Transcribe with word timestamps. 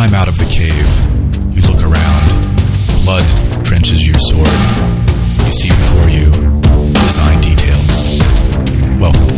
climb 0.00 0.14
out 0.14 0.28
of 0.28 0.38
the 0.38 0.46
cave. 0.46 1.54
You 1.54 1.60
look 1.68 1.82
around. 1.82 2.24
Blood 3.04 3.66
trenches 3.66 4.06
your 4.06 4.18
sword. 4.18 4.48
You 5.44 5.52
see 5.52 5.68
before 5.68 6.08
you 6.08 6.30
design 6.90 7.38
details. 7.42 8.22
Welcome. 8.98 9.28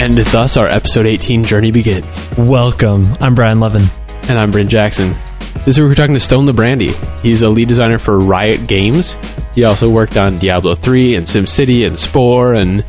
And 0.00 0.16
thus 0.16 0.56
our 0.56 0.68
episode 0.68 1.04
18 1.04 1.44
journey 1.44 1.70
begins. 1.70 2.26
Welcome. 2.38 3.14
I'm 3.20 3.34
Brian 3.34 3.60
Levin. 3.60 3.82
And 4.28 4.38
I'm 4.38 4.50
Brent 4.50 4.68
Jackson. 4.68 5.14
This 5.58 5.68
is 5.68 5.78
where 5.78 5.88
we're 5.88 5.94
talking 5.94 6.14
to 6.14 6.20
Stone 6.20 6.46
Librande. 6.46 7.20
He's 7.20 7.42
a 7.42 7.48
lead 7.48 7.68
designer 7.68 7.98
for 7.98 8.18
Riot 8.18 8.66
Games. 8.66 9.16
He 9.54 9.62
also 9.62 9.88
worked 9.88 10.16
on 10.16 10.38
Diablo 10.38 10.74
3 10.74 11.14
and 11.14 11.24
SimCity 11.24 11.86
and 11.86 11.96
Spore 11.96 12.54
and 12.54 12.84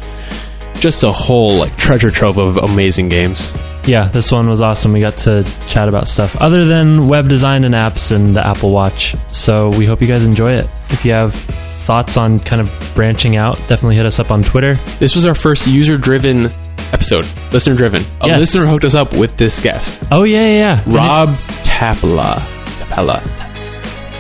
just 0.80 1.04
a 1.04 1.12
whole 1.12 1.58
like 1.58 1.76
treasure 1.78 2.10
trove 2.10 2.38
of 2.38 2.58
amazing 2.58 3.10
games. 3.10 3.54
Yeah, 3.86 4.08
this 4.08 4.32
one 4.32 4.50
was 4.50 4.62
awesome. 4.62 4.94
We 4.94 5.00
got 5.00 5.18
to 5.18 5.44
chat 5.68 5.88
about 5.88 6.08
stuff 6.08 6.36
other 6.38 6.66
than 6.66 7.08
web 7.08 7.30
design 7.30 7.64
and 7.66 7.76
apps 7.76 8.14
and 8.14 8.36
the 8.36 8.46
Apple 8.46 8.72
Watch. 8.72 9.16
So 9.32 9.70
we 9.70 9.86
hope 9.86 10.02
you 10.02 10.08
guys 10.08 10.26
enjoy 10.26 10.54
it. 10.54 10.68
If 10.90 11.06
you 11.06 11.12
have 11.12 11.36
thoughts 11.36 12.18
on 12.18 12.40
kind 12.40 12.62
of 12.62 12.94
branching 12.96 13.36
out, 13.38 13.58
definitely 13.68 13.96
hit 13.96 14.06
us 14.08 14.20
up 14.20 14.32
on 14.32 14.42
Twitter. 14.42 14.74
This 15.00 15.16
was 15.16 15.26
our 15.26 15.36
first 15.36 15.68
user 15.68 15.98
driven 15.98 16.50
episode, 16.94 17.26
listener 17.52 17.76
driven. 17.76 18.02
A 18.22 18.28
Yes. 18.28 18.40
listener 18.40 18.66
hooked 18.66 18.86
us 18.86 18.96
up 18.96 19.14
with 19.16 19.36
this 19.38 19.60
guest, 19.60 20.02
Oh 20.12 20.24
yeah, 20.24 20.42
yeah, 20.42 20.48
yeah. 20.78 20.82
And 20.84 20.94
Rob 20.94 21.30
Tapala. 21.64 22.40
Tapala. 22.80 23.22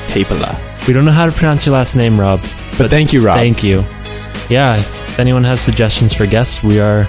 Tapala. 0.10 0.52
if- 0.54 0.88
We 0.88 0.94
don't 0.94 1.06
know 1.06 1.12
how 1.12 1.26
to 1.26 1.32
pronounce 1.32 1.66
your 1.66 1.74
last 1.76 1.96
name, 1.96 2.20
Rob. 2.20 2.40
But 2.78 2.90
thank 2.90 3.12
you, 3.14 3.22
Rob. 3.22 3.38
Thank 3.38 3.64
you. 3.64 3.84
Yeah, 4.50 4.78
if 4.78 5.20
anyone 5.20 5.44
has 5.44 5.60
suggestions 5.60 6.14
for 6.14 6.26
guests, 6.26 6.64
we 6.64 6.80
are 6.80 7.06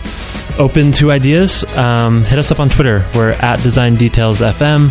open 0.58 0.90
to 0.92 1.12
ideas. 1.12 1.64
Um, 1.76 2.24
hit 2.24 2.38
us 2.38 2.50
up 2.50 2.58
on 2.58 2.68
Twitter. 2.68 3.04
We're 3.14 3.32
at 3.32 3.62
Design 3.62 3.94
Details 3.96 4.40
FM, 4.40 4.90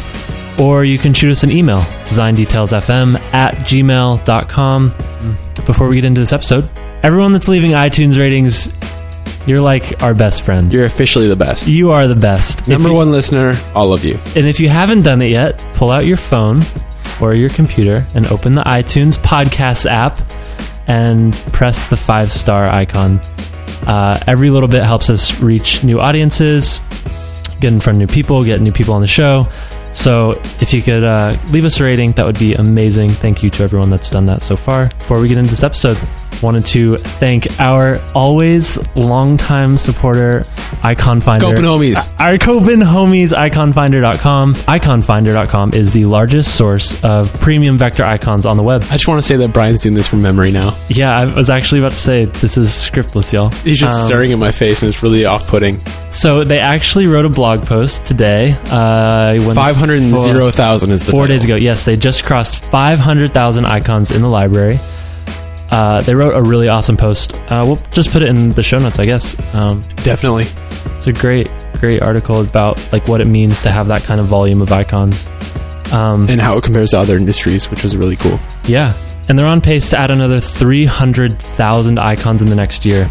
or 0.60 0.86
you 0.86 0.98
can 0.98 1.14
shoot 1.14 1.32
us 1.32 1.44
an 1.44 1.52
email, 1.52 1.80
designdetailsfm 2.06 3.18
at 3.34 3.56
gmail.com. 3.56 4.94
Before 5.66 5.88
we 5.88 5.96
get 5.96 6.06
into 6.06 6.22
this 6.22 6.32
episode, 6.32 6.70
everyone 7.04 7.34
that's 7.34 7.50
leaving 7.50 7.72
iTunes 7.72 8.18
ratings, 8.18 8.70
you're 9.48 9.62
like 9.62 10.04
our 10.04 10.14
best 10.14 10.44
friends. 10.44 10.74
You're 10.76 10.86
officially 10.86 11.28
the 11.28 11.36
best. 11.36 11.68
you 11.68 11.92
are 11.92 12.08
the 12.08 12.16
best. 12.16 12.62
If 12.62 12.68
Number 12.68 12.90
you- 12.90 12.96
one 12.96 13.12
listener, 13.12 13.56
all 13.74 13.94
of 13.94 14.04
you. 14.06 14.20
and 14.36 14.48
if 14.48 14.60
you 14.60 14.70
haven't 14.70 15.04
done 15.04 15.22
it 15.22 15.32
yet, 15.32 15.58
pull 15.74 15.90
out 15.90 16.06
your 16.06 16.18
phone 16.18 16.62
or 17.22 17.34
your 17.34 17.50
computer 17.50 18.06
and 18.14 18.28
open 18.28 18.54
the 18.54 18.64
iTunes 18.64 19.18
podcast 19.18 19.90
app 19.90 20.20
and 20.88 21.34
press 21.54 21.88
the 21.88 21.98
five 21.98 22.32
star 22.32 22.66
icon. 22.66 23.20
Uh, 23.88 24.20
every 24.28 24.50
little 24.50 24.70
bit 24.70 24.84
helps 24.84 25.10
us 25.10 25.40
reach 25.42 25.84
new 25.84 26.00
audiences, 26.00 26.80
get 27.62 27.72
in 27.74 27.80
front 27.80 27.96
of 27.96 28.00
new 28.00 28.14
people, 28.14 28.44
get 28.44 28.60
new 28.62 28.72
people 28.72 28.94
on 28.94 29.02
the 29.02 29.08
show. 29.08 29.48
So 29.98 30.40
if 30.62 30.74
you 30.74 30.84
could 30.84 31.04
uh, 31.04 31.36
leave 31.50 31.66
us 31.66 31.80
a 31.80 31.84
rating, 31.84 32.12
that 32.14 32.26
would 32.26 32.38
be 32.38 32.54
amazing. 32.54 33.10
Thank 33.10 33.42
you 33.42 33.50
to 33.50 33.64
everyone 33.64 33.90
that's 33.90 34.12
done 34.12 34.26
that 34.28 34.44
so 34.44 34.56
far. 34.56 34.90
Before 34.90 35.20
we 35.20 35.28
get 35.28 35.40
into 35.40 35.50
this 35.50 35.64
episode, 35.64 35.98
wanted 36.44 36.68
to 36.68 36.98
thank 36.98 37.60
our 37.60 38.00
always 38.14 38.78
longtime 38.96 39.76
supporter, 39.76 40.46
Icon 40.84 41.20
Finder. 41.20 41.48
Copen 41.48 41.64
homies. 41.64 41.96
Our 42.20 42.38
Copen 42.38 42.84
homies, 42.84 43.34
iconfinder.com. 43.34 44.54
Iconfinder.com 44.54 45.74
is 45.74 45.94
the 45.94 46.06
largest 46.06 46.56
source 46.56 47.04
of 47.04 47.34
premium 47.42 47.80
vector 47.80 48.04
icons 48.06 48.46
on 48.46 48.56
the 48.56 48.62
web. 48.64 48.84
I 48.84 48.94
just 48.94 49.08
want 49.08 49.20
to 49.22 49.28
say 49.28 49.38
that 49.38 49.52
Brian's 49.52 49.82
doing 49.82 49.96
this 49.96 50.08
from 50.08 50.22
memory 50.22 50.52
now. 50.52 50.78
Yeah, 50.90 51.18
I 51.20 51.26
was 51.26 51.50
actually 51.50 51.80
about 51.80 51.94
to 51.94 51.98
say 51.98 52.26
this 52.26 52.56
is 52.56 52.70
scriptless, 52.70 53.34
y'all. 53.34 53.50
He's 53.50 53.80
just 53.80 53.96
Um, 53.96 54.06
staring 54.06 54.32
at 54.32 54.38
my 54.38 54.52
face 54.52 54.84
and 54.84 54.90
it's 54.90 55.02
really 55.02 55.26
off 55.26 55.48
putting. 55.48 55.80
So 56.12 56.44
they 56.44 56.60
actually 56.60 57.08
wrote 57.08 57.26
a 57.26 57.30
blog 57.30 57.64
post 57.66 58.06
today. 58.06 58.56
Uh, 58.70 59.38
when- 59.42 59.56
500,000 59.88 60.92
is 60.92 61.04
the 61.06 61.12
four 61.12 61.24
title. 61.24 61.36
days 61.36 61.46
ago. 61.46 61.56
Yes, 61.56 61.86
they 61.86 61.96
just 61.96 62.24
crossed 62.26 62.64
500,000 62.66 63.66
icons 63.66 64.12
in 64.12 64.22
the 64.22 64.28
library. 64.28 64.78
Uh, 65.70 66.02
they 66.02 66.16
wrote 66.16 66.34
a 66.36 66.42
really 66.42 66.68
awesome 66.70 66.96
post. 66.98 67.34
Uh, 67.52 67.64
we'll 67.66 67.76
just 67.92 68.12
put 68.12 68.22
it 68.22 68.30
in 68.30 68.52
the 68.52 68.64
show 68.64 68.78
notes, 68.80 69.00
I 69.00 69.06
guess. 69.06 69.36
Um, 69.56 69.82
Definitely. 70.04 70.46
It's 70.98 71.08
a 71.08 71.14
great, 71.14 71.52
great 71.80 72.02
article 72.02 72.42
about 72.42 72.80
like 72.94 73.08
what 73.08 73.20
it 73.22 73.28
means 73.28 73.62
to 73.64 73.72
have 73.72 73.88
that 73.88 74.04
kind 74.04 74.20
of 74.20 74.28
volume 74.28 74.62
of 74.62 74.72
icons. 74.72 75.28
Um, 75.92 76.28
And 76.30 76.40
how 76.42 76.58
it 76.58 76.64
compares 76.64 76.92
to 76.92 77.00
other 77.00 77.16
industries, 77.18 77.70
which 77.70 77.84
was 77.84 77.96
really 77.98 78.16
cool. 78.18 78.40
yeah, 78.66 78.94
and 79.30 79.38
they're 79.38 79.46
on 79.48 79.60
pace 79.62 79.90
to 79.90 79.98
add 80.00 80.10
another 80.12 80.40
three 80.40 80.86
hundred 80.86 81.38
thousand 81.42 81.98
icons 82.00 82.42
in 82.42 82.48
the 82.50 82.56
next 82.56 82.86
year, 82.86 83.10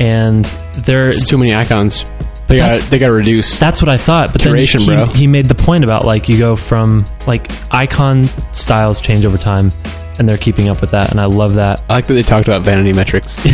and 0.00 0.44
they're 0.84 1.08
It's 1.08 1.28
too 1.28 1.38
many 1.38 1.54
icons. 1.54 2.04
They 2.52 2.58
got 2.58 2.90
they 2.90 2.98
got 2.98 3.08
to 3.08 3.12
reduce. 3.14 3.58
that's 3.58 3.80
what 3.82 3.88
I 3.88 3.96
thought. 3.96 4.32
But 4.32 4.42
Curation, 4.42 4.86
then 4.86 4.98
he, 5.00 5.04
bro. 5.04 5.14
he 5.14 5.26
made 5.26 5.46
the 5.46 5.54
point 5.54 5.84
about 5.84 6.04
like 6.04 6.28
you 6.28 6.38
go 6.38 6.56
from 6.56 7.04
like 7.26 7.50
icon 7.72 8.24
styles 8.52 9.00
change 9.00 9.24
over 9.24 9.38
time, 9.38 9.72
and 10.18 10.28
they're 10.28 10.38
keeping 10.38 10.68
up 10.68 10.80
with 10.80 10.90
that, 10.92 11.10
and 11.10 11.20
I 11.20 11.24
love 11.26 11.54
that. 11.54 11.82
I 11.88 11.94
like 11.94 12.06
that 12.06 12.14
they 12.14 12.22
talked 12.22 12.46
about 12.48 12.62
vanity 12.62 12.92
metrics. 12.92 13.38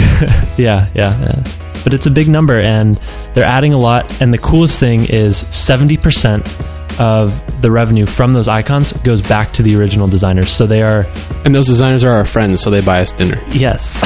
Yeah, 0.58 0.88
yeah, 0.94 1.18
yeah. 1.20 1.44
But 1.84 1.94
it's 1.94 2.06
a 2.06 2.10
big 2.10 2.26
number 2.28 2.58
and 2.58 2.96
they're 3.34 3.44
adding 3.44 3.72
a 3.72 3.78
lot. 3.78 4.20
And 4.20 4.34
the 4.34 4.38
coolest 4.38 4.80
thing 4.80 5.06
is 5.08 5.44
70% 5.44 7.00
of 7.00 7.62
the 7.62 7.70
revenue 7.70 8.04
from 8.04 8.32
those 8.32 8.48
icons 8.48 8.92
goes 9.04 9.22
back 9.22 9.52
to 9.52 9.62
the 9.62 9.76
original 9.76 10.08
designers. 10.08 10.50
So 10.50 10.66
they 10.66 10.82
are, 10.82 11.06
And 11.44 11.54
those 11.54 11.66
designers 11.68 12.02
are 12.02 12.10
our 12.12 12.24
friends, 12.24 12.60
so 12.60 12.70
they 12.70 12.80
buy 12.80 13.00
us 13.02 13.12
dinner. 13.12 13.40
yes. 13.50 14.00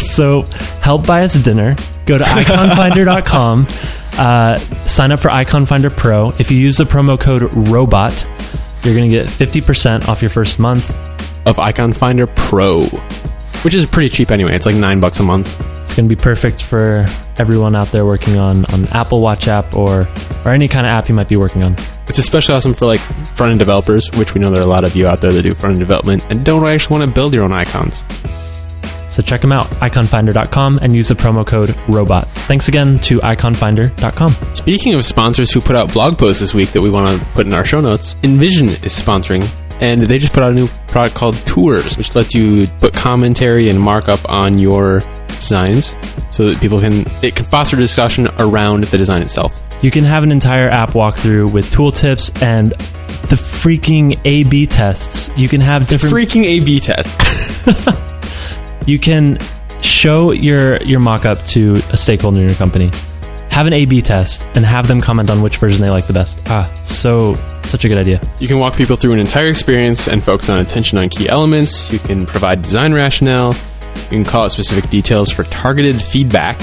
so 0.14 0.42
help 0.80 1.04
buy 1.06 1.24
us 1.24 1.34
dinner. 1.34 1.74
Go 2.06 2.18
to 2.18 2.24
iconfinder.com, 2.24 3.66
uh, 4.18 4.58
sign 4.58 5.12
up 5.12 5.18
for 5.20 5.30
Icon 5.30 5.66
Finder 5.66 5.90
Pro. 5.90 6.30
If 6.38 6.50
you 6.50 6.56
use 6.56 6.78
the 6.78 6.84
promo 6.84 7.20
code 7.20 7.42
ROBOT, 7.42 8.84
you're 8.84 8.94
going 8.94 9.10
to 9.10 9.14
get 9.16 9.26
50% 9.26 10.08
off 10.08 10.22
your 10.22 10.30
first 10.30 10.58
month. 10.58 10.96
Of 11.46 11.58
Icon 11.58 11.92
Finder 11.92 12.26
Pro, 12.26 12.84
which 13.62 13.74
is 13.74 13.86
pretty 13.86 14.08
cheap 14.08 14.30
anyway. 14.30 14.54
It's 14.54 14.66
like 14.66 14.74
nine 14.74 14.98
bucks 15.00 15.20
a 15.20 15.22
month. 15.22 15.60
It's 15.80 15.94
going 15.94 16.08
to 16.08 16.14
be 16.14 16.20
perfect 16.20 16.62
for 16.62 17.06
everyone 17.38 17.76
out 17.76 17.88
there 17.88 18.04
working 18.04 18.36
on 18.36 18.64
on 18.66 18.84
Apple 18.88 19.20
Watch 19.20 19.46
app 19.46 19.76
or 19.76 20.08
or 20.44 20.50
any 20.50 20.66
kind 20.66 20.86
of 20.86 20.90
app 20.90 21.08
you 21.08 21.14
might 21.14 21.28
be 21.28 21.36
working 21.36 21.62
on. 21.62 21.74
It's 22.08 22.18
especially 22.18 22.54
awesome 22.56 22.74
for 22.74 22.86
like 22.86 23.00
front 23.00 23.50
end 23.50 23.60
developers, 23.60 24.10
which 24.14 24.34
we 24.34 24.40
know 24.40 24.50
there 24.50 24.60
are 24.60 24.64
a 24.64 24.68
lot 24.68 24.82
of 24.84 24.96
you 24.96 25.06
out 25.06 25.20
there 25.20 25.32
that 25.32 25.42
do 25.42 25.54
front 25.54 25.74
end 25.74 25.80
development 25.80 26.24
and 26.30 26.44
don't 26.44 26.66
actually 26.66 26.98
want 26.98 27.08
to 27.08 27.14
build 27.14 27.32
your 27.32 27.44
own 27.44 27.52
icons. 27.52 28.02
So 29.16 29.22
check 29.22 29.40
them 29.40 29.50
out, 29.50 29.64
iconfinder.com, 29.80 30.80
and 30.82 30.94
use 30.94 31.08
the 31.08 31.14
promo 31.14 31.46
code 31.46 31.70
ROBOT. 31.88 32.26
Thanks 32.46 32.68
again 32.68 32.98
to 32.98 33.18
iconfinder.com. 33.20 34.54
Speaking 34.54 34.92
of 34.92 35.06
sponsors 35.06 35.50
who 35.50 35.62
put 35.62 35.74
out 35.74 35.90
blog 35.90 36.18
posts 36.18 36.42
this 36.42 36.52
week 36.52 36.72
that 36.72 36.82
we 36.82 36.90
want 36.90 37.18
to 37.18 37.26
put 37.28 37.46
in 37.46 37.54
our 37.54 37.64
show 37.64 37.80
notes, 37.80 38.16
InVision 38.16 38.84
is 38.84 38.92
sponsoring, 38.92 39.48
and 39.80 40.02
they 40.02 40.18
just 40.18 40.34
put 40.34 40.42
out 40.42 40.52
a 40.52 40.54
new 40.54 40.68
product 40.88 41.16
called 41.16 41.34
Tours, 41.46 41.96
which 41.96 42.14
lets 42.14 42.34
you 42.34 42.66
put 42.78 42.92
commentary 42.92 43.70
and 43.70 43.80
markup 43.80 44.20
on 44.28 44.58
your 44.58 45.00
designs 45.28 45.94
so 46.30 46.44
that 46.50 46.60
people 46.60 46.78
can 46.78 47.06
it 47.22 47.34
can 47.34 47.46
foster 47.46 47.74
discussion 47.74 48.28
around 48.38 48.84
the 48.84 48.98
design 48.98 49.22
itself. 49.22 49.62
You 49.80 49.90
can 49.90 50.04
have 50.04 50.24
an 50.24 50.30
entire 50.30 50.68
app 50.68 50.90
walkthrough 50.90 51.54
with 51.54 51.70
tooltips 51.70 52.42
and 52.42 52.72
the 53.30 53.36
freaking 53.36 54.20
A 54.26 54.44
B 54.44 54.66
tests. 54.66 55.30
You 55.38 55.48
can 55.48 55.62
have 55.62 55.86
different. 55.86 56.14
Freaking 56.14 56.44
A/B 56.44 56.80
test. 56.80 58.12
you 58.86 58.98
can 58.98 59.38
show 59.82 60.32
your, 60.32 60.82
your 60.82 61.00
mock 61.00 61.24
up 61.24 61.38
to 61.46 61.72
a 61.90 61.96
stakeholder 61.96 62.40
in 62.40 62.48
your 62.48 62.56
company, 62.56 62.90
have 63.50 63.66
an 63.66 63.72
A 63.72 63.84
B 63.84 64.02
test, 64.02 64.46
and 64.54 64.64
have 64.64 64.86
them 64.86 65.00
comment 65.00 65.30
on 65.30 65.42
which 65.42 65.56
version 65.58 65.80
they 65.80 65.90
like 65.90 66.06
the 66.06 66.12
best. 66.12 66.40
Ah, 66.46 66.72
so, 66.82 67.34
such 67.62 67.84
a 67.84 67.88
good 67.88 67.98
idea. 67.98 68.20
You 68.38 68.48
can 68.48 68.58
walk 68.58 68.76
people 68.76 68.96
through 68.96 69.12
an 69.12 69.18
entire 69.18 69.48
experience 69.48 70.08
and 70.08 70.22
focus 70.22 70.48
on 70.48 70.60
attention 70.60 70.98
on 70.98 71.08
key 71.08 71.28
elements. 71.28 71.92
You 71.92 71.98
can 71.98 72.26
provide 72.26 72.62
design 72.62 72.92
rationale. 72.92 73.54
You 73.94 74.10
can 74.10 74.24
call 74.24 74.44
out 74.44 74.52
specific 74.52 74.90
details 74.90 75.30
for 75.30 75.44
targeted 75.44 76.00
feedback, 76.02 76.60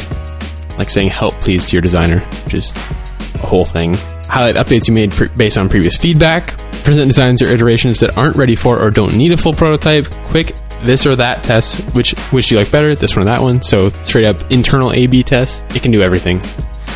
like 0.77 0.89
saying 0.89 1.09
help 1.09 1.33
please 1.41 1.67
to 1.69 1.75
your 1.75 1.81
designer, 1.81 2.19
which 2.45 2.53
is 2.53 2.71
a 2.71 3.39
whole 3.39 3.65
thing. 3.65 3.95
Highlight 4.25 4.55
updates 4.55 4.87
you 4.87 4.93
made 4.93 5.13
based 5.37 5.57
on 5.57 5.69
previous 5.69 5.97
feedback. 5.97 6.57
Present 6.83 7.07
designs 7.07 7.41
or 7.41 7.45
iterations 7.45 7.99
that 8.01 8.17
aren't 8.17 8.35
ready 8.35 8.55
for 8.55 8.79
or 8.79 8.91
don't 8.91 9.15
need 9.15 9.31
a 9.31 9.37
full 9.37 9.53
prototype. 9.53 10.09
Quick 10.25 10.53
this 10.83 11.05
or 11.05 11.15
that 11.15 11.43
test, 11.43 11.81
Which 11.95 12.11
which 12.31 12.47
do 12.47 12.55
you 12.55 12.59
like 12.61 12.71
better? 12.71 12.95
This 12.95 13.15
one 13.15 13.23
or 13.23 13.25
that 13.25 13.41
one? 13.41 13.61
So 13.61 13.89
straight 14.01 14.25
up 14.25 14.51
internal 14.51 14.91
A/B 14.91 15.23
test, 15.23 15.63
It 15.75 15.81
can 15.81 15.91
do 15.91 16.01
everything. 16.01 16.41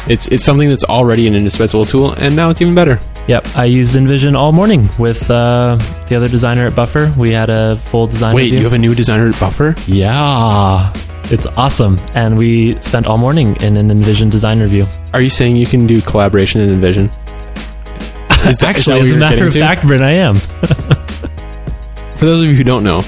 It's 0.08 0.28
it's 0.30 0.44
something 0.46 0.70
that's 0.70 0.86
already 0.86 1.28
an 1.28 1.36
indispensable 1.36 1.86
tool, 1.86 2.14
and 2.14 2.36
now 2.36 2.50
it's 2.50 2.62
even 2.62 2.74
better. 2.76 3.00
Yep, 3.28 3.48
I 3.58 3.66
used 3.66 3.94
InVision 3.96 4.38
all 4.38 4.54
morning 4.54 4.88
with 4.98 5.30
uh, 5.30 5.76
the 6.08 6.16
other 6.16 6.30
designer 6.30 6.66
at 6.68 6.76
Buffer. 6.76 7.14
We 7.18 7.34
had 7.34 7.50
a 7.50 7.76
full 7.88 8.08
design 8.08 8.34
Wait, 8.34 8.44
review. 8.44 8.60
you 8.60 8.64
have 8.64 8.72
a 8.74 8.78
new 8.78 8.96
designer 8.96 9.28
at 9.28 9.38
buffer? 9.38 9.76
Yeah, 9.86 10.94
it's 11.26 11.46
awesome. 11.58 12.00
And 12.16 12.38
we 12.38 12.80
spent 12.80 13.06
all 13.06 13.18
morning 13.18 13.58
in 13.60 13.76
an 13.76 13.90
InVision 13.90 14.32
design 14.32 14.62
review. 14.62 14.86
Are 15.14 15.20
you 15.20 15.30
saying 15.30 15.58
you 15.58 15.66
can 15.66 15.86
do 15.86 16.00
collaboration 16.02 16.62
in 16.62 16.70
InVision? 16.80 17.10
Is 18.48 18.58
that 18.60 18.78
Actually, 18.78 19.00
what 19.00 19.08
as 19.08 19.14
a 19.14 19.18
matter 19.18 19.48
of 19.48 19.54
fact, 19.54 19.82
Brent, 19.86 20.04
I 20.04 20.12
am. 20.12 20.36
For 22.18 22.26
those 22.26 22.44
of 22.44 22.48
you 22.50 22.56
who 22.56 22.64
don't 22.64 22.84
know, 22.86 23.02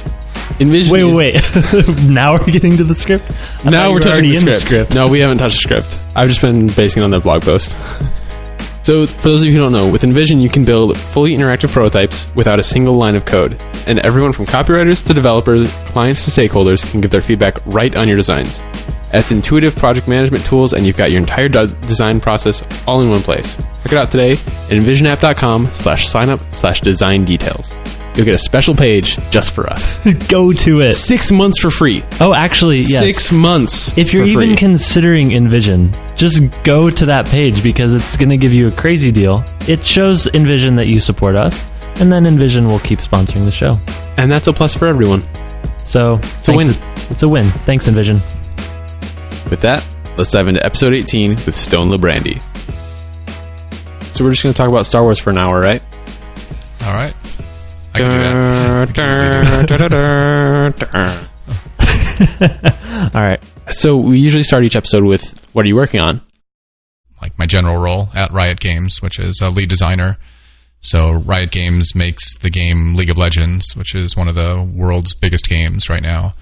InVision. 0.60 0.92
Wait, 0.92 1.04
is- 1.04 1.16
wait. 1.16 2.10
now 2.10 2.34
we're 2.34 2.52
getting 2.52 2.78
to 2.78 2.84
the 2.84 2.94
script. 2.96 3.26
I 3.66 3.70
Now 3.70 3.92
we're 3.92 4.00
touching 4.00 4.30
the 4.30 4.38
in 4.38 4.60
script. 4.60 4.94
No, 4.94 5.08
we 5.08 5.20
haven't 5.20 5.38
touched 5.38 5.56
the 5.56 5.62
script. 5.84 6.02
I've 6.16 6.28
just 6.28 6.42
been 6.42 6.68
basing 6.68 7.02
it 7.02 7.06
on 7.06 7.12
the 7.12 7.20
blog 7.20 7.44
post. 7.44 7.72
so, 8.84 9.06
for 9.06 9.30
those 9.30 9.42
of 9.42 9.48
you 9.48 9.54
who 9.54 9.60
don't 9.60 9.72
know, 9.72 9.90
with 9.90 10.02
InVision, 10.02 10.42
you 10.42 10.50
can 10.50 10.66
build 10.66 10.98
fully 10.98 11.32
interactive 11.32 11.72
prototypes 11.72 12.34
without 12.36 12.60
a 12.60 12.64
single 12.64 12.96
line 12.96 13.16
of 13.16 13.26
code. 13.26 13.62
And 13.88 14.00
everyone 14.00 14.34
from 14.34 14.46
copywriters 14.46 15.06
to 15.08 15.14
developers, 15.14 15.72
clients 15.86 16.26
to 16.26 16.32
stakeholders 16.32 16.90
can 16.92 17.00
give 17.02 17.12
their 17.12 17.22
feedback 17.22 17.58
right 17.66 17.96
on 17.96 18.08
your 18.08 18.18
designs. 18.18 18.62
It's 19.12 19.32
intuitive 19.32 19.76
project 19.76 20.08
management 20.08 20.46
tools, 20.46 20.74
and 20.74 20.86
you've 20.86 20.98
got 20.98 21.10
your 21.10 21.20
entire 21.22 21.50
des- 21.50 21.74
design 21.88 22.20
process 22.20 22.64
all 22.86 23.02
in 23.02 23.10
one 23.10 23.22
place. 23.22 23.56
Check 23.56 23.94
it 23.94 23.98
out 23.98 24.12
today 24.12 24.34
at 24.34 24.38
invisionapp.com 24.70 25.74
slash 25.74 26.08
sign 26.08 26.30
up 26.30 26.42
slash 26.54 26.82
design 26.82 27.26
details. 27.26 27.72
You'll 28.20 28.26
get 28.26 28.36
a 28.36 28.38
special 28.38 28.76
page 28.76 29.16
just 29.32 29.54
for 29.54 29.70
us. 29.70 29.98
Go 30.28 30.52
to 30.52 30.82
it. 30.82 30.96
Six 30.96 31.32
months 31.32 31.58
for 31.58 31.72
free. 31.72 32.04
Oh, 32.20 32.34
actually, 32.34 32.82
yes. 32.82 33.00
Six 33.00 33.32
months. 33.32 33.98
If 33.98 34.12
you're 34.14 34.26
for 34.26 34.30
even 34.30 34.48
free. 34.50 34.56
considering 34.58 35.30
InVision, 35.30 36.18
just 36.18 36.42
go 36.64 36.90
to 36.90 37.06
that 37.06 37.28
page 37.28 37.64
because 37.64 37.94
it's 37.96 38.18
going 38.18 38.28
to 38.28 38.36
give 38.36 38.52
you 38.52 38.68
a 38.68 38.72
crazy 38.72 39.10
deal. 39.10 39.46
It 39.70 39.86
shows 39.86 40.26
InVision 40.28 40.76
that 40.76 40.88
you 40.88 41.00
support 41.00 41.38
us, 41.38 41.66
and 42.02 42.12
then 42.12 42.26
InVision 42.26 42.68
will 42.68 42.80
keep 42.80 43.00
sponsoring 43.00 43.46
the 43.46 43.52
show. 43.52 43.78
and 44.18 44.30
that's 44.30 44.48
a 44.48 44.52
plus 44.52 44.76
for 44.76 44.86
everyone. 44.88 45.24
So 45.86 46.20
It's 46.22 46.50
a 46.50 46.54
win. 46.58 46.72
It's 47.10 47.24
a 47.24 47.30
win. 47.30 47.46
Thanks, 47.66 47.88
InVision. 47.88 48.16
With 49.50 49.62
that, 49.62 49.88
let's 50.18 50.32
dive 50.32 50.50
into 50.50 50.66
episode 50.66 50.94
18 50.94 51.36
with 51.36 51.56
Stone 51.56 51.90
Librande. 51.90 52.42
So 54.14 54.26
we're 54.26 54.32
just 54.32 54.44
going 54.44 54.52
to 54.54 54.58
talk 54.58 54.68
about 54.68 54.86
Star 54.86 55.04
Wars 55.04 55.20
for 55.20 55.30
an 55.30 55.38
hour, 55.38 55.62
right? 55.62 55.82
All 56.84 56.94
right. 56.94 57.16
I 57.94 58.00
can 58.00 58.10
do 58.12 58.18
that. 58.18 58.88
We 58.88 58.94
can 58.94 59.44
easily 59.44 59.66
do 59.66 59.78
that. 59.90 61.30
All 63.14 63.22
right. 63.22 63.44
So 63.70 63.98
we 63.98 64.20
usually 64.20 64.44
start 64.44 64.64
each 64.64 64.76
episode 64.76 65.04
with 65.04 65.24
what 65.54 65.66
are 65.66 65.68
you 65.68 65.76
working 65.76 66.00
on? 66.00 66.22
Like 67.22 67.38
my 67.38 67.46
general 67.46 67.78
role 67.78 68.10
at 68.16 68.32
Riot 68.32 68.60
Games, 68.60 69.02
which 69.02 69.20
is 69.20 69.42
a 69.42 69.50
lead 69.50 69.70
designer. 69.70 70.18
So 70.82 71.12
Riot 71.12 71.52
Games 71.52 71.94
makes 71.94 72.38
the 72.38 72.50
game 72.50 72.96
League 72.96 73.10
of 73.10 73.18
Legends, 73.18 73.76
which 73.76 73.94
is 73.94 74.16
one 74.16 74.28
of 74.28 74.36
the 74.36 74.62
world's 74.74 75.14
biggest 75.14 75.50
games 75.50 75.90
right 75.90 76.02
now. 76.02 76.34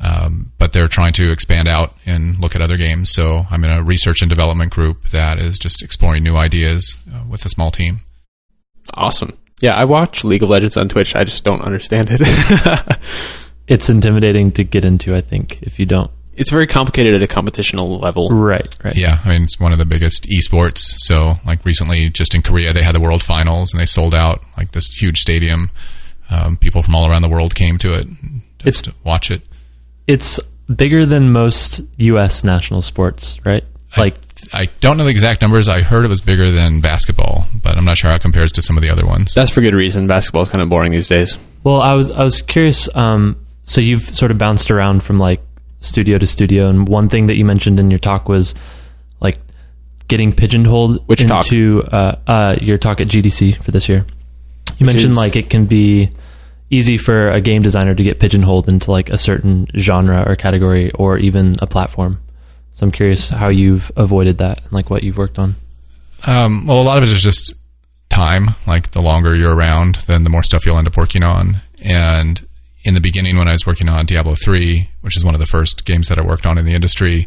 Um, 0.00 0.52
but 0.58 0.72
they're 0.72 0.88
trying 0.88 1.12
to 1.14 1.30
expand 1.30 1.68
out 1.68 1.96
and 2.04 2.38
look 2.38 2.56
at 2.56 2.62
other 2.62 2.76
games. 2.76 3.12
So 3.12 3.46
I'm 3.50 3.62
in 3.64 3.70
a 3.70 3.82
research 3.82 4.20
and 4.20 4.28
development 4.28 4.72
group 4.72 5.10
that 5.10 5.38
is 5.38 5.58
just 5.58 5.82
exploring 5.82 6.24
new 6.24 6.36
ideas 6.36 6.96
uh, 7.12 7.22
with 7.28 7.44
a 7.44 7.48
small 7.48 7.70
team. 7.70 8.00
Awesome. 8.94 9.36
Yeah, 9.62 9.74
I 9.76 9.84
watch 9.86 10.24
League 10.24 10.42
of 10.42 10.50
Legends 10.50 10.76
on 10.76 10.88
Twitch. 10.90 11.14
I 11.16 11.24
just 11.24 11.44
don't 11.44 11.62
understand 11.62 12.08
it. 12.10 12.20
It's 13.68 13.88
intimidating 13.88 14.50
to 14.52 14.64
get 14.64 14.84
into, 14.84 15.14
I 15.14 15.20
think, 15.20 15.62
if 15.62 15.78
you 15.78 15.86
don't. 15.86 16.10
it's 16.34 16.50
very 16.50 16.66
complicated 16.66 17.14
at 17.14 17.22
a 17.22 17.32
competitional 17.32 18.00
level. 18.02 18.28
Right, 18.28 18.76
right. 18.84 18.96
Yeah, 18.96 19.20
I 19.24 19.30
mean 19.30 19.44
it's 19.44 19.58
one 19.60 19.72
of 19.72 19.78
the 19.78 19.84
biggest 19.86 20.24
esports. 20.24 20.78
So 20.98 21.36
like 21.46 21.64
recently, 21.64 22.10
just 22.10 22.34
in 22.34 22.42
Korea, 22.42 22.72
they 22.72 22.82
had 22.82 22.94
the 22.94 23.00
World 23.00 23.22
Finals 23.22 23.72
and 23.72 23.80
they 23.80 23.86
sold 23.86 24.14
out 24.14 24.42
like 24.58 24.72
this 24.72 24.88
huge 25.00 25.20
stadium. 25.20 25.70
Um, 26.28 26.56
people 26.56 26.82
from 26.82 26.94
all 26.96 27.08
around 27.08 27.22
the 27.22 27.28
world 27.28 27.54
came 27.54 27.78
to 27.78 27.94
it 27.94 28.08
just 28.58 28.84
to 28.86 28.94
watch 29.04 29.30
it. 29.30 29.42
It's 30.08 30.40
bigger 30.74 31.06
than 31.06 31.30
most 31.32 31.82
U.S. 31.98 32.42
national 32.42 32.82
sports, 32.82 33.38
right? 33.46 33.64
Like, 33.96 34.16
I 34.52 34.66
don't 34.80 34.96
know 34.96 35.04
the 35.04 35.10
exact 35.10 35.40
numbers. 35.42 35.68
I 35.68 35.80
heard 35.82 36.04
it 36.04 36.08
was 36.08 36.20
bigger 36.20 36.50
than 36.50 36.80
basketball, 36.80 37.46
but 37.62 37.76
I'm 37.76 37.84
not 37.84 37.96
sure 37.96 38.10
how 38.10 38.16
it 38.16 38.22
compares 38.22 38.52
to 38.52 38.62
some 38.62 38.76
of 38.76 38.82
the 38.82 38.90
other 38.90 39.06
ones. 39.06 39.32
That's 39.34 39.50
for 39.50 39.60
good 39.60 39.74
reason. 39.74 40.06
Basketball 40.06 40.42
is 40.42 40.48
kind 40.48 40.60
of 40.62 40.68
boring 40.68 40.92
these 40.92 41.08
days. 41.08 41.38
well, 41.64 41.80
I 41.80 41.94
was 41.94 42.10
I 42.10 42.22
was 42.24 42.42
curious. 42.42 42.94
Um, 42.94 43.44
so 43.64 43.80
you've 43.80 44.02
sort 44.02 44.30
of 44.30 44.38
bounced 44.38 44.70
around 44.70 45.02
from 45.02 45.18
like 45.18 45.40
studio 45.80 46.18
to 46.18 46.26
studio, 46.26 46.68
and 46.68 46.86
one 46.88 47.08
thing 47.08 47.26
that 47.28 47.36
you 47.36 47.44
mentioned 47.44 47.80
in 47.80 47.90
your 47.90 47.98
talk 47.98 48.28
was 48.28 48.54
like 49.20 49.38
getting 50.08 50.32
pigeonholed 50.32 51.06
Which 51.08 51.24
talk? 51.26 51.44
into 51.50 51.82
uh, 51.84 52.18
uh, 52.26 52.56
your 52.60 52.76
talk 52.78 53.00
at 53.00 53.06
GDC 53.08 53.56
for 53.62 53.70
this 53.70 53.88
year. 53.88 54.04
You 54.78 54.86
mentioned 54.86 55.12
is- 55.12 55.16
like 55.16 55.36
it 55.36 55.48
can 55.48 55.66
be 55.66 56.10
easy 56.70 56.96
for 56.96 57.28
a 57.30 57.40
game 57.40 57.62
designer 57.62 57.94
to 57.94 58.02
get 58.02 58.18
pigeonholed 58.18 58.68
into 58.68 58.90
like 58.90 59.10
a 59.10 59.18
certain 59.18 59.66
genre 59.76 60.24
or 60.26 60.36
category 60.36 60.90
or 60.92 61.18
even 61.18 61.54
a 61.60 61.66
platform. 61.66 62.18
So 62.74 62.86
I'm 62.86 62.92
curious 62.92 63.28
how 63.28 63.50
you've 63.50 63.92
avoided 63.96 64.38
that 64.38 64.62
and 64.62 64.72
like 64.72 64.90
what 64.90 65.04
you've 65.04 65.18
worked 65.18 65.38
on. 65.38 65.56
Um, 66.26 66.66
well, 66.66 66.80
a 66.80 66.82
lot 66.82 66.98
of 66.98 67.04
it 67.04 67.10
is 67.10 67.22
just 67.22 67.54
time. 68.08 68.50
Like 68.66 68.92
the 68.92 69.02
longer 69.02 69.34
you're 69.34 69.54
around, 69.54 69.96
then 70.06 70.24
the 70.24 70.30
more 70.30 70.42
stuff 70.42 70.64
you'll 70.64 70.78
end 70.78 70.86
up 70.86 70.96
working 70.96 71.22
on. 71.22 71.56
And 71.82 72.46
in 72.84 72.94
the 72.94 73.00
beginning, 73.00 73.36
when 73.36 73.48
I 73.48 73.52
was 73.52 73.66
working 73.66 73.88
on 73.88 74.06
Diablo 74.06 74.34
3, 74.34 74.88
which 75.00 75.16
is 75.16 75.24
one 75.24 75.34
of 75.34 75.40
the 75.40 75.46
first 75.46 75.84
games 75.84 76.08
that 76.08 76.18
I 76.18 76.22
worked 76.22 76.46
on 76.46 76.58
in 76.58 76.64
the 76.64 76.74
industry, 76.74 77.26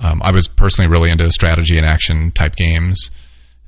um, 0.00 0.20
I 0.22 0.30
was 0.30 0.48
personally 0.48 0.90
really 0.90 1.10
into 1.10 1.30
strategy 1.30 1.76
and 1.76 1.86
action 1.86 2.30
type 2.30 2.56
games. 2.56 3.10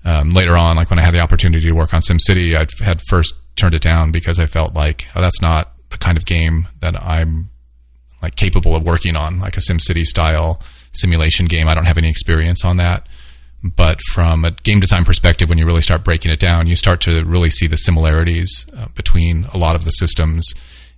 Um, 0.04 0.30
later 0.30 0.56
on, 0.56 0.76
like 0.76 0.90
when 0.90 0.98
I 0.98 1.02
had 1.02 1.12
the 1.12 1.20
opportunity 1.20 1.66
to 1.68 1.72
work 1.72 1.92
on 1.92 2.00
SimCity, 2.00 2.56
I 2.56 2.66
had 2.84 3.00
first 3.02 3.34
turned 3.56 3.74
it 3.74 3.82
down 3.82 4.12
because 4.12 4.38
I 4.38 4.46
felt 4.46 4.74
like 4.74 5.06
oh, 5.14 5.20
that's 5.20 5.42
not 5.42 5.72
the 5.90 5.98
kind 5.98 6.16
of 6.16 6.24
game 6.24 6.68
that 6.80 7.00
I'm 7.02 7.50
like 8.22 8.36
capable 8.36 8.74
of 8.74 8.86
working 8.86 9.16
on, 9.16 9.40
like 9.40 9.56
a 9.56 9.60
SimCity 9.60 10.04
style 10.04 10.62
simulation 10.92 11.46
game. 11.46 11.68
I 11.68 11.74
don't 11.74 11.86
have 11.86 11.98
any 11.98 12.10
experience 12.10 12.64
on 12.64 12.76
that. 12.78 13.06
But 13.62 14.00
from 14.00 14.44
a 14.44 14.52
game 14.52 14.80
design 14.80 15.04
perspective, 15.04 15.48
when 15.48 15.58
you 15.58 15.66
really 15.66 15.82
start 15.82 16.02
breaking 16.02 16.32
it 16.32 16.40
down, 16.40 16.66
you 16.66 16.76
start 16.76 17.00
to 17.02 17.24
really 17.24 17.50
see 17.50 17.66
the 17.66 17.76
similarities 17.76 18.66
uh, 18.76 18.86
between 18.94 19.44
a 19.52 19.58
lot 19.58 19.76
of 19.76 19.84
the 19.84 19.90
systems. 19.90 20.54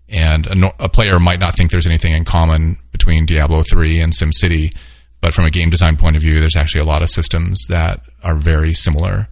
And 0.08 0.46
a, 0.46 0.74
a 0.84 0.88
player 0.88 1.18
might 1.18 1.40
not 1.40 1.56
think 1.56 1.70
there's 1.70 1.86
anything 1.86 2.12
in 2.12 2.24
common 2.24 2.78
between 2.92 3.26
Diablo 3.26 3.62
3 3.62 3.98
and 4.00 4.12
SimCity, 4.12 4.76
but 5.20 5.34
from 5.34 5.44
a 5.44 5.50
game 5.50 5.70
design 5.70 5.96
point 5.96 6.14
of 6.14 6.22
view, 6.22 6.38
there's 6.38 6.56
actually 6.56 6.82
a 6.82 6.84
lot 6.84 7.02
of 7.02 7.08
systems 7.08 7.66
that 7.68 8.00
are 8.22 8.36
very 8.36 8.74
similar. 8.74 9.28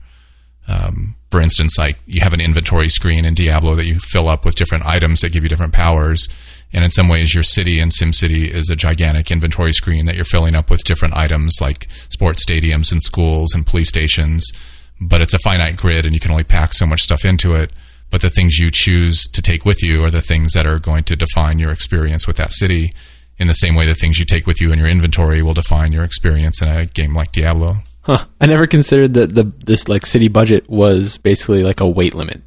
Um, 0.67 1.15
for 1.31 1.41
instance, 1.41 1.79
like 1.79 1.97
you 2.07 2.23
have 2.23 2.33
an 2.33 2.41
inventory 2.41 2.89
screen 2.89 3.25
in 3.25 3.35
Diablo 3.35 3.75
that 3.77 3.87
you 3.87 4.01
fill 4.01 4.29
up 4.29 4.45
with 4.45 4.57
different 4.57 4.87
items 4.87 5.21
that 5.21 5.33
give 5.33 5.45
you 5.45 5.49
different 5.49 5.73
powers. 5.73 6.29
And 6.73 6.85
in 6.85 6.91
some 6.91 7.09
ways, 7.09 7.35
your 7.35 7.43
city 7.43 7.81
in 7.81 7.89
SimCity 7.89 8.49
is 8.49 8.71
a 8.71 8.77
gigantic 8.77 9.31
inventory 9.31 9.73
screen 9.73 10.07
that 10.07 10.15
you're 10.15 10.25
filling 10.25 10.55
up 10.55 10.71
with 10.71 10.85
different 10.85 11.15
items 11.17 11.59
like 11.61 11.89
sports 12.09 12.45
stadiums 12.45 12.93
and 12.93 13.03
schools 13.03 13.55
and 13.55 13.67
police 13.67 13.89
stations. 13.89 14.53
But 15.01 15.21
it's 15.21 15.35
a 15.35 15.39
finite 15.39 15.77
grid 15.77 16.05
and 16.05 16.15
you 16.15 16.21
can 16.21 16.31
only 16.31 16.45
pack 16.45 16.73
so 16.75 16.87
much 16.87 17.01
stuff 17.03 17.25
into 17.25 17.55
it. 17.55 17.73
But 18.11 18.21
the 18.23 18.31
things 18.31 18.59
you 18.59 18.71
choose 18.71 19.27
to 19.29 19.43
take 19.43 19.65
with 19.65 19.83
you 19.83 20.05
are 20.05 20.11
the 20.11 20.21
things 20.21 20.53
that 20.53 20.67
are 20.67 20.79
going 20.79 21.05
to 21.05 21.17
define 21.17 21.59
your 21.59 21.73
experience 21.73 22.27
with 22.27 22.37
that 22.37 22.53
city. 22.53 22.93
In 23.39 23.47
the 23.47 23.55
same 23.55 23.75
way, 23.75 23.87
the 23.87 23.95
things 23.95 24.19
you 24.19 24.25
take 24.25 24.47
with 24.47 24.61
you 24.61 24.73
in 24.73 24.79
your 24.79 24.89
inventory 24.89 25.43
will 25.43 25.55
define 25.55 25.93
your 25.93 26.05
experience 26.05 26.61
in 26.61 26.69
a 26.69 26.87
game 26.87 27.15
like 27.15 27.33
Diablo. 27.33 27.77
Huh. 28.03 28.25
I 28.41 28.47
never 28.47 28.67
considered 28.67 29.15
that 29.15 29.35
the 29.35 29.45
this 29.65 29.89
like 29.89 30.07
city 30.07 30.29
budget 30.29 30.69
was 30.69 31.19
basically 31.19 31.63
like 31.63 31.81
a 31.81 31.89
weight 31.89 32.15
limit. 32.15 32.43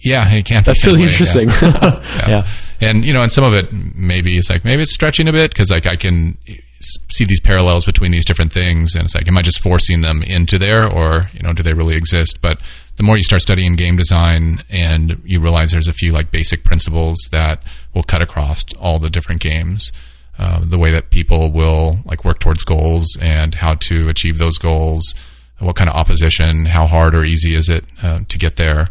Yeah, 0.00 0.28
it 0.30 0.44
can. 0.44 0.62
be 0.62 0.66
That's 0.66 0.84
really 0.84 1.02
way, 1.02 1.08
interesting. 1.10 1.48
Yeah. 1.62 2.28
Yeah. 2.28 2.46
And 2.82 3.04
you 3.04 3.12
know, 3.12 3.22
and 3.22 3.30
some 3.30 3.44
of 3.44 3.54
it 3.54 3.72
maybe 3.72 4.36
it's 4.36 4.50
like 4.50 4.64
maybe 4.64 4.82
it's 4.82 4.92
stretching 4.92 5.28
a 5.28 5.32
bit 5.32 5.52
because 5.52 5.70
like 5.70 5.86
I 5.86 5.96
can 5.96 6.36
see 6.80 7.24
these 7.24 7.40
parallels 7.40 7.84
between 7.84 8.10
these 8.10 8.24
different 8.24 8.52
things, 8.52 8.94
and 8.94 9.04
it's 9.04 9.14
like, 9.14 9.28
am 9.28 9.38
I 9.38 9.42
just 9.42 9.62
forcing 9.62 10.00
them 10.00 10.22
into 10.22 10.58
there, 10.58 10.86
or 10.86 11.30
you 11.32 11.42
know, 11.42 11.52
do 11.52 11.62
they 11.62 11.74
really 11.74 11.96
exist? 11.96 12.42
But 12.42 12.60
the 12.96 13.04
more 13.04 13.16
you 13.16 13.22
start 13.22 13.42
studying 13.42 13.76
game 13.76 13.96
design, 13.96 14.62
and 14.68 15.22
you 15.24 15.40
realize 15.40 15.70
there's 15.70 15.88
a 15.88 15.92
few 15.92 16.12
like 16.12 16.30
basic 16.30 16.64
principles 16.64 17.28
that 17.30 17.62
will 17.94 18.02
cut 18.02 18.20
across 18.20 18.64
all 18.74 18.98
the 18.98 19.10
different 19.10 19.40
games. 19.40 19.92
Uh, 20.38 20.60
the 20.64 20.78
way 20.78 20.90
that 20.90 21.10
people 21.10 21.52
will 21.52 21.98
like 22.04 22.24
work 22.24 22.40
towards 22.40 22.62
goals 22.64 23.16
and 23.20 23.56
how 23.56 23.74
to 23.74 24.08
achieve 24.08 24.38
those 24.38 24.58
goals, 24.58 25.14
what 25.58 25.76
kind 25.76 25.88
of 25.88 25.94
opposition, 25.94 26.66
how 26.66 26.86
hard 26.86 27.14
or 27.14 27.22
easy 27.22 27.54
is 27.54 27.68
it 27.68 27.84
uh, 28.02 28.20
to 28.28 28.38
get 28.38 28.56
there. 28.56 28.88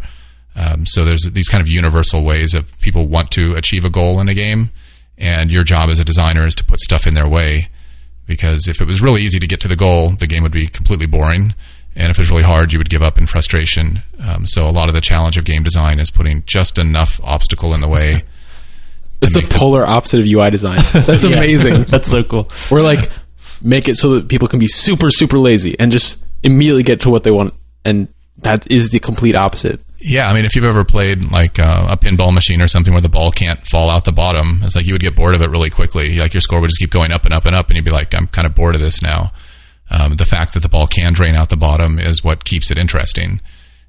Um, 0.55 0.85
so 0.85 1.05
there's 1.05 1.23
these 1.31 1.47
kind 1.49 1.61
of 1.61 1.67
universal 1.69 2.23
ways 2.23 2.53
of 2.53 2.77
people 2.79 3.07
want 3.07 3.31
to 3.31 3.55
achieve 3.55 3.85
a 3.85 3.89
goal 3.89 4.19
in 4.19 4.27
a 4.29 4.33
game, 4.33 4.69
and 5.17 5.51
your 5.51 5.63
job 5.63 5.89
as 5.89 5.99
a 5.99 6.03
designer 6.05 6.45
is 6.45 6.55
to 6.55 6.63
put 6.65 6.79
stuff 6.79 7.07
in 7.07 7.13
their 7.13 7.27
way. 7.27 7.69
Because 8.27 8.67
if 8.67 8.79
it 8.81 8.87
was 8.87 9.01
really 9.01 9.21
easy 9.23 9.39
to 9.39 9.47
get 9.47 9.59
to 9.61 9.67
the 9.67 9.75
goal, 9.75 10.09
the 10.11 10.27
game 10.27 10.43
would 10.43 10.51
be 10.51 10.67
completely 10.67 11.05
boring, 11.05 11.53
and 11.95 12.09
if 12.11 12.17
it 12.17 12.21
was 12.21 12.31
really 12.31 12.43
hard, 12.43 12.71
you 12.71 12.79
would 12.79 12.89
give 12.89 13.01
up 13.01 13.17
in 13.17 13.27
frustration. 13.27 14.01
Um, 14.25 14.45
so 14.47 14.67
a 14.67 14.71
lot 14.71 14.87
of 14.87 14.93
the 14.95 15.01
challenge 15.01 15.37
of 15.37 15.43
game 15.45 15.63
design 15.63 15.99
is 15.99 16.09
putting 16.11 16.43
just 16.45 16.77
enough 16.79 17.19
obstacle 17.23 17.73
in 17.73 17.81
the 17.81 17.87
way. 17.89 18.23
it's 19.21 19.33
the 19.33 19.41
make 19.41 19.49
the- 19.49 19.57
polar 19.57 19.85
opposite 19.85 20.19
of 20.21 20.25
UI 20.27 20.49
design. 20.49 20.79
That's 20.93 21.23
Yeah. 21.29 21.37
amazing. 21.37 21.83
That's 21.87 22.09
so 22.09 22.23
cool. 22.23 22.47
We're 22.69 22.81
like 22.81 22.99
make 23.61 23.87
it 23.89 23.95
so 23.97 24.15
that 24.15 24.27
people 24.27 24.47
can 24.47 24.59
be 24.59 24.67
super 24.67 25.11
super 25.11 25.37
lazy 25.37 25.77
and 25.79 25.91
just 25.91 26.25
immediately 26.43 26.83
get 26.83 27.01
to 27.01 27.09
what 27.09 27.23
they 27.23 27.31
want, 27.31 27.53
and 27.85 28.07
that 28.39 28.69
is 28.71 28.91
the 28.91 28.99
complete 28.99 29.35
opposite. 29.35 29.79
Yeah, 30.03 30.27
I 30.27 30.33
mean, 30.33 30.45
if 30.45 30.55
you've 30.55 30.65
ever 30.65 30.83
played 30.83 31.31
like 31.31 31.59
uh, 31.59 31.87
a 31.91 31.95
pinball 31.97 32.33
machine 32.33 32.59
or 32.59 32.67
something 32.67 32.91
where 32.91 33.01
the 33.01 33.09
ball 33.09 33.31
can't 33.31 33.59
fall 33.67 33.89
out 33.89 34.03
the 34.03 34.11
bottom, 34.11 34.61
it's 34.63 34.75
like 34.75 34.87
you 34.87 34.93
would 34.93 35.01
get 35.01 35.15
bored 35.15 35.35
of 35.35 35.41
it 35.43 35.49
really 35.49 35.69
quickly. 35.69 36.17
Like 36.17 36.33
your 36.33 36.41
score 36.41 36.59
would 36.59 36.69
just 36.69 36.79
keep 36.79 36.89
going 36.89 37.11
up 37.11 37.23
and 37.23 37.33
up 37.33 37.45
and 37.45 37.55
up, 37.55 37.67
and 37.69 37.75
you'd 37.75 37.85
be 37.85 37.91
like, 37.91 38.15
I'm 38.15 38.25
kind 38.27 38.47
of 38.47 38.55
bored 38.55 38.73
of 38.73 38.81
this 38.81 39.01
now. 39.03 39.31
Um, 39.91 40.15
the 40.15 40.25
fact 40.25 40.53
that 40.55 40.63
the 40.63 40.69
ball 40.69 40.87
can 40.87 41.13
drain 41.13 41.35
out 41.35 41.49
the 41.49 41.55
bottom 41.57 41.99
is 41.99 42.23
what 42.23 42.45
keeps 42.45 42.71
it 42.71 42.77
interesting. 42.77 43.41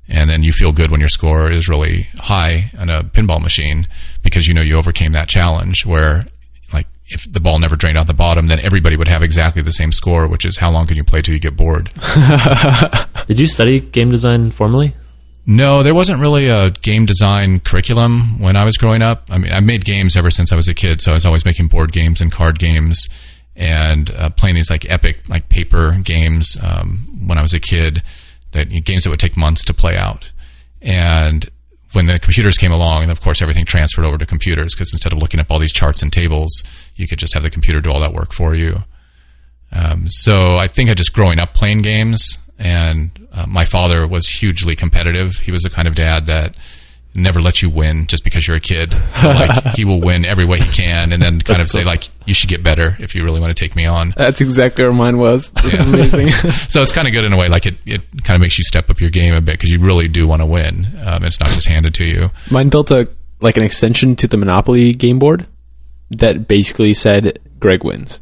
and 0.09 0.29
then 0.29 0.43
you 0.43 0.53
feel 0.53 0.73
good 0.73 0.91
when 0.91 1.01
your 1.01 1.09
score 1.09 1.51
is 1.51 1.69
really 1.69 2.09
high 2.19 2.71
on 2.79 2.91
a 2.91 3.05
pinball 3.05 3.41
machine 3.41 3.87
because 4.23 4.49
you 4.49 4.53
know 4.55 4.61
you 4.61 4.77
overcame 4.77 5.13
that 5.13 5.29
challenge. 5.29 5.87
Where 5.87 6.27
like 6.75 6.87
if 7.07 7.33
the 7.33 7.41
ball 7.41 7.59
never 7.59 7.77
drained 7.77 7.97
out 7.97 8.07
the 8.07 8.15
bottom, 8.15 8.49
then 8.49 8.59
everybody 8.61 8.97
would 8.97 9.09
have 9.09 9.23
exactly 9.23 9.63
the 9.63 9.73
same 9.73 9.93
score, 9.93 10.27
which 10.27 10.45
is 10.45 10.59
how 10.59 10.71
long 10.71 10.87
can 10.87 10.97
you 10.97 11.05
play 11.05 11.23
till 11.23 11.33
you 11.35 11.41
get 11.41 11.57
bored. 11.57 11.91
Did 13.29 13.41
you 13.41 13.47
study 13.47 13.81
game 13.81 14.11
design 14.11 14.51
formally? 14.51 14.95
No, 15.45 15.83
there 15.83 15.95
wasn't 15.95 16.21
really 16.21 16.49
a 16.49 16.71
game 16.71 17.05
design 17.05 17.59
curriculum 17.59 18.39
when 18.39 18.55
I 18.55 18.65
was 18.65 18.77
growing 18.77 19.03
up. 19.03 19.25
I 19.29 19.39
mean, 19.39 19.53
I 19.53 19.61
made 19.61 19.85
games 19.85 20.17
ever 20.17 20.31
since 20.31 20.53
I 20.53 20.57
was 20.57 20.69
a 20.69 20.75
kid, 20.75 21.01
so 21.01 21.11
I 21.11 21.15
was 21.15 21.27
always 21.27 21.45
making 21.45 21.67
board 21.67 21.91
games 21.91 22.21
and 22.21 22.31
card 22.31 22.59
games 22.61 23.09
and 23.57 24.11
uh, 24.13 24.31
playing 24.31 24.55
these 24.55 24.71
like 24.71 24.89
epic 24.91 25.29
like 25.29 25.49
paper 25.49 25.99
games 26.03 26.57
um, 26.63 27.27
when 27.27 27.39
I 27.39 27.43
was 27.43 27.53
a 27.53 27.61
kid. 27.61 28.03
That 28.53 28.67
games 28.85 29.05
that 29.05 29.11
would 29.11 29.19
take 29.19 29.37
months 29.37 29.65
to 29.65 29.75
play 29.75 29.97
out, 29.97 30.31
and 30.81 31.49
when 31.93 32.07
the 32.07 32.19
computers 32.19 32.57
came 32.59 32.71
along, 32.71 33.03
and 33.03 33.11
of 33.11 33.21
course 33.21 33.41
everything 33.41 33.65
transferred 33.65 34.05
over 34.05 34.19
to 34.19 34.27
computers 34.27 34.75
because 34.75 34.93
instead 34.93 35.13
of 35.13 35.19
looking 35.19 35.41
up 35.41 35.51
all 35.51 35.59
these 35.59 35.73
charts 35.73 36.03
and 36.03 36.13
tables, 36.13 36.63
you 36.95 37.09
could 37.09 37.19
just 37.19 37.35
have 37.35 37.43
the 37.43 37.51
computer 37.51 37.81
do 37.81 37.91
all 37.91 38.01
that 38.01 38.13
work 38.13 38.33
for 38.33 38.55
you. 38.55 38.85
Um, 39.73 40.05
so 40.09 40.57
I 40.57 40.69
think 40.69 40.91
I 40.91 40.95
just 40.95 41.15
growing 41.15 41.41
up 41.41 41.55
playing 41.55 41.81
games, 41.83 42.37
and 42.59 43.22
uh, 43.33 43.47
my 43.49 43.65
father 43.65 44.07
was 44.07 44.29
hugely 44.29 44.77
competitive. 44.77 45.37
He 45.37 45.51
was 45.53 45.63
the 45.63 45.71
kind 45.71 45.89
of 45.89 45.95
dad 45.95 46.27
that 46.27 46.55
never 47.15 47.43
let 47.43 47.61
you 47.61 47.69
win 47.69 48.07
just 48.07 48.25
because 48.25 48.47
you're 48.49 48.57
a 48.57 48.61
kid. 48.61 48.93
like 49.23 49.65
he 49.77 49.85
will 49.85 50.01
win 50.01 50.25
every 50.25 50.45
way 50.45 50.59
he 50.59 50.71
can, 50.71 51.13
and 51.13 51.21
then 51.23 51.41
kind 51.41 51.61
That's 51.61 51.75
of 51.75 51.81
say 51.81 51.85
like, 51.85 52.09
"You 52.27 52.35
should 52.35 52.49
get 52.51 52.63
better 52.63 52.97
if 53.01 53.15
you 53.15 53.23
really 53.25 53.41
want 53.41 53.55
to 53.55 53.61
take 53.61 53.75
me 53.77 53.85
on." 53.87 54.15
That's 54.17 54.41
exactly 54.41 54.85
where 54.85 54.93
mine 54.93 55.19
was. 55.19 55.51
That's 55.53 55.73
Yeah. 55.75 55.83
amazing. 55.83 56.31
so 56.69 56.83
it's 56.83 56.93
kind 56.93 57.07
of 57.09 57.13
good 57.13 57.25
in 57.25 57.33
a 57.33 57.37
way. 57.37 57.49
Like 57.49 57.67
it, 57.67 57.75
it 57.87 58.01
kind 58.25 58.35
of 58.37 58.41
makes 58.41 58.57
you 58.59 58.65
step 58.65 58.89
up 58.91 59.01
your 59.01 59.11
game 59.11 59.35
a 59.35 59.41
bit 59.41 59.53
because 59.55 59.71
you 59.71 59.79
really 59.81 60.09
do 60.09 60.27
want 60.27 60.41
to 60.43 60.47
win. 60.47 60.87
Um, 61.05 61.25
it's 61.25 61.41
not 61.41 61.51
just 61.51 61.67
handed 61.69 61.95
to 61.95 62.05
you. 62.05 62.31
Mine 62.51 62.69
built 62.71 62.91
a 62.91 63.09
like 63.41 63.57
an 63.57 63.63
extension 63.63 64.15
to 64.17 64.27
the 64.29 64.37
Monopoly 64.37 64.93
game 64.93 65.19
board 65.19 65.47
that 66.11 66.47
basically 66.49 66.95
said 66.95 67.39
Greg 67.59 67.83
wins. 67.85 68.21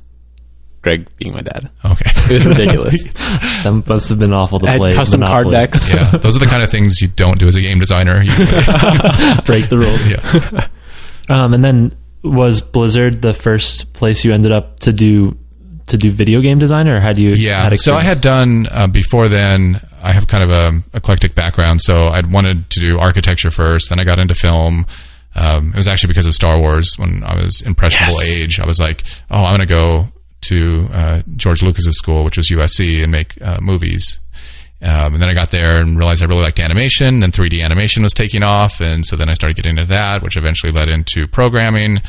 Greg 0.83 1.09
being 1.19 1.33
my 1.35 1.41
dad. 1.41 1.71
Okay. 1.85 2.11
It 2.31 2.35
was 2.35 2.47
ridiculous. 2.47 3.03
That 3.65 3.83
must 3.87 4.09
have 4.09 4.19
been 4.19 4.33
awful 4.33 4.61
to 4.61 4.67
I 4.69 4.77
play. 4.79 4.95
custom 4.95 5.21
card 5.21 5.51
decks. 5.51 5.93
yeah, 5.93 6.11
those 6.13 6.37
are 6.37 6.39
the 6.39 6.47
kind 6.47 6.63
of 6.63 6.71
things 6.71 7.01
you 7.03 7.09
don't 7.09 7.39
do 7.39 7.47
as 7.49 7.57
a 7.57 7.61
game 7.61 7.79
designer. 7.79 8.23
You, 8.23 8.31
Break 9.45 9.69
the 9.69 9.77
rules. 9.79 10.09
yeah. 10.09 10.69
Um, 11.29 11.53
and 11.55 11.63
then 11.65 11.97
was 12.23 12.61
Blizzard 12.61 13.21
the 13.21 13.35
first 13.35 13.93
place 13.93 14.25
you 14.25 14.33
ended 14.33 14.53
up 14.53 14.81
to 14.81 14.93
do 14.93 15.37
to 15.89 15.99
do 15.99 16.11
video 16.11 16.41
game 16.41 16.59
design, 16.59 16.87
or 16.89 17.01
had 17.01 17.19
you? 17.19 17.31
Yeah. 17.31 17.65
had 17.69 17.79
so 17.81 17.95
I 17.95 18.03
had 18.03 18.21
done 18.21 18.67
uh, 18.71 18.87
before 18.87 19.29
then. 19.29 19.81
I 20.03 20.13
have 20.13 20.27
kind 20.29 20.43
of 20.45 20.51
a 20.51 20.81
eclectic 20.97 21.35
background, 21.35 21.83
so 21.83 22.09
I'd 22.09 22.33
wanted 22.33 22.71
to 22.71 22.81
do 22.81 22.99
architecture 22.99 23.51
first. 23.51 23.91
Then 23.91 23.99
I 24.01 24.05
got 24.05 24.19
into 24.19 24.35
film. 24.35 24.87
Um, 25.35 25.71
it 25.71 25.77
was 25.77 25.87
actually 25.89 26.09
because 26.09 26.27
of 26.27 26.35
Star 26.35 26.59
Wars 26.59 26.95
when 26.97 27.23
I 27.25 27.35
was 27.37 27.61
impressionable 27.63 28.15
Yes. 28.23 28.41
age. 28.41 28.61
I 28.61 28.67
was 28.67 28.81
like, 28.81 29.05
oh, 29.31 29.45
I'm 29.45 29.51
going 29.57 29.61
to 29.61 29.67
go 29.67 30.05
to 30.43 30.89
uh, 30.93 31.23
George 31.37 31.63
Lucas's 31.63 31.97
school, 31.97 32.25
which 32.25 32.37
was 32.37 32.49
USC, 32.49 33.03
and 33.03 33.13
make 33.13 33.41
uh, 33.43 33.59
movies. 33.61 34.21
Um, 34.83 35.15
and 35.15 35.23
then 35.23 35.29
I 35.29 35.35
got 35.35 35.51
there 35.51 35.81
and 35.81 35.99
realized 35.99 36.23
I 36.23 36.27
really 36.27 36.43
liked 36.43 36.59
animation. 36.59 37.19
Then 37.19 37.33
3D 37.33 37.63
animation 37.63 38.03
was 38.03 38.15
taking 38.15 38.43
off, 38.43 38.81
and 38.81 39.05
so 39.05 39.15
then 39.15 39.29
I 39.29 39.35
started 39.35 39.57
getting 39.57 39.77
into 39.77 39.85
that, 39.87 40.23
which 40.23 40.37
eventually 40.37 40.73
led 40.73 40.89
into 40.89 41.27
programming, 41.27 42.01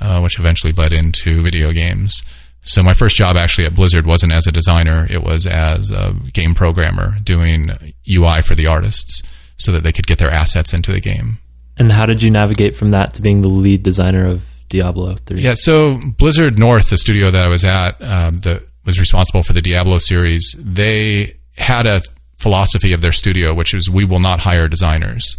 uh, 0.00 0.20
which 0.20 0.38
eventually 0.38 0.72
led 0.72 0.92
into 0.92 1.42
video 1.42 1.72
games. 1.72 2.22
So 2.60 2.82
my 2.82 2.94
first 2.94 3.16
job 3.16 3.36
actually 3.36 3.66
at 3.66 3.74
Blizzard 3.74 4.06
wasn't 4.06 4.32
as 4.32 4.46
a 4.46 4.52
designer; 4.52 5.06
it 5.10 5.22
was 5.22 5.46
as 5.46 5.90
a 5.90 6.14
game 6.32 6.54
programmer, 6.54 7.18
doing 7.22 7.70
UI 8.10 8.40
for 8.40 8.54
the 8.54 8.66
artists, 8.66 9.22
so 9.56 9.70
that 9.72 9.82
they 9.82 9.92
could 9.92 10.06
get 10.06 10.16
their 10.18 10.30
assets 10.30 10.72
into 10.72 10.90
the 10.90 11.00
game. 11.00 11.38
And 11.76 11.92
how 11.92 12.06
did 12.06 12.22
you 12.22 12.30
navigate 12.30 12.74
from 12.74 12.90
that 12.92 13.12
to 13.14 13.22
being 13.22 13.42
the 13.42 13.48
lead 13.48 13.82
designer 13.82 14.26
of 14.26 14.42
Diablo 14.68 15.14
Three? 15.14 15.40
Yeah, 15.40 15.54
so 15.54 15.98
Blizzard 15.98 16.58
North, 16.58 16.90
the 16.90 16.96
studio 16.96 17.30
that 17.30 17.44
I 17.44 17.48
was 17.48 17.64
at, 17.64 18.00
um, 18.02 18.40
that 18.40 18.62
was 18.84 19.00
responsible 19.00 19.42
for 19.42 19.52
the 19.52 19.62
Diablo 19.62 19.98
series, 19.98 20.54
they 20.58 21.36
had 21.56 21.86
a 21.86 22.00
philosophy 22.38 22.92
of 22.92 23.00
their 23.00 23.12
studio, 23.12 23.54
which 23.54 23.72
is 23.74 23.88
we 23.88 24.04
will 24.04 24.20
not 24.20 24.40
hire 24.40 24.68
designers. 24.68 25.36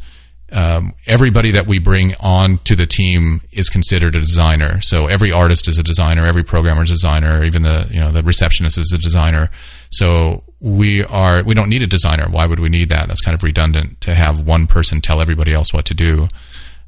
Um, 0.51 0.94
everybody 1.05 1.51
that 1.51 1.67
we 1.67 1.79
bring 1.79 2.13
on 2.20 2.60
to 2.60 2.75
the 2.75 2.86
team 2.86 3.41
is 3.51 3.70
considered 3.70 4.15
a 4.15 4.20
designer. 4.20 4.79
So 4.82 5.08
every 5.08 5.32
artist 5.32 5.67
is 5.67 5.77
a 5.77 5.84
designer, 5.84 6.25
every 6.25 6.44
programmer 6.44 6.84
is 6.84 6.91
a 6.91 6.94
designer, 6.94 7.44
even 7.44 7.63
the 7.63 7.88
you 7.91 8.00
know 8.00 8.12
the 8.12 8.24
receptionist 8.24 8.77
is 8.77 8.94
a 8.94 8.98
designer. 8.98 9.50
So 9.89 10.44
we 10.60 11.03
are 11.03 11.44
we 11.44 11.55
don't 11.55 11.70
need 11.70 11.82
a 11.82 11.88
designer. 11.88 12.27
Why 12.29 12.46
would 12.46 12.60
we 12.60 12.70
need 12.70 12.89
that? 12.89 13.08
That's 13.08 13.22
kind 13.22 13.36
of 13.36 13.44
redundant 13.44 14.01
to 14.01 14.15
have 14.15 14.48
one 14.48 14.67
person 14.67 15.01
tell 15.01 15.20
everybody 15.20 15.53
else 15.53 15.74
what 15.74 15.86
to 15.86 15.94
do. 15.94 16.29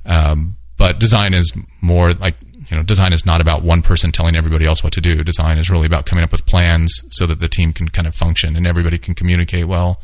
Um, 0.05 0.55
but 0.77 0.99
design 0.99 1.33
is 1.33 1.53
more 1.81 2.13
like 2.13 2.35
you 2.69 2.77
know 2.77 2.83
design 2.83 3.13
is 3.13 3.25
not 3.25 3.41
about 3.41 3.63
one 3.63 3.81
person 3.81 4.11
telling 4.11 4.37
everybody 4.37 4.65
else 4.65 4.83
what 4.83 4.93
to 4.93 5.01
do. 5.01 5.23
Design 5.23 5.57
is 5.57 5.69
really 5.69 5.85
about 5.85 6.05
coming 6.05 6.23
up 6.23 6.31
with 6.31 6.45
plans 6.45 7.01
so 7.09 7.25
that 7.25 7.39
the 7.39 7.47
team 7.47 7.73
can 7.73 7.89
kind 7.89 8.07
of 8.07 8.15
function 8.15 8.55
and 8.55 8.67
everybody 8.67 8.97
can 8.97 9.15
communicate 9.15 9.65
well. 9.65 10.01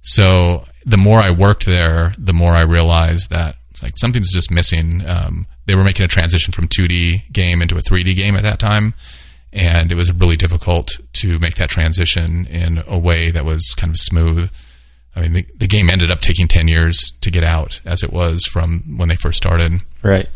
So 0.00 0.64
the 0.86 0.96
more 0.96 1.18
i 1.18 1.30
worked 1.30 1.66
there 1.66 2.14
the 2.16 2.32
more 2.32 2.52
i 2.52 2.62
realized 2.62 3.30
that 3.30 3.56
it's 3.70 3.82
like 3.82 3.96
something's 3.96 4.32
just 4.32 4.50
missing. 4.50 5.06
Um, 5.06 5.46
they 5.66 5.74
were 5.74 5.84
making 5.84 6.04
a 6.04 6.08
transition 6.08 6.52
from 6.52 6.66
2d 6.66 7.32
game 7.32 7.62
into 7.62 7.76
a 7.76 7.80
3d 7.80 8.16
game 8.16 8.36
at 8.36 8.42
that 8.42 8.58
time 8.58 8.94
and 9.52 9.90
it 9.90 9.94
was 9.94 10.12
really 10.12 10.36
difficult 10.36 10.98
to 11.14 11.38
make 11.38 11.54
that 11.56 11.70
transition 11.70 12.46
in 12.46 12.82
a 12.86 12.98
way 12.98 13.30
that 13.30 13.44
was 13.44 13.74
kind 13.76 13.90
of 13.90 13.96
smooth 13.96 14.50
I 15.18 15.22
mean, 15.22 15.32
the, 15.32 15.46
the 15.56 15.66
game 15.66 15.90
ended 15.90 16.10
up 16.10 16.20
taking 16.20 16.46
10 16.46 16.68
years 16.68 17.12
to 17.20 17.30
get 17.30 17.42
out 17.42 17.80
as 17.84 18.02
it 18.02 18.12
was 18.12 18.44
from 18.44 18.96
when 18.96 19.08
they 19.08 19.16
first 19.16 19.36
started. 19.36 19.82
Right. 20.02 20.28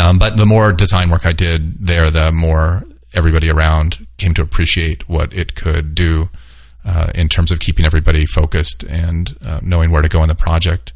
Um, 0.00 0.18
but 0.18 0.36
the 0.36 0.46
more 0.46 0.72
design 0.72 1.10
work 1.10 1.26
I 1.26 1.32
did 1.32 1.86
there, 1.86 2.10
the 2.10 2.30
more 2.32 2.84
everybody 3.14 3.50
around 3.50 4.06
came 4.18 4.34
to 4.34 4.42
appreciate 4.42 5.08
what 5.08 5.32
it 5.32 5.54
could 5.54 5.94
do 5.94 6.28
uh, 6.84 7.10
in 7.14 7.28
terms 7.28 7.50
of 7.50 7.60
keeping 7.60 7.84
everybody 7.84 8.26
focused 8.26 8.84
and 8.84 9.36
uh, 9.44 9.60
knowing 9.62 9.90
where 9.90 10.02
to 10.02 10.08
go 10.08 10.22
in 10.22 10.28
the 10.28 10.34
project. 10.34 10.92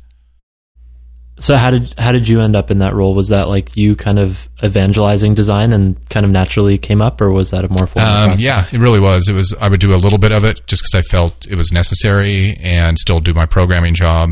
So 1.40 1.56
how 1.56 1.70
did 1.70 1.94
how 1.98 2.12
did 2.12 2.28
you 2.28 2.40
end 2.40 2.54
up 2.54 2.70
in 2.70 2.78
that 2.78 2.94
role? 2.94 3.14
Was 3.14 3.28
that 3.30 3.48
like 3.48 3.76
you 3.76 3.96
kind 3.96 4.18
of 4.18 4.46
evangelizing 4.62 5.34
design 5.34 5.72
and 5.72 5.98
kind 6.10 6.24
of 6.26 6.30
naturally 6.30 6.76
came 6.78 7.00
up, 7.02 7.20
or 7.20 7.30
was 7.32 7.50
that 7.50 7.64
a 7.64 7.68
more 7.70 7.86
formal 7.86 8.08
Um, 8.10 8.26
process? 8.28 8.40
yeah, 8.42 8.66
it 8.70 8.78
really 8.78 9.00
was. 9.00 9.28
It 9.28 9.32
was. 9.32 9.54
I 9.60 9.68
would 9.68 9.80
do 9.80 9.94
a 9.94 9.96
little 9.96 10.18
bit 10.18 10.32
of 10.32 10.44
it 10.44 10.66
just 10.66 10.82
because 10.82 10.94
I 10.94 11.02
felt 11.10 11.46
it 11.46 11.56
was 11.56 11.72
necessary, 11.72 12.56
and 12.60 12.98
still 12.98 13.20
do 13.20 13.32
my 13.34 13.46
programming 13.46 13.94
job. 13.94 14.30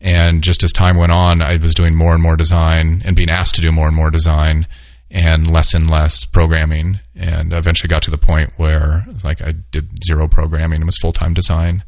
And 0.00 0.42
just 0.42 0.62
as 0.62 0.72
time 0.72 0.96
went 0.96 1.10
on, 1.12 1.42
I 1.42 1.56
was 1.56 1.74
doing 1.74 1.94
more 1.94 2.12
and 2.14 2.22
more 2.22 2.36
design, 2.36 3.02
and 3.04 3.14
being 3.16 3.30
asked 3.30 3.54
to 3.56 3.60
do 3.60 3.70
more 3.72 3.86
and 3.86 3.96
more 3.96 4.10
design, 4.10 4.66
and 5.10 5.48
less 5.50 5.74
and 5.74 5.88
less 5.88 6.24
programming. 6.24 6.98
And 7.16 7.52
eventually 7.52 7.88
got 7.88 8.02
to 8.02 8.10
the 8.10 8.18
point 8.18 8.52
where 8.56 9.04
it 9.08 9.14
was 9.14 9.24
like 9.24 9.40
I 9.42 9.52
did 9.70 10.04
zero 10.04 10.26
programming; 10.28 10.82
it 10.82 10.86
was 10.86 10.98
full 10.98 11.12
time 11.12 11.34
design. 11.34 11.84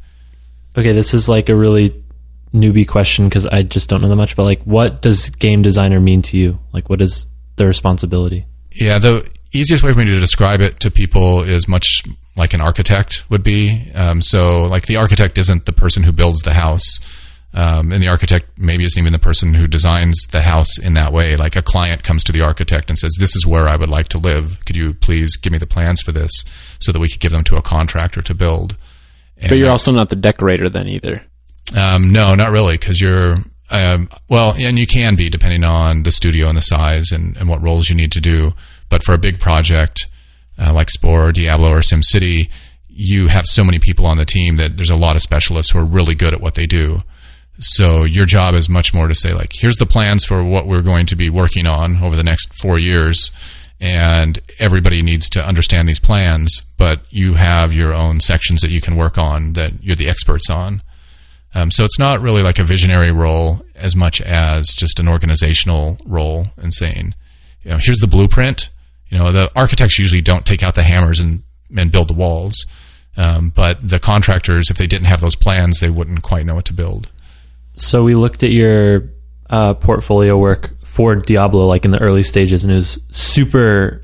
Okay, 0.77 0.93
this 0.93 1.13
is 1.13 1.27
like 1.27 1.49
a 1.49 1.55
really 1.55 1.93
newbie 2.53 2.87
question 2.87 3.25
because 3.25 3.45
I 3.45 3.63
just 3.63 3.89
don't 3.89 4.01
know 4.01 4.09
that 4.09 4.15
much. 4.15 4.35
But 4.35 4.43
like, 4.43 4.61
what 4.63 5.01
does 5.01 5.29
game 5.29 5.61
designer 5.61 5.99
mean 5.99 6.21
to 6.23 6.37
you? 6.37 6.59
Like, 6.73 6.89
what 6.89 7.01
is 7.01 7.25
the 7.55 7.65
responsibility? 7.65 8.45
Yeah, 8.73 8.99
the 8.99 9.29
easiest 9.51 9.83
way 9.83 9.93
for 9.93 9.99
me 9.99 10.05
to 10.05 10.19
describe 10.19 10.61
it 10.61 10.79
to 10.81 10.91
people 10.91 11.41
is 11.41 11.67
much 11.67 12.03
like 12.35 12.53
an 12.53 12.61
architect 12.61 13.29
would 13.29 13.43
be. 13.43 13.91
Um, 13.93 14.21
so, 14.21 14.63
like 14.63 14.85
the 14.85 14.97
architect 14.97 15.37
isn't 15.37 15.65
the 15.65 15.73
person 15.73 16.03
who 16.03 16.11
builds 16.11 16.41
the 16.41 16.53
house, 16.53 16.99
um, 17.53 17.91
and 17.91 18.01
the 18.01 18.07
architect 18.07 18.57
maybe 18.57 18.85
isn't 18.85 18.99
even 18.99 19.11
the 19.11 19.19
person 19.19 19.53
who 19.53 19.67
designs 19.67 20.27
the 20.31 20.41
house 20.41 20.77
in 20.77 20.93
that 20.93 21.11
way. 21.11 21.35
Like 21.35 21.55
a 21.55 21.61
client 21.61 22.03
comes 22.03 22.23
to 22.25 22.31
the 22.31 22.41
architect 22.41 22.89
and 22.89 22.97
says, 22.97 23.17
"This 23.19 23.35
is 23.35 23.45
where 23.45 23.67
I 23.67 23.75
would 23.75 23.89
like 23.89 24.07
to 24.09 24.17
live. 24.17 24.63
Could 24.65 24.77
you 24.77 24.93
please 24.93 25.35
give 25.35 25.51
me 25.51 25.59
the 25.59 25.67
plans 25.67 26.01
for 26.01 26.11
this, 26.11 26.43
so 26.79 26.91
that 26.91 26.99
we 26.99 27.09
could 27.09 27.19
give 27.19 27.31
them 27.31 27.43
to 27.45 27.57
a 27.57 27.61
contractor 27.61 28.21
to 28.21 28.33
build?" 28.33 28.77
But 29.41 29.57
you're 29.57 29.71
also 29.71 29.91
not 29.91 30.09
the 30.09 30.15
decorator 30.15 30.69
then 30.69 30.87
either. 30.87 31.25
Um, 31.75 32.11
no, 32.11 32.35
not 32.35 32.51
really, 32.51 32.77
because 32.77 32.99
you're 32.99 33.37
um, 33.71 34.09
well, 34.27 34.53
and 34.57 34.77
you 34.77 34.85
can 34.85 35.15
be 35.15 35.29
depending 35.29 35.63
on 35.63 36.03
the 36.03 36.11
studio 36.11 36.47
and 36.47 36.57
the 36.57 36.61
size 36.61 37.11
and, 37.11 37.37
and 37.37 37.47
what 37.47 37.61
roles 37.61 37.89
you 37.89 37.95
need 37.95 38.11
to 38.11 38.21
do. 38.21 38.51
But 38.89 39.01
for 39.01 39.13
a 39.13 39.17
big 39.17 39.39
project 39.39 40.07
uh, 40.59 40.73
like 40.73 40.89
Spore, 40.89 41.31
Diablo, 41.31 41.71
or 41.71 41.79
SimCity, 41.79 42.49
you 42.89 43.27
have 43.27 43.45
so 43.45 43.63
many 43.63 43.79
people 43.79 44.05
on 44.05 44.17
the 44.17 44.25
team 44.25 44.57
that 44.57 44.75
there's 44.75 44.89
a 44.89 44.97
lot 44.97 45.15
of 45.15 45.21
specialists 45.21 45.71
who 45.71 45.79
are 45.79 45.85
really 45.85 46.15
good 46.15 46.33
at 46.33 46.41
what 46.41 46.55
they 46.55 46.67
do. 46.67 46.99
So 47.59 48.03
your 48.03 48.25
job 48.25 48.55
is 48.55 48.69
much 48.69 48.93
more 48.93 49.07
to 49.07 49.15
say 49.15 49.33
like, 49.33 49.53
here's 49.53 49.77
the 49.77 49.85
plans 49.85 50.25
for 50.25 50.43
what 50.43 50.67
we're 50.67 50.81
going 50.81 51.05
to 51.07 51.15
be 51.15 51.29
working 51.29 51.65
on 51.65 52.03
over 52.03 52.15
the 52.15 52.23
next 52.23 52.53
four 52.53 52.77
years, 52.77 53.31
and 53.79 54.39
everybody 54.59 55.01
needs 55.01 55.29
to 55.29 55.45
understand 55.45 55.87
these 55.87 55.99
plans. 55.99 56.61
But 56.77 57.01
you 57.09 57.35
have 57.35 57.73
your 57.73 57.93
own 57.93 58.19
sections 58.19 58.61
that 58.61 58.71
you 58.71 58.81
can 58.81 58.97
work 58.97 59.17
on 59.17 59.53
that 59.53 59.81
you're 59.81 59.95
the 59.95 60.09
experts 60.09 60.49
on. 60.49 60.81
Um, 61.53 61.69
so 61.71 61.83
it's 61.83 61.99
not 61.99 62.21
really 62.21 62.43
like 62.43 62.59
a 62.59 62.63
visionary 62.63 63.11
role 63.11 63.57
as 63.75 63.95
much 63.95 64.21
as 64.21 64.67
just 64.69 64.99
an 64.99 65.07
organizational 65.09 65.97
role 66.05 66.45
and 66.57 66.73
saying, 66.73 67.13
you 67.63 67.71
know, 67.71 67.77
here's 67.77 67.99
the 67.99 68.07
blueprint. 68.07 68.69
You 69.09 69.17
know, 69.19 69.31
the 69.31 69.51
architects 69.55 69.99
usually 69.99 70.21
don't 70.21 70.45
take 70.45 70.63
out 70.63 70.75
the 70.75 70.83
hammers 70.83 71.19
and, 71.19 71.43
and 71.75 71.91
build 71.91 72.07
the 72.07 72.13
walls. 72.13 72.65
Um, 73.17 73.49
but 73.53 73.85
the 73.87 73.99
contractors, 73.99 74.69
if 74.69 74.77
they 74.77 74.87
didn't 74.87 75.07
have 75.07 75.19
those 75.19 75.35
plans, 75.35 75.79
they 75.81 75.89
wouldn't 75.89 76.21
quite 76.21 76.45
know 76.45 76.55
what 76.55 76.65
to 76.65 76.73
build. 76.73 77.11
So 77.75 78.03
we 78.03 78.15
looked 78.15 78.43
at 78.43 78.51
your 78.51 79.09
uh, 79.49 79.73
portfolio 79.73 80.37
work 80.37 80.71
for 80.85 81.15
Diablo, 81.17 81.67
like 81.67 81.83
in 81.83 81.91
the 81.91 81.99
early 81.99 82.23
stages, 82.23 82.63
and 82.63 82.71
it 82.71 82.75
was 82.75 82.99
super 83.09 84.03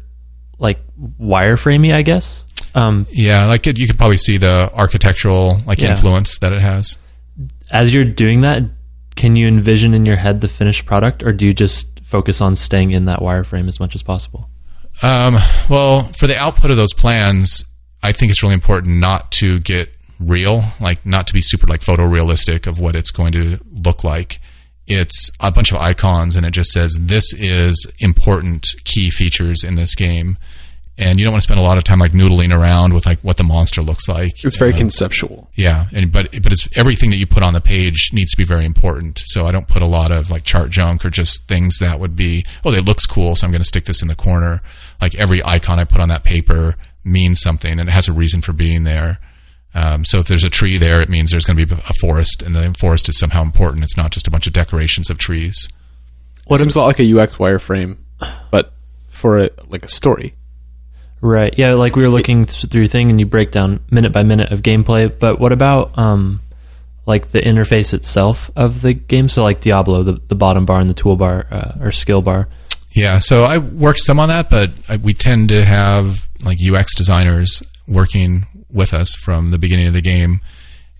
like 0.59 0.79
wireframey, 1.19 1.93
I 1.93 2.01
guess. 2.01 2.45
Um, 2.75 3.07
Yeah, 3.11 3.45
like 3.45 3.65
it, 3.67 3.77
you 3.77 3.87
could 3.87 3.97
probably 3.97 4.17
see 4.17 4.37
the 4.37 4.69
architectural 4.73 5.59
like 5.65 5.79
Yeah. 5.79 5.91
influence 5.91 6.37
that 6.39 6.51
it 6.51 6.61
has. 6.61 6.97
As 7.71 7.93
you're 7.93 8.05
doing 8.05 8.41
that, 8.41 8.63
can 9.15 9.35
you 9.35 9.47
envision 9.47 9.93
in 9.93 10.05
your 10.05 10.15
head 10.15 10.41
the 10.41 10.47
finished 10.47 10.85
product, 10.85 11.23
or 11.23 11.33
do 11.33 11.45
you 11.45 11.53
just 11.53 11.99
focus 12.01 12.39
on 12.39 12.55
staying 12.55 12.91
in 12.91 13.05
that 13.05 13.19
wireframe 13.19 13.67
as 13.67 13.79
much 13.79 13.95
as 13.95 14.03
possible? 14.03 14.49
Um, 15.01 15.37
well, 15.69 16.03
for 16.13 16.27
the 16.27 16.37
output 16.37 16.71
of 16.71 16.77
those 16.77 16.93
plans, 16.93 17.63
I 18.01 18.11
think 18.11 18.31
it's 18.31 18.41
really 18.41 18.55
important 18.55 18.97
not 18.97 19.31
to 19.33 19.59
get 19.59 19.89
real, 20.19 20.63
like 20.79 21.05
not 21.05 21.27
to 21.27 21.33
be 21.33 21.41
super 21.41 21.67
like 21.67 21.81
photorealistic 21.81 22.67
of 22.67 22.79
what 22.79 22.95
it's 22.95 23.11
going 23.11 23.33
to 23.33 23.59
look 23.71 24.03
like. 24.03 24.39
It's 24.87 25.31
a 25.41 25.51
bunch 25.51 25.71
of 25.71 25.77
icons 25.79 26.35
and 26.35 26.45
it 26.45 26.51
just 26.51 26.71
says 26.71 26.97
this 26.99 27.33
is 27.33 27.91
important 27.99 28.73
key 28.85 29.09
features 29.09 29.63
in 29.63 29.75
this 29.75 29.95
game. 29.95 30.37
And 30.99 31.19
you 31.19 31.25
don't 31.25 31.31
want 31.33 31.43
to 31.43 31.47
spend 31.47 31.59
a 31.59 31.63
lot 31.63 31.77
of 31.77 31.83
time 31.83 31.99
like 31.99 32.13
noodling 32.13 32.51
around 32.51 32.93
with 32.95 33.05
like 33.05 33.19
what 33.19 33.37
the 33.37 33.43
monster 33.43 33.83
looks 33.83 34.07
like. 34.09 34.43
It's 34.43 34.57
very 34.57 34.73
Uh, 34.73 34.77
conceptual. 34.77 35.51
yeah, 35.53 35.85
and 35.93 36.11
but 36.11 36.31
but 36.41 36.51
it's 36.51 36.67
everything 36.75 37.11
that 37.11 37.17
you 37.17 37.27
put 37.27 37.43
on 37.43 37.53
the 37.53 37.61
page 37.61 38.11
needs 38.13 38.31
to 38.31 38.37
be 38.37 38.43
very 38.43 38.65
important. 38.65 39.21
So 39.27 39.45
I 39.45 39.51
don't 39.51 39.67
put 39.67 39.83
a 39.83 39.87
lot 39.87 40.11
of 40.11 40.31
like 40.31 40.43
chart 40.43 40.71
junk 40.71 41.05
or 41.05 41.11
just 41.11 41.47
things 41.47 41.77
that 41.79 41.99
would 41.99 42.15
be 42.15 42.45
oh 42.65 42.73
it 42.73 42.83
looks 42.83 43.05
cool, 43.05 43.35
so 43.35 43.45
I'm 43.45 43.51
going 43.51 43.61
to 43.61 43.67
stick 43.67 43.85
this 43.85 44.01
in 44.01 44.07
the 44.07 44.15
corner. 44.15 44.61
Like 44.99 45.13
every 45.15 45.43
icon 45.43 45.77
I 45.79 45.83
put 45.83 46.01
on 46.01 46.09
that 46.09 46.23
paper 46.23 46.75
means 47.03 47.39
something 47.39 47.79
and 47.79 47.87
it 47.89 47.91
has 47.91 48.07
a 48.07 48.11
reason 48.11 48.41
for 48.41 48.51
being 48.53 48.83
there. 48.83 49.19
Um, 49.75 50.03
so 50.03 50.17
if 50.17 50.27
there's 50.27 50.43
a 50.43 50.49
tree 50.49 50.77
there, 50.79 50.99
it 51.01 51.09
means 51.09 51.29
there's 51.29 51.45
going 51.45 51.57
to 51.57 51.65
be 51.67 51.75
a 51.87 51.93
forest, 52.01 52.41
and 52.41 52.55
the 52.55 52.73
forest 52.75 53.07
is 53.07 53.19
somehow 53.19 53.43
important. 53.43 53.83
It's 53.83 53.95
not 53.97 54.11
just 54.11 54.25
a 54.25 54.31
bunch 54.31 54.47
of 54.47 54.53
decorations 54.53 55.11
of 55.11 55.19
trees. 55.19 55.69
What 56.45 56.59
seems 56.59 56.75
a 56.75 56.79
lot 56.79 56.87
like 56.87 56.99
a 56.99 57.03
UX 57.03 57.35
wireframe, 57.37 57.97
but 58.49 58.73
for 59.07 59.37
a, 59.37 59.49
like 59.67 59.85
a 59.85 59.89
story. 59.89 60.33
Right. 61.21 61.53
Yeah, 61.57 61.73
like 61.73 61.95
we 61.95 62.03
were 62.03 62.09
looking 62.09 62.45
th- 62.45 62.69
through 62.69 62.81
your 62.81 62.87
thing 62.87 63.09
and 63.09 63.19
you 63.19 63.25
break 63.25 63.51
down 63.51 63.79
minute 63.89 64.11
by 64.11 64.23
minute 64.23 64.51
of 64.51 64.61
gameplay, 64.61 65.11
but 65.17 65.39
what 65.39 65.51
about 65.51 65.97
um 65.97 66.41
like 67.05 67.31
the 67.31 67.39
interface 67.39 67.93
itself 67.93 68.51
of 68.55 68.81
the 68.81 68.93
game? 68.93 69.29
So 69.29 69.43
like 69.43 69.61
Diablo, 69.61 70.03
the, 70.03 70.21
the 70.27 70.35
bottom 70.35 70.65
bar 70.65 70.79
and 70.79 70.89
the 70.89 70.93
toolbar 70.93 71.51
uh, 71.51 71.83
or 71.83 71.91
skill 71.91 72.21
bar. 72.21 72.47
Yeah, 72.91 73.19
so 73.19 73.43
I 73.43 73.57
worked 73.57 73.99
some 73.99 74.19
on 74.19 74.29
that, 74.29 74.49
but 74.49 74.71
we 75.01 75.13
tend 75.13 75.49
to 75.49 75.63
have 75.63 76.27
like 76.43 76.59
UX 76.61 76.95
designers 76.95 77.63
working 77.87 78.45
with 78.71 78.93
us 78.93 79.15
from 79.15 79.51
the 79.51 79.57
beginning 79.57 79.87
of 79.87 79.93
the 79.93 80.01
game, 80.01 80.39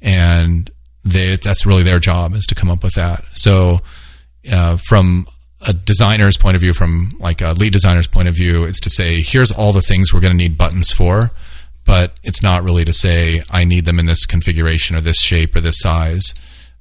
and 0.02 0.70
they 1.04 1.36
that's 1.36 1.66
really 1.66 1.84
their 1.84 2.00
job 2.00 2.34
is 2.34 2.46
to 2.48 2.56
come 2.56 2.70
up 2.70 2.84
with 2.84 2.94
that. 2.96 3.24
So, 3.34 3.80
uh, 4.52 4.78
from 4.78 5.28
a 5.62 5.74
designer's 5.74 6.38
point 6.38 6.56
of 6.56 6.62
view, 6.62 6.74
from 6.74 7.16
like 7.20 7.42
a 7.42 7.54
lead 7.54 7.74
designer's 7.74 8.08
point 8.08 8.28
of 8.28 8.36
view, 8.36 8.64
it's 8.64 8.80
to 8.82 8.90
say 8.90 9.22
here's 9.22 9.52
all 9.52 9.74
the 9.74 9.82
things 9.82 10.14
we're 10.14 10.20
going 10.20 10.34
to 10.34 10.38
need 10.38 10.58
buttons 10.58 10.92
for, 10.92 11.32
but 11.86 12.14
it's 12.24 12.44
not 12.44 12.64
really 12.64 12.86
to 12.86 12.94
say 12.94 13.42
I 13.50 13.64
need 13.64 13.86
them 13.86 14.00
in 14.00 14.06
this 14.06 14.26
configuration 14.26 14.96
or 14.96 15.02
this 15.02 15.20
shape 15.20 15.56
or 15.56 15.62
this 15.62 15.80
size 15.80 16.34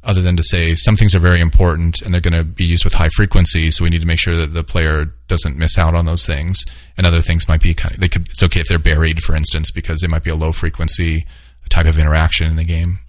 other 0.06 0.22
than 0.22 0.36
to 0.36 0.42
say 0.42 0.74
some 0.76 0.96
things 0.96 1.14
are 1.14 1.18
very 1.18 1.40
important 1.40 2.00
and 2.00 2.14
they're 2.14 2.20
going 2.20 2.32
to 2.32 2.44
be 2.44 2.64
used 2.64 2.84
with 2.84 2.94
high 2.94 3.08
frequency, 3.08 3.70
so 3.72 3.82
we 3.82 3.90
need 3.90 4.00
to 4.00 4.06
make 4.06 4.20
sure 4.20 4.36
that 4.36 4.54
the 4.54 4.62
player 4.62 5.12
doesn't 5.26 5.58
miss 5.58 5.76
out 5.76 5.96
on 5.96 6.06
those 6.06 6.24
things. 6.24 6.64
And 6.96 7.06
other 7.06 7.20
things 7.20 7.48
might 7.48 7.60
be 7.60 7.74
kind 7.74 7.92
of, 7.92 8.00
they 8.00 8.08
could 8.08 8.28
it's 8.30 8.42
okay 8.44 8.60
if 8.60 8.68
they're 8.68 8.78
buried, 8.78 9.20
for 9.20 9.34
instance, 9.34 9.72
because 9.72 10.00
they 10.00 10.06
might 10.06 10.22
be 10.22 10.30
a 10.30 10.36
low 10.36 10.52
frequency 10.52 11.26
type 11.68 11.86
of 11.86 11.98
interaction 11.98 12.48
in 12.48 12.56
the 12.56 12.64
game. 12.64 13.00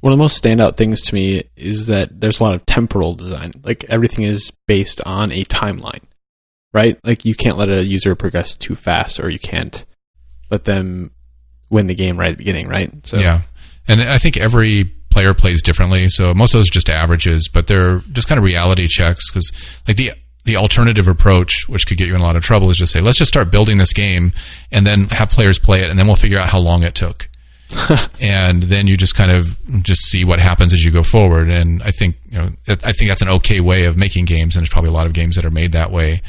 One 0.00 0.12
of 0.12 0.18
the 0.18 0.22
most 0.22 0.42
standout 0.42 0.76
things 0.76 1.02
to 1.02 1.14
me 1.14 1.42
is 1.56 1.88
that 1.88 2.20
there's 2.20 2.40
a 2.40 2.44
lot 2.44 2.54
of 2.54 2.64
temporal 2.66 3.14
design. 3.14 3.52
Like 3.62 3.84
everything 3.84 4.24
is 4.24 4.50
based 4.66 5.00
on 5.04 5.30
a 5.30 5.44
timeline, 5.44 6.02
right? 6.72 6.96
Like 7.04 7.24
you 7.24 7.34
can't 7.34 7.58
let 7.58 7.68
a 7.68 7.86
user 7.86 8.14
progress 8.14 8.54
too 8.54 8.74
fast, 8.74 9.20
or 9.20 9.28
you 9.28 9.38
can't 9.38 9.84
let 10.50 10.64
them 10.64 11.10
win 11.68 11.86
the 11.86 11.94
game 11.94 12.18
right 12.18 12.28
at 12.28 12.32
the 12.32 12.38
beginning, 12.38 12.68
right? 12.68 12.90
So 13.06 13.18
Yeah, 13.18 13.42
and 13.86 14.02
I 14.02 14.18
think 14.18 14.36
every 14.36 14.84
player 15.10 15.34
plays 15.34 15.62
differently. 15.62 16.08
So 16.08 16.32
most 16.32 16.54
of 16.54 16.58
those 16.58 16.68
are 16.68 16.72
just 16.72 16.88
averages, 16.88 17.48
but 17.48 17.66
they're 17.66 17.98
just 18.12 18.28
kind 18.28 18.38
of 18.38 18.44
reality 18.44 18.86
checks 18.88 19.30
because 19.30 19.52
like 19.86 19.96
the 19.96 20.12
the 20.44 20.56
alternative 20.56 21.08
approach, 21.08 21.68
which 21.68 21.86
could 21.86 21.98
get 21.98 22.08
you 22.08 22.14
in 22.14 22.20
a 22.20 22.24
lot 22.24 22.36
of 22.36 22.42
trouble, 22.42 22.70
is 22.70 22.78
just 22.78 22.92
say 22.92 23.00
let's 23.00 23.18
just 23.18 23.30
start 23.30 23.50
building 23.50 23.76
this 23.76 23.92
game 23.92 24.32
and 24.72 24.86
then 24.86 25.08
have 25.08 25.28
players 25.28 25.58
play 25.58 25.82
it, 25.82 25.90
and 25.90 25.98
then 25.98 26.06
we'll 26.06 26.16
figure 26.16 26.38
out 26.38 26.48
how 26.48 26.58
long 26.58 26.82
it 26.82 26.94
took. 26.94 27.28
and 28.20 28.62
then 28.64 28.86
you 28.86 28.96
just 28.96 29.14
kind 29.14 29.30
of 29.30 29.56
just 29.82 30.02
see 30.02 30.24
what 30.24 30.40
happens 30.40 30.72
as 30.72 30.84
you 30.84 30.90
go 30.90 31.02
forward. 31.02 31.48
And 31.48 31.82
I 31.82 31.90
think 31.90 32.16
you 32.28 32.38
know 32.38 32.50
I 32.68 32.92
think 32.92 33.10
that's 33.10 33.22
an 33.22 33.28
okay 33.28 33.60
way 33.60 33.84
of 33.84 33.96
making 33.96 34.24
games, 34.24 34.56
and 34.56 34.62
there's 34.62 34.70
probably 34.70 34.90
a 34.90 34.94
lot 34.94 35.06
of 35.06 35.12
games 35.12 35.36
that 35.36 35.44
are 35.44 35.50
made 35.50 35.72
that 35.72 35.90
way. 35.90 36.22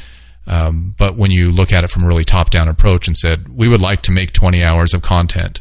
Um, 0.46 0.94
but 0.98 1.16
when 1.16 1.30
you 1.30 1.50
look 1.50 1.72
at 1.72 1.84
it 1.84 1.90
from 1.90 2.04
a 2.04 2.08
really 2.08 2.24
top 2.24 2.50
down 2.50 2.68
approach 2.68 3.06
and 3.06 3.16
said 3.16 3.48
we 3.48 3.68
would 3.68 3.80
like 3.80 4.02
to 4.02 4.10
make 4.10 4.32
20 4.32 4.62
hours 4.64 4.92
of 4.92 5.00
content, 5.00 5.60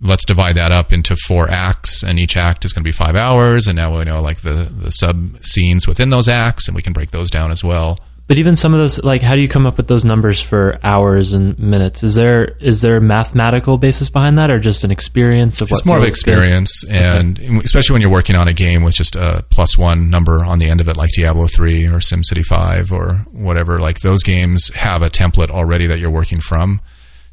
let's 0.00 0.24
divide 0.24 0.56
that 0.56 0.70
up 0.70 0.92
into 0.92 1.16
four 1.16 1.50
acts, 1.50 2.02
and 2.02 2.18
each 2.18 2.36
act 2.36 2.64
is 2.64 2.72
going 2.72 2.82
to 2.82 2.88
be 2.88 2.92
five 2.92 3.16
hours. 3.16 3.66
And 3.66 3.76
now 3.76 3.96
we 3.96 4.04
know 4.04 4.20
like 4.20 4.42
the 4.42 4.70
the 4.72 4.90
sub 4.90 5.44
scenes 5.44 5.86
within 5.86 6.10
those 6.10 6.28
acts, 6.28 6.68
and 6.68 6.74
we 6.74 6.82
can 6.82 6.92
break 6.92 7.10
those 7.10 7.30
down 7.30 7.50
as 7.50 7.62
well. 7.62 7.98
But 8.28 8.38
even 8.38 8.56
some 8.56 8.74
of 8.74 8.80
those, 8.80 9.02
like, 9.04 9.22
how 9.22 9.36
do 9.36 9.40
you 9.40 9.46
come 9.46 9.66
up 9.66 9.76
with 9.76 9.86
those 9.86 10.04
numbers 10.04 10.40
for 10.40 10.80
hours 10.82 11.32
and 11.32 11.56
minutes? 11.60 12.02
Is 12.02 12.16
there 12.16 12.56
is 12.60 12.80
there 12.80 12.96
a 12.96 13.00
mathematical 13.00 13.78
basis 13.78 14.10
behind 14.10 14.36
that, 14.38 14.50
or 14.50 14.58
just 14.58 14.82
an 14.82 14.90
experience 14.90 15.60
of 15.60 15.70
what? 15.70 15.78
It's 15.78 15.86
more 15.86 15.98
of 15.98 16.02
feels 16.02 16.22
good? 16.22 16.32
experience, 16.32 16.84
and 16.90 17.38
especially 17.38 17.94
when 17.94 18.02
you're 18.02 18.10
working 18.10 18.34
on 18.34 18.48
a 18.48 18.52
game 18.52 18.82
with 18.82 18.96
just 18.96 19.14
a 19.14 19.44
plus 19.50 19.78
one 19.78 20.10
number 20.10 20.44
on 20.44 20.58
the 20.58 20.68
end 20.68 20.80
of 20.80 20.88
it, 20.88 20.96
like 20.96 21.10
Diablo 21.12 21.46
three 21.46 21.86
or 21.86 21.98
SimCity 21.98 22.44
five 22.44 22.90
or 22.92 23.14
whatever. 23.30 23.78
Like 23.78 24.00
those 24.00 24.24
games 24.24 24.74
have 24.74 25.02
a 25.02 25.08
template 25.08 25.50
already 25.50 25.86
that 25.86 26.00
you're 26.00 26.10
working 26.10 26.40
from, 26.40 26.80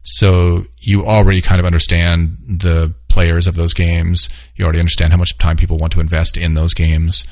so 0.03 0.65
you 0.79 1.05
already 1.05 1.41
kind 1.41 1.59
of 1.59 1.65
understand 1.65 2.37
the 2.47 2.93
players 3.09 3.47
of 3.47 3.55
those 3.55 3.73
games. 3.73 4.29
You 4.55 4.65
already 4.65 4.79
understand 4.79 5.11
how 5.11 5.17
much 5.17 5.39
time 5.39 5.57
people 5.57 5.77
want 5.77 5.93
to 5.93 6.01
invest 6.01 6.37
in 6.37 6.53
those 6.53 6.75
games, 6.75 7.25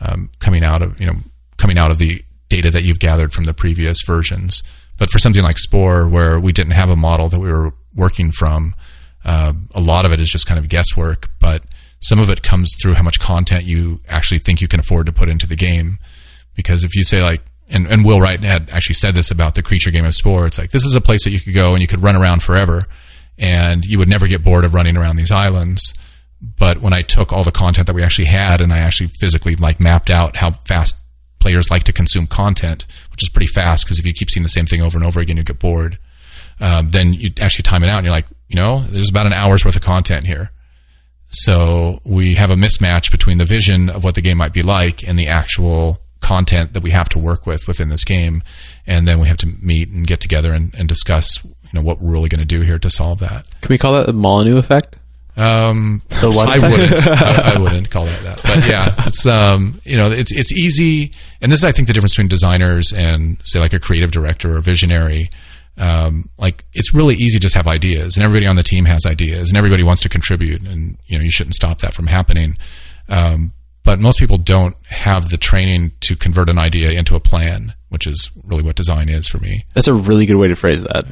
um, 0.00 0.30
coming 0.38 0.62
out 0.62 0.82
of 0.82 1.00
you 1.00 1.06
know 1.06 1.16
coming 1.56 1.78
out 1.78 1.90
of 1.90 1.98
the 1.98 2.22
data 2.48 2.70
that 2.70 2.82
you've 2.82 3.00
gathered 3.00 3.32
from 3.32 3.44
the 3.44 3.54
previous 3.54 4.02
versions. 4.02 4.62
But 4.98 5.10
for 5.10 5.18
something 5.18 5.42
like 5.42 5.58
Spore, 5.58 6.08
where 6.08 6.40
we 6.40 6.52
didn't 6.52 6.72
have 6.72 6.90
a 6.90 6.96
model 6.96 7.28
that 7.28 7.40
we 7.40 7.50
were 7.50 7.72
working 7.94 8.32
from, 8.32 8.74
uh, 9.24 9.52
a 9.74 9.80
lot 9.80 10.04
of 10.04 10.12
it 10.12 10.20
is 10.20 10.30
just 10.30 10.46
kind 10.46 10.58
of 10.58 10.68
guesswork. 10.68 11.30
But 11.40 11.62
some 12.00 12.18
of 12.18 12.30
it 12.30 12.42
comes 12.42 12.74
through 12.80 12.94
how 12.94 13.02
much 13.02 13.20
content 13.20 13.64
you 13.64 14.00
actually 14.08 14.38
think 14.38 14.60
you 14.60 14.68
can 14.68 14.80
afford 14.80 15.06
to 15.06 15.12
put 15.12 15.28
into 15.28 15.46
the 15.46 15.56
game. 15.56 15.98
Because 16.54 16.84
if 16.84 16.96
you 16.96 17.04
say 17.04 17.22
like, 17.22 17.42
and, 17.68 17.86
and 17.86 18.04
Will 18.04 18.20
Wright 18.20 18.42
had 18.42 18.70
actually 18.70 18.94
said 18.94 19.14
this 19.14 19.30
about 19.30 19.54
the 19.54 19.62
creature 19.62 19.90
game 19.90 20.04
of 20.04 20.14
Spore, 20.14 20.46
it's 20.46 20.58
like 20.58 20.70
this 20.70 20.84
is 20.84 20.96
a 20.96 21.00
place 21.00 21.24
that 21.24 21.30
you 21.30 21.40
could 21.40 21.54
go 21.54 21.72
and 21.72 21.82
you 21.82 21.86
could 21.86 22.02
run 22.02 22.16
around 22.16 22.42
forever, 22.42 22.84
and 23.36 23.84
you 23.84 23.98
would 23.98 24.08
never 24.08 24.26
get 24.26 24.42
bored 24.42 24.64
of 24.64 24.74
running 24.74 24.96
around 24.96 25.16
these 25.16 25.30
islands. 25.30 25.92
But 26.40 26.80
when 26.80 26.92
I 26.92 27.02
took 27.02 27.32
all 27.32 27.44
the 27.44 27.52
content 27.52 27.86
that 27.88 27.94
we 27.94 28.02
actually 28.02 28.26
had 28.26 28.60
and 28.60 28.72
I 28.72 28.78
actually 28.78 29.10
physically 29.20 29.54
like 29.56 29.80
mapped 29.80 30.08
out 30.08 30.36
how 30.36 30.52
fast 30.52 30.94
players 31.38 31.70
like 31.70 31.84
to 31.84 31.92
consume 31.92 32.26
content, 32.26 32.86
which 33.10 33.22
is 33.22 33.28
pretty 33.28 33.46
fast 33.46 33.84
because 33.84 33.98
if 33.98 34.06
you 34.06 34.12
keep 34.12 34.30
seeing 34.30 34.42
the 34.42 34.48
same 34.48 34.66
thing 34.66 34.82
over 34.82 34.96
and 34.96 35.06
over 35.06 35.20
again, 35.20 35.36
you 35.36 35.44
get 35.44 35.58
bored. 35.58 35.98
Um, 36.60 36.90
then 36.90 37.12
you 37.12 37.30
actually 37.40 37.62
time 37.62 37.84
it 37.84 37.90
out 37.90 37.98
and 37.98 38.06
you're 38.06 38.14
like, 38.14 38.26
you 38.48 38.56
know, 38.56 38.80
there's 38.90 39.10
about 39.10 39.26
an 39.26 39.32
hour's 39.32 39.64
worth 39.64 39.76
of 39.76 39.82
content 39.82 40.26
here. 40.26 40.50
So 41.30 42.00
we 42.04 42.34
have 42.34 42.50
a 42.50 42.54
mismatch 42.54 43.10
between 43.10 43.38
the 43.38 43.44
vision 43.44 43.90
of 43.90 44.02
what 44.02 44.14
the 44.14 44.22
game 44.22 44.38
might 44.38 44.52
be 44.52 44.62
like 44.62 45.06
and 45.06 45.18
the 45.18 45.28
actual 45.28 45.98
content 46.20 46.72
that 46.72 46.82
we 46.82 46.90
have 46.90 47.08
to 47.10 47.18
work 47.18 47.46
with 47.46 47.66
within 47.66 47.90
this 47.90 48.04
game. 48.04 48.42
And 48.86 49.06
then 49.06 49.20
we 49.20 49.28
have 49.28 49.36
to 49.38 49.46
meet 49.46 49.90
and 49.90 50.06
get 50.06 50.20
together 50.20 50.52
and, 50.52 50.74
and 50.74 50.88
discuss, 50.88 51.44
you 51.44 51.52
know, 51.74 51.82
what 51.82 52.00
we're 52.00 52.12
really 52.12 52.28
going 52.28 52.40
to 52.40 52.46
do 52.46 52.62
here 52.62 52.78
to 52.78 52.90
solve 52.90 53.18
that. 53.20 53.48
Can 53.60 53.68
we 53.68 53.78
call 53.78 53.92
that 53.92 54.06
the 54.06 54.12
Molyneux 54.12 54.58
effect? 54.58 54.98
Um, 55.38 56.02
what? 56.20 56.48
I 56.48 56.58
wouldn't. 56.58 57.06
I, 57.06 57.54
I 57.54 57.60
wouldn't 57.60 57.90
call 57.90 58.06
it 58.06 58.22
that. 58.24 58.42
But 58.42 58.66
yeah, 58.66 58.92
it's 59.06 59.24
um, 59.24 59.80
you 59.84 59.96
know, 59.96 60.10
it's 60.10 60.32
it's 60.32 60.52
easy, 60.52 61.12
and 61.40 61.52
this 61.52 61.60
is 61.60 61.64
I 61.64 61.70
think 61.70 61.86
the 61.86 61.94
difference 61.94 62.14
between 62.14 62.28
designers 62.28 62.92
and 62.92 63.38
say 63.44 63.60
like 63.60 63.72
a 63.72 63.78
creative 63.78 64.10
director 64.10 64.56
or 64.56 64.60
visionary. 64.60 65.30
Um, 65.76 66.28
like 66.38 66.64
it's 66.72 66.92
really 66.92 67.14
easy 67.14 67.38
to 67.38 67.40
just 67.40 67.54
have 67.54 67.68
ideas, 67.68 68.16
and 68.16 68.24
everybody 68.24 68.48
on 68.48 68.56
the 68.56 68.64
team 68.64 68.84
has 68.86 69.06
ideas, 69.06 69.48
and 69.50 69.56
everybody 69.56 69.84
wants 69.84 70.02
to 70.02 70.08
contribute, 70.08 70.66
and 70.66 70.98
you 71.06 71.16
know 71.16 71.22
you 71.22 71.30
shouldn't 71.30 71.54
stop 71.54 71.78
that 71.78 71.94
from 71.94 72.08
happening. 72.08 72.56
Um, 73.08 73.52
but 73.84 74.00
most 74.00 74.18
people 74.18 74.38
don't 74.38 74.76
have 74.88 75.30
the 75.30 75.36
training 75.36 75.92
to 76.00 76.16
convert 76.16 76.48
an 76.48 76.58
idea 76.58 76.90
into 76.90 77.14
a 77.14 77.20
plan, 77.20 77.74
which 77.90 78.08
is 78.08 78.28
really 78.44 78.64
what 78.64 78.74
design 78.74 79.08
is 79.08 79.28
for 79.28 79.38
me. 79.38 79.64
That's 79.74 79.86
a 79.88 79.94
really 79.94 80.26
good 80.26 80.36
way 80.36 80.48
to 80.48 80.56
phrase 80.56 80.82
that. 80.82 81.06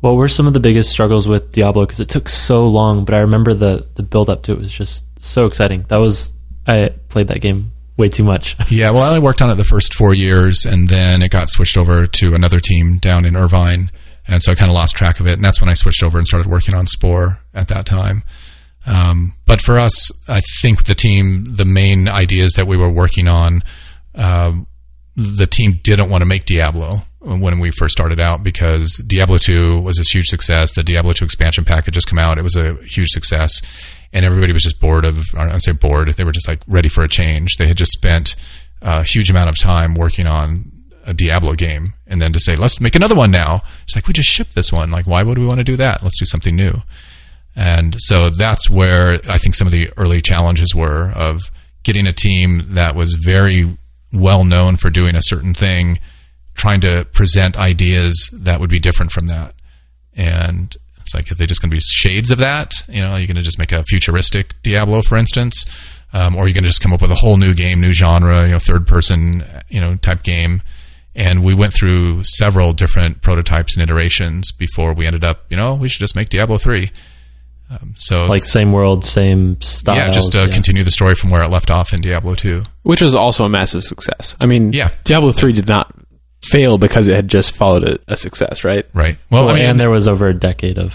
What 0.00 0.16
were 0.16 0.28
some 0.28 0.46
of 0.46 0.52
the 0.52 0.60
biggest 0.60 0.90
struggles 0.90 1.26
with 1.26 1.52
Diablo? 1.52 1.84
Because 1.84 2.00
it 2.00 2.08
took 2.08 2.28
so 2.28 2.68
long, 2.68 3.04
but 3.04 3.14
I 3.14 3.20
remember 3.20 3.54
the 3.54 3.86
the 3.94 4.02
build 4.02 4.28
up 4.28 4.42
to 4.44 4.52
it 4.52 4.58
was 4.58 4.72
just 4.72 5.04
so 5.22 5.46
exciting. 5.46 5.84
That 5.88 5.96
was 5.96 6.32
I 6.66 6.90
played 7.08 7.28
that 7.28 7.40
game 7.40 7.72
way 7.96 8.08
too 8.08 8.24
much. 8.24 8.56
Yeah, 8.68 8.90
well, 8.90 9.02
I 9.02 9.08
only 9.08 9.20
worked 9.20 9.40
on 9.40 9.50
it 9.50 9.54
the 9.54 9.64
first 9.64 9.94
four 9.94 10.12
years, 10.12 10.64
and 10.64 10.88
then 10.88 11.22
it 11.22 11.30
got 11.30 11.48
switched 11.48 11.76
over 11.76 12.06
to 12.06 12.34
another 12.34 12.60
team 12.60 12.98
down 12.98 13.24
in 13.24 13.36
Irvine, 13.36 13.90
and 14.28 14.42
so 14.42 14.52
I 14.52 14.54
kind 14.54 14.70
of 14.70 14.74
lost 14.74 14.96
track 14.96 15.20
of 15.20 15.26
it. 15.26 15.34
And 15.34 15.44
that's 15.44 15.60
when 15.60 15.70
I 15.70 15.74
switched 15.74 16.02
over 16.02 16.18
and 16.18 16.26
started 16.26 16.50
working 16.50 16.74
on 16.74 16.86
Spore 16.86 17.40
at 17.54 17.68
that 17.68 17.86
time. 17.86 18.22
Um, 18.86 19.34
but 19.46 19.60
for 19.60 19.78
us, 19.78 20.10
I 20.28 20.40
think 20.62 20.84
the 20.86 20.94
team, 20.94 21.44
the 21.56 21.64
main 21.64 22.08
ideas 22.08 22.52
that 22.52 22.66
we 22.66 22.76
were 22.76 22.90
working 22.90 23.28
on, 23.28 23.62
um, 24.14 24.66
the 25.16 25.46
team 25.46 25.80
didn't 25.82 26.10
want 26.10 26.22
to 26.22 26.26
make 26.26 26.44
Diablo 26.44 26.98
when 27.20 27.58
we 27.58 27.70
first 27.70 27.92
started 27.92 28.20
out 28.20 28.44
because 28.44 29.02
Diablo 29.08 29.38
2 29.38 29.80
was 29.80 29.96
this 29.96 30.10
huge 30.10 30.26
success. 30.26 30.74
The 30.74 30.82
Diablo 30.82 31.12
2 31.12 31.24
expansion 31.24 31.64
pack 31.64 31.86
had 31.86 31.94
just 31.94 32.08
come 32.08 32.18
out. 32.18 32.38
It 32.38 32.42
was 32.42 32.54
a 32.54 32.74
huge 32.84 33.08
success. 33.08 33.62
And 34.12 34.24
everybody 34.24 34.52
was 34.52 34.62
just 34.62 34.80
bored 34.80 35.04
of, 35.04 35.24
I'd 35.36 35.62
say 35.62 35.72
bored. 35.72 36.08
They 36.08 36.24
were 36.24 36.32
just 36.32 36.46
like 36.46 36.60
ready 36.66 36.88
for 36.88 37.02
a 37.02 37.08
change. 37.08 37.56
They 37.56 37.66
had 37.66 37.76
just 37.76 37.92
spent 37.92 38.36
a 38.82 39.02
huge 39.02 39.30
amount 39.30 39.48
of 39.48 39.58
time 39.58 39.94
working 39.94 40.26
on 40.26 40.70
a 41.04 41.14
Diablo 41.14 41.54
game. 41.54 41.94
And 42.06 42.20
then 42.20 42.32
to 42.32 42.38
say, 42.38 42.54
let's 42.54 42.80
make 42.80 42.94
another 42.94 43.14
one 43.14 43.30
now. 43.30 43.62
It's 43.82 43.96
like, 43.96 44.06
we 44.06 44.12
just 44.12 44.28
shipped 44.28 44.54
this 44.54 44.72
one. 44.72 44.90
Like, 44.90 45.06
why 45.06 45.22
would 45.22 45.38
we 45.38 45.46
want 45.46 45.58
to 45.58 45.64
do 45.64 45.76
that? 45.76 46.02
Let's 46.02 46.18
do 46.18 46.24
something 46.26 46.54
new. 46.54 46.74
And 47.56 47.96
so 47.98 48.28
that's 48.28 48.68
where 48.68 49.20
I 49.28 49.38
think 49.38 49.54
some 49.54 49.66
of 49.66 49.72
the 49.72 49.90
early 49.96 50.20
challenges 50.20 50.74
were 50.74 51.10
of 51.12 51.50
getting 51.82 52.06
a 52.06 52.12
team 52.12 52.74
that 52.74 52.94
was 52.94 53.14
very 53.14 53.76
well 54.16 54.44
known 54.44 54.76
for 54.76 54.90
doing 54.90 55.14
a 55.14 55.22
certain 55.22 55.54
thing, 55.54 55.98
trying 56.54 56.80
to 56.80 57.06
present 57.12 57.58
ideas 57.58 58.30
that 58.32 58.60
would 58.60 58.70
be 58.70 58.78
different 58.78 59.12
from 59.12 59.26
that. 59.26 59.54
And 60.14 60.74
it's 61.00 61.14
like, 61.14 61.30
are 61.30 61.34
they 61.34 61.46
just 61.46 61.62
going 61.62 61.70
to 61.70 61.76
be 61.76 61.80
shades 61.80 62.30
of 62.30 62.38
that? 62.38 62.74
You 62.88 63.02
know, 63.02 63.10
are 63.10 63.20
you 63.20 63.26
going 63.26 63.36
to 63.36 63.42
just 63.42 63.58
make 63.58 63.72
a 63.72 63.84
futuristic 63.84 64.60
Diablo, 64.62 65.02
for 65.02 65.16
instance? 65.16 65.64
Um, 66.12 66.34
or 66.34 66.44
are 66.44 66.48
you 66.48 66.54
going 66.54 66.64
to 66.64 66.70
just 66.70 66.80
come 66.80 66.92
up 66.92 67.02
with 67.02 67.10
a 67.10 67.16
whole 67.16 67.36
new 67.36 67.54
game, 67.54 67.80
new 67.80 67.92
genre, 67.92 68.44
you 68.44 68.52
know, 68.52 68.58
third 68.58 68.86
person, 68.86 69.44
you 69.68 69.80
know, 69.80 69.96
type 69.96 70.22
game? 70.22 70.62
And 71.14 71.44
we 71.44 71.54
went 71.54 71.72
through 71.72 72.24
several 72.24 72.72
different 72.72 73.22
prototypes 73.22 73.76
and 73.76 73.82
iterations 73.82 74.52
before 74.52 74.92
we 74.92 75.06
ended 75.06 75.24
up, 75.24 75.44
you 75.48 75.56
know, 75.56 75.74
we 75.74 75.88
should 75.88 76.00
just 76.00 76.16
make 76.16 76.28
Diablo 76.28 76.58
3. 76.58 76.90
Um, 77.70 77.94
so 77.96 78.26
Like 78.26 78.42
same 78.44 78.72
world, 78.72 79.04
same 79.04 79.60
style. 79.60 79.96
yeah, 79.96 80.10
just 80.10 80.34
uh, 80.36 80.46
continue 80.48 80.84
the 80.84 80.90
story 80.90 81.14
from 81.14 81.30
where 81.30 81.42
it 81.42 81.48
left 81.50 81.70
off 81.70 81.92
in 81.92 82.00
Diablo 82.00 82.34
2. 82.34 82.62
which 82.82 83.00
was 83.02 83.14
also 83.14 83.44
a 83.44 83.48
massive 83.48 83.82
success. 83.84 84.36
I 84.40 84.46
mean, 84.46 84.72
Yeah. 84.72 84.90
Diablo 85.04 85.32
three 85.32 85.52
did 85.52 85.66
not 85.66 85.92
fail 86.44 86.78
because 86.78 87.08
it 87.08 87.16
had 87.16 87.26
just 87.28 87.56
followed 87.56 87.82
a, 87.82 87.98
a 88.06 88.16
success, 88.16 88.62
right? 88.62 88.86
Right. 88.94 89.16
Well, 89.30 89.46
Well, 89.46 89.54
I 89.54 89.58
mean, 89.58 89.64
and 89.68 89.80
there 89.80 89.90
was 89.90 90.06
over 90.06 90.28
a 90.28 90.34
decade 90.34 90.78
of 90.78 90.94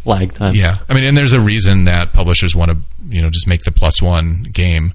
lag 0.06 0.32
time. 0.32 0.54
yeah, 0.54 0.78
I 0.88 0.94
mean, 0.94 1.02
and 1.02 1.16
there's 1.16 1.32
a 1.32 1.40
reason 1.40 1.84
that 1.84 2.12
publishers 2.12 2.54
want 2.54 2.70
to, 2.70 2.76
you 3.08 3.20
know, 3.20 3.28
just 3.30 3.48
make 3.48 3.62
the 3.62 3.72
plus 3.72 4.00
one 4.00 4.44
game 4.44 4.94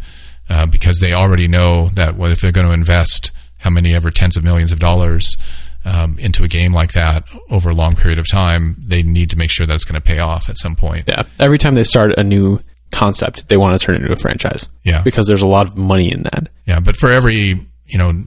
uh, 0.49 0.65
because 0.65 0.99
they 1.01 1.11
already 1.11 1.49
know 1.49 1.89
that 1.89 2.15
well, 2.15 2.31
if 2.31 2.39
they're 2.39 2.53
going 2.53 2.67
to 2.67 2.73
invest 2.73 3.31
how 3.57 3.69
many 3.69 3.93
ever 3.93 4.09
tens 4.11 4.37
of 4.37 4.45
millions 4.45 4.71
of 4.71 4.79
dollars 4.79 5.35
um, 5.87 6.19
into 6.19 6.43
a 6.43 6.47
game 6.47 6.73
like 6.73 6.91
that 6.93 7.23
over 7.49 7.69
a 7.69 7.73
long 7.73 7.95
period 7.95 8.19
of 8.19 8.29
time, 8.29 8.75
they 8.77 9.03
need 9.03 9.29
to 9.29 9.37
make 9.37 9.49
sure 9.49 9.65
that's 9.65 9.85
going 9.85 9.99
to 9.99 10.05
pay 10.05 10.19
off 10.19 10.49
at 10.49 10.57
some 10.57 10.75
point. 10.75 11.05
Yeah. 11.07 11.23
Every 11.39 11.57
time 11.57 11.75
they 11.75 11.83
start 11.83 12.11
a 12.17 12.23
new 12.23 12.59
concept, 12.91 13.47
they 13.47 13.57
want 13.57 13.79
to 13.79 13.85
turn 13.85 13.95
it 13.95 14.01
into 14.01 14.13
a 14.13 14.17
franchise. 14.17 14.67
Yeah. 14.83 15.01
Because 15.01 15.27
there's 15.27 15.41
a 15.41 15.47
lot 15.47 15.65
of 15.67 15.77
money 15.77 16.11
in 16.11 16.23
that. 16.23 16.49
Yeah, 16.65 16.79
but 16.79 16.97
for 16.97 17.11
every 17.11 17.65
you 17.85 17.97
know 17.97 18.23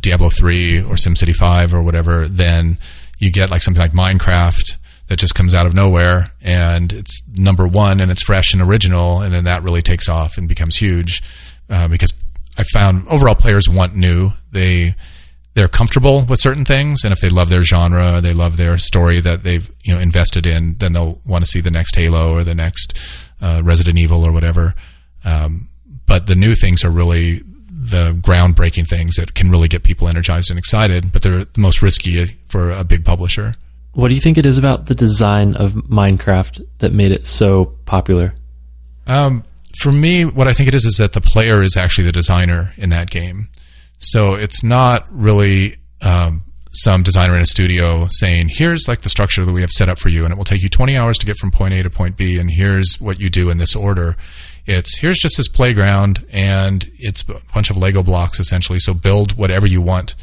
Diablo 0.00 0.30
three 0.30 0.78
or 0.78 0.94
SimCity 0.94 1.34
five 1.34 1.74
or 1.74 1.82
whatever, 1.82 2.28
then 2.28 2.78
you 3.18 3.30
get 3.30 3.50
like 3.50 3.62
something 3.62 3.80
like 3.80 3.92
Minecraft 3.92 4.76
that 5.08 5.18
just 5.18 5.34
comes 5.34 5.54
out 5.54 5.66
of 5.66 5.74
nowhere 5.74 6.28
and 6.40 6.92
it's 6.92 7.22
number 7.36 7.66
one 7.66 8.00
and 8.00 8.10
it's 8.10 8.22
fresh 8.22 8.54
and 8.54 8.62
original, 8.62 9.20
and 9.20 9.34
then 9.34 9.44
that 9.44 9.62
really 9.62 9.82
takes 9.82 10.08
off 10.08 10.38
and 10.38 10.48
becomes 10.48 10.76
huge 10.76 11.22
uh, 11.68 11.88
because 11.88 12.14
I 12.56 12.64
found 12.64 13.06
overall 13.08 13.34
players 13.34 13.68
want 13.68 13.94
new. 13.94 14.30
They 14.50 14.94
they're 15.54 15.68
comfortable 15.68 16.22
with 16.22 16.40
certain 16.40 16.64
things, 16.64 17.04
and 17.04 17.12
if 17.12 17.20
they 17.20 17.28
love 17.28 17.50
their 17.50 17.62
genre, 17.62 18.20
they 18.20 18.32
love 18.32 18.56
their 18.56 18.78
story 18.78 19.20
that 19.20 19.42
they've 19.42 19.70
you 19.82 19.94
know 19.94 20.00
invested 20.00 20.46
in, 20.46 20.76
then 20.78 20.92
they'll 20.92 21.20
want 21.26 21.44
to 21.44 21.50
see 21.50 21.60
the 21.60 21.70
next 21.70 21.94
Halo 21.96 22.32
or 22.32 22.44
the 22.44 22.54
next 22.54 22.98
uh, 23.40 23.60
Resident 23.64 23.98
Evil 23.98 24.26
or 24.26 24.32
whatever. 24.32 24.74
Um, 25.24 25.68
but 26.06 26.26
the 26.26 26.34
new 26.34 26.54
things 26.54 26.84
are 26.84 26.90
really 26.90 27.42
the 27.82 28.12
groundbreaking 28.12 28.88
things 28.88 29.16
that 29.16 29.34
can 29.34 29.50
really 29.50 29.68
get 29.68 29.82
people 29.82 30.08
energized 30.08 30.50
and 30.50 30.58
excited, 30.58 31.12
but 31.12 31.22
they're 31.22 31.44
the 31.44 31.60
most 31.60 31.82
risky 31.82 32.24
for 32.46 32.70
a 32.70 32.84
big 32.84 33.04
publisher. 33.04 33.54
What 33.94 34.08
do 34.08 34.14
you 34.14 34.20
think 34.20 34.38
it 34.38 34.46
is 34.46 34.56
about 34.56 34.86
the 34.86 34.94
design 34.94 35.54
of 35.56 35.72
Minecraft 35.72 36.64
that 36.78 36.92
made 36.92 37.12
it 37.12 37.26
so 37.26 37.76
popular? 37.84 38.34
Um, 39.06 39.44
for 39.76 39.92
me, 39.92 40.24
what 40.24 40.48
I 40.48 40.52
think 40.52 40.68
it 40.68 40.74
is 40.74 40.84
is 40.84 40.96
that 40.96 41.12
the 41.12 41.20
player 41.20 41.60
is 41.60 41.76
actually 41.76 42.06
the 42.06 42.12
designer 42.12 42.72
in 42.76 42.90
that 42.90 43.10
game. 43.10 43.48
So 44.02 44.34
it's 44.34 44.62
not 44.62 45.06
really 45.10 45.76
um, 46.00 46.44
some 46.72 47.02
designer 47.02 47.36
in 47.36 47.42
a 47.42 47.46
studio 47.46 48.06
saying, 48.08 48.48
"Here's 48.50 48.88
like 48.88 49.02
the 49.02 49.08
structure 49.08 49.44
that 49.44 49.52
we 49.52 49.60
have 49.60 49.70
set 49.70 49.88
up 49.88 49.98
for 49.98 50.08
you, 50.08 50.24
and 50.24 50.32
it 50.32 50.36
will 50.36 50.44
take 50.44 50.62
you 50.62 50.68
20 50.68 50.96
hours 50.96 51.18
to 51.18 51.26
get 51.26 51.36
from 51.36 51.50
point 51.50 51.74
A 51.74 51.82
to 51.82 51.90
point 51.90 52.16
B, 52.16 52.38
and 52.38 52.50
here's 52.50 53.00
what 53.00 53.20
you 53.20 53.30
do 53.30 53.50
in 53.50 53.58
this 53.58 53.74
order." 53.74 54.16
It's 54.64 54.98
here's 54.98 55.18
just 55.18 55.36
this 55.36 55.48
playground, 55.48 56.24
and 56.30 56.88
it's 56.98 57.28
a 57.28 57.40
bunch 57.52 57.70
of 57.70 57.76
Lego 57.76 58.02
blocks 58.02 58.38
essentially. 58.38 58.78
So 58.78 58.94
build 58.94 59.36
whatever 59.36 59.66
you 59.66 59.80
want, 59.80 60.14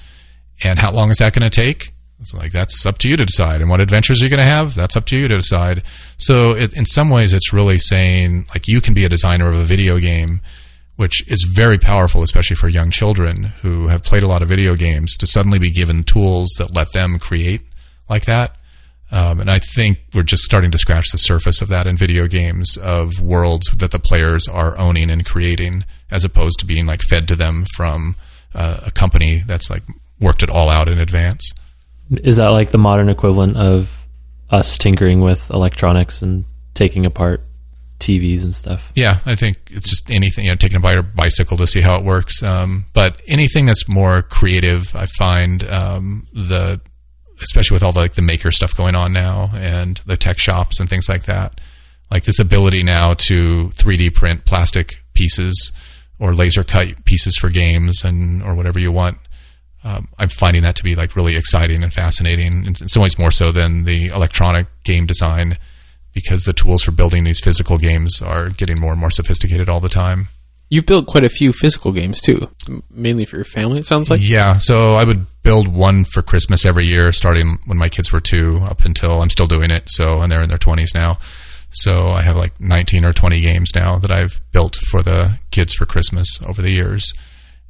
and 0.63 0.79
how 0.79 0.91
long 0.91 1.09
is 1.11 1.17
that 1.17 1.33
going 1.33 1.49
to 1.49 1.55
take? 1.55 1.93
It's 2.21 2.33
like 2.33 2.51
that's 2.51 2.85
up 2.85 2.97
to 2.99 3.09
you 3.09 3.15
to 3.15 3.25
decide. 3.25 3.61
And 3.61 3.69
what 3.69 3.79
adventures 3.79 4.19
you're 4.19 4.29
going 4.29 4.39
to 4.39 4.43
have, 4.43 4.75
that's 4.75 4.97
up 4.97 5.05
to 5.05 5.17
you 5.17 5.27
to 5.27 5.37
decide. 5.37 5.83
So 6.17 6.51
it, 6.51 6.73
in 6.73 6.85
some 6.85 7.09
ways, 7.09 7.31
it's 7.31 7.53
really 7.53 7.77
saying 7.77 8.47
like 8.49 8.67
you 8.67 8.81
can 8.81 8.93
be 8.93 9.05
a 9.05 9.09
designer 9.09 9.49
of 9.49 9.57
a 9.57 9.63
video 9.63 9.99
game, 9.99 10.41
which 10.99 11.25
is 11.29 11.43
very 11.43 11.77
powerful, 11.77 12.23
especially 12.23 12.57
for 12.57 12.67
young 12.67 12.91
children 12.91 13.43
who 13.61 13.87
have 13.87 14.03
played 14.03 14.21
a 14.21 14.27
lot 14.27 14.41
of 14.41 14.49
video 14.49 14.75
games 14.75 15.15
to 15.15 15.25
suddenly 15.25 15.57
be 15.57 15.71
given 15.71 16.03
tools 16.03 16.49
that 16.57 16.75
let 16.75 16.91
them 16.91 17.17
create 17.17 17.61
like 18.09 18.25
that. 18.25 18.57
Um, 19.09 19.39
and 19.39 19.49
I 19.49 19.59
think 19.59 19.99
we're 20.13 20.23
just 20.23 20.43
starting 20.43 20.71
to 20.71 20.77
scratch 20.77 21.09
the 21.13 21.17
surface 21.17 21.61
of 21.61 21.69
that 21.69 21.87
in 21.87 21.95
video 21.95 22.27
games 22.27 22.75
of 22.75 23.21
worlds 23.21 23.67
that 23.77 23.91
the 23.91 23.99
players 23.99 24.45
are 24.49 24.77
owning 24.77 25.09
and 25.09 25.25
creating, 25.25 25.85
as 26.11 26.25
opposed 26.25 26.59
to 26.59 26.65
being 26.65 26.85
like 26.85 27.01
fed 27.01 27.29
to 27.29 27.35
them 27.37 27.63
from 27.77 28.17
uh, 28.53 28.81
a 28.85 28.91
company 28.91 29.39
that's 29.47 29.69
like 29.69 29.83
worked 30.19 30.43
it 30.43 30.49
all 30.49 30.67
out 30.67 30.89
in 30.89 30.99
advance. 30.99 31.53
Is 32.11 32.35
that 32.35 32.49
like 32.49 32.71
the 32.71 32.77
modern 32.77 33.07
equivalent 33.07 33.55
of 33.55 34.05
us 34.49 34.77
tinkering 34.77 35.21
with 35.21 35.49
electronics 35.49 36.21
and 36.21 36.43
taking 36.73 37.05
apart 37.05 37.41
TVs 37.99 38.43
and 38.43 38.55
stuff? 38.55 38.91
Yeah, 38.95 39.19
I 39.25 39.35
think 39.35 39.57
it's 39.69 39.89
just 39.89 40.09
anything, 40.09 40.45
you 40.45 40.51
know, 40.51 40.55
taking 40.55 40.77
a 40.77 40.79
bi- 40.79 41.01
bicycle 41.01 41.57
to 41.57 41.67
see 41.67 41.81
how 41.81 41.95
it 41.95 42.03
works. 42.03 42.41
Um, 42.41 42.85
but 42.93 43.21
anything 43.27 43.65
that's 43.65 43.87
more 43.87 44.21
creative, 44.21 44.95
I 44.95 45.05
find 45.05 45.63
um, 45.69 46.27
the, 46.33 46.81
especially 47.41 47.75
with 47.75 47.83
all 47.83 47.91
the, 47.91 47.99
like 47.99 48.13
the 48.13 48.21
maker 48.21 48.51
stuff 48.51 48.75
going 48.75 48.95
on 48.95 49.13
now 49.13 49.51
and 49.53 49.97
the 50.05 50.17
tech 50.17 50.39
shops 50.39 50.79
and 50.79 50.89
things 50.89 51.09
like 51.09 51.23
that, 51.23 51.59
like 52.09 52.23
this 52.23 52.39
ability 52.39 52.83
now 52.83 53.13
to 53.13 53.69
3D 53.75 54.13
print 54.13 54.45
plastic 54.45 55.03
pieces 55.13 55.71
or 56.19 56.33
laser 56.33 56.63
cut 56.63 57.05
pieces 57.05 57.37
for 57.37 57.49
games 57.49 58.03
and 58.03 58.41
or 58.43 58.55
whatever 58.55 58.79
you 58.79 58.91
want. 58.91 59.17
Um, 59.83 60.09
I'm 60.17 60.27
finding 60.27 60.63
that 60.63 60.75
to 60.77 60.83
be 60.83 60.95
like 60.95 61.15
really 61.15 61.37
exciting 61.37 61.83
and 61.83 61.93
fascinating. 61.93 62.65
In 62.65 62.75
some 62.75 63.01
ways, 63.01 63.17
more 63.17 63.31
so 63.31 63.51
than 63.51 63.85
the 63.85 64.07
electronic 64.07 64.67
game 64.83 65.05
design 65.05 65.57
because 66.13 66.43
the 66.43 66.53
tools 66.53 66.83
for 66.83 66.91
building 66.91 67.23
these 67.23 67.39
physical 67.39 67.77
games 67.77 68.21
are 68.21 68.49
getting 68.49 68.79
more 68.79 68.91
and 68.91 68.99
more 68.99 69.11
sophisticated 69.11 69.69
all 69.69 69.79
the 69.79 69.89
time. 69.89 70.27
You've 70.69 70.85
built 70.85 71.07
quite 71.07 71.23
a 71.23 71.29
few 71.29 71.51
physical 71.51 71.91
games 71.91 72.21
too, 72.21 72.47
mainly 72.91 73.25
for 73.25 73.37
your 73.37 73.45
family. 73.45 73.79
It 73.79 73.85
sounds 73.85 74.09
like. 74.09 74.21
yeah, 74.21 74.59
so 74.59 74.93
I 74.95 75.03
would 75.03 75.25
build 75.41 75.67
one 75.67 76.05
for 76.05 76.21
Christmas 76.21 76.63
every 76.63 76.85
year, 76.85 77.11
starting 77.11 77.57
when 77.65 77.77
my 77.77 77.89
kids 77.89 78.11
were 78.11 78.19
two, 78.19 78.59
up 78.61 78.85
until 78.85 79.21
I'm 79.21 79.31
still 79.31 79.47
doing 79.47 79.71
it. 79.71 79.89
So, 79.89 80.21
and 80.21 80.31
they're 80.31 80.43
in 80.43 80.49
their 80.49 80.59
20s 80.59 80.93
now. 80.93 81.17
So 81.71 82.09
I 82.09 82.21
have 82.21 82.35
like 82.35 82.59
19 82.59 83.03
or 83.05 83.13
20 83.13 83.41
games 83.41 83.75
now 83.75 83.97
that 83.99 84.11
I've 84.11 84.41
built 84.51 84.75
for 84.75 85.01
the 85.01 85.39
kids 85.51 85.73
for 85.73 85.85
Christmas 85.85 86.39
over 86.43 86.61
the 86.61 86.71
years. 86.71 87.13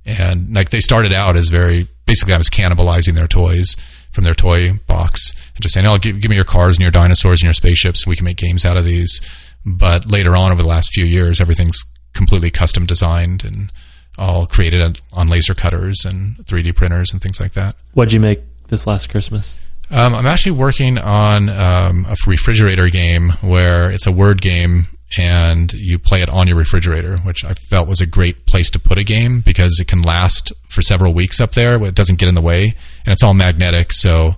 And 0.06 0.54
like 0.54 0.70
they 0.70 0.80
started 0.80 1.14
out 1.14 1.38
as 1.38 1.50
very 1.50 1.88
basically, 2.06 2.34
I 2.34 2.38
was 2.38 2.50
cannibalizing 2.50 3.14
their 3.14 3.28
toys 3.28 3.76
from 4.12 4.24
their 4.24 4.34
toy 4.34 4.74
box 4.88 5.32
and 5.56 5.62
just 5.62 5.74
saying, 5.74 5.88
"Oh, 5.88 5.98
give, 5.98 6.20
give 6.20 6.30
me 6.30 6.36
your 6.36 6.46
cars 6.46 6.76
and 6.76 6.82
your 6.82 6.92
dinosaurs 6.92 7.42
and 7.42 7.48
your 7.48 7.54
spaceships. 7.54 8.06
We 8.08 8.16
can 8.16 8.26
make 8.26 8.38
games 8.38 8.66
out 8.66 8.78
of 8.78 8.86
these." 8.86 9.22
But 9.66 10.06
later 10.06 10.36
on, 10.36 10.52
over 10.52 10.62
the 10.62 10.68
last 10.68 10.92
few 10.94 11.06
years, 11.06 11.42
everything's 11.42 11.84
completely 12.14 12.52
custom 12.52 12.86
designed 12.86 13.44
and 13.44 13.72
all 14.18 14.46
created 14.46 15.00
on 15.14 15.28
laser 15.28 15.54
cutters 15.54 16.04
and 16.06 16.38
3D 16.46 16.76
printers 16.76 17.12
and 17.14 17.22
things 17.22 17.40
like 17.40 17.54
that. 17.54 17.76
What'd 17.94 18.12
you 18.14 18.20
make 18.20 18.42
this 18.68 18.86
last 18.86 19.10
Christmas? 19.10 19.58
Um, 19.92 20.14
I'm 20.14 20.28
actually 20.28 20.52
working 20.52 20.98
on 20.98 21.50
um, 21.50 22.06
a 22.06 22.16
refrigerator 22.28 22.90
game 22.90 23.32
where 23.42 23.90
it's 23.92 24.06
a 24.06 24.12
word 24.12 24.42
game 24.42 24.88
and 25.18 25.72
you 25.74 25.98
play 25.98 26.22
it 26.22 26.30
on 26.30 26.48
your 26.48 26.58
refrigerator, 26.58 27.18
which 27.20 27.44
I 27.44 27.54
felt 27.54 27.88
was 27.88 28.02
a 28.02 28.06
great 28.06 28.46
place 28.46 28.70
to 28.72 28.80
put 28.80 28.98
a 28.98 29.04
game 29.04 29.40
because 29.42 29.80
it 29.80 29.88
can 29.88 30.02
last 30.04 30.52
for 30.68 30.82
several 30.82 31.14
weeks 31.14 31.40
up 31.42 31.52
there. 31.54 31.82
It 31.84 31.96
doesn't 31.96 32.20
get 32.20 32.30
in 32.30 32.36
the 32.36 32.42
way, 32.42 32.64
and 33.06 33.12
it's 33.14 33.24
all 33.24 33.34
magnetic, 33.34 33.92
so 33.92 34.32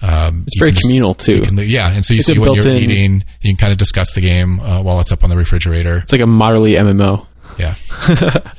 um, 0.00 0.42
It's 0.46 0.58
very 0.58 0.70
just- 0.72 0.82
communal 0.82 1.14
too. 1.14 1.42
can 1.42 1.56
yeah, 1.58 1.90
and 1.92 2.04
so 2.04 2.14
you 2.14 2.18
It's 2.18 2.26
see 2.28 2.36
a 2.36 2.40
what 2.40 2.54
you're 2.54 2.64
built-in- 2.64 2.90
eating. 2.90 3.24
You 3.40 3.50
can 3.54 3.56
kind 3.56 3.72
of 3.72 3.78
discuss 3.78 4.12
the 4.14 4.20
game 4.20 4.60
uh, 4.60 4.82
while 4.82 5.00
it's 5.00 5.12
up 5.12 5.24
on 5.24 5.30
the 5.30 5.36
refrigerator. 5.36 5.98
It's 5.98 6.12
like 6.12 6.20
a 6.20 6.26
moderately 6.26 6.72
MMO. 6.74 7.26
Yeah. 7.58 7.74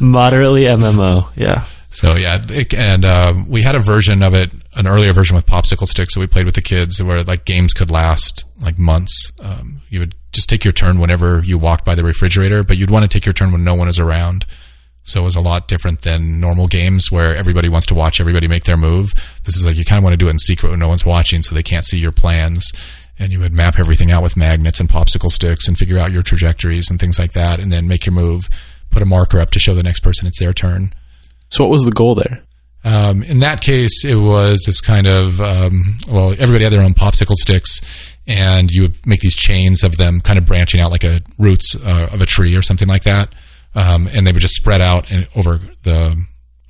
Moderately 0.00 0.62
MMO. 0.64 1.28
Yeah. 1.36 1.64
So 1.90 2.14
yeah, 2.14 2.42
it, 2.48 2.72
and 2.72 3.04
um, 3.04 3.48
we 3.48 3.62
had 3.62 3.74
a 3.74 3.80
version 3.80 4.22
of 4.22 4.34
it 4.34 4.50
an 4.74 4.86
earlier 4.86 5.12
version 5.12 5.34
with 5.34 5.46
popsicle 5.46 5.86
sticks 5.86 6.14
that 6.14 6.20
we 6.20 6.26
played 6.26 6.46
with 6.46 6.54
the 6.54 6.62
kids, 6.62 7.02
where 7.02 7.22
like 7.24 7.44
games 7.44 7.74
could 7.74 7.90
last 7.90 8.44
like 8.60 8.78
months. 8.78 9.32
Um, 9.42 9.82
you 9.88 10.00
would 10.00 10.14
just 10.32 10.48
take 10.48 10.64
your 10.64 10.72
turn 10.72 10.98
whenever 10.98 11.42
you 11.44 11.58
walked 11.58 11.84
by 11.84 11.94
the 11.94 12.04
refrigerator, 12.04 12.62
but 12.62 12.78
you'd 12.78 12.90
want 12.90 13.04
to 13.04 13.08
take 13.08 13.26
your 13.26 13.32
turn 13.32 13.52
when 13.52 13.64
no 13.64 13.74
one 13.74 13.88
is 13.88 13.98
around. 13.98 14.46
So 15.02 15.22
it 15.22 15.24
was 15.24 15.34
a 15.34 15.40
lot 15.40 15.66
different 15.66 16.02
than 16.02 16.40
normal 16.40 16.68
games 16.68 17.10
where 17.10 17.34
everybody 17.34 17.68
wants 17.68 17.86
to 17.86 17.94
watch 17.94 18.20
everybody 18.20 18.46
make 18.46 18.64
their 18.64 18.76
move. 18.76 19.12
This 19.44 19.56
is 19.56 19.64
like 19.64 19.76
you 19.76 19.84
kind 19.84 19.98
of 19.98 20.04
want 20.04 20.12
to 20.12 20.18
do 20.18 20.28
it 20.28 20.32
in 20.32 20.38
secret 20.38 20.70
when 20.70 20.78
no 20.78 20.88
one's 20.88 21.06
watching, 21.06 21.42
so 21.42 21.54
they 21.54 21.62
can't 21.62 21.84
see 21.84 21.98
your 21.98 22.12
plans. 22.12 22.72
And 23.18 23.32
you 23.32 23.40
would 23.40 23.52
map 23.52 23.78
everything 23.78 24.10
out 24.10 24.22
with 24.22 24.36
magnets 24.36 24.78
and 24.78 24.88
popsicle 24.88 25.30
sticks 25.30 25.66
and 25.66 25.76
figure 25.76 25.98
out 25.98 26.12
your 26.12 26.22
trajectories 26.22 26.90
and 26.90 27.00
things 27.00 27.18
like 27.18 27.32
that, 27.32 27.60
and 27.60 27.72
then 27.72 27.88
make 27.88 28.06
your 28.06 28.14
move. 28.14 28.48
Put 28.90 29.02
a 29.02 29.06
marker 29.06 29.40
up 29.40 29.50
to 29.50 29.58
show 29.58 29.74
the 29.74 29.82
next 29.82 30.00
person 30.00 30.26
it's 30.26 30.38
their 30.38 30.52
turn. 30.52 30.92
So 31.48 31.64
what 31.64 31.70
was 31.70 31.84
the 31.84 31.92
goal 31.92 32.14
there? 32.14 32.44
Um, 32.82 33.22
in 33.22 33.40
that 33.40 33.60
case, 33.60 34.04
it 34.04 34.14
was 34.14 34.62
this 34.66 34.80
kind 34.80 35.06
of 35.06 35.40
um, 35.40 35.98
well, 36.08 36.32
everybody 36.32 36.64
had 36.64 36.72
their 36.72 36.82
own 36.82 36.94
popsicle 36.94 37.34
sticks, 37.34 38.16
and 38.26 38.70
you 38.70 38.82
would 38.82 39.06
make 39.06 39.20
these 39.20 39.36
chains 39.36 39.82
of 39.84 39.96
them, 39.96 40.20
kind 40.20 40.38
of 40.38 40.46
branching 40.46 40.80
out 40.80 40.90
like 40.90 41.04
a 41.04 41.20
roots 41.38 41.76
uh, 41.84 42.08
of 42.10 42.22
a 42.22 42.26
tree 42.26 42.56
or 42.56 42.62
something 42.62 42.88
like 42.88 43.02
that, 43.02 43.34
um, 43.74 44.08
and 44.12 44.26
they 44.26 44.32
would 44.32 44.40
just 44.40 44.54
spread 44.54 44.80
out 44.80 45.10
in, 45.10 45.26
over 45.36 45.60
the 45.82 46.16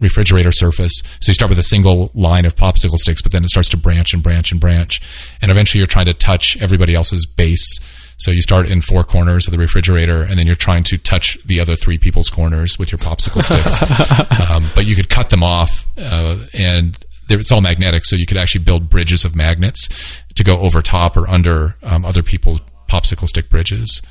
refrigerator 0.01 0.51
surface. 0.51 1.03
So 1.20 1.31
you 1.31 1.35
start 1.35 1.51
with 1.51 1.59
a 1.59 1.62
single 1.62 2.11
line 2.14 2.46
of 2.46 2.57
popsicle 2.57 2.96
sticks, 2.96 3.23
but 3.23 3.33
then 3.33 3.44
it 3.44 3.51
starts 3.51 3.68
to 3.68 3.77
branch 3.77 4.14
and 4.14 4.23
branch 4.23 4.51
and 4.51 4.61
branch, 4.61 5.01
and 5.40 5.51
eventually 5.51 5.79
you're 5.79 5.87
trying 5.87 6.07
to 6.07 6.14
touch 6.14 6.61
everybody 6.61 6.94
else's 6.94 7.27
base. 7.27 7.79
So 8.21 8.31
you 8.31 8.43
start 8.43 8.69
in 8.69 8.83
four 8.83 9.03
corners 9.03 9.47
of 9.47 9.53
the 9.53 9.59
refrigerator, 9.59 10.21
and 10.23 10.39
then 10.39 10.47
you're 10.47 10.55
trying 10.55 10.85
to 10.85 10.99
touch 10.99 11.43
the 11.45 11.59
other 11.59 11.75
three 11.75 11.97
people's 11.97 12.29
corners 12.29 12.79
with 12.79 12.93
your 12.93 12.99
popsicle 12.99 13.43
sticks. 13.43 14.41
um, 14.51 14.67
but 14.75 14.85
you 14.87 14.95
could 14.95 15.09
cut 15.09 15.31
them 15.31 15.43
off, 15.43 15.87
uh, 15.99 16.37
and 16.59 16.99
there- 17.29 17.39
it's 17.39 17.51
all 17.51 17.63
magnetic, 17.63 18.05
so 18.05 18.17
you 18.17 18.27
could 18.27 18.37
actually 18.37 18.63
build 18.63 18.91
bridges 18.91 19.25
of 19.25 19.35
magnets 19.35 20.23
to 20.35 20.45
go 20.45 20.59
over 20.61 20.83
top 20.83 21.17
or 21.17 21.29
under 21.31 21.77
um, 21.83 22.05
other 22.05 22.23
people's 22.23 22.61
popsicle 22.89 23.27
stick 23.27 23.49
bridges. 23.49 24.03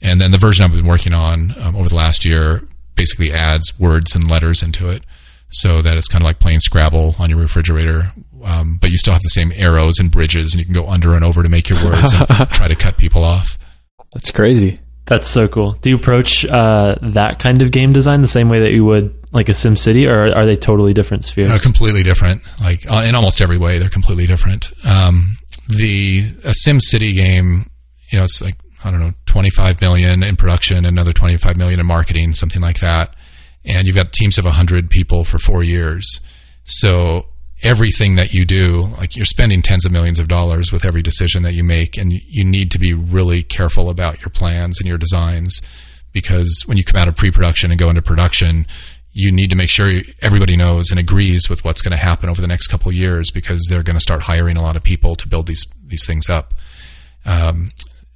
And 0.00 0.20
then 0.20 0.30
the 0.30 0.38
version 0.38 0.64
I've 0.64 0.72
been 0.72 0.86
working 0.86 1.12
on 1.12 1.54
um, 1.60 1.76
over 1.76 1.88
the 1.90 1.96
last 1.96 2.24
year 2.24 2.62
basically 2.94 3.30
adds 3.32 3.78
words 3.78 4.14
and 4.14 4.30
letters 4.30 4.62
into 4.62 4.88
it, 4.88 5.02
so 5.50 5.82
that 5.82 5.96
it's 5.96 6.08
kind 6.08 6.22
of 6.22 6.26
like 6.26 6.38
playing 6.38 6.60
Scrabble 6.60 7.14
on 7.18 7.30
your 7.30 7.38
refrigerator. 7.38 8.12
Um, 8.42 8.78
but 8.80 8.90
you 8.90 8.96
still 8.96 9.12
have 9.12 9.22
the 9.22 9.28
same 9.28 9.52
arrows 9.54 9.98
and 9.98 10.10
bridges, 10.10 10.54
and 10.54 10.60
you 10.60 10.64
can 10.64 10.74
go 10.74 10.88
under 10.88 11.14
and 11.14 11.24
over 11.24 11.42
to 11.42 11.48
make 11.48 11.68
your 11.68 11.84
words 11.84 12.12
and 12.12 12.26
try 12.50 12.68
to 12.68 12.74
cut 12.74 12.96
people 12.96 13.22
off. 13.22 13.58
That's 14.14 14.30
crazy. 14.30 14.78
That's 15.06 15.28
so 15.28 15.48
cool. 15.48 15.72
Do 15.72 15.90
you 15.90 15.96
approach 15.96 16.46
uh, 16.46 16.94
that 17.02 17.40
kind 17.40 17.62
of 17.62 17.72
game 17.72 17.92
design 17.92 18.20
the 18.20 18.28
same 18.28 18.48
way 18.48 18.60
that 18.60 18.72
you 18.72 18.84
would 18.84 19.12
like 19.32 19.48
a 19.48 19.54
Sim 19.54 19.76
City, 19.76 20.06
or 20.06 20.32
are 20.32 20.46
they 20.46 20.56
totally 20.56 20.94
different 20.94 21.24
spheres? 21.24 21.50
Uh, 21.50 21.58
completely 21.60 22.02
different. 22.04 22.42
Like 22.60 22.88
uh, 22.90 23.02
in 23.04 23.16
almost 23.16 23.40
every 23.40 23.58
way, 23.58 23.78
they're 23.78 23.88
completely 23.88 24.26
different. 24.26 24.70
Um, 24.86 25.36
the 25.68 26.22
a 26.44 26.54
Sim 26.54 26.78
City 26.80 27.12
game, 27.12 27.66
you 28.10 28.18
know, 28.18 28.24
it's 28.24 28.40
like 28.40 28.54
I 28.84 28.90
don't 28.92 29.00
know, 29.00 29.12
twenty 29.26 29.50
five 29.50 29.80
million 29.80 30.22
in 30.22 30.36
production, 30.36 30.84
another 30.84 31.12
twenty 31.12 31.36
five 31.36 31.56
million 31.56 31.80
in 31.80 31.86
marketing, 31.86 32.32
something 32.32 32.62
like 32.62 32.78
that. 32.78 33.12
And 33.64 33.86
you've 33.86 33.96
got 33.96 34.12
teams 34.12 34.38
of 34.38 34.44
hundred 34.44 34.90
people 34.90 35.24
for 35.24 35.38
four 35.38 35.62
years. 35.62 36.20
So 36.64 37.26
everything 37.62 38.16
that 38.16 38.32
you 38.32 38.44
do, 38.44 38.84
like 38.96 39.16
you're 39.16 39.24
spending 39.24 39.62
tens 39.62 39.84
of 39.84 39.92
millions 39.92 40.18
of 40.18 40.28
dollars 40.28 40.72
with 40.72 40.84
every 40.84 41.02
decision 41.02 41.42
that 41.42 41.52
you 41.52 41.62
make, 41.62 41.98
and 41.98 42.12
you 42.12 42.44
need 42.44 42.70
to 42.70 42.78
be 42.78 42.94
really 42.94 43.42
careful 43.42 43.90
about 43.90 44.20
your 44.20 44.30
plans 44.30 44.80
and 44.80 44.88
your 44.88 44.98
designs 44.98 45.60
because 46.12 46.64
when 46.66 46.76
you 46.76 46.84
come 46.84 47.00
out 47.00 47.08
of 47.08 47.16
pre-production 47.16 47.70
and 47.70 47.78
go 47.78 47.88
into 47.88 48.02
production, 48.02 48.66
you 49.12 49.32
need 49.32 49.50
to 49.50 49.56
make 49.56 49.70
sure 49.70 50.00
everybody 50.22 50.56
knows 50.56 50.90
and 50.90 50.98
agrees 50.98 51.48
with 51.48 51.64
what's 51.64 51.82
going 51.82 51.92
to 51.92 51.96
happen 51.96 52.28
over 52.28 52.40
the 52.40 52.48
next 52.48 52.68
couple 52.68 52.90
years 52.92 53.30
because 53.30 53.66
they're 53.68 53.82
going 53.82 53.94
to 53.96 54.00
start 54.00 54.22
hiring 54.22 54.56
a 54.56 54.62
lot 54.62 54.76
of 54.76 54.82
people 54.82 55.14
to 55.16 55.28
build 55.28 55.46
these 55.46 55.66
these 55.84 56.06
things 56.06 56.28
up. 56.28 56.54
Um, 57.24 57.70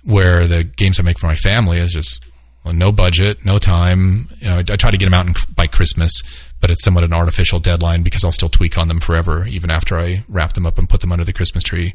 where 0.05 0.47
the 0.47 0.65
games 0.65 1.01
I 1.01 1.03
make 1.03 1.19
for 1.19 1.27
my 1.27 1.37
family 1.37 1.79
is 1.79 1.93
just 1.93 2.25
well, 2.65 2.75
no 2.75 2.93
budget, 2.93 3.45
no 3.45 3.59
time. 3.59 4.29
You 4.41 4.49
know, 4.49 4.57
I, 4.57 4.59
I 4.61 4.77
try 4.77 4.91
to 4.91 4.97
get 4.97 5.07
them 5.07 5.15
out 5.15 5.27
in, 5.27 5.35
by 5.55 5.67
Christmas, 5.67 6.23
but 6.61 6.71
it's 6.71 6.83
somewhat 6.83 7.05
an 7.05 7.13
artificial 7.13 7.61
deadline 7.61 8.03
because 8.03 8.25
I'll 8.25 8.33
still 8.33 8.49
tweak 8.49 8.79
on 8.79 8.89
them 8.89 9.01
forever, 9.01 9.47
even 9.47 9.71
after 9.71 9.97
I 9.97 10.25
wrap 10.29 10.55
them 10.55 10.67
up 10.67 10.79
and 10.79 10.89
put 10.89 11.01
them 11.01 11.13
under 11.13 11.25
the 11.25 11.33
Christmas 11.33 11.63
tree. 11.63 11.95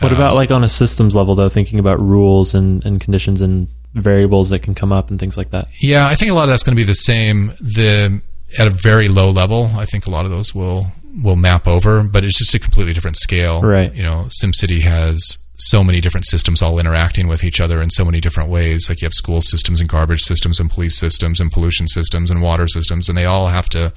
What 0.00 0.12
uh, 0.12 0.16
about 0.16 0.34
like 0.34 0.50
on 0.50 0.64
a 0.64 0.68
systems 0.68 1.14
level 1.14 1.34
though, 1.34 1.48
thinking 1.48 1.78
about 1.78 2.00
rules 2.00 2.54
and, 2.54 2.84
and 2.84 3.00
conditions 3.00 3.40
and 3.40 3.68
variables 3.92 4.50
that 4.50 4.60
can 4.60 4.74
come 4.74 4.92
up 4.92 5.10
and 5.10 5.20
things 5.20 5.36
like 5.36 5.50
that? 5.50 5.68
Yeah, 5.80 6.06
I 6.06 6.16
think 6.16 6.32
a 6.32 6.34
lot 6.34 6.44
of 6.44 6.48
that's 6.48 6.64
going 6.64 6.76
to 6.76 6.80
be 6.80 6.86
the 6.86 6.94
same. 6.94 7.52
The 7.60 8.20
at 8.58 8.66
a 8.66 8.70
very 8.70 9.08
low 9.08 9.30
level, 9.30 9.70
I 9.76 9.84
think 9.84 10.06
a 10.06 10.10
lot 10.10 10.24
of 10.24 10.32
those 10.32 10.54
will 10.54 10.86
will 11.22 11.36
map 11.36 11.68
over, 11.68 12.02
but 12.02 12.24
it's 12.24 12.38
just 12.38 12.54
a 12.54 12.58
completely 12.58 12.92
different 12.92 13.16
scale. 13.16 13.62
Right. 13.62 13.94
You 13.94 14.02
know, 14.02 14.26
SimCity 14.42 14.80
has 14.82 15.38
so 15.56 15.84
many 15.84 16.00
different 16.00 16.26
systems 16.26 16.62
all 16.62 16.78
interacting 16.78 17.28
with 17.28 17.44
each 17.44 17.60
other 17.60 17.80
in 17.80 17.90
so 17.90 18.04
many 18.04 18.20
different 18.20 18.48
ways. 18.48 18.88
Like 18.88 19.00
you 19.00 19.06
have 19.06 19.12
school 19.12 19.40
systems 19.40 19.80
and 19.80 19.88
garbage 19.88 20.22
systems 20.22 20.58
and 20.58 20.70
police 20.70 20.96
systems 20.96 21.40
and 21.40 21.50
pollution 21.50 21.86
systems 21.86 22.30
and 22.30 22.42
water 22.42 22.66
systems, 22.66 23.08
and 23.08 23.16
they 23.16 23.24
all 23.24 23.48
have 23.48 23.68
to 23.70 23.92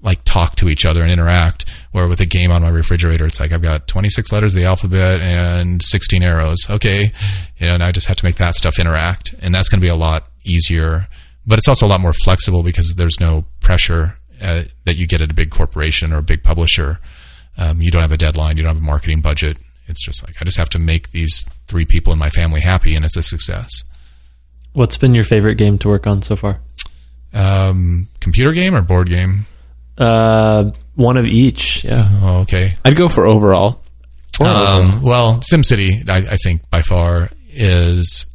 like 0.00 0.22
talk 0.24 0.56
to 0.56 0.68
each 0.68 0.84
other 0.84 1.02
and 1.02 1.10
interact. 1.10 1.68
Where 1.92 2.08
with 2.08 2.20
a 2.20 2.26
game 2.26 2.50
on 2.50 2.62
my 2.62 2.70
refrigerator, 2.70 3.26
it's 3.26 3.40
like 3.40 3.52
I've 3.52 3.62
got 3.62 3.86
26 3.86 4.32
letters 4.32 4.54
of 4.54 4.60
the 4.60 4.66
alphabet 4.66 5.20
and 5.20 5.82
16 5.82 6.22
arrows. 6.22 6.68
Okay, 6.70 7.12
you 7.58 7.66
know, 7.66 7.74
and 7.74 7.82
I 7.82 7.92
just 7.92 8.06
have 8.06 8.16
to 8.18 8.24
make 8.24 8.36
that 8.36 8.54
stuff 8.54 8.78
interact, 8.78 9.34
and 9.40 9.54
that's 9.54 9.68
going 9.68 9.80
to 9.80 9.84
be 9.84 9.90
a 9.90 9.96
lot 9.96 10.28
easier. 10.44 11.08
But 11.46 11.58
it's 11.58 11.68
also 11.68 11.86
a 11.86 11.88
lot 11.88 12.00
more 12.00 12.14
flexible 12.14 12.62
because 12.62 12.94
there's 12.94 13.20
no 13.20 13.44
pressure 13.60 14.18
uh, 14.40 14.64
that 14.84 14.96
you 14.96 15.06
get 15.06 15.20
at 15.20 15.30
a 15.30 15.34
big 15.34 15.50
corporation 15.50 16.12
or 16.12 16.18
a 16.18 16.22
big 16.22 16.42
publisher. 16.42 16.98
Um, 17.56 17.80
you 17.80 17.90
don't 17.90 18.02
have 18.02 18.12
a 18.12 18.16
deadline. 18.16 18.56
You 18.56 18.62
don't 18.62 18.74
have 18.74 18.82
a 18.82 18.86
marketing 18.86 19.20
budget. 19.20 19.58
It's 19.86 20.04
just 20.04 20.26
like 20.26 20.36
I 20.40 20.44
just 20.44 20.56
have 20.56 20.70
to 20.70 20.78
make 20.78 21.10
these 21.10 21.44
three 21.66 21.84
people 21.84 22.12
in 22.12 22.18
my 22.18 22.30
family 22.30 22.60
happy, 22.60 22.94
and 22.94 23.04
it's 23.04 23.16
a 23.16 23.22
success. 23.22 23.84
What's 24.72 24.96
been 24.96 25.14
your 25.14 25.24
favorite 25.24 25.54
game 25.54 25.78
to 25.78 25.88
work 25.88 26.06
on 26.06 26.22
so 26.22 26.36
far? 26.36 26.60
Um, 27.32 28.08
computer 28.20 28.52
game 28.52 28.74
or 28.74 28.82
board 28.82 29.08
game? 29.08 29.46
Uh, 29.96 30.70
one 30.94 31.16
of 31.16 31.26
each. 31.26 31.84
Yeah. 31.84 32.06
Oh, 32.22 32.40
okay. 32.42 32.74
I'd 32.84 32.96
go 32.96 33.08
for 33.08 33.26
overall. 33.26 33.80
Um, 34.40 35.00
well, 35.02 35.38
SimCity, 35.38 36.08
I, 36.08 36.16
I 36.16 36.36
think 36.36 36.68
by 36.70 36.82
far 36.82 37.30
is, 37.50 38.34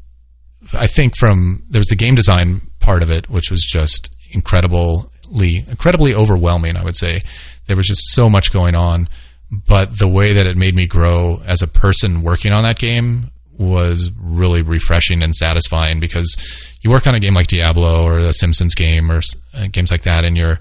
I 0.74 0.88
think 0.88 1.18
from 1.18 1.64
there 1.70 1.80
was 1.80 1.90
the 1.90 1.98
game 1.98 2.16
design 2.16 2.62
part 2.80 3.04
of 3.04 3.12
it, 3.12 3.30
which 3.30 3.52
was 3.52 3.66
just 3.66 4.14
incredibly, 4.32 5.66
incredibly 5.68 6.14
overwhelming. 6.16 6.78
I 6.78 6.84
would 6.86 6.96
say 6.96 7.22
there 7.68 7.76
was 7.76 7.88
just 7.88 8.14
so 8.14 8.30
much 8.30 8.54
going 8.54 8.76
on, 8.76 9.10
but 9.52 9.98
the 9.98 10.08
way 10.08 10.34
that 10.34 10.48
it 10.48 10.56
made 10.56 10.76
me 10.76 10.86
grow 10.86 11.42
as 11.46 11.62
a 11.62 11.68
person 11.68 12.22
working 12.22 12.52
on 12.52 12.64
that 12.64 12.78
game 12.78 13.32
was 13.58 14.12
really 14.20 14.62
refreshing 14.62 15.22
and 15.22 15.36
satisfying 15.36 16.00
because 16.00 16.36
you 16.82 16.90
work 16.90 17.08
on 17.08 17.16
a 17.16 17.20
game 17.20 17.34
like 17.34 17.48
Diablo 17.48 18.04
or 18.04 18.22
the 18.22 18.32
Simpsons 18.32 18.74
game 18.74 19.12
or 19.12 19.22
uh, 19.54 19.68
games 19.72 19.92
like 19.92 20.04
that, 20.04 20.24
and 20.24 20.38
you're 20.38 20.60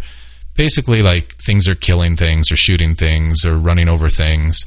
basically 0.55 1.03
like 1.03 1.35
things 1.35 1.69
are 1.69 1.77
killing 1.77 2.17
things 2.17 2.51
or 2.51 2.57
shooting 2.57 2.95
things 2.95 3.45
or 3.45 3.57
running 3.57 3.89
over 3.89 4.11
things. 4.11 4.65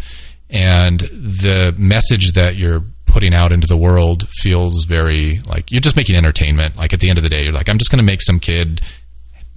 And 0.49 0.99
the 0.99 1.73
message 1.77 2.33
that 2.33 2.55
you're 2.55 2.83
putting 3.05 3.33
out 3.33 3.51
into 3.51 3.67
the 3.67 3.77
world 3.77 4.27
feels 4.29 4.85
very 4.85 5.39
like 5.49 5.69
you're 5.69 5.81
just 5.81 5.97
making 5.97 6.15
entertainment. 6.15 6.77
Like 6.77 6.93
at 6.93 7.01
the 7.01 7.09
end 7.09 7.17
of 7.17 7.23
the 7.23 7.29
day 7.29 7.43
you're 7.43 7.51
like 7.53 7.67
i'm 7.69 7.77
just 7.77 7.91
going 7.91 7.97
to 7.97 8.03
make 8.03 8.21
some 8.21 8.39
kid 8.39 8.81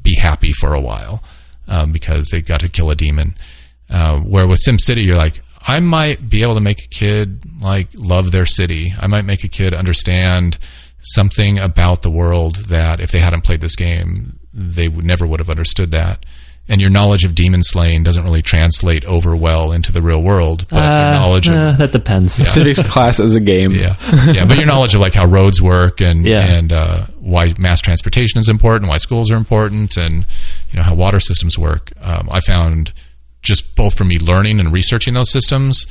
be 0.02 0.16
happy 0.16 0.52
for 0.52 0.74
a 0.74 0.80
while 0.80 1.22
um, 1.68 1.92
because 1.92 2.28
they 2.28 2.40
got 2.40 2.60
to 2.60 2.68
kill 2.68 2.90
a 2.90 2.96
demon 2.96 3.34
uh, 3.94 4.18
where 4.18 4.46
with 4.46 4.60
SimCity, 4.66 5.04
you're 5.06 5.16
like, 5.26 5.36
I 5.66 5.80
might 5.80 6.28
be 6.28 6.42
able 6.42 6.54
to 6.54 6.60
make 6.70 6.80
a 6.84 6.88
kid 6.88 7.26
like 7.62 7.88
love 7.96 8.32
their 8.32 8.46
city. 8.46 8.92
I 9.00 9.06
might 9.06 9.24
make 9.24 9.44
a 9.44 9.48
kid 9.48 9.72
understand 9.72 10.58
something 11.00 11.58
about 11.58 12.02
the 12.02 12.10
world 12.10 12.56
that 12.68 13.00
if 13.00 13.10
they 13.12 13.20
hadn't 13.20 13.42
played 13.44 13.60
this 13.60 13.76
game, 13.76 14.38
they 14.52 14.88
would 14.88 15.04
never 15.04 15.26
would 15.26 15.40
have 15.40 15.50
understood 15.50 15.90
that. 15.92 16.24
And 16.66 16.80
your 16.80 16.88
knowledge 16.88 17.24
of 17.24 17.34
demon 17.34 17.62
slaying 17.62 18.04
doesn't 18.04 18.24
really 18.24 18.40
translate 18.40 19.04
over 19.04 19.36
well 19.36 19.70
into 19.70 19.92
the 19.92 20.00
real 20.00 20.22
world, 20.22 20.66
but 20.70 20.76
your 20.76 20.84
Uh, 20.84 21.12
knowledge 21.12 21.48
of 21.48 21.54
uh, 21.54 21.72
that 21.78 21.92
depends. 21.92 22.32
Civics 22.32 22.82
class 22.90 23.20
as 23.20 23.34
a 23.36 23.40
game. 23.40 23.72
yeah, 23.72 23.96
yeah. 24.32 24.46
But 24.46 24.56
your 24.56 24.64
knowledge 24.66 24.94
of 24.94 25.00
like 25.02 25.12
how 25.14 25.26
roads 25.26 25.60
work 25.60 26.00
and 26.00 26.24
Yeah. 26.24 26.40
and 26.56 26.72
uh, 26.72 27.06
why 27.32 27.52
mass 27.58 27.82
transportation 27.82 28.38
is 28.40 28.48
important, 28.48 28.88
why 28.88 28.96
schools 28.96 29.30
are 29.30 29.36
important, 29.36 29.98
and 29.98 30.24
you 30.70 30.76
know 30.78 30.82
how 30.82 30.94
water 30.94 31.20
systems 31.20 31.58
work. 31.58 31.92
Um, 32.00 32.28
I 32.32 32.40
found 32.40 32.92
just 33.44 33.76
both 33.76 33.96
for 33.96 34.04
me 34.04 34.18
learning 34.18 34.58
and 34.58 34.72
researching 34.72 35.14
those 35.14 35.30
systems, 35.30 35.86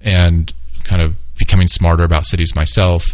and 0.00 0.52
kind 0.84 1.02
of 1.02 1.16
becoming 1.36 1.66
smarter 1.66 2.04
about 2.04 2.24
cities 2.24 2.54
myself. 2.54 3.04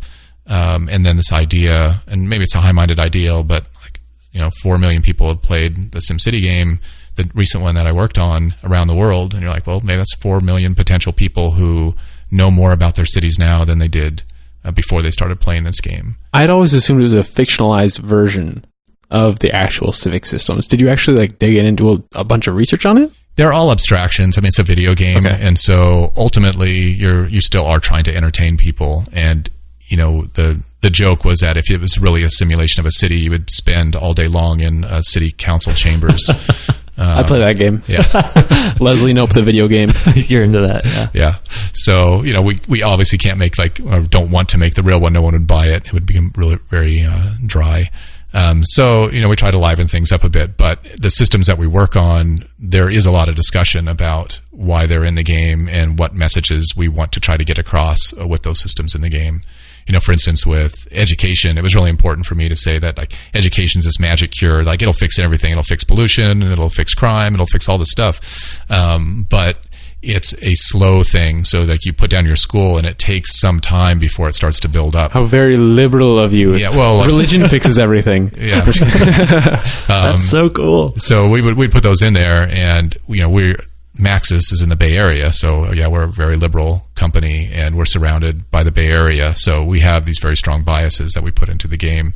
Um, 0.46 0.90
and 0.90 1.06
then 1.06 1.16
this 1.16 1.32
idea, 1.32 2.02
and 2.06 2.28
maybe 2.28 2.44
it's 2.44 2.54
a 2.54 2.58
high-minded 2.58 3.00
ideal, 3.00 3.42
but 3.42 3.64
like 3.82 4.00
you 4.32 4.40
know, 4.40 4.50
four 4.62 4.76
million 4.76 5.00
people 5.00 5.28
have 5.28 5.40
played 5.40 5.92
the 5.92 6.00
SimCity 6.00 6.42
game, 6.42 6.80
the 7.14 7.30
recent 7.34 7.62
one 7.62 7.76
that 7.76 7.86
I 7.86 7.92
worked 7.92 8.18
on 8.18 8.54
around 8.62 8.88
the 8.88 8.94
world, 8.94 9.32
and 9.32 9.42
you're 9.42 9.50
like, 9.50 9.66
well, 9.66 9.80
maybe 9.80 9.96
that's 9.96 10.14
four 10.14 10.40
million 10.40 10.74
potential 10.74 11.12
people 11.12 11.52
who 11.52 11.94
know 12.30 12.50
more 12.50 12.72
about 12.72 12.96
their 12.96 13.04
cities 13.06 13.38
now 13.38 13.64
than 13.64 13.78
they 13.78 13.88
did 13.88 14.22
uh, 14.64 14.72
before 14.72 15.00
they 15.00 15.10
started 15.10 15.40
playing 15.40 15.64
this 15.64 15.80
game. 15.80 16.16
I'd 16.32 16.50
always 16.50 16.74
assumed 16.74 17.00
it 17.00 17.04
was 17.04 17.14
a 17.14 17.20
fictionalized 17.20 18.00
version 18.00 18.64
of 19.10 19.38
the 19.38 19.52
actual 19.52 19.92
civic 19.92 20.26
systems. 20.26 20.66
Did 20.66 20.80
you 20.80 20.88
actually 20.88 21.18
like 21.18 21.38
dig 21.38 21.56
in 21.56 21.66
and 21.66 21.76
do 21.76 21.94
a, 21.94 22.20
a 22.20 22.24
bunch 22.24 22.48
of 22.48 22.56
research 22.56 22.84
on 22.84 22.98
it? 22.98 23.12
They're 23.36 23.52
all 23.52 23.72
abstractions. 23.72 24.38
I 24.38 24.40
mean, 24.40 24.48
it's 24.48 24.58
a 24.58 24.62
video 24.62 24.94
game, 24.94 25.18
Okay. 25.26 25.36
and 25.40 25.58
so 25.58 26.12
ultimately, 26.16 26.72
you're 26.78 27.26
you 27.28 27.40
still 27.40 27.66
are 27.66 27.80
trying 27.80 28.04
to 28.04 28.14
entertain 28.16 28.56
people. 28.56 29.04
And 29.12 29.48
you 29.88 29.96
know, 29.96 30.22
the 30.34 30.60
the 30.82 30.90
joke 30.90 31.24
was 31.24 31.40
that 31.40 31.56
if 31.56 31.70
it 31.70 31.80
was 31.80 31.98
really 31.98 32.22
a 32.22 32.30
simulation 32.30 32.80
of 32.80 32.86
a 32.86 32.90
city, 32.92 33.16
you 33.16 33.30
would 33.30 33.50
spend 33.50 33.96
all 33.96 34.12
day 34.14 34.28
long 34.28 34.60
in 34.60 34.84
uh, 34.84 35.00
city 35.02 35.30
council 35.32 35.72
chambers. 35.72 36.30
I 36.96 37.24
play 37.24 37.40
that 37.40 37.56
game. 37.56 37.82
yeah, 37.88 38.02
Leslie 38.80 39.14
Knope, 39.14 39.32
the 39.34 39.42
video 39.42 39.66
game. 39.66 39.90
You're 40.14 40.44
into 40.44 40.60
that. 40.60 40.84
Yeah. 40.84 41.08
yeah. 41.12 41.34
So 41.72 42.22
you 42.22 42.32
know, 42.32 42.42
we 42.42 42.58
we 42.68 42.84
obviously 42.84 43.18
can't 43.18 43.36
make 43.38 43.58
like 43.58 43.80
or 43.84 44.00
don't 44.02 44.30
want 44.30 44.50
to 44.50 44.58
make 44.58 44.74
the 44.74 44.84
real 44.84 45.00
one. 45.00 45.12
No 45.12 45.22
one 45.22 45.32
would 45.32 45.48
buy 45.48 45.66
it. 45.66 45.86
It 45.86 45.92
would 45.92 46.06
become 46.06 46.30
really 46.36 46.56
very 46.68 47.02
uh, 47.02 47.32
dry. 47.44 47.88
Um, 48.34 48.64
so 48.64 49.10
you 49.10 49.22
know, 49.22 49.28
we 49.28 49.36
try 49.36 49.50
to 49.52 49.58
liven 49.58 49.86
things 49.86 50.10
up 50.12 50.24
a 50.24 50.28
bit. 50.28 50.56
But 50.56 50.82
the 51.00 51.10
systems 51.10 51.46
that 51.46 51.56
we 51.56 51.66
work 51.66 51.96
on, 51.96 52.46
there 52.58 52.90
is 52.90 53.06
a 53.06 53.12
lot 53.12 53.28
of 53.28 53.36
discussion 53.36 53.88
about 53.88 54.40
why 54.50 54.86
they're 54.86 55.04
in 55.04 55.14
the 55.14 55.22
game 55.22 55.68
and 55.68 55.98
what 55.98 56.14
messages 56.14 56.74
we 56.76 56.88
want 56.88 57.12
to 57.12 57.20
try 57.20 57.36
to 57.36 57.44
get 57.44 57.58
across 57.58 57.98
uh, 58.20 58.26
with 58.26 58.42
those 58.42 58.58
systems 58.58 58.94
in 58.94 59.00
the 59.00 59.10
game. 59.10 59.40
You 59.86 59.92
know, 59.92 60.00
for 60.00 60.12
instance, 60.12 60.46
with 60.46 60.88
education, 60.92 61.58
it 61.58 61.62
was 61.62 61.74
really 61.74 61.90
important 61.90 62.26
for 62.26 62.34
me 62.34 62.48
to 62.48 62.56
say 62.56 62.78
that 62.78 62.96
like 62.96 63.12
education 63.34 63.78
is 63.78 63.84
this 63.84 64.00
magic 64.00 64.32
cure. 64.32 64.64
Like 64.64 64.82
it'll 64.82 64.94
fix 64.94 65.18
everything. 65.18 65.52
It'll 65.52 65.62
fix 65.62 65.84
pollution 65.84 66.42
and 66.42 66.50
it'll 66.50 66.70
fix 66.70 66.94
crime. 66.94 67.34
It'll 67.34 67.46
fix 67.46 67.68
all 67.68 67.78
this 67.78 67.90
stuff. 67.90 68.64
Um, 68.70 69.26
but 69.28 69.60
it's 70.04 70.34
a 70.42 70.54
slow 70.54 71.02
thing. 71.02 71.44
So 71.44 71.62
like 71.62 71.84
you 71.84 71.92
put 71.92 72.10
down 72.10 72.26
your 72.26 72.36
school 72.36 72.76
and 72.78 72.86
it 72.86 72.98
takes 72.98 73.38
some 73.40 73.60
time 73.60 73.98
before 73.98 74.28
it 74.28 74.34
starts 74.34 74.60
to 74.60 74.68
build 74.68 74.94
up. 74.94 75.12
How 75.12 75.24
very 75.24 75.56
liberal 75.56 76.18
of 76.18 76.32
you. 76.32 76.54
Yeah, 76.54 76.70
well, 76.70 76.96
like- 76.98 77.06
religion 77.06 77.48
fixes 77.48 77.78
everything. 77.78 78.32
Yeah. 78.38 78.64
That's 79.88 80.24
so 80.24 80.50
cool. 80.50 80.92
so 80.98 81.28
we 81.28 81.40
would 81.42 81.56
we'd 81.56 81.72
put 81.72 81.82
those 81.82 82.02
in 82.02 82.12
there, 82.12 82.48
and 82.50 82.96
you 83.08 83.20
know 83.20 83.28
we 83.28 83.56
Maxis 83.98 84.52
is 84.52 84.60
in 84.62 84.68
the 84.70 84.76
Bay 84.76 84.96
Area, 84.96 85.32
so 85.32 85.72
yeah, 85.72 85.86
we're 85.86 86.02
a 86.02 86.08
very 86.08 86.36
liberal 86.36 86.86
company, 86.96 87.48
and 87.52 87.76
we're 87.76 87.84
surrounded 87.84 88.50
by 88.50 88.64
the 88.64 88.72
Bay 88.72 88.88
Area, 88.88 89.36
so 89.36 89.64
we 89.64 89.80
have 89.80 90.04
these 90.04 90.18
very 90.18 90.36
strong 90.36 90.62
biases 90.64 91.12
that 91.12 91.22
we 91.22 91.30
put 91.30 91.48
into 91.48 91.68
the 91.68 91.76
game. 91.76 92.12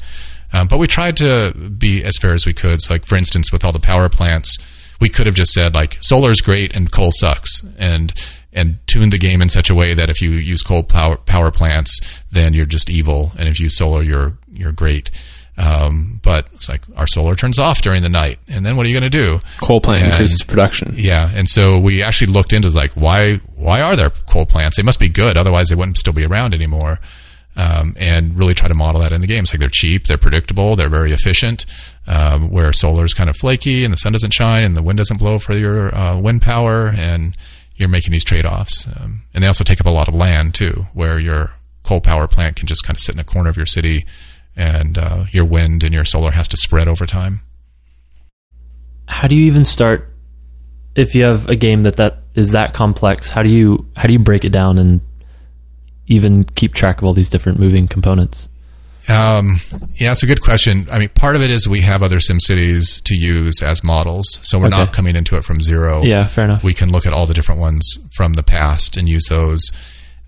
Um, 0.53 0.67
but 0.67 0.79
we 0.79 0.87
tried 0.87 1.17
to 1.19 1.53
be 1.53 2.03
as 2.03 2.17
fair 2.17 2.33
as 2.33 2.47
we 2.47 2.53
could. 2.53 2.81
So, 2.83 2.95
like 2.95 3.05
for 3.05 3.17
instance, 3.17 3.53
with 3.53 3.65
all 3.65 3.71
the 3.73 3.79
power 3.79 4.09
plants, 4.09 4.59
we 5.01 5.09
could 5.09 5.27
have 5.27 5.35
just 5.35 5.53
said 5.53 5.75
like 5.75 5.97
solar 6.01 6.31
is 6.31 6.41
great 6.41 6.75
and 6.75 6.91
coal 6.91 7.11
sucks, 7.13 7.65
and 7.79 8.13
and 8.53 8.79
tuned 8.87 9.13
the 9.13 9.19
game 9.19 9.41
in 9.43 9.49
such 9.49 9.71
a 9.71 9.75
way 9.75 9.95
that 9.95 10.11
if 10.11 10.21
you 10.23 10.31
use 10.31 10.63
coal 10.63 10.83
power, 10.83 11.17
power 11.17 11.51
plants, 11.51 12.23
then 12.33 12.55
you're 12.55 12.67
just 12.67 12.91
evil, 12.91 13.33
and 13.39 13.49
if 13.49 13.61
you 13.61 13.65
use 13.65 13.77
solar, 13.77 14.03
you're 14.03 14.37
you're 14.53 14.73
great. 14.73 15.11
Um, 15.57 16.21
but 16.23 16.47
it's 16.55 16.69
like 16.69 16.83
our 16.97 17.09
solar 17.09 17.35
turns 17.35 17.59
off 17.59 17.83
during 17.83 18.03
the 18.05 18.09
night, 18.09 18.39
and 18.47 18.65
then 18.65 18.77
what 18.77 18.87
are 18.87 18.89
you 18.89 18.95
going 18.99 19.11
to 19.11 19.17
do? 19.19 19.41
Coal 19.61 19.81
plant 19.81 20.03
And- 20.05 20.13
increases 20.13 20.45
production. 20.45 20.95
Yeah, 20.97 21.29
and 21.35 21.49
so 21.49 21.79
we 21.81 22.01
actually 22.03 22.33
looked 22.33 22.53
into 22.53 22.69
like 22.71 22.93
why 22.93 23.37
why 23.57 23.81
are 23.83 23.97
there 23.97 24.11
coal 24.11 24.47
plants? 24.47 24.77
They 24.77 24.85
must 24.85 25.01
be 25.01 25.09
good, 25.09 25.37
otherwise 25.37 25.69
they 25.69 25.75
wouldn't 25.75 25.99
still 25.99 26.13
be 26.13 26.25
around 26.25 26.55
anymore. 26.55 27.01
Um, 27.57 27.97
and 27.99 28.39
really 28.39 28.55
try 28.55 28.69
to 28.69 28.75
model 28.75 29.01
that 29.01 29.11
in 29.11 29.21
the 29.21 29.27
games. 29.27 29.53
Like 29.53 29.59
they're 29.59 29.69
cheap, 29.69 30.07
they're 30.07 30.17
predictable, 30.17 30.77
they're 30.77 30.89
very 30.89 31.11
efficient. 31.11 31.67
Um, 32.11 32.51
where 32.51 32.73
solar 32.73 33.05
is 33.05 33.13
kind 33.13 33.29
of 33.29 33.37
flaky 33.37 33.85
and 33.85 33.93
the 33.93 33.99
sun 33.99 34.13
doesn't 34.13 34.33
shine 34.33 34.63
and 34.63 34.75
the 34.75 34.83
wind 34.83 34.97
doesn't 34.97 35.19
blow 35.19 35.39
for 35.39 35.53
your 35.53 35.95
uh, 35.95 36.19
wind 36.19 36.41
power, 36.41 36.89
and 36.97 37.37
you're 37.77 37.91
making 37.91 38.13
these 38.13 38.25
trade 38.25 38.47
offs. 38.47 38.87
Um, 38.87 39.25
and 39.35 39.45
they 39.45 39.47
also 39.47 39.63
take 39.63 39.79
up 39.79 39.87
a 39.87 39.91
lot 39.91 40.09
of 40.09 40.15
land 40.15 40.55
too, 40.55 40.87
where 40.95 41.19
your 41.19 41.53
coal 41.83 42.01
power 42.01 42.27
plant 42.27 42.57
can 42.57 42.67
just 42.67 42.83
kind 42.83 42.97
of 42.97 43.01
sit 43.01 43.15
in 43.15 43.21
a 43.21 43.25
corner 43.25 43.51
of 43.51 43.59
your 43.59 43.67
city, 43.67 44.07
and 44.57 44.97
uh, 44.97 45.25
your 45.33 45.45
wind 45.45 45.85
and 45.85 45.93
your 45.93 46.07
solar 46.07 46.31
has 46.31 46.49
to 46.49 46.57
spread 46.57 46.89
over 46.89 47.05
time. 47.05 47.43
How 49.07 49.29
do 49.29 49.35
you 49.35 49.45
even 49.45 49.65
start 49.65 50.11
if 50.95 51.15
you 51.15 51.25
have 51.25 51.47
a 51.49 51.57
game 51.57 51.83
that 51.83 51.97
that 51.97 52.23
is 52.35 52.53
that 52.53 52.73
complex? 52.73 53.29
How 53.29 53.43
do 53.43 53.51
you 53.51 53.87
how 53.97 54.07
do 54.07 54.15
you 54.15 54.19
break 54.19 54.47
it 54.47 54.51
down 54.51 54.79
and 54.79 55.03
even 56.07 56.45
keep 56.45 56.73
track 56.73 56.99
of 56.99 57.05
all 57.05 57.13
these 57.13 57.29
different 57.29 57.59
moving 57.59 57.87
components? 57.87 58.49
Um, 59.09 59.57
yeah, 59.95 60.13
it's 60.13 60.23
a 60.23 60.27
good 60.27 60.43
question. 60.43 60.87
I 60.91 60.99
mean, 60.99 61.09
part 61.11 61.35
of 61.35 61.43
it 61.43 61.51
is 61.51 61.67
we 61.67 61.81
have 61.81 62.03
other 62.03 62.19
SimCities 62.19 63.03
to 63.05 63.15
use 63.15 63.63
as 63.63 63.83
models, 63.83 64.39
so 64.43 64.59
we're 64.59 64.69
not 64.69 64.93
coming 64.93 65.17
into 65.17 65.37
it 65.37 65.45
from 65.45 65.61
zero. 65.63 66.03
Yeah, 66.03 66.27
fair 66.27 66.45
enough. 66.45 66.63
we 66.63 66.75
can 66.75 66.91
look 66.93 67.07
at 67.07 67.13
all 67.13 67.25
the 67.27 67.35
different 67.35 67.61
ones 67.61 67.99
from 68.13 68.35
the 68.35 68.43
past 68.43 68.97
and 68.97 69.09
use 69.09 69.27
those. 69.29 69.73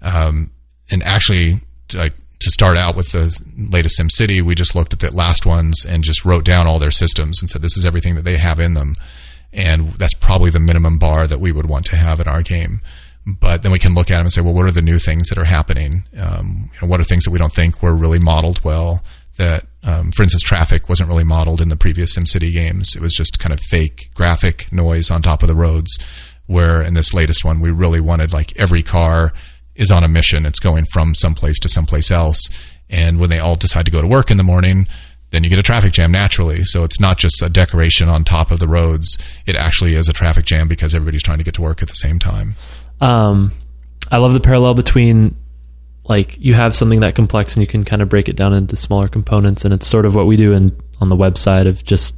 Um, 0.03 0.51
and 0.91 1.03
actually, 1.03 1.57
like 1.93 2.15
to 2.41 2.51
start 2.51 2.79
out 2.79 2.97
with 2.97 3.13
the 3.13 3.39
latest 3.57 4.01
SimCity, 4.01 4.41
we 4.41 4.55
just 4.55 4.75
looked 4.75 4.95
at 4.95 5.01
the 5.01 5.15
last 5.15 5.45
ones 5.45 5.85
and 5.85 6.03
just 6.03 6.25
wrote 6.25 6.45
down 6.45 6.67
all 6.67 6.79
their 6.79 6.91
systems 6.91 7.43
and 7.43 7.51
said 7.51 7.61
this 7.61 7.77
is 7.77 7.85
everything 7.85 8.15
that 8.15 8.25
they 8.25 8.39
have 8.39 8.59
in 8.59 8.73
them, 8.75 8.97
and 9.53 9.91
that's 9.95 10.15
probably 10.15 10.49
the 10.51 10.61
minimum 10.61 10.97
bar 10.99 11.27
that 11.27 11.39
we 11.39 11.53
would 11.53 11.67
want 11.69 11.85
to 11.87 11.97
have 11.97 12.19
in 12.19 12.27
our 12.27 12.43
game. 12.43 12.81
But 13.39 13.63
then 13.63 13.73
we 13.73 13.79
can 13.79 13.95
look 13.95 14.11
at 14.11 14.17
them 14.17 14.27
and 14.27 14.33
say, 14.33 14.41
well, 14.41 14.55
what 14.55 14.67
are 14.67 14.73
the 14.73 14.83
new 14.83 14.99
things 14.99 15.29
that 15.29 15.39
are 15.39 15.45
happening? 15.45 16.05
Um, 16.19 16.71
you 16.73 16.81
know, 16.81 16.91
what 16.91 17.01
are 17.01 17.05
things 17.05 17.25
that 17.25 17.31
we 17.31 17.39
don't 17.39 17.53
think 17.53 17.83
were 17.83 17.95
really 17.95 18.19
modeled 18.19 18.63
well? 18.65 19.03
That, 19.37 19.67
um, 19.83 20.13
for 20.13 20.23
instance, 20.23 20.43
traffic 20.43 20.89
wasn't 20.89 21.09
really 21.09 21.25
modeled 21.25 21.61
in 21.61 21.69
the 21.69 21.77
previous 21.77 22.17
SimCity 22.17 22.53
games. 22.53 22.95
It 22.95 23.01
was 23.01 23.15
just 23.15 23.39
kind 23.39 23.53
of 23.53 23.61
fake 23.61 24.11
graphic 24.15 24.73
noise 24.73 25.11
on 25.11 25.23
top 25.23 25.43
of 25.43 25.49
the 25.49 25.55
roads. 25.55 25.99
Where 26.47 26.83
in 26.83 26.95
this 26.95 27.15
latest 27.15 27.45
one, 27.45 27.61
we 27.61 27.71
really 27.71 28.01
wanted 28.01 28.33
like 28.33 28.57
every 28.59 28.83
car 28.83 29.33
is 29.77 29.91
on 29.91 30.03
a 30.03 30.09
mission. 30.09 30.45
It's 30.45 30.59
going 30.59 30.85
from 30.87 31.15
someplace 31.15 31.61
to 31.61 31.69
someplace 31.69 32.11
else. 32.11 32.49
And 32.91 33.21
when 33.21 33.31
they 33.31 33.39
all 33.39 33.55
decide 33.55 33.85
to 33.87 33.93
go 33.93 34.03
to 34.03 34.09
work 34.09 34.31
in 34.31 34.37
the 34.37 34.43
morning, 34.43 34.89
then 35.31 35.45
you 35.45 35.51
get 35.51 35.59
a 35.59 35.63
traffic 35.63 35.93
jam 35.93 36.11
naturally. 36.11 36.65
So 36.65 36.85
it's 36.85 37.01
not 37.01 37.19
just 37.19 37.41
a 37.41 37.49
decoration 37.49 38.09
on 38.09 38.25
top 38.25 38.51
of 38.51 38.59
the 38.59 38.69
roads. 38.69 39.17
It 39.47 39.57
actually 39.57 39.95
is 39.95 40.09
a 40.09 40.13
traffic 40.13 40.45
jam 40.45 40.69
because 40.69 40.95
everybody's 40.95 41.23
trying 41.23 41.39
to 41.39 41.45
get 41.45 41.55
to 41.55 41.63
work 41.63 41.83
at 41.83 41.89
the 41.89 41.95
same 41.95 42.19
time. 42.19 42.57
Um, 43.01 43.53
I 44.11 44.19
love 44.19 44.33
the 44.33 44.41
parallel 44.41 44.75
between 44.75 45.37
like 46.05 46.39
you 46.39 46.55
have 46.55 46.75
something 46.75 47.01
that 47.01 47.15
complex 47.15 47.55
and 47.55 47.63
you 47.63 47.67
can 47.67 47.85
kind 47.85 48.03
of 48.03 48.09
break 48.09 48.29
it 48.29 48.37
down 48.37 48.53
into 48.53 48.77
smaller 48.77 49.09
components, 49.09 49.65
and 49.65 49.73
it's 49.73 49.87
sort 49.87 50.07
of 50.07 50.15
what 50.15 50.27
we 50.27 50.37
do 50.37 50.53
in 50.53 50.77
on 51.01 51.09
the 51.09 51.17
website 51.17 51.67
of 51.67 51.85
just 51.85 52.15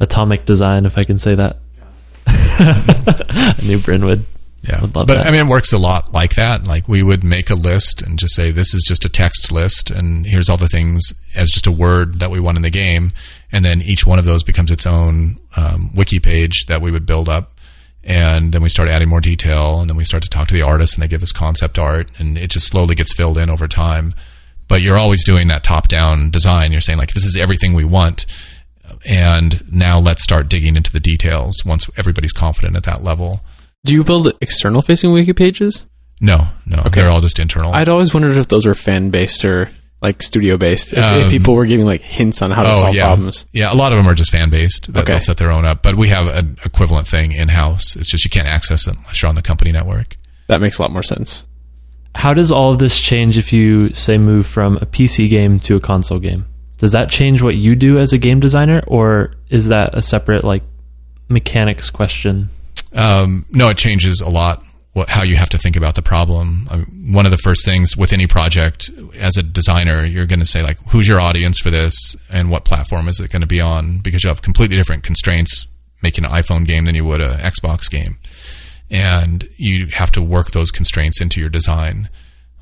atomic 0.00 0.44
design, 0.44 0.86
if 0.86 0.98
I 0.98 1.04
can 1.04 1.18
say 1.18 1.34
that. 1.34 1.58
I 2.26 3.54
knew 3.62 3.78
Bryn 3.78 4.04
would. 4.04 4.24
Yeah. 4.62 4.80
Would 4.80 4.94
love 4.96 5.06
but 5.06 5.18
that. 5.18 5.26
I 5.26 5.30
mean, 5.30 5.46
it 5.46 5.48
works 5.48 5.72
a 5.72 5.78
lot 5.78 6.12
like 6.12 6.34
that. 6.34 6.66
Like 6.66 6.88
we 6.88 7.02
would 7.02 7.22
make 7.22 7.50
a 7.50 7.54
list 7.54 8.02
and 8.02 8.18
just 8.18 8.34
say, 8.34 8.50
this 8.50 8.74
is 8.74 8.82
just 8.82 9.04
a 9.04 9.08
text 9.08 9.52
list 9.52 9.90
and 9.90 10.26
here's 10.26 10.48
all 10.48 10.56
the 10.56 10.68
things 10.68 11.12
as 11.36 11.50
just 11.50 11.66
a 11.66 11.72
word 11.72 12.18
that 12.18 12.30
we 12.30 12.40
want 12.40 12.56
in 12.56 12.62
the 12.62 12.70
game. 12.70 13.12
And 13.52 13.64
then 13.64 13.80
each 13.80 14.06
one 14.06 14.18
of 14.18 14.24
those 14.24 14.42
becomes 14.42 14.72
its 14.72 14.84
own 14.84 15.38
um, 15.56 15.94
wiki 15.94 16.18
page 16.18 16.66
that 16.66 16.82
we 16.82 16.90
would 16.90 17.06
build 17.06 17.28
up. 17.28 17.52
And 18.06 18.52
then 18.52 18.62
we 18.62 18.68
start 18.68 18.88
adding 18.88 19.08
more 19.08 19.20
detail 19.20 19.80
and 19.80 19.90
then 19.90 19.96
we 19.96 20.04
start 20.04 20.22
to 20.22 20.30
talk 20.30 20.46
to 20.48 20.54
the 20.54 20.62
artists 20.62 20.94
and 20.94 21.02
they 21.02 21.08
give 21.08 21.24
us 21.24 21.32
concept 21.32 21.76
art 21.76 22.08
and 22.18 22.38
it 22.38 22.50
just 22.50 22.68
slowly 22.68 22.94
gets 22.94 23.12
filled 23.12 23.36
in 23.36 23.50
over 23.50 23.66
time. 23.66 24.14
But 24.68 24.80
you're 24.80 24.98
always 24.98 25.24
doing 25.24 25.48
that 25.48 25.64
top 25.64 25.88
down 25.88 26.30
design. 26.30 26.70
You're 26.70 26.80
saying 26.80 26.98
like, 26.98 27.12
this 27.12 27.24
is 27.24 27.36
everything 27.36 27.72
we 27.72 27.84
want. 27.84 28.24
And 29.04 29.64
now 29.72 29.98
let's 29.98 30.22
start 30.22 30.48
digging 30.48 30.76
into 30.76 30.92
the 30.92 31.00
details 31.00 31.64
once 31.66 31.90
everybody's 31.96 32.32
confident 32.32 32.76
at 32.76 32.84
that 32.84 33.02
level. 33.02 33.40
Do 33.84 33.92
you 33.92 34.04
build 34.04 34.32
external 34.40 34.82
facing 34.82 35.12
wiki 35.12 35.32
pages? 35.32 35.86
No, 36.20 36.46
no, 36.64 36.82
they're 36.82 37.10
all 37.10 37.20
just 37.20 37.38
internal. 37.38 37.74
I'd 37.74 37.88
always 37.88 38.14
wondered 38.14 38.36
if 38.36 38.48
those 38.48 38.66
were 38.66 38.74
fan 38.74 39.10
based 39.10 39.44
or 39.44 39.70
like 40.06 40.22
studio 40.22 40.56
based. 40.56 40.92
If, 40.92 40.98
if 40.98 41.24
Um, 41.24 41.28
people 41.30 41.54
were 41.54 41.66
giving 41.66 41.84
like 41.84 42.00
hints 42.00 42.40
on 42.40 42.52
how 42.52 42.62
to 42.62 42.72
solve 42.72 42.94
yeah. 42.94 43.06
problems. 43.06 43.44
Yeah, 43.52 43.72
a 43.72 43.74
lot 43.74 43.92
of 43.92 43.98
them 43.98 44.06
are 44.08 44.14
just 44.14 44.30
fan 44.30 44.50
based. 44.50 44.92
That 44.92 45.00
Okay. 45.00 45.12
They'll 45.14 45.20
set 45.20 45.36
their 45.36 45.50
own 45.50 45.64
up, 45.64 45.82
but 45.82 45.96
we 45.96 46.08
have 46.08 46.28
an 46.28 46.58
equivalent 46.64 47.08
thing 47.08 47.32
in 47.32 47.48
house. 47.48 47.96
It's 47.96 48.08
just 48.08 48.24
you 48.24 48.30
can't 48.30 48.46
access 48.46 48.86
it 48.86 48.96
unless 48.96 49.20
you're 49.20 49.28
on 49.28 49.34
the 49.34 49.42
company 49.42 49.72
network. 49.72 50.16
That 50.46 50.60
makes 50.60 50.78
a 50.78 50.82
lot 50.82 50.92
more 50.92 51.02
sense. 51.02 51.44
How 52.14 52.32
does 52.34 52.52
all 52.52 52.72
of 52.72 52.78
this 52.78 53.00
change 53.00 53.36
if 53.36 53.52
you 53.52 53.92
say 53.94 54.16
move 54.16 54.46
from 54.46 54.76
a 54.76 54.86
PC 54.86 55.28
game 55.28 55.58
to 55.60 55.74
a 55.76 55.80
console 55.80 56.20
game? 56.20 56.46
Does 56.78 56.92
that 56.92 57.10
change 57.10 57.42
what 57.42 57.56
you 57.56 57.74
do 57.74 57.98
as 57.98 58.12
a 58.12 58.18
game 58.18 58.38
designer, 58.38 58.82
or 58.86 59.34
is 59.50 59.68
that 59.68 59.94
a 59.94 60.02
separate 60.02 60.44
like 60.44 60.62
mechanics 61.28 61.90
question? 61.90 62.48
Um, 62.94 63.44
no, 63.50 63.68
it 63.70 63.76
changes 63.76 64.20
a 64.20 64.28
lot 64.28 64.62
what, 64.96 65.10
how 65.10 65.22
you 65.22 65.36
have 65.36 65.50
to 65.50 65.58
think 65.58 65.76
about 65.76 65.94
the 65.94 66.00
problem. 66.00 66.66
I 66.70 66.76
mean, 66.76 67.12
one 67.12 67.26
of 67.26 67.30
the 67.30 67.36
first 67.36 67.66
things 67.66 67.98
with 67.98 68.14
any 68.14 68.26
project 68.26 68.88
as 69.18 69.36
a 69.36 69.42
designer, 69.42 70.06
you're 70.06 70.24
going 70.24 70.38
to 70.38 70.46
say 70.46 70.62
like, 70.62 70.78
who's 70.88 71.06
your 71.06 71.20
audience 71.20 71.58
for 71.58 71.68
this, 71.68 72.16
and 72.30 72.50
what 72.50 72.64
platform 72.64 73.06
is 73.06 73.20
it 73.20 73.30
going 73.30 73.42
to 73.42 73.46
be 73.46 73.60
on? 73.60 73.98
Because 73.98 74.24
you 74.24 74.28
have 74.28 74.40
completely 74.40 74.74
different 74.74 75.02
constraints 75.02 75.66
making 76.02 76.24
an 76.24 76.30
iPhone 76.30 76.66
game 76.66 76.86
than 76.86 76.94
you 76.94 77.04
would 77.04 77.20
an 77.20 77.38
Xbox 77.40 77.90
game, 77.90 78.16
and 78.90 79.46
you 79.58 79.88
have 79.88 80.10
to 80.12 80.22
work 80.22 80.52
those 80.52 80.70
constraints 80.70 81.20
into 81.20 81.40
your 81.40 81.50
design. 81.50 82.08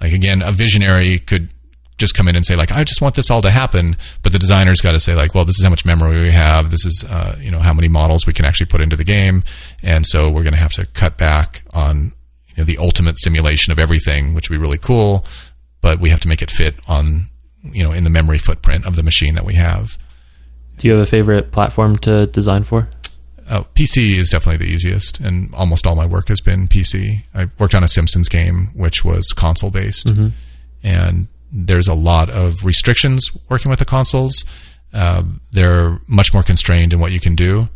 Like 0.00 0.12
again, 0.12 0.42
a 0.42 0.50
visionary 0.50 1.20
could 1.20 1.52
just 1.98 2.16
come 2.16 2.26
in 2.26 2.34
and 2.34 2.44
say 2.44 2.56
like, 2.56 2.72
I 2.72 2.82
just 2.82 3.00
want 3.00 3.14
this 3.14 3.30
all 3.30 3.42
to 3.42 3.50
happen, 3.52 3.96
but 4.24 4.32
the 4.32 4.40
designer's 4.40 4.80
got 4.80 4.90
to 4.90 4.98
say 4.98 5.14
like, 5.14 5.36
well, 5.36 5.44
this 5.44 5.56
is 5.60 5.62
how 5.62 5.70
much 5.70 5.84
memory 5.84 6.20
we 6.20 6.32
have. 6.32 6.72
This 6.72 6.84
is 6.84 7.06
uh, 7.08 7.36
you 7.38 7.52
know 7.52 7.60
how 7.60 7.72
many 7.72 7.86
models 7.86 8.26
we 8.26 8.32
can 8.32 8.44
actually 8.44 8.66
put 8.66 8.80
into 8.80 8.96
the 8.96 9.04
game, 9.04 9.44
and 9.84 10.04
so 10.04 10.28
we're 10.28 10.42
going 10.42 10.54
to 10.54 10.58
have 10.58 10.72
to 10.72 10.86
cut 10.86 11.16
back 11.16 11.62
on 11.72 12.12
you 12.54 12.62
know, 12.62 12.64
the 12.64 12.78
ultimate 12.78 13.18
simulation 13.18 13.72
of 13.72 13.78
everything, 13.78 14.34
which 14.34 14.48
would 14.48 14.56
be 14.56 14.60
really 14.60 14.78
cool, 14.78 15.24
but 15.80 15.98
we 15.98 16.10
have 16.10 16.20
to 16.20 16.28
make 16.28 16.42
it 16.42 16.50
fit 16.50 16.76
on 16.88 17.28
you 17.62 17.82
know 17.82 17.92
in 17.92 18.04
the 18.04 18.10
memory 18.10 18.38
footprint 18.38 18.84
of 18.84 18.96
the 18.96 19.02
machine 19.02 19.34
that 19.34 19.44
we 19.44 19.54
have. 19.54 19.98
Do 20.78 20.88
you 20.88 20.94
have 20.94 21.02
a 21.02 21.06
favorite 21.06 21.52
platform 21.52 21.96
to 21.98 22.26
design 22.26 22.64
for? 22.64 22.88
Uh, 23.48 23.62
PC 23.74 24.16
is 24.16 24.30
definitely 24.30 24.64
the 24.66 24.72
easiest, 24.72 25.20
and 25.20 25.54
almost 25.54 25.86
all 25.86 25.94
my 25.94 26.06
work 26.06 26.28
has 26.28 26.40
been 26.40 26.66
PC. 26.66 27.24
I 27.34 27.50
worked 27.58 27.74
on 27.74 27.82
a 27.82 27.88
Simpsons 27.88 28.28
game, 28.28 28.68
which 28.74 29.04
was 29.04 29.32
console 29.32 29.70
based, 29.70 30.10
and 30.82 31.28
there's 31.52 31.86
a 31.86 31.94
lot 31.94 32.30
of 32.30 32.64
restrictions 32.64 33.36
working 33.48 33.68
with 33.70 33.78
the 33.78 33.84
consoles. 33.84 34.44
Uh, 34.92 35.22
they're 35.52 36.00
much 36.06 36.32
more 36.32 36.42
constrained 36.42 36.92
in 36.92 37.00
what 37.00 37.12
you 37.12 37.20
can 37.20 37.34
do, 37.34 37.68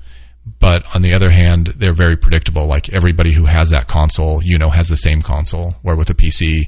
but 0.61 0.85
on 0.95 1.03
the 1.03 1.15
other 1.15 1.31
hand, 1.31 1.69
they're 1.69 1.93
very 1.93 2.17
predictable. 2.17 2.67
Like 2.67 2.93
everybody 2.93 3.33
who 3.33 3.45
has 3.47 3.71
that 3.71 3.87
console, 3.89 4.43
you 4.43 4.59
know, 4.59 4.71
has 4.71 4.89
the 4.89 4.97
same 4.97 5.23
console. 5.23 5.73
Where 5.83 5.97
with 5.97 6.11
a 6.11 6.15
PC, 6.15 6.63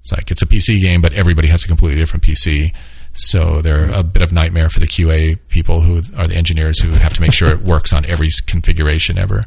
it's 0.00 0.12
like 0.12 0.30
it's 0.30 0.42
a 0.42 0.46
PC 0.46 0.80
game, 0.80 1.00
but 1.00 1.12
everybody 1.12 1.48
has 1.48 1.64
a 1.64 1.68
completely 1.68 1.98
different 1.98 2.22
PC. 2.24 2.74
So 3.14 3.60
they're 3.60 3.90
a 3.90 4.02
bit 4.02 4.22
of 4.22 4.32
nightmare 4.32 4.68
for 4.70 4.80
the 4.80 4.86
QA 4.86 5.38
people 5.48 5.80
who 5.82 5.98
are 6.16 6.26
the 6.26 6.34
engineers 6.34 6.80
who 6.80 6.92
have 6.92 7.12
to 7.14 7.20
make 7.20 7.32
sure 7.32 7.50
it 7.50 7.60
works 7.64 7.92
on 7.92 8.04
every 8.06 8.30
configuration 8.46 9.18
ever. 9.18 9.44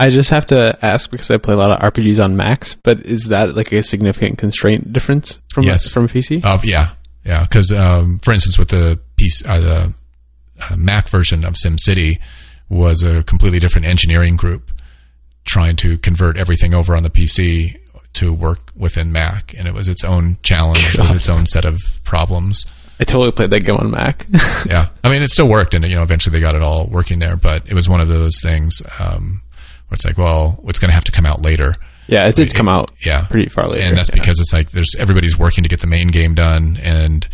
I 0.00 0.10
just 0.10 0.30
have 0.30 0.46
to 0.46 0.76
ask 0.82 1.10
because 1.10 1.30
I 1.30 1.38
play 1.38 1.54
a 1.54 1.56
lot 1.56 1.70
of 1.70 1.92
RPGs 1.92 2.22
on 2.22 2.36
Macs, 2.36 2.74
but 2.74 3.00
is 3.06 3.28
that 3.28 3.54
like 3.54 3.70
a 3.70 3.82
significant 3.84 4.38
constraint 4.38 4.92
difference 4.92 5.40
from 5.52 5.62
Yes. 5.64 5.92
from 5.92 6.06
a 6.06 6.08
PC? 6.08 6.44
Uh, 6.44 6.58
yeah, 6.64 6.90
yeah. 7.24 7.42
Because 7.42 7.70
um, 7.70 8.18
for 8.18 8.32
instance, 8.32 8.58
with 8.58 8.70
the 8.70 8.98
PC, 9.16 9.48
uh, 9.48 9.60
the 9.60 9.94
uh, 10.68 10.76
Mac 10.76 11.08
version 11.08 11.44
of 11.44 11.54
SimCity 11.54 12.18
was 12.68 13.02
a 13.02 13.22
completely 13.24 13.58
different 13.58 13.86
engineering 13.86 14.36
group 14.36 14.70
trying 15.44 15.76
to 15.76 15.98
convert 15.98 16.36
everything 16.36 16.72
over 16.74 16.96
on 16.96 17.02
the 17.02 17.10
PC 17.10 17.76
to 18.14 18.32
work 18.32 18.70
within 18.76 19.12
Mac, 19.12 19.54
and 19.58 19.66
it 19.68 19.74
was 19.74 19.88
its 19.88 20.04
own 20.04 20.38
challenge 20.42 20.96
with 20.96 21.14
its 21.16 21.28
own 21.28 21.46
set 21.46 21.64
of 21.64 21.80
problems. 22.04 22.64
I 23.00 23.04
totally 23.04 23.32
played 23.32 23.50
that 23.50 23.64
game 23.64 23.76
on 23.76 23.90
Mac. 23.90 24.24
yeah, 24.66 24.88
I 25.02 25.08
mean, 25.10 25.20
it 25.22 25.30
still 25.30 25.48
worked, 25.48 25.74
and 25.74 25.84
you 25.84 25.96
know, 25.96 26.02
eventually 26.02 26.32
they 26.32 26.40
got 26.40 26.54
it 26.54 26.62
all 26.62 26.86
working 26.86 27.18
there. 27.18 27.36
But 27.36 27.64
it 27.68 27.74
was 27.74 27.88
one 27.88 28.00
of 28.00 28.08
those 28.08 28.40
things 28.40 28.80
um, 29.00 29.42
where 29.88 29.94
it's 29.96 30.04
like, 30.04 30.16
well, 30.16 30.62
it's 30.68 30.78
going 30.78 30.90
to 30.90 30.94
have 30.94 31.04
to 31.04 31.12
come 31.12 31.26
out 31.26 31.42
later. 31.42 31.74
yeah, 32.06 32.28
it 32.28 32.36
did 32.36 32.54
come 32.54 32.68
out 32.68 32.92
Yeah, 33.04 33.26
pretty 33.26 33.48
far 33.48 33.66
later. 33.66 33.82
and 33.82 33.96
that's 33.96 34.10
yeah. 34.10 34.14
because 34.14 34.38
it's 34.38 34.52
like 34.52 34.70
there's 34.70 34.94
everybody's 34.96 35.36
working 35.36 35.64
to 35.64 35.68
get 35.68 35.80
the 35.80 35.86
main 35.88 36.08
game 36.08 36.34
done, 36.34 36.78
and 36.80 37.26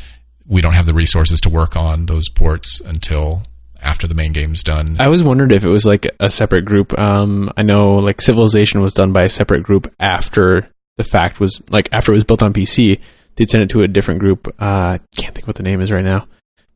we 0.46 0.62
don't 0.62 0.72
have 0.72 0.86
the 0.86 0.94
resources 0.94 1.40
to 1.42 1.50
work 1.50 1.76
on 1.76 2.06
those 2.06 2.28
ports 2.30 2.80
until 2.80 3.42
after 3.82 4.06
the 4.06 4.14
main 4.14 4.32
game's 4.32 4.62
done. 4.62 4.96
I 4.98 5.04
always 5.06 5.22
wondered 5.22 5.52
if 5.52 5.64
it 5.64 5.68
was 5.68 5.84
like 5.84 6.06
a 6.20 6.30
separate 6.30 6.64
group. 6.64 6.98
Um, 6.98 7.50
I 7.56 7.62
know 7.62 7.96
like 7.96 8.20
Civilization 8.20 8.80
was 8.80 8.94
done 8.94 9.12
by 9.12 9.22
a 9.24 9.30
separate 9.30 9.62
group 9.62 9.92
after 10.00 10.68
the 10.96 11.04
fact 11.04 11.40
was 11.40 11.62
like 11.70 11.88
after 11.92 12.12
it 12.12 12.16
was 12.16 12.24
built 12.24 12.42
on 12.42 12.52
PC. 12.52 13.00
They'd 13.36 13.48
send 13.48 13.62
it 13.62 13.70
to 13.70 13.82
a 13.82 13.88
different 13.88 14.20
group. 14.20 14.54
Uh, 14.58 14.98
can't 15.16 15.34
think 15.34 15.46
what 15.46 15.56
the 15.56 15.62
name 15.62 15.80
is 15.80 15.90
right 15.90 16.04
now, 16.04 16.26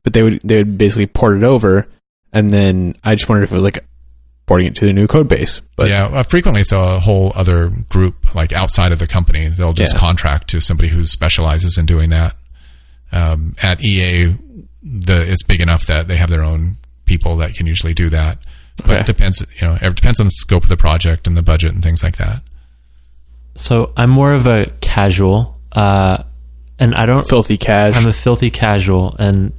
but 0.02 0.12
they 0.14 0.22
would 0.22 0.40
they 0.42 0.57
would 0.59 0.78
basically 0.78 1.07
port 1.07 1.36
it 1.36 1.44
over, 1.44 1.86
and 2.32 2.50
then 2.50 2.94
I 3.05 3.14
just 3.16 3.28
wondered 3.28 3.44
if 3.44 3.52
it 3.52 3.57
was 3.57 3.64
like 3.64 3.84
porting 4.46 4.66
it 4.66 4.76
to 4.76 4.84
the 4.86 4.92
new 4.92 5.07
code 5.07 5.28
base. 5.28 5.61
But 5.76 5.88
yeah, 5.90 6.05
uh, 6.07 6.22
frequently 6.22 6.61
it's 6.61 6.72
a 6.72 7.00
whole 7.00 7.32
other 7.34 7.70
group, 7.88 8.34
like 8.34 8.52
outside 8.52 8.92
of 8.92 8.98
the 8.98 9.07
company. 9.07 9.48
They'll 9.48 9.72
just 9.72 9.94
Yeah. 9.94 9.98
contract 10.00 10.48
to 10.50 10.61
somebody 10.61 10.88
who 10.90 11.07
specializes 11.07 11.76
in 11.78 11.86
doing 11.86 12.11
that. 12.11 12.36
Um, 13.12 13.55
at 13.62 13.82
EA, 13.82 14.34
the 14.82 15.22
it's 15.30 15.42
big 15.42 15.61
enough 15.61 15.86
that 15.86 16.09
they 16.09 16.16
have 16.16 16.30
their 16.30 16.42
own 16.42 16.76
people 17.07 17.36
that 17.36 17.55
can 17.55 17.66
usually 17.66 17.94
do 17.94 18.09
that. 18.11 18.38
But 18.78 18.90
Okay. 18.90 19.00
it 19.00 19.07
depends, 19.07 19.46
you 19.61 19.68
know, 19.68 19.78
it 19.80 19.94
depends 19.94 20.18
on 20.20 20.26
the 20.26 20.30
scope 20.32 20.64
of 20.64 20.68
the 20.68 20.76
project 20.76 21.26
and 21.26 21.36
the 21.36 21.42
budget 21.42 21.72
and 21.74 21.82
things 21.82 22.02
like 22.02 22.16
that. 22.16 22.42
So 23.57 23.92
I'm 23.96 24.11
more 24.11 24.32
of 24.32 24.46
a 24.48 24.66
casual, 24.80 25.61
uh, 25.72 26.24
and 26.78 26.94
I 26.94 27.07
don't. 27.07 27.26
filthy 27.28 27.57
cash. 27.57 27.94
I'm 27.96 28.09
a 28.09 28.12
filthy 28.12 28.50
casual, 28.50 29.14
and 29.18 29.52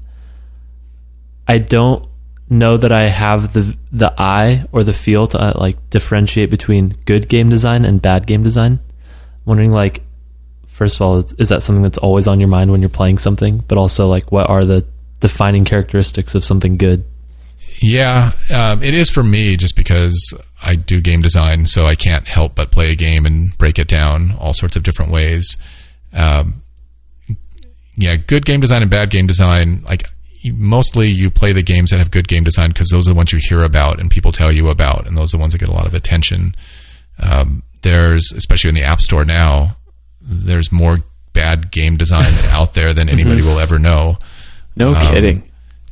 I 1.47 1.59
don't 1.59 2.07
know 2.49 2.75
that 2.77 2.91
I 2.91 3.03
have 3.03 3.53
the 3.53 3.75
the 3.91 4.13
eye 4.17 4.65
or 4.73 4.83
the 4.83 4.93
feel 4.93 5.27
to 5.27 5.39
uh, 5.39 5.53
like 5.55 5.77
differentiate 5.89 6.49
between 6.49 6.89
good 7.05 7.29
game 7.29 7.49
design 7.49 7.85
and 7.85 8.01
bad 8.01 8.27
game 8.27 8.43
design. 8.43 8.73
I'm 8.73 9.45
wondering, 9.45 9.71
like, 9.71 10.01
first 10.67 10.97
of 10.97 11.01
all, 11.03 11.17
is, 11.19 11.33
is 11.39 11.49
that 11.49 11.63
something 11.63 11.83
that's 11.83 11.97
always 11.99 12.27
on 12.27 12.39
your 12.41 12.49
mind 12.49 12.71
when 12.71 12.81
you're 12.81 12.89
playing 12.89 13.17
something? 13.19 13.63
But 13.67 13.77
also, 13.77 14.07
like, 14.07 14.29
what 14.31 14.49
are 14.49 14.65
the 14.65 14.85
defining 15.21 15.63
characteristics 15.63 16.35
of 16.35 16.43
something 16.43 16.75
good? 16.77 17.05
Yeah, 17.81 18.31
um, 18.53 18.81
it 18.83 18.93
is 18.93 19.09
for 19.09 19.23
me 19.23 19.57
just 19.57 19.75
because 19.75 20.33
I 20.61 20.75
do 20.75 21.01
game 21.01 21.21
design, 21.21 21.65
so 21.65 21.85
I 21.85 21.95
can't 21.95 22.27
help 22.27 22.55
but 22.55 22.71
play 22.71 22.91
a 22.91 22.95
game 22.95 23.25
and 23.25 23.55
break 23.57 23.77
it 23.77 23.87
down 23.87 24.33
all 24.39 24.53
sorts 24.53 24.75
of 24.75 24.83
different 24.83 25.11
ways. 25.11 25.57
Um, 26.13 26.63
yeah, 27.97 28.15
good 28.15 28.45
game 28.45 28.61
design 28.61 28.81
and 28.81 28.91
bad 28.91 29.09
game 29.09 29.27
design. 29.27 29.83
Like 29.87 30.07
mostly, 30.45 31.09
you 31.09 31.29
play 31.29 31.51
the 31.51 31.63
games 31.63 31.91
that 31.91 31.97
have 31.97 32.11
good 32.11 32.27
game 32.27 32.43
design 32.43 32.69
because 32.69 32.89
those 32.89 33.07
are 33.07 33.11
the 33.11 33.17
ones 33.17 33.31
you 33.31 33.39
hear 33.41 33.63
about 33.63 33.99
and 33.99 34.09
people 34.09 34.31
tell 34.31 34.51
you 34.51 34.69
about, 34.69 35.07
and 35.07 35.17
those 35.17 35.33
are 35.33 35.37
the 35.37 35.41
ones 35.41 35.53
that 35.53 35.59
get 35.59 35.69
a 35.69 35.73
lot 35.73 35.85
of 35.85 35.93
attention. 35.93 36.55
Um, 37.21 37.63
there's 37.81 38.31
especially 38.35 38.69
in 38.69 38.75
the 38.75 38.83
App 38.83 38.99
Store 38.99 39.25
now. 39.25 39.77
There's 40.21 40.71
more 40.71 40.99
bad 41.33 41.71
game 41.71 41.97
designs 41.97 42.43
out 42.45 42.73
there 42.73 42.93
than 42.93 43.09
anybody 43.09 43.41
will 43.41 43.59
ever 43.59 43.79
know. 43.79 44.17
no 44.75 44.93
kidding. 45.11 45.43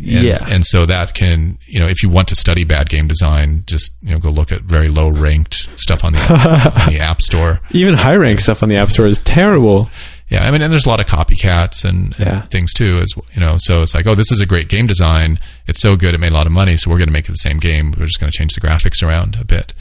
And, 0.06 0.26
Yeah. 0.26 0.46
And 0.50 0.66
so 0.66 0.86
that 0.86 1.14
can, 1.14 1.58
you 1.66 1.80
know, 1.80 1.88
if 1.88 2.04
you 2.04 2.10
want 2.10 2.28
to 2.30 2.36
study 2.36 2.64
bad 2.64 2.90
game 2.90 3.08
design, 3.08 3.64
just, 3.66 3.92
you 4.02 4.12
know, 4.12 4.20
go 4.20 4.30
look 4.30 4.52
at 4.52 4.62
very 4.62 4.90
low 4.90 5.10
ranked 5.10 5.56
stuff 5.80 6.04
on 6.04 6.14
the, 6.14 6.20
on 6.88 6.94
the 6.94 7.00
App 7.00 7.22
Store. 7.22 7.60
Even 7.72 7.94
high 7.96 8.16
rank 8.16 8.40
stuff 8.40 8.64
on 8.64 8.70
the 8.70 8.76
App 8.76 8.90
Store 8.92 9.06
is 9.08 9.20
terrible. 9.20 9.90
Yeah. 10.30 10.46
I 10.48 10.52
mean, 10.52 10.62
and 10.62 10.72
there's 10.72 10.86
a 10.86 10.90
lot 10.90 11.00
of 11.00 11.06
copycats 11.06 11.86
and, 11.86 12.16
and 12.18 12.26
Yeah. 12.26 12.42
things 12.44 12.74
too, 12.74 13.00
as 13.02 13.14
you 13.34 13.40
know. 13.40 13.56
So 13.60 13.82
it's 13.84 13.94
like, 13.94 14.08
oh, 14.08 14.16
this 14.16 14.32
is 14.32 14.42
a 14.42 14.46
great 14.46 14.68
game 14.68 14.88
design. 14.88 15.40
It's 15.68 15.80
so 15.82 15.96
good. 15.96 16.14
It 16.14 16.20
made 16.20 16.32
a 16.32 16.36
lot 16.36 16.48
of 16.48 16.52
money. 16.54 16.76
So 16.78 16.90
we're 16.90 16.98
going 16.98 17.08
to 17.10 17.14
make 17.14 17.26
it 17.30 17.32
the 17.32 17.38
same 17.38 17.60
game. 17.60 17.94
We're 17.98 18.06
just 18.06 18.20
going 18.20 18.32
to 18.32 18.38
change 18.38 18.56
the 18.56 18.62
graphics 18.62 19.02
around 19.02 19.38
a 19.40 19.46
bit. 19.46 19.74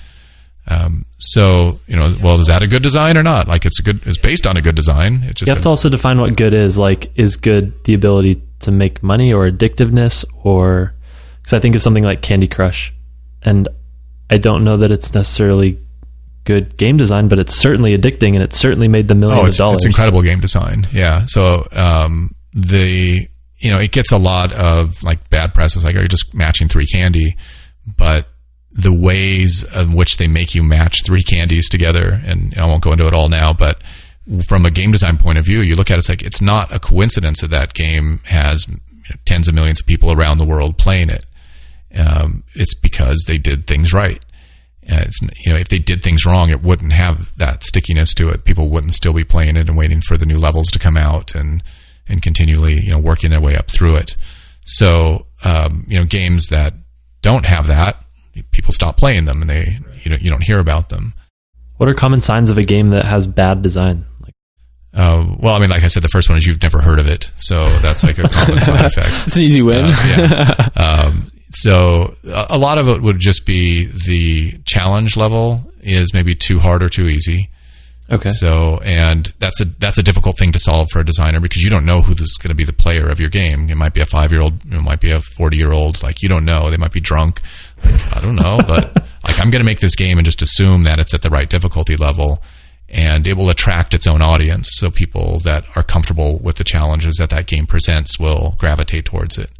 Um, 0.69 1.07
so, 1.19 1.81
you 1.89 1.97
know, 1.97 2.13
well, 2.23 2.39
is 2.41 2.47
that 2.47 2.63
a 2.63 2.69
good 2.69 2.83
design 2.83 3.17
or 3.17 3.23
not? 3.23 3.49
Like 3.49 3.65
it's 3.67 3.81
a 3.81 3.83
good, 3.83 4.07
it's 4.07 4.19
based 4.19 4.47
on 4.47 4.57
a 4.57 4.63
good 4.63 4.75
design. 4.77 5.23
It 5.25 5.35
just 5.37 5.49
You 5.49 5.55
have 5.55 5.63
to 5.65 5.69
also 5.69 5.89
define 5.89 6.21
what 6.21 6.37
good 6.37 6.55
is. 6.55 6.79
Like, 6.79 7.11
is 7.17 7.37
good 7.37 7.83
the 7.85 7.95
ability 7.95 8.43
to 8.61 8.71
make 8.71 9.03
money 9.03 9.33
or 9.33 9.51
addictiveness? 9.51 10.25
Or, 10.45 10.95
because 11.41 11.53
I 11.55 11.59
think 11.59 11.75
of 11.75 11.83
something 11.83 12.05
like 12.05 12.23
Candy 12.23 12.47
Crush, 12.47 12.93
and 13.43 13.67
I 14.31 14.39
don't 14.39 14.63
know 14.63 14.77
that 14.79 14.93
it's 14.93 15.13
necessarily 15.13 15.79
good 16.45 16.77
game 16.77 16.97
design, 16.97 17.27
but 17.29 17.39
it's 17.41 17.55
certainly 17.57 17.97
addicting 17.97 18.35
and 18.35 18.43
it 18.43 18.53
certainly 18.53 18.89
made 18.89 19.09
the 19.09 19.15
millions 19.17 19.41
Oh, 19.43 19.49
of 19.51 19.57
dollars. 19.57 19.77
it's 19.79 19.87
incredible 19.87 20.23
game 20.23 20.41
design. 20.41 20.87
Yeah. 20.93 21.27
So 21.27 21.67
um, 21.73 22.31
the 22.53 23.27
you 23.59 23.71
know 23.71 23.79
it 23.79 23.91
gets 23.93 24.11
a 24.13 24.17
lot 24.19 24.53
of 24.53 25.03
like 25.03 25.29
bad 25.31 25.55
press. 25.55 25.75
It's 25.77 25.85
like, 25.85 25.97
are 25.97 26.03
you 26.03 26.09
just 26.09 26.35
matching 26.35 26.69
three 26.69 26.87
candy? 26.87 27.37
But 27.97 28.29
the 28.75 28.93
ways 28.93 29.65
in 29.75 29.95
which 29.95 30.17
they 30.17 30.27
make 30.27 30.55
you 30.55 30.63
match 30.63 31.05
three 31.05 31.23
candies 31.23 31.69
together, 31.69 32.21
and 32.25 32.55
I 32.59 32.67
won't 32.67 32.83
go 32.83 32.93
into 32.93 33.07
it 33.07 33.15
all 33.15 33.29
now, 33.29 33.53
but 33.53 33.83
from 34.47 34.65
a 34.65 34.71
game 34.71 34.93
design 34.93 35.19
point 35.19 35.39
of 35.39 35.45
view, 35.45 35.61
you 35.61 35.77
look 35.77 35.91
at 35.91 35.95
it, 35.95 35.99
it's 35.99 36.09
like 36.09 36.23
it's 36.23 36.41
not 36.41 36.75
a 36.75 36.79
coincidence 36.79 37.41
that 37.41 37.51
that 37.51 37.75
game 37.75 38.21
has 38.27 38.67
you 38.69 38.75
know, 39.11 39.17
tens 39.25 39.49
of 39.49 39.55
millions 39.55 39.81
of 39.81 39.87
people 39.87 40.13
around 40.13 40.39
the 40.39 40.47
world 40.47 40.79
playing 40.79 41.11
it. 41.11 41.25
Um, 41.99 42.45
it's 42.55 42.75
because 42.75 43.25
they 43.27 43.39
did 43.39 43.67
things 43.67 43.93
right. 43.93 44.25
Uh, 44.91 45.03
it's, 45.07 45.21
you 45.45 45.53
know, 45.53 45.59
if 45.59 45.69
they 45.69 45.79
did 45.79 46.03
things 46.03 46.25
wrong, 46.25 46.51
it 46.51 46.63
wouldn't 46.63 46.93
have 46.93 47.37
that 47.37 47.63
stickiness 47.63 48.15
to 48.15 48.31
it. 48.31 48.45
People 48.45 48.69
wouldn't 48.69 48.95
still 48.95 49.13
be 49.13 49.25
playing 49.25 49.57
it 49.57 49.69
and 49.69 49.77
waiting 49.77 50.01
for 50.01 50.17
the 50.17 50.27
new 50.27 50.39
levels 50.39 50.69
to 50.69 50.79
come 50.79 50.97
out 50.97 51.35
and 51.35 51.63
and 52.09 52.21
continually, 52.21 52.75
you 52.75 52.93
know, 52.93 52.99
working 52.99 53.31
their 53.31 53.41
way 53.41 53.57
up 53.57 53.71
through 53.71 53.97
it. 53.97 54.17
So, 54.65 55.27
um, 55.45 55.85
you 55.89 55.99
know, 55.99 56.05
games 56.05 56.49
that 56.49 56.75
don't 57.23 57.47
have 57.47 57.69
that, 57.69 57.97
people 58.51 58.73
stop 58.73 58.97
playing 58.97 59.25
them, 59.25 59.41
and 59.43 59.51
they 59.51 59.79
you 60.03 60.11
know 60.11 60.17
you 60.21 60.31
don't 60.31 60.43
hear 60.43 60.59
about 60.59 60.89
them. 60.89 61.15
what 61.77 61.89
are 61.89 61.95
common 61.95 62.21
signs 62.21 62.51
of 62.51 62.59
a 62.59 62.63
game 62.63 62.91
that 62.91 63.05
has 63.05 63.27
bad 63.27 63.63
design? 63.63 64.05
Like, 64.21 64.35
Uh, 64.95 65.37
well, 65.39 65.55
I 65.55 65.59
mean, 65.59 65.71
like 65.71 65.83
I 65.83 65.89
said, 65.89 66.03
the 66.03 66.09
first 66.09 66.29
one 66.29 66.39
is 66.39 66.47
you've 66.47 66.63
never 66.63 66.81
heard 66.81 66.99
of 66.99 67.07
it, 67.09 67.31
so 67.37 67.69
that's 67.81 68.03
like 68.05 68.19
a 68.19 68.29
common 68.29 68.63
side 68.63 68.85
effect. 68.93 69.27
It's 69.27 69.37
an 69.37 69.43
easy 69.43 69.63
win. 69.63 69.87
Uh, 69.87 69.95
yeah. 70.07 70.69
um, 71.07 71.29
so 71.51 72.15
a 72.25 72.57
lot 72.57 72.79
of 72.79 72.89
it 72.89 73.03
would 73.03 73.19
just 73.19 73.45
be 73.47 73.87
the 74.07 74.59
challenge 74.65 75.17
level 75.17 75.71
is 75.83 76.15
maybe 76.15 76.35
too 76.35 76.59
hard 76.61 76.83
or 76.83 76.89
too 76.89 77.09
easy. 77.09 77.49
okay. 78.11 78.31
So, 78.31 78.81
and 78.85 79.31
that's 79.39 79.61
a 79.61 79.65
that's 79.67 79.99
a 79.99 80.03
difficult 80.03 80.39
thing 80.39 80.53
to 80.53 80.59
solve 80.59 80.89
for 80.91 81.01
a 81.01 81.05
designer 81.05 81.41
because 81.41 81.63
you 81.63 81.69
don't 81.71 81.85
know 81.85 82.01
who 82.01 82.13
is 82.13 82.39
going 82.41 82.49
to 82.49 82.55
be 82.55 82.65
the 82.65 82.73
player 82.73 83.09
of 83.09 83.21
your 83.21 83.29
game. 83.29 83.69
It 83.69 83.77
might 83.77 83.93
be 83.93 84.01
a 84.01 84.07
five 84.07 84.33
year 84.33 84.41
old, 84.41 84.65
it 84.65 84.81
might 84.81 85.01
be 85.01 85.11
a 85.11 85.21
forty 85.21 85.57
year 85.59 85.73
old. 85.73 86.03
Like 86.03 86.23
you 86.23 86.29
don't 86.29 86.45
know. 86.47 86.71
They 86.71 86.79
might 86.79 86.93
be 86.93 87.01
drunk. 87.01 87.41
I 87.85 88.21
don't 88.23 88.37
know, 88.37 88.61
but 88.67 88.97
like 89.25 89.39
I'm 89.41 89.51
going 89.51 89.61
to 89.61 89.65
make 89.65 89.81
this 89.81 89.97
game 89.97 90.19
and 90.19 90.25
just 90.25 90.43
assume 90.43 90.85
that 90.85 90.99
it's 90.99 91.15
at 91.15 91.23
the 91.23 91.31
right 91.31 91.49
difficulty 91.49 91.97
level, 91.97 92.43
and 92.89 93.27
it 93.27 93.37
will 93.37 93.51
attract 93.51 93.95
its 93.95 94.07
own 94.07 94.23
audience. 94.23 94.71
So 94.77 94.91
people 94.91 95.39
that 95.41 95.65
are 95.77 95.83
comfortable 95.83 96.39
with 96.39 96.57
the 96.57 96.65
challenges 96.65 97.17
that 97.17 97.31
that 97.31 97.47
game 97.47 97.67
presents 97.67 98.19
will 98.19 98.55
gravitate 98.59 99.05
towards 99.05 99.39
it. 99.39 99.51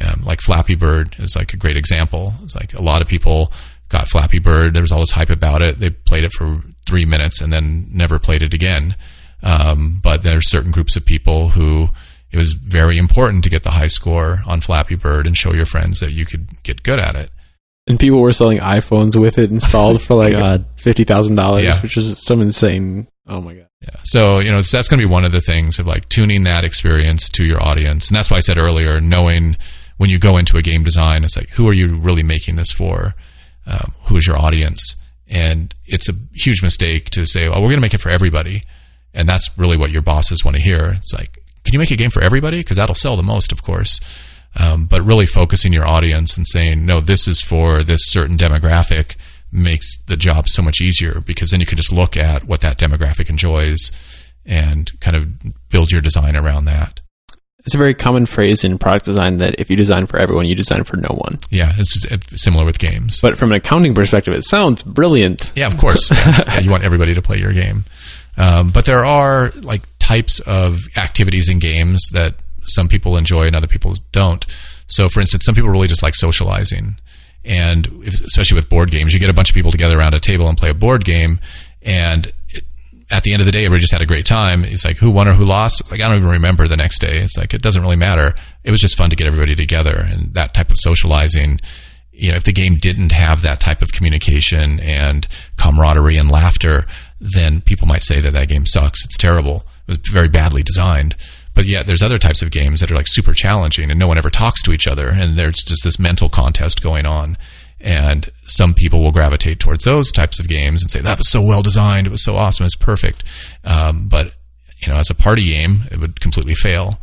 Um, 0.00 0.22
like 0.24 0.40
Flappy 0.40 0.76
Bird 0.76 1.16
is 1.18 1.34
like 1.34 1.52
a 1.52 1.56
great 1.56 1.76
example. 1.76 2.32
It's 2.42 2.54
like 2.54 2.74
a 2.74 2.82
lot 2.82 3.02
of 3.02 3.08
people 3.08 3.52
got 3.88 4.08
Flappy 4.08 4.38
Bird. 4.38 4.74
There 4.74 4.82
was 4.82 4.92
all 4.92 5.00
this 5.00 5.12
hype 5.12 5.30
about 5.30 5.62
it. 5.62 5.78
They 5.78 5.90
played 5.90 6.24
it 6.24 6.32
for 6.32 6.62
three 6.86 7.04
minutes 7.04 7.40
and 7.40 7.52
then 7.52 7.88
never 7.92 8.18
played 8.18 8.42
it 8.42 8.54
again. 8.54 8.94
Um, 9.42 9.98
but 10.02 10.22
there 10.22 10.36
are 10.36 10.42
certain 10.42 10.70
groups 10.70 10.96
of 10.96 11.04
people 11.04 11.50
who 11.50 11.88
it 12.30 12.36
was 12.36 12.52
very 12.52 12.98
important 12.98 13.44
to 13.44 13.50
get 13.50 13.62
the 13.62 13.70
high 13.70 13.86
score 13.86 14.40
on 14.46 14.60
Flappy 14.60 14.94
Bird 14.94 15.26
and 15.26 15.36
show 15.36 15.52
your 15.52 15.66
friends 15.66 16.00
that 16.00 16.12
you 16.12 16.26
could 16.26 16.62
get 16.62 16.82
good 16.82 16.98
at 16.98 17.16
it. 17.16 17.30
And 17.88 17.98
people 17.98 18.20
were 18.20 18.32
selling 18.32 18.58
iPhones 18.58 19.18
with 19.20 19.38
it 19.38 19.50
installed 19.50 20.02
for 20.06 20.14
like 20.14 20.32
God. 20.32 20.66
fifty 20.76 21.04
thousand 21.04 21.36
dollars, 21.36 21.64
which 21.82 21.96
is 21.96 22.18
some 22.24 22.40
insane. 22.40 23.08
Oh 23.26 23.40
my 23.40 23.54
god! 23.54 23.68
Yeah. 23.82 23.90
So, 24.02 24.38
you 24.40 24.50
know, 24.50 24.60
that's 24.60 24.88
going 24.88 25.00
to 25.00 25.06
be 25.06 25.12
one 25.12 25.24
of 25.24 25.32
the 25.32 25.40
things 25.40 25.78
of 25.78 25.86
like 25.86 26.08
tuning 26.08 26.42
that 26.44 26.64
experience 26.64 27.28
to 27.30 27.44
your 27.44 27.62
audience. 27.62 28.08
And 28.08 28.16
that's 28.16 28.30
why 28.30 28.38
I 28.38 28.40
said 28.40 28.58
earlier, 28.58 29.00
knowing 29.00 29.56
when 29.98 30.10
you 30.10 30.18
go 30.18 30.36
into 30.36 30.56
a 30.56 30.62
game 30.62 30.82
design, 30.82 31.24
it's 31.24 31.36
like, 31.36 31.50
who 31.50 31.68
are 31.68 31.72
you 31.72 31.96
really 31.96 32.22
making 32.22 32.56
this 32.56 32.72
for? 32.72 33.14
Um, 33.66 33.92
who 34.06 34.16
is 34.16 34.26
your 34.26 34.38
audience? 34.38 34.96
And 35.28 35.74
it's 35.86 36.08
a 36.08 36.12
huge 36.34 36.62
mistake 36.62 37.10
to 37.10 37.26
say, 37.26 37.46
oh, 37.46 37.54
we're 37.60 37.68
going 37.68 37.76
to 37.76 37.80
make 37.80 37.94
it 37.94 38.00
for 38.00 38.08
everybody. 38.08 38.62
And 39.12 39.28
that's 39.28 39.56
really 39.58 39.76
what 39.76 39.90
your 39.90 40.02
bosses 40.02 40.44
want 40.44 40.56
to 40.56 40.62
hear. 40.62 40.94
It's 40.96 41.12
like, 41.12 41.38
can 41.64 41.74
you 41.74 41.78
make 41.78 41.90
a 41.90 41.96
game 41.96 42.10
for 42.10 42.22
everybody? 42.22 42.58
Because 42.58 42.78
that'll 42.78 42.94
sell 42.94 43.16
the 43.16 43.22
most, 43.22 43.52
of 43.52 43.62
course. 43.62 44.00
Um, 44.56 44.86
but 44.86 45.02
really 45.02 45.26
focusing 45.26 45.72
your 45.72 45.86
audience 45.86 46.36
and 46.36 46.46
saying, 46.46 46.84
no, 46.84 47.00
this 47.00 47.28
is 47.28 47.40
for 47.40 47.82
this 47.82 48.00
certain 48.10 48.36
demographic 48.36 49.16
makes 49.52 50.02
the 50.04 50.16
job 50.16 50.48
so 50.48 50.62
much 50.62 50.80
easier 50.80 51.20
because 51.20 51.50
then 51.50 51.60
you 51.60 51.66
can 51.66 51.76
just 51.76 51.92
look 51.92 52.16
at 52.16 52.44
what 52.44 52.60
that 52.60 52.78
demographic 52.78 53.30
enjoys 53.30 53.92
and 54.44 54.98
kind 55.00 55.16
of 55.16 55.28
build 55.70 55.90
your 55.92 56.00
design 56.00 56.36
around 56.36 56.64
that. 56.64 57.00
It's 57.60 57.74
a 57.74 57.78
very 57.78 57.94
common 57.94 58.24
phrase 58.24 58.64
in 58.64 58.78
product 58.78 59.04
design 59.04 59.38
that 59.38 59.56
if 59.58 59.68
you 59.68 59.76
design 59.76 60.06
for 60.06 60.18
everyone, 60.18 60.46
you 60.46 60.54
design 60.54 60.84
for 60.84 60.96
no 60.96 61.14
one. 61.14 61.38
Yeah, 61.50 61.72
it's 61.76 62.40
similar 62.40 62.64
with 62.64 62.78
games. 62.78 63.20
But 63.20 63.36
from 63.36 63.50
an 63.52 63.56
accounting 63.56 63.94
perspective, 63.94 64.32
it 64.32 64.44
sounds 64.44 64.82
brilliant. 64.82 65.52
Yeah, 65.54 65.66
of 65.66 65.76
course. 65.76 66.10
Yeah, 66.10 66.44
Yeah, 66.46 66.60
you 66.60 66.70
want 66.70 66.84
everybody 66.84 67.14
to 67.14 67.20
play 67.22 67.38
your 67.38 67.52
game. 67.52 67.84
Um, 68.38 68.70
but 68.70 68.86
there 68.86 69.04
are 69.04 69.50
like 69.56 69.82
types 69.98 70.40
of 70.40 70.78
activities 70.96 71.48
in 71.50 71.58
games 71.58 72.08
that 72.12 72.36
some 72.68 72.88
people 72.88 73.16
enjoy 73.16 73.46
and 73.46 73.56
other 73.56 73.66
people 73.66 73.94
don't. 74.12 74.44
So, 74.86 75.08
for 75.08 75.20
instance, 75.20 75.44
some 75.44 75.54
people 75.54 75.70
really 75.70 75.88
just 75.88 76.02
like 76.02 76.14
socializing. 76.14 76.96
And 77.44 77.86
if, 78.02 78.24
especially 78.24 78.56
with 78.56 78.68
board 78.68 78.90
games, 78.90 79.14
you 79.14 79.20
get 79.20 79.30
a 79.30 79.34
bunch 79.34 79.50
of 79.50 79.54
people 79.54 79.70
together 79.70 79.98
around 79.98 80.14
a 80.14 80.20
table 80.20 80.48
and 80.48 80.58
play 80.58 80.70
a 80.70 80.74
board 80.74 81.04
game. 81.04 81.40
And 81.82 82.32
it, 82.48 82.64
at 83.10 83.22
the 83.22 83.32
end 83.32 83.40
of 83.40 83.46
the 83.46 83.52
day, 83.52 83.64
everybody 83.64 83.80
just 83.80 83.92
had 83.92 84.02
a 84.02 84.06
great 84.06 84.26
time. 84.26 84.64
It's 84.64 84.84
like 84.84 84.98
who 84.98 85.10
won 85.10 85.28
or 85.28 85.32
who 85.32 85.44
lost. 85.44 85.90
Like 85.90 86.02
I 86.02 86.08
don't 86.08 86.18
even 86.18 86.30
remember 86.30 86.68
the 86.68 86.76
next 86.76 87.00
day. 87.00 87.18
It's 87.18 87.38
like 87.38 87.54
it 87.54 87.62
doesn't 87.62 87.80
really 87.80 87.96
matter. 87.96 88.34
It 88.64 88.70
was 88.70 88.80
just 88.80 88.96
fun 88.96 89.10
to 89.10 89.16
get 89.16 89.26
everybody 89.26 89.54
together 89.54 89.96
and 89.96 90.34
that 90.34 90.52
type 90.52 90.70
of 90.70 90.76
socializing. 90.78 91.60
You 92.12 92.32
know, 92.32 92.36
if 92.36 92.44
the 92.44 92.52
game 92.52 92.74
didn't 92.74 93.12
have 93.12 93.42
that 93.42 93.60
type 93.60 93.80
of 93.80 93.92
communication 93.92 94.80
and 94.80 95.26
camaraderie 95.56 96.16
and 96.16 96.30
laughter, 96.30 96.84
then 97.20 97.60
people 97.60 97.86
might 97.86 98.02
say 98.02 98.20
that 98.20 98.32
that 98.32 98.48
game 98.48 98.66
sucks. 98.66 99.04
It's 99.04 99.16
terrible. 99.16 99.62
It 99.86 99.92
was 99.92 99.98
very 99.98 100.28
badly 100.28 100.62
designed. 100.62 101.14
But 101.58 101.66
yet, 101.66 101.88
there's 101.88 102.04
other 102.04 102.18
types 102.18 102.40
of 102.40 102.52
games 102.52 102.78
that 102.78 102.92
are 102.92 102.94
like 102.94 103.08
super 103.08 103.32
challenging, 103.32 103.90
and 103.90 103.98
no 103.98 104.06
one 104.06 104.16
ever 104.16 104.30
talks 104.30 104.62
to 104.62 104.70
each 104.70 104.86
other, 104.86 105.08
and 105.08 105.36
there's 105.36 105.56
just 105.56 105.82
this 105.82 105.98
mental 105.98 106.28
contest 106.28 106.84
going 106.84 107.04
on. 107.04 107.36
And 107.80 108.30
some 108.44 108.74
people 108.74 109.00
will 109.00 109.10
gravitate 109.10 109.58
towards 109.58 109.82
those 109.82 110.12
types 110.12 110.38
of 110.38 110.46
games 110.46 110.82
and 110.82 110.88
say 110.88 111.00
that 111.00 111.18
was 111.18 111.28
so 111.28 111.42
well 111.42 111.60
designed, 111.60 112.06
it 112.06 112.10
was 112.10 112.22
so 112.22 112.36
awesome, 112.36 112.64
it's 112.64 112.76
perfect. 112.76 113.24
Um, 113.64 114.08
but 114.08 114.34
you 114.76 114.86
know, 114.86 115.00
as 115.00 115.10
a 115.10 115.16
party 115.16 115.46
game, 115.46 115.80
it 115.90 115.98
would 115.98 116.20
completely 116.20 116.54
fail. 116.54 116.94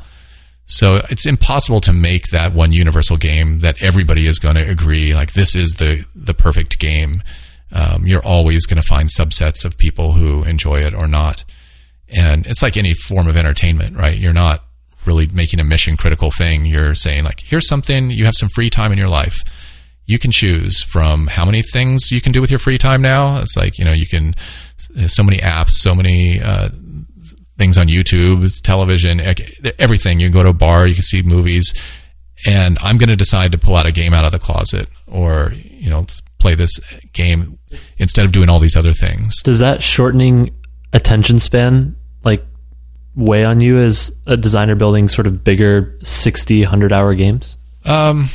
So 0.67 1.01
it's 1.09 1.25
impossible 1.25 1.81
to 1.81 1.91
make 1.91 2.27
that 2.27 2.53
one 2.53 2.71
universal 2.71 3.17
game 3.17 3.59
that 3.59 3.83
everybody 3.83 4.25
is 4.25 4.39
going 4.39 4.55
to 4.55 4.61
agree 4.61 5.13
like 5.13 5.33
this 5.33 5.53
is 5.53 5.73
the 5.79 6.05
the 6.15 6.33
perfect 6.33 6.79
game. 6.79 7.23
Um, 7.73 8.07
you're 8.07 8.25
always 8.25 8.65
going 8.67 8.81
to 8.81 8.87
find 8.87 9.09
subsets 9.09 9.65
of 9.65 9.77
people 9.77 10.13
who 10.13 10.45
enjoy 10.45 10.79
it 10.79 10.93
or 10.93 11.09
not. 11.09 11.43
And 12.09 12.45
it's 12.45 12.61
like 12.61 12.77
any 12.77 12.93
form 12.93 13.27
of 13.27 13.35
entertainment, 13.35 13.97
right? 13.97 14.17
You're 14.17 14.33
not 14.33 14.63
really 15.05 15.27
making 15.27 15.59
a 15.59 15.63
mission 15.63 15.97
critical 15.97 16.31
thing. 16.31 16.65
You're 16.65 16.95
saying 16.95 17.23
like, 17.23 17.41
here's 17.41 17.67
something 17.67 18.09
you 18.11 18.25
have 18.25 18.35
some 18.35 18.49
free 18.49 18.69
time 18.69 18.91
in 18.91 18.97
your 18.97 19.09
life. 19.09 19.37
You 20.05 20.19
can 20.19 20.31
choose 20.31 20.83
from 20.83 21.27
how 21.27 21.45
many 21.45 21.61
things 21.61 22.11
you 22.11 22.21
can 22.21 22.31
do 22.31 22.41
with 22.41 22.51
your 22.51 22.59
free 22.59 22.77
time 22.77 23.01
now. 23.01 23.39
It's 23.39 23.57
like, 23.57 23.79
you 23.79 23.85
know, 23.85 23.93
you 23.93 24.05
can, 24.05 24.35
so 25.07 25.23
many 25.23 25.37
apps, 25.37 25.71
so 25.71 25.95
many, 25.95 26.39
uh, 26.41 26.69
things 27.57 27.77
on 27.77 27.87
YouTube, 27.87 28.61
television, 28.61 29.21
everything. 29.79 30.19
You 30.19 30.27
can 30.27 30.33
go 30.33 30.43
to 30.43 30.49
a 30.49 30.53
bar, 30.53 30.85
you 30.85 30.93
can 30.93 31.03
see 31.03 31.21
movies, 31.21 31.73
and 32.45 32.77
I'm 32.81 32.97
going 32.97 33.09
to 33.09 33.15
decide 33.15 33.51
to 33.53 33.57
pull 33.57 33.75
out 33.75 33.85
a 33.85 33.91
game 33.91 34.13
out 34.13 34.25
of 34.25 34.31
the 34.31 34.39
closet 34.39 34.89
or, 35.07 35.53
you 35.53 35.89
know, 35.89 36.05
play 36.37 36.53
this 36.53 36.79
game 37.13 37.57
instead 37.97 38.25
of 38.25 38.31
doing 38.31 38.49
all 38.49 38.59
these 38.59 38.75
other 38.75 38.93
things. 38.93 39.41
Does 39.41 39.59
that 39.59 39.81
shortening 39.81 40.55
attention 40.93 41.39
span 41.39 41.95
like 42.23 42.43
weigh 43.15 43.45
on 43.45 43.59
you 43.61 43.77
as 43.77 44.11
a 44.25 44.35
designer 44.37 44.75
building 44.75 45.07
sort 45.07 45.27
of 45.27 45.43
bigger 45.43 45.97
60, 46.01 46.61
100 46.61 46.91
hour 46.93 47.13
games? 47.15 47.57
Um, 47.85 48.25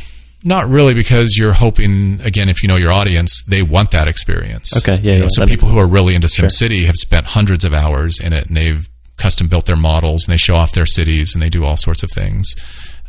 not 0.43 0.69
really, 0.69 0.95
because 0.95 1.37
you're 1.37 1.53
hoping 1.53 2.21
again, 2.23 2.49
if 2.49 2.63
you 2.63 2.69
know 2.69 2.77
your 2.77 2.93
audience, 2.93 3.43
they 3.45 3.63
want 3.63 3.91
that 3.91 4.09
experience. 4.09 4.75
Okay, 4.77 5.01
yeah, 5.03 5.13
You 5.13 5.19
know, 5.19 5.25
yeah, 5.25 5.29
so 5.31 5.47
people 5.47 5.69
who 5.69 5.79
are 5.79 5.87
really 5.87 6.15
into 6.15 6.29
Sure. 6.29 6.49
SimCity 6.49 6.87
have 6.87 6.97
spent 6.97 7.27
hundreds 7.27 7.65
of 7.65 7.75
hours 7.75 8.19
in 8.21 8.33
it, 8.33 8.47
and 8.47 8.57
they've 8.57 8.89
custom 9.17 9.49
built 9.49 9.67
their 9.67 9.77
models, 9.77 10.27
and 10.27 10.33
they 10.33 10.39
show 10.39 10.57
off 10.57 10.73
their 10.73 10.87
cities, 10.87 11.35
and 11.35 11.43
they 11.43 11.51
do 11.51 11.65
all 11.65 11.77
sorts 11.77 12.03
of 12.03 12.11
things 12.11 12.55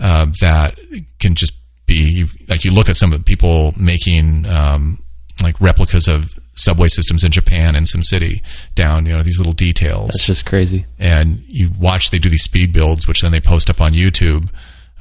uh, 0.01 0.25
that 0.41 0.77
can 1.19 1.35
just 1.35 1.53
be 1.85 2.25
like 2.49 2.65
you 2.65 2.71
look 2.73 2.89
at 2.89 2.97
some 2.97 3.13
of 3.13 3.19
the 3.19 3.23
people 3.25 3.73
making 3.77 4.45
um, 4.45 5.01
like 5.41 5.59
replicas 5.61 6.07
of 6.09 6.37
subway 6.63 6.87
systems 6.87 7.23
in 7.23 7.31
Japan 7.31 7.75
and 7.75 7.85
SimCity 7.85 8.41
down, 8.75 9.05
you 9.05 9.11
know, 9.13 9.23
these 9.23 9.37
little 9.37 9.53
details. 9.53 10.11
That's 10.11 10.25
just 10.25 10.45
crazy. 10.45 10.85
and 10.99 11.43
you 11.47 11.69
watch 11.79 12.09
they 12.11 12.19
do 12.19 12.29
these 12.29 12.43
speed 12.43 12.71
builds 12.73 13.07
which 13.07 13.21
then 13.21 13.31
they 13.31 13.39
post 13.41 13.69
up 13.69 13.81
on 13.81 13.91
youtube 13.91 14.49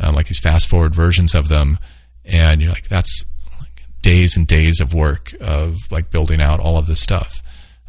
um, 0.00 0.14
like 0.14 0.26
these 0.26 0.40
fast 0.40 0.68
forward 0.68 0.94
versions 0.94 1.34
of 1.34 1.48
them. 1.48 1.78
And 2.24 2.60
you're 2.60 2.72
like 2.72 2.88
that's 2.88 3.24
like 3.60 3.82
days 4.02 4.36
and 4.36 4.46
days 4.46 4.80
of 4.80 4.94
work 4.94 5.32
of 5.40 5.76
like 5.90 6.10
building 6.10 6.40
out 6.40 6.60
all 6.60 6.76
of 6.76 6.86
this 6.86 7.00
stuff. 7.00 7.42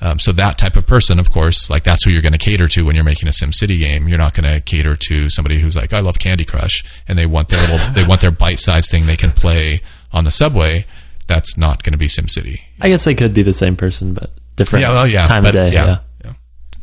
Um, 0.03 0.17
so 0.17 0.31
that 0.31 0.57
type 0.57 0.75
of 0.75 0.87
person 0.87 1.19
of 1.19 1.29
course 1.29 1.69
like 1.69 1.83
that's 1.83 2.03
who 2.03 2.09
you're 2.09 2.23
going 2.23 2.31
to 2.31 2.39
cater 2.39 2.67
to 2.69 2.85
when 2.85 2.95
you're 2.95 3.03
making 3.05 3.27
a 3.29 3.31
SimCity 3.31 3.79
game. 3.79 4.07
You're 4.07 4.17
not 4.17 4.33
going 4.33 4.51
to 4.51 4.59
cater 4.59 4.95
to 4.95 5.29
somebody 5.29 5.59
who's 5.59 5.75
like 5.75 5.93
i 5.93 5.99
love 5.99 6.17
candy 6.19 6.43
crush 6.43 6.83
and 7.07 7.17
they 7.17 7.25
want 7.27 7.49
their 7.49 7.61
little 7.61 7.77
they 7.93 8.05
want 8.05 8.19
their 8.21 8.31
bite-sized 8.31 8.89
thing 8.89 9.05
they 9.05 9.17
can 9.17 9.31
play 9.31 9.81
on 10.11 10.23
the 10.23 10.31
subway 10.31 10.85
that's 11.31 11.57
not 11.57 11.83
going 11.83 11.93
to 11.93 11.97
be 11.97 12.07
SimCity. 12.07 12.59
I 12.81 12.89
guess 12.89 13.05
they 13.05 13.15
could 13.15 13.33
be 13.33 13.41
the 13.41 13.53
same 13.53 13.75
person, 13.75 14.13
but 14.13 14.31
different 14.57 14.81
Yeah, 14.83 14.89
well, 14.89 15.07
yeah, 15.07 15.27
time 15.27 15.43
but 15.43 15.55
of 15.55 15.69
day. 15.69 15.73
yeah, 15.73 15.99
Yeah. 16.23 16.33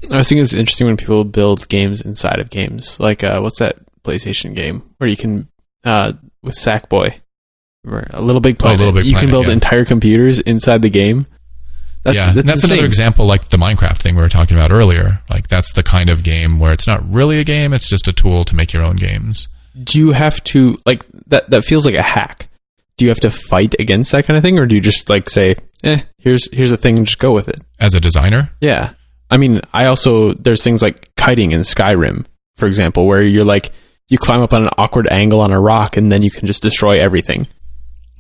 yeah. 0.03 0.15
I 0.15 0.17
was 0.17 0.29
thinking 0.29 0.43
it's 0.43 0.55
interesting 0.55 0.87
when 0.87 0.97
people 0.97 1.25
build 1.25 1.69
games 1.69 2.01
inside 2.01 2.39
of 2.41 2.49
games. 2.51 2.99
Like, 2.99 3.23
uh, 3.23 3.41
what's 3.41 3.59
that 3.59 3.77
PlayStation 4.05 4.55
game 4.55 4.83
where 4.99 5.09
you 5.09 5.17
can, 5.17 5.49
uh, 5.85 6.15
with 6.43 6.55
Sackboy, 6.55 7.15
remember, 7.85 8.09
a 8.13 8.23
Little 8.23 8.41
Big 8.41 8.57
Oh, 8.57 8.61
Planet, 8.61 8.79
Little 8.79 8.95
Big 8.95 9.05
you 9.05 9.17
can 9.17 9.31
build 9.31 9.47
yeah. 9.47 9.53
entire 9.53 9.85
computers 9.85 10.39
inside 10.41 10.83
the 10.83 10.91
game. 10.91 11.27
That's, 12.05 12.17
yeah, 12.17 12.33
that's, 12.33 12.47
that's, 12.47 12.65
another 12.65 12.87
example, 12.87 13.27
like 13.27 13.51
the 13.51 13.57
Minecraft 13.59 13.99
thing 13.99 14.15
we 14.15 14.23
were 14.23 14.29
talking 14.29 14.57
about 14.57 14.71
earlier. 14.71 15.21
Like 15.29 15.49
that's 15.49 15.73
the 15.73 15.83
kind 15.83 16.09
of 16.09 16.23
game 16.23 16.59
where 16.59 16.73
it's 16.73 16.87
not 16.87 17.03
really 17.07 17.39
a 17.41 17.45
game; 17.45 17.75
it's 17.75 17.89
just 17.89 18.07
a 18.09 18.13
tool 18.13 18.45
to 18.47 18.55
make 18.55 18.73
your 18.73 18.83
own 18.83 18.97
games. 18.97 19.49
Do 19.83 19.99
you 19.99 20.13
have 20.13 20.43
to 20.45 20.79
like 20.87 21.05
that? 21.27 21.51
That 21.51 21.65
feels 21.65 21.85
like 21.85 21.97
a 21.97 22.03
hack. 22.03 22.48
Do 22.99 23.05
you 23.07 23.09
have 23.09 23.21
to 23.21 23.31
fight 23.31 23.75
against 23.79 24.13
that 24.13 24.27
kind 24.27 24.37
of 24.37 24.43
thing, 24.43 24.59
or 24.59 24.67
do 24.67 24.75
you 24.75 24.81
just 24.83 25.09
like 25.09 25.31
say, 25.31 25.57
"Eh, 25.83 26.03
here's 26.19 26.53
here's 26.55 26.73
a 26.73 26.77
thing, 26.77 26.99
and 26.99 27.07
just 27.07 27.19
go 27.19 27.33
with 27.33 27.49
it"? 27.49 27.61
As 27.81 27.95
a 27.95 28.01
designer, 28.01 28.51
Yeah. 28.61 28.93
I 29.31 29.37
mean, 29.37 29.61
I 29.73 29.87
also 29.87 30.33
there's 30.35 30.63
things 30.65 30.83
like 30.83 31.15
kiting 31.17 31.53
in 31.53 31.61
Skyrim, 31.61 32.25
for 32.57 32.67
example, 32.67 33.07
where 33.07 33.23
you're 33.23 33.45
like 33.45 33.73
you 34.09 34.17
climb 34.19 34.41
up 34.43 34.53
on 34.53 34.63
an 34.65 34.71
awkward 34.79 35.07
angle 35.11 35.41
on 35.41 35.53
a 35.53 35.61
rock 35.61 35.97
and 35.97 36.11
then 36.11 36.23
you 36.23 36.31
can 36.31 36.47
just 36.47 36.63
destroy 36.63 36.99
everything. 36.99 37.47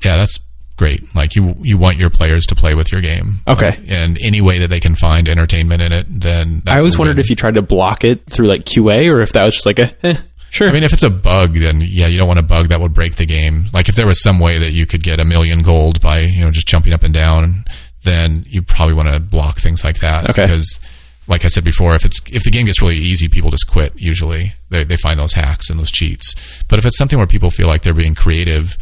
yeah, 0.04 0.16
that's 0.16 0.38
great. 0.76 1.02
Like 1.14 1.34
you, 1.34 1.54
you 1.60 1.76
want 1.78 1.96
your 1.96 2.10
players 2.10 2.46
to 2.48 2.54
play 2.54 2.74
with 2.74 2.92
your 2.92 3.00
game. 3.00 3.36
Okay. 3.48 3.70
Like, 3.70 3.80
and 3.88 4.18
any 4.20 4.40
way 4.42 4.58
that 4.58 4.68
they 4.68 4.80
can 4.80 4.94
find 4.94 5.28
entertainment 5.28 5.80
in 5.82 5.92
it, 5.92 6.06
then 6.08 6.60
that's 6.64 6.76
I 6.76 6.78
always 6.78 6.98
wondered 6.98 7.18
if 7.18 7.30
you 7.30 7.36
tried 7.36 7.54
to 7.54 7.62
block 7.62 8.04
it 8.04 8.26
through 8.26 8.46
like 8.46 8.64
QA 8.64 9.10
or 9.12 9.20
if 9.22 9.32
that 9.32 9.44
was 9.46 9.54
just 9.54 9.66
like 9.66 9.78
a 9.80 10.06
eh, 10.06 10.16
sure. 10.50 10.68
I 10.68 10.72
mean, 10.72 10.82
if 10.82 10.92
it's 10.92 11.02
a 11.02 11.10
bug, 11.10 11.54
then 11.54 11.80
yeah, 11.80 12.06
you 12.06 12.18
don't 12.18 12.28
want 12.28 12.38
a 12.38 12.44
bug 12.44 12.68
that 12.68 12.80
would 12.80 12.94
break 12.94 13.16
the 13.16 13.26
game. 13.26 13.66
Like 13.72 13.88
if 13.88 13.94
there 13.94 14.06
was 14.06 14.22
some 14.22 14.38
way 14.38 14.58
that 14.58 14.70
you 14.70 14.86
could 14.86 15.02
get 15.02 15.20
a 15.20 15.24
million 15.24 15.62
gold 15.62 16.00
by 16.00 16.20
you 16.20 16.44
know 16.44 16.50
just 16.50 16.66
jumping 16.66 16.92
up 16.92 17.02
and 17.02 17.14
down, 17.14 17.64
then 18.04 18.44
you 18.48 18.62
probably 18.62 18.94
want 18.94 19.08
to 19.08 19.20
block 19.20 19.58
things 19.58 19.84
like 19.84 19.98
that. 20.00 20.30
Okay. 20.30 20.42
Because, 20.42 20.80
like 21.26 21.44
I 21.44 21.48
said 21.48 21.64
before, 21.64 21.94
if 21.94 22.04
it's 22.04 22.20
if 22.30 22.44
the 22.44 22.50
game 22.50 22.66
gets 22.66 22.80
really 22.80 22.96
easy, 22.96 23.28
people 23.28 23.50
just 23.50 23.70
quit. 23.70 23.98
Usually, 24.00 24.54
they 24.70 24.84
they 24.84 24.96
find 24.96 25.18
those 25.18 25.34
hacks 25.34 25.70
and 25.70 25.78
those 25.78 25.90
cheats. 25.90 26.62
But 26.68 26.78
if 26.78 26.86
it's 26.86 26.96
something 26.96 27.18
where 27.18 27.26
people 27.26 27.50
feel 27.50 27.66
like 27.66 27.82
they're 27.82 27.94
being 27.94 28.14
creative, 28.14 28.76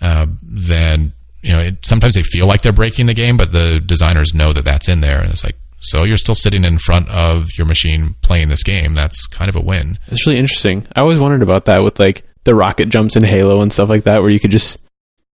uh, 0.00 0.26
then 0.42 1.12
you 1.42 1.52
know 1.52 1.60
it, 1.60 1.84
sometimes 1.84 2.14
they 2.14 2.22
feel 2.22 2.46
like 2.46 2.62
they're 2.62 2.72
breaking 2.72 3.06
the 3.06 3.14
game, 3.14 3.36
but 3.36 3.52
the 3.52 3.80
designers 3.80 4.34
know 4.34 4.52
that 4.52 4.64
that's 4.64 4.88
in 4.88 5.00
there, 5.00 5.20
and 5.20 5.30
it's 5.30 5.44
like. 5.44 5.56
So 5.80 6.04
you're 6.04 6.16
still 6.18 6.34
sitting 6.34 6.64
in 6.64 6.78
front 6.78 7.08
of 7.08 7.48
your 7.56 7.66
machine 7.66 8.14
playing 8.22 8.48
this 8.48 8.62
game. 8.62 8.94
That's 8.94 9.26
kind 9.26 9.48
of 9.48 9.56
a 9.56 9.60
win. 9.60 9.98
It's 10.08 10.26
really 10.26 10.38
interesting. 10.38 10.86
I 10.94 11.00
always 11.00 11.18
wondered 11.18 11.42
about 11.42 11.64
that 11.64 11.78
with 11.82 11.98
like 11.98 12.22
the 12.44 12.54
rocket 12.54 12.88
jumps 12.90 13.16
in 13.16 13.24
Halo 13.24 13.62
and 13.62 13.72
stuff 13.72 13.88
like 13.88 14.04
that, 14.04 14.20
where 14.22 14.30
you 14.30 14.38
could 14.40 14.50
just 14.50 14.78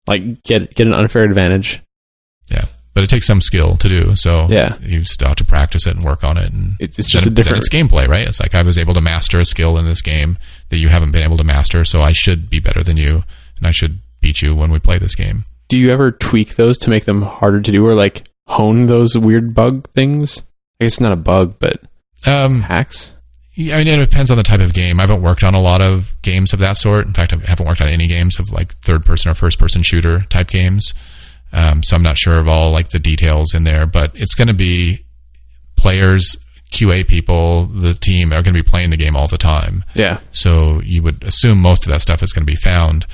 like 0.06 0.42
get 0.44 0.74
get 0.74 0.86
an 0.86 0.92
unfair 0.94 1.24
advantage. 1.24 1.80
Yeah, 2.48 2.66
but 2.94 3.02
it 3.02 3.10
takes 3.10 3.26
some 3.26 3.40
skill 3.40 3.76
to 3.78 3.88
do. 3.88 4.14
So 4.14 4.46
Yeah. 4.48 4.76
you 4.80 5.02
still 5.04 5.28
have 5.28 5.36
to 5.38 5.44
practice 5.44 5.84
it 5.86 5.96
and 5.96 6.04
work 6.04 6.22
on 6.22 6.36
it. 6.36 6.52
And 6.52 6.74
It's- 6.78 6.96
it's 6.98 7.10
just 7.10 7.26
a 7.26 7.30
different- 7.30 7.58
It's 7.58 7.68
gameplay, 7.68 8.06
right? 8.06 8.26
It's 8.26 8.38
like 8.40 8.54
I 8.54 8.62
was 8.62 8.78
able 8.78 8.94
to 8.94 9.00
master 9.00 9.40
a 9.40 9.44
skill 9.44 9.76
in 9.78 9.84
this 9.84 10.00
game 10.02 10.38
that 10.68 10.78
you 10.78 10.88
haven't 10.88 11.10
been 11.10 11.24
able 11.24 11.36
to 11.38 11.44
master, 11.44 11.84
so 11.84 12.02
I 12.02 12.12
should 12.12 12.48
be 12.48 12.60
better 12.60 12.82
than 12.84 12.96
you, 12.96 13.24
and 13.58 13.66
I 13.66 13.72
should 13.72 13.98
beat 14.20 14.42
you 14.42 14.54
when 14.54 14.70
we 14.70 14.78
play 14.78 14.98
this 14.98 15.16
game. 15.16 15.44
Do 15.68 15.76
you 15.76 15.90
ever 15.90 16.12
tweak 16.12 16.54
those 16.54 16.78
to 16.78 16.90
make 16.90 17.04
them 17.04 17.22
harder 17.22 17.60
to 17.60 17.72
do 17.72 17.84
or 17.84 17.94
like 17.94 18.22
hone 18.46 18.86
those 18.86 19.16
weird 19.16 19.54
bug 19.54 19.88
things? 19.90 20.42
I 20.80 20.84
guess 20.84 20.94
it's 20.94 21.00
not 21.00 21.12
a 21.12 21.16
bug, 21.16 21.56
but 21.58 21.80
Um, 22.26 22.62
hacks. 22.62 23.12
Yeah, 23.54 23.76
I 23.76 23.84
mean, 23.84 23.88
it 24.00 24.10
depends 24.10 24.30
on 24.30 24.36
the 24.36 24.42
type 24.42 24.60
of 24.60 24.74
game. 24.74 25.00
I 25.00 25.04
haven't 25.04 25.22
worked 25.22 25.42
on 25.42 25.54
a 25.54 25.60
lot 25.60 25.80
of 25.80 26.14
games 26.20 26.52
of 26.52 26.58
that 26.58 26.76
sort. 26.76 27.06
In 27.06 27.14
fact, 27.14 27.32
I 27.32 27.38
haven't 27.46 27.66
worked 27.66 27.80
on 27.80 27.88
any 27.88 28.06
games 28.06 28.38
of 28.38 28.50
like 28.52 28.74
third 28.80 29.04
person 29.06 29.30
or 29.30 29.34
first 29.34 29.58
person 29.58 29.82
shooter 29.82 30.20
type 30.28 30.48
games. 30.48 30.92
Um, 31.52 31.82
so 31.82 31.96
I'm 31.96 32.02
not 32.02 32.18
sure 32.18 32.38
of 32.38 32.48
all 32.48 32.70
like 32.70 32.90
the 32.90 32.98
details 32.98 33.54
in 33.54 33.64
there, 33.64 33.86
but 33.86 34.10
it's 34.14 34.34
going 34.34 34.48
to 34.48 34.54
be 34.54 35.06
players, 35.76 36.36
QA 36.70 37.06
people, 37.06 37.64
the 37.64 37.94
team 37.94 38.28
are 38.32 38.42
going 38.42 38.52
to 38.54 38.62
be 38.62 38.62
playing 38.62 38.90
the 38.90 38.96
game 38.98 39.16
all 39.16 39.28
the 39.28 39.38
time. 39.38 39.84
Yeah. 39.94 40.18
So 40.32 40.80
you 40.82 41.02
would 41.02 41.22
assume 41.24 41.58
most 41.62 41.86
of 41.86 41.92
that 41.92 42.02
stuff 42.02 42.22
is 42.22 42.32
going 42.32 42.44
to 42.46 42.52
be 42.52 42.56
found, 42.56 43.06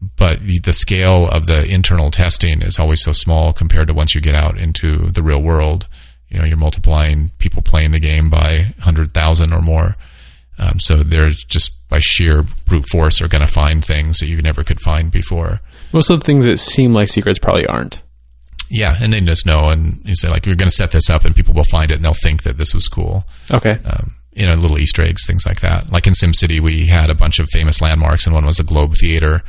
but 0.00 0.40
the, 0.40 0.72
scale 0.72 1.28
of 1.28 1.46
the 1.46 1.66
internal 1.66 2.10
testing 2.10 2.62
is 2.62 2.78
always 2.78 3.02
so 3.02 3.12
small 3.12 3.52
compared 3.52 3.88
to 3.88 3.94
once 3.94 4.14
you 4.14 4.20
get 4.20 4.34
out 4.34 4.56
into 4.56 5.10
the 5.10 5.22
real 5.22 5.42
world. 5.42 5.86
You 6.28 6.38
know, 6.38 6.44
you're 6.44 6.56
multiplying 6.56 7.30
people 7.38 7.60
playing 7.60 7.90
the 7.90 8.00
game 8.00 8.30
by 8.30 8.72
100,000 8.78 9.52
or 9.52 9.60
more. 9.60 9.96
Um, 10.58 10.78
so 10.78 10.96
they're 10.96 11.30
just 11.30 11.88
by 11.88 11.98
sheer 11.98 12.44
brute 12.66 12.86
force 12.86 13.20
are 13.20 13.28
going 13.28 13.44
to 13.44 13.52
find 13.52 13.84
things 13.84 14.18
that 14.18 14.26
you 14.26 14.40
never 14.40 14.62
could 14.62 14.80
find 14.80 15.10
before. 15.10 15.60
Most 15.92 16.10
of 16.10 16.18
the 16.20 16.24
things 16.24 16.44
that 16.44 16.58
seem 16.58 16.92
like 16.92 17.08
secrets 17.08 17.38
probably 17.38 17.66
aren't. 17.66 18.02
Yeah, 18.70 18.94
and 19.00 19.12
they 19.12 19.20
just 19.20 19.46
know, 19.46 19.70
and 19.70 20.00
you 20.04 20.14
say 20.14 20.28
like, 20.28 20.46
"We're 20.46 20.54
going 20.54 20.70
to 20.70 20.74
set 20.74 20.92
this 20.92 21.10
up," 21.10 21.24
and 21.24 21.34
people 21.34 21.54
will 21.54 21.64
find 21.64 21.90
it, 21.90 21.96
and 21.96 22.04
they'll 22.04 22.14
think 22.14 22.44
that 22.44 22.56
this 22.56 22.72
was 22.72 22.86
cool. 22.86 23.24
Okay. 23.50 23.78
um, 23.84 24.14
you 24.32 24.46
know, 24.46 24.54
little 24.54 24.78
Easter 24.78 25.02
eggs, 25.02 25.26
things 25.26 25.44
like 25.44 25.60
that. 25.60 25.90
Like 25.90 26.06
in 26.06 26.12
SimCity, 26.12 26.60
we 26.60 26.86
had 26.86 27.10
a 27.10 27.14
bunch 27.14 27.40
of 27.40 27.48
famous 27.50 27.82
landmarks, 27.82 28.26
and 28.26 28.34
one 28.34 28.46
was 28.46 28.60
a 28.60 28.64
Globe 28.64 28.94
Theater. 28.94 29.42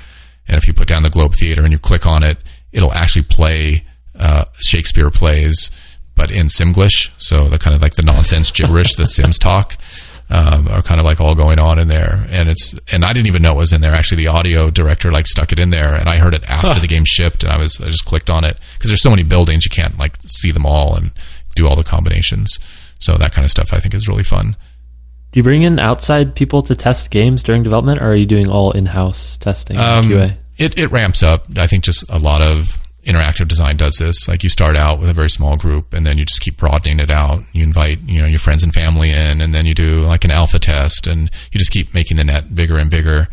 And 0.47 0.57
if 0.57 0.67
you 0.67 0.73
put 0.73 0.87
down 0.87 1.03
the 1.03 1.09
Globe 1.09 1.33
Theater 1.33 1.63
and 1.63 1.71
you 1.71 1.79
click 1.79 2.05
on 2.05 2.23
it, 2.23 2.37
it'll 2.71 2.93
actually 2.93 3.23
play 3.23 3.83
uh, 4.17 4.45
Shakespeare 4.59 5.09
plays, 5.09 5.69
but 6.15 6.29
in 6.29 6.47
Simlish. 6.47 7.11
So 7.17 7.47
the 7.47 7.59
kind 7.59 7.75
of 7.75 7.81
like 7.81 7.93
the 7.93 8.03
nonsense 8.03 8.51
gibberish 8.51 8.95
that 8.95 9.07
Sims 9.07 9.39
talk 9.39 9.77
um, 10.29 10.67
are 10.69 10.81
kind 10.81 10.99
of 10.99 11.05
like 11.05 11.19
all 11.19 11.35
going 11.35 11.59
on 11.59 11.77
in 11.77 11.87
there. 11.87 12.25
And 12.29 12.49
it's 12.49 12.77
and 12.91 13.03
I 13.03 13.13
didn't 13.13 13.27
even 13.27 13.41
know 13.41 13.53
it 13.53 13.57
was 13.57 13.73
in 13.73 13.81
there. 13.81 13.93
Actually, 13.93 14.23
the 14.23 14.27
audio 14.27 14.69
director 14.69 15.11
like 15.11 15.27
stuck 15.27 15.51
it 15.51 15.59
in 15.59 15.69
there, 15.69 15.93
and 15.93 16.07
I 16.09 16.17
heard 16.17 16.33
it 16.33 16.43
after 16.45 16.79
the 16.79 16.87
game 16.87 17.05
shipped, 17.05 17.43
and 17.43 17.51
I 17.51 17.57
was 17.57 17.79
I 17.79 17.85
just 17.85 18.05
clicked 18.05 18.29
on 18.29 18.43
it 18.43 18.57
because 18.73 18.89
there's 18.89 19.01
so 19.01 19.09
many 19.09 19.23
buildings 19.23 19.65
you 19.65 19.71
can't 19.71 19.97
like 19.97 20.15
see 20.25 20.51
them 20.51 20.65
all 20.65 20.95
and 20.95 21.11
do 21.55 21.67
all 21.67 21.75
the 21.75 21.83
combinations. 21.83 22.59
So 22.99 23.17
that 23.17 23.33
kind 23.33 23.45
of 23.45 23.51
stuff 23.51 23.73
I 23.73 23.79
think 23.79 23.93
is 23.93 24.07
really 24.07 24.23
fun. 24.23 24.55
Do 25.31 25.39
you 25.39 25.43
bring 25.43 25.63
in 25.63 25.79
outside 25.79 26.35
people 26.35 26.61
to 26.63 26.75
test 26.75 27.09
games 27.09 27.43
during 27.43 27.63
development, 27.63 28.01
or 28.01 28.11
are 28.11 28.15
you 28.15 28.25
doing 28.25 28.49
all 28.49 28.71
in-house 28.71 29.37
testing 29.37 29.77
Um, 29.77 30.09
QA? 30.09 30.35
It, 30.57 30.77
it 30.77 30.87
ramps 30.91 31.23
up. 31.23 31.45
I 31.57 31.67
think 31.67 31.83
just 31.83 32.03
a 32.09 32.19
lot 32.19 32.41
of 32.41 32.77
interactive 33.05 33.47
design 33.47 33.77
does 33.77 33.95
this. 33.95 34.27
Like 34.27 34.43
you 34.43 34.49
start 34.49 34.75
out 34.75 34.99
with 34.99 35.09
a 35.09 35.13
very 35.13 35.29
small 35.29 35.57
group 35.57 35.93
and 35.93 36.05
then 36.05 36.17
you 36.17 36.25
just 36.25 36.41
keep 36.41 36.57
broadening 36.57 36.99
it 36.99 37.09
out. 37.09 37.43
You 37.53 37.63
invite, 37.63 37.99
you 38.05 38.21
know, 38.21 38.27
your 38.27 38.39
friends 38.39 38.63
and 38.63 38.73
family 38.73 39.11
in 39.11 39.41
and 39.41 39.55
then 39.55 39.65
you 39.65 39.73
do 39.73 40.01
like 40.01 40.23
an 40.23 40.31
alpha 40.31 40.59
test 40.59 41.07
and 41.07 41.29
you 41.51 41.57
just 41.57 41.71
keep 41.71 41.93
making 41.93 42.17
the 42.17 42.23
net 42.23 42.53
bigger 42.53 42.77
and 42.77 42.91
bigger. 42.91 43.27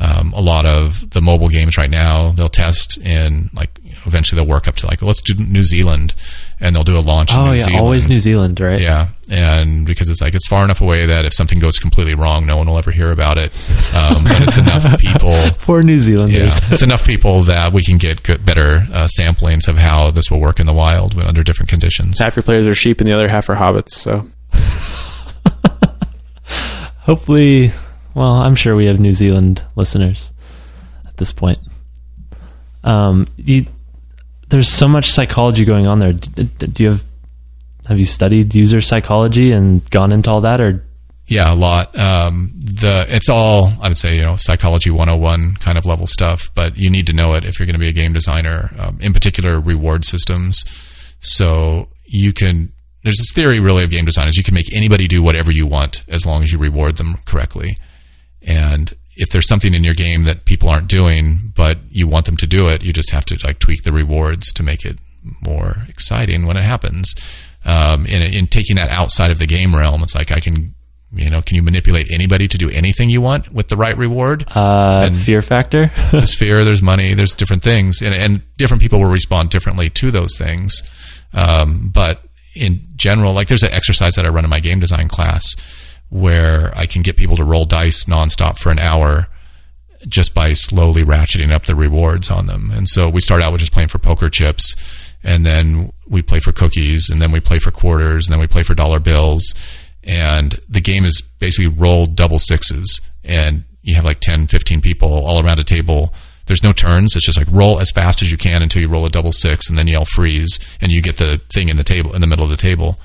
Um, 0.00 0.32
a 0.32 0.40
lot 0.40 0.64
of 0.64 1.10
the 1.10 1.20
mobile 1.20 1.48
games 1.48 1.76
right 1.76 1.90
now, 1.90 2.30
they'll 2.30 2.48
test 2.48 2.98
in 2.98 3.50
like 3.52 3.70
eventually 4.06 4.40
they'll 4.40 4.48
work 4.48 4.68
up 4.68 4.76
to 4.76 4.86
like, 4.86 5.02
let's 5.02 5.20
do 5.20 5.34
New 5.42 5.64
Zealand 5.64 6.14
and 6.60 6.74
they'll 6.74 6.84
do 6.84 6.96
a 6.96 7.00
launch 7.00 7.32
in 7.34 7.40
Oh 7.40 7.46
New 7.46 7.52
yeah, 7.54 7.64
Zealand. 7.64 7.84
always 7.84 8.08
New 8.08 8.20
Zealand, 8.20 8.60
right? 8.60 8.80
Yeah, 8.80 9.08
and 9.28 9.84
because 9.86 10.08
it's 10.08 10.20
like 10.20 10.34
it's 10.34 10.46
far 10.46 10.62
enough 10.64 10.80
away 10.80 11.06
that 11.06 11.24
if 11.24 11.32
something 11.34 11.58
goes 11.58 11.78
completely 11.80 12.14
wrong, 12.14 12.46
no 12.46 12.56
one 12.56 12.68
will 12.68 12.78
ever 12.78 12.92
hear 12.92 13.10
about 13.10 13.38
it. 13.38 13.52
Um, 13.92 14.22
but 14.22 14.40
it's 14.42 14.56
enough 14.58 14.98
people 15.00 15.34
Poor 15.58 15.82
New 15.82 15.94
yeah, 15.94 15.98
Zealanders. 15.98 16.72
it's 16.72 16.82
enough 16.82 17.04
people 17.04 17.40
that 17.42 17.72
we 17.72 17.82
can 17.82 17.98
get 17.98 18.22
good, 18.22 18.44
better 18.46 18.84
uh, 18.92 19.08
samplings 19.18 19.66
of 19.66 19.76
how 19.78 20.12
this 20.12 20.30
will 20.30 20.40
work 20.40 20.60
in 20.60 20.66
the 20.66 20.72
wild 20.72 21.14
when- 21.14 21.26
under 21.26 21.42
different 21.42 21.68
conditions. 21.70 22.20
Half 22.20 22.36
your 22.36 22.44
players 22.44 22.68
are 22.68 22.74
sheep 22.74 23.00
and 23.00 23.08
the 23.08 23.12
other 23.14 23.28
half 23.28 23.48
are 23.48 23.56
hobbits. 23.56 23.90
So 23.90 24.28
Hopefully, 27.00 27.72
well, 28.18 28.34
I'm 28.34 28.54
sure 28.56 28.74
we 28.74 28.86
have 28.86 28.98
New 28.98 29.14
Zealand 29.14 29.62
listeners 29.76 30.32
at 31.06 31.16
this 31.16 31.30
point. 31.32 31.58
Um, 32.82 33.26
you, 33.36 33.66
there's 34.48 34.68
so 34.68 34.88
much 34.88 35.10
psychology 35.10 35.64
going 35.64 35.86
on 35.86 35.98
there. 36.00 36.12
D- 36.12 36.44
d- 36.58 36.66
Do 36.66 36.82
you 36.82 36.90
have 36.90 37.04
have 37.86 37.98
you 37.98 38.04
studied 38.04 38.54
user 38.54 38.80
psychology 38.80 39.52
and 39.52 39.88
gone 39.90 40.12
into 40.12 40.30
all 40.30 40.40
that, 40.42 40.60
or 40.60 40.84
Yeah, 41.26 41.52
a 41.52 41.54
lot. 41.54 41.96
Um, 41.98 42.50
the 42.54 43.06
it's 43.08 43.28
all 43.28 43.72
I 43.80 43.88
would 43.88 43.96
say 43.98 44.16
you 44.16 44.22
know 44.22 44.36
psychology 44.36 44.90
101 44.90 45.54
kind 45.56 45.78
of 45.78 45.86
level 45.86 46.06
stuff, 46.06 46.48
but 46.54 46.76
you 46.76 46.90
need 46.90 47.06
to 47.06 47.12
know 47.12 47.34
it 47.34 47.44
if 47.44 47.58
you're 47.58 47.66
going 47.66 47.74
to 47.74 47.80
be 47.80 47.88
a 47.88 47.92
game 47.92 48.12
designer. 48.12 48.70
Um, 48.78 48.98
in 49.00 49.12
particular, 49.12 49.60
reward 49.60 50.04
systems. 50.04 50.64
So 51.20 51.88
you 52.04 52.32
can. 52.32 52.72
There's 53.04 53.16
this 53.18 53.32
theory 53.32 53.60
really 53.60 53.84
of 53.84 53.90
game 53.90 54.04
designers. 54.04 54.36
You 54.36 54.42
can 54.42 54.54
make 54.54 54.72
anybody 54.74 55.06
do 55.06 55.22
whatever 55.22 55.52
you 55.52 55.66
want 55.66 56.02
as 56.08 56.26
long 56.26 56.42
as 56.42 56.52
you 56.52 56.58
reward 56.58 56.96
them 56.96 57.18
correctly. 57.26 57.76
And 58.42 58.94
if 59.16 59.30
there's 59.30 59.48
something 59.48 59.74
in 59.74 59.82
your 59.84 59.94
game 59.94 60.24
that 60.24 60.44
people 60.44 60.68
aren't 60.68 60.88
doing, 60.88 61.52
but 61.56 61.78
you 61.90 62.06
want 62.06 62.26
them 62.26 62.36
to 62.38 62.46
do 62.46 62.68
it, 62.68 62.82
you 62.84 62.92
just 62.92 63.10
have 63.10 63.24
to 63.26 63.38
like 63.46 63.58
tweak 63.58 63.82
the 63.82 63.92
rewards 63.92 64.52
to 64.54 64.62
make 64.62 64.84
it 64.84 64.98
more 65.42 65.74
exciting 65.88 66.46
when 66.46 66.56
it 66.56 66.64
happens. 66.64 67.14
Um, 67.64 68.06
in, 68.06 68.22
in 68.22 68.46
taking 68.46 68.76
that 68.76 68.88
outside 68.88 69.30
of 69.30 69.38
the 69.38 69.46
game 69.46 69.74
realm, 69.74 70.02
it's 70.02 70.14
like 70.14 70.30
I 70.30 70.40
can, 70.40 70.74
you 71.12 71.28
know, 71.28 71.42
can 71.42 71.56
you 71.56 71.62
manipulate 71.62 72.10
anybody 72.10 72.46
to 72.48 72.56
do 72.56 72.70
anything 72.70 73.10
you 73.10 73.20
want 73.20 73.52
with 73.52 73.68
the 73.68 73.76
right 73.76 73.96
reward? 73.98 74.44
uh, 74.54 75.06
And- 75.06 75.18
fear 75.18 75.42
factor? 75.42 75.90
there's 76.12 76.38
fear, 76.38 76.64
there's 76.64 76.82
money, 76.82 77.12
there's 77.14 77.34
different 77.34 77.62
things, 77.64 78.00
and, 78.00 78.14
and 78.14 78.42
different 78.56 78.80
people 78.82 79.00
will 79.00 79.10
respond 79.10 79.50
differently 79.50 79.90
to 79.90 80.10
those 80.12 80.36
things. 80.38 80.80
Um, 81.34 81.90
but 81.92 82.22
in 82.54 82.82
general, 82.96 83.32
like 83.34 83.48
there's 83.48 83.64
an 83.64 83.72
exercise 83.72 84.14
that 84.14 84.24
I 84.24 84.28
run 84.28 84.44
in 84.44 84.50
my 84.50 84.60
game 84.60 84.80
design 84.80 85.08
class 85.08 85.56
where 86.10 86.72
I 86.76 86.86
can 86.86 87.02
get 87.02 87.16
people 87.16 87.36
to 87.36 87.44
roll 87.44 87.64
dice 87.64 88.04
nonstop 88.06 88.58
for 88.58 88.70
an 88.70 88.78
hour 88.78 89.26
just 90.06 90.34
by 90.34 90.52
slowly 90.52 91.02
ratcheting 91.02 91.50
up 91.50 91.64
the 91.64 91.74
rewards 91.74 92.30
on 92.30 92.46
them. 92.46 92.70
And 92.70 92.88
so 92.88 93.08
we 93.08 93.20
start 93.20 93.42
out 93.42 93.52
with 93.52 93.60
just 93.60 93.72
playing 93.72 93.88
for 93.88 93.98
poker 93.98 94.28
chips, 94.28 94.74
and 95.24 95.44
then 95.44 95.92
we 96.08 96.22
play 96.22 96.38
for 96.38 96.52
cookies, 96.52 97.10
and 97.10 97.20
then 97.20 97.32
we 97.32 97.40
play 97.40 97.58
for 97.58 97.70
quarters, 97.70 98.26
and 98.26 98.32
then 98.32 98.40
we 98.40 98.46
play 98.46 98.62
for 98.62 98.74
dollar 98.74 99.00
bills. 99.00 99.54
And 100.04 100.58
the 100.68 100.80
game 100.80 101.04
is 101.04 101.20
basically 101.20 101.66
roll 101.66 102.06
double 102.06 102.38
sixes, 102.38 103.00
and 103.24 103.64
you 103.82 103.96
have 103.96 104.04
like 104.04 104.20
10, 104.20 104.46
15 104.46 104.80
people 104.80 105.12
all 105.12 105.44
around 105.44 105.58
a 105.58 105.64
table. 105.64 106.14
There's 106.46 106.62
no 106.62 106.72
turns. 106.72 107.14
It's 107.14 107.26
just 107.26 107.36
like 107.36 107.48
roll 107.50 107.80
as 107.80 107.90
fast 107.90 108.22
as 108.22 108.30
you 108.30 108.38
can 108.38 108.62
until 108.62 108.80
you 108.80 108.88
roll 108.88 109.04
a 109.04 109.10
double 109.10 109.32
six, 109.32 109.68
and 109.68 109.76
then 109.76 109.88
yell 109.88 110.04
freeze, 110.04 110.58
and 110.80 110.92
you 110.92 111.02
get 111.02 111.16
the 111.16 111.38
thing 111.38 111.68
in 111.68 111.76
the 111.76 111.84
table 111.84 112.14
in 112.14 112.20
the 112.20 112.26
middle 112.26 112.44
of 112.44 112.50
the 112.50 112.56
table. 112.56 112.98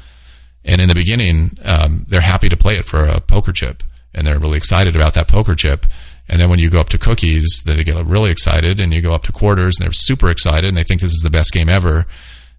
And 0.66 0.80
in 0.80 0.88
the 0.88 0.96
beginning, 0.96 1.58
um, 1.64 2.06
they're 2.08 2.22
happy 2.22 2.50
to 2.50 2.58
play 2.58 2.76
it 2.78 2.86
for 2.86 3.06
a 3.06 3.20
poker 3.20 3.52
chip, 3.52 3.84
and 4.14 4.26
they're 4.26 4.40
really 4.40 4.58
excited 4.58 4.96
about 4.96 5.14
that 5.16 5.28
poker 5.28 5.56
chip. 5.56 5.86
And 6.30 6.40
then 6.40 6.50
when 6.50 6.60
you 6.60 6.70
go 6.70 6.80
up 6.80 6.90
to 6.90 6.98
cookies, 6.98 7.64
they 7.66 7.84
get 7.84 8.06
really 8.06 8.32
excited, 8.32 8.80
and 8.80 8.94
you 8.94 9.02
go 9.02 9.14
up 9.14 9.24
to 9.24 9.32
quarters, 9.32 9.78
and 9.78 9.86
they're 9.86 9.92
super 9.92 10.30
excited, 10.30 10.68
and 10.68 10.78
they 10.78 10.84
think 10.84 11.02
this 11.02 11.12
is 11.12 11.22
the 11.22 11.30
best 11.30 11.52
game 11.52 11.68
ever. 11.68 12.06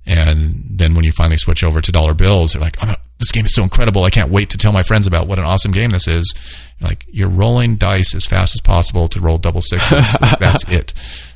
And 0.06 0.64
then 0.68 0.94
when 0.94 1.04
you 1.04 1.12
finally 1.12 1.38
switch 1.38 1.64
over 1.64 1.80
to 1.80 1.92
dollar 1.92 2.12
bills, 2.12 2.52
they're 2.52 2.60
like, 2.60 2.76
oh, 2.82 2.88
no, 2.88 2.94
"This 3.18 3.32
game 3.32 3.46
is 3.46 3.54
so 3.54 3.62
incredible! 3.62 4.04
I 4.04 4.10
can't 4.10 4.30
wait 4.30 4.50
to 4.50 4.58
tell 4.58 4.72
my 4.72 4.82
friends 4.82 5.06
about 5.06 5.26
what 5.26 5.38
an 5.38 5.46
awesome 5.46 5.72
game 5.72 5.90
this 5.90 6.06
is." 6.06 6.34
You're 6.78 6.88
like 6.90 7.06
you're 7.10 7.28
rolling 7.28 7.76
dice 7.76 8.14
as 8.14 8.26
fast 8.26 8.54
as 8.54 8.60
possible 8.60 9.08
to 9.08 9.20
roll 9.20 9.38
double 9.38 9.62
sixes. 9.62 10.20
Like, 10.20 10.38
that's 10.40 10.70
it. 10.70 10.92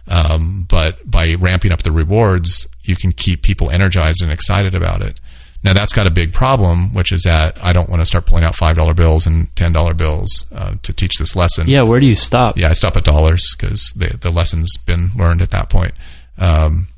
Um, 0.06 0.66
but 0.68 1.10
by 1.10 1.34
ramping 1.34 1.72
up 1.72 1.82
the 1.82 1.92
rewards, 1.92 2.68
you 2.82 2.94
can 2.94 3.12
keep 3.12 3.42
people 3.42 3.70
energized 3.70 4.22
and 4.22 4.30
excited 4.30 4.74
about 4.74 5.00
it. 5.00 5.18
Now 5.64 5.72
that's 5.72 5.92
got 5.92 6.06
a 6.06 6.10
big 6.10 6.32
problem, 6.32 6.94
which 6.94 7.10
is 7.12 7.22
that 7.24 7.56
I 7.62 7.72
don't 7.72 7.90
want 7.90 8.00
to 8.00 8.06
start 8.06 8.26
pulling 8.26 8.44
out 8.44 8.54
five 8.54 8.76
dollar 8.76 8.94
bills 8.94 9.26
and 9.26 9.54
ten 9.56 9.72
dollar 9.72 9.92
bills 9.94 10.46
uh, 10.54 10.74
to 10.82 10.92
teach 10.92 11.18
this 11.18 11.34
lesson. 11.34 11.68
yeah, 11.68 11.82
where 11.82 11.98
do 12.00 12.06
you 12.06 12.14
stop? 12.14 12.56
Yeah, 12.56 12.68
I 12.70 12.72
stop 12.74 12.96
at 12.96 13.04
dollars 13.04 13.54
because 13.56 13.92
the 13.96 14.16
the 14.16 14.30
lesson's 14.30 14.76
been 14.76 15.10
learned 15.16 15.42
at 15.42 15.50
that 15.50 15.68
point. 15.68 15.94
Um, 16.38 16.88